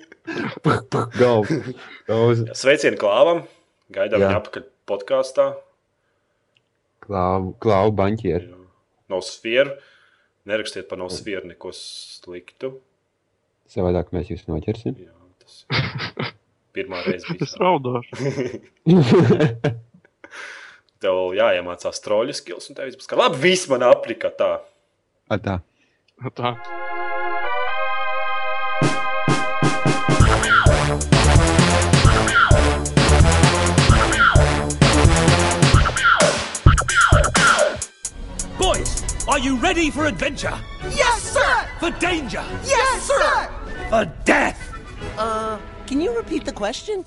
Galvu. 1.20 1.46
Uz 2.10 2.40
Sveicienu 2.58 2.98
klāvam. 3.00 3.44
Gaidām 3.94 4.20
viņu 4.24 4.38
apakaļ 4.40 4.64
podkāstā. 4.90 5.46
klauvu 7.06 7.92
banķieru. 8.00 8.46
Jā. 8.50 8.56
Nav 9.14 9.22
sfēru. 9.28 9.72
Nerakstiet 10.50 10.86
par 10.90 10.98
nav 11.02 11.10
sfēru 11.14 11.46
neko 11.50 11.70
sliktu. 11.76 12.68
Savādāk 13.70 14.08
mēs 14.14 14.30
jūs 14.32 14.44
noķersim. 14.50 14.94
Jā, 15.02 15.14
tas 15.42 15.54
ir 15.70 15.76
pirmā 16.76 16.98
reize. 17.06 17.26
bija 17.32 17.44
Es 17.48 17.54
tā. 17.56 17.60
raudāšu. 17.66 18.14
Tev 21.06 21.16
jāiemācās 21.38 21.98
troļļu 22.06 22.34
skills, 22.38 22.66
un 22.72 22.76
tev 22.78 22.86
viss 22.90 23.00
būs 23.02 23.10
kā 23.12 23.16
labi. 23.20 23.38
Viss 23.44 23.68
man 23.70 23.82
aprika 23.86 24.30
tā. 24.34 24.52
A, 25.28 25.40
tā. 25.40 25.60
Tā. 26.38 26.50
Boys, 38.60 39.04
are 39.28 39.40
you 39.40 39.56
ready 39.58 39.90
for 39.90 40.06
adventure? 40.06 40.54
Yes, 40.84 41.24
sir! 41.24 41.68
For 41.80 41.90
danger? 41.90 42.46
Yes, 42.64 43.02
sir! 43.02 43.50
For 43.90 44.06
death? 44.26 44.60
Uh, 45.18 45.58
can 45.88 46.02
you 46.02 46.16
repeat 46.16 46.46
the 46.46 46.54
question? 46.54 47.04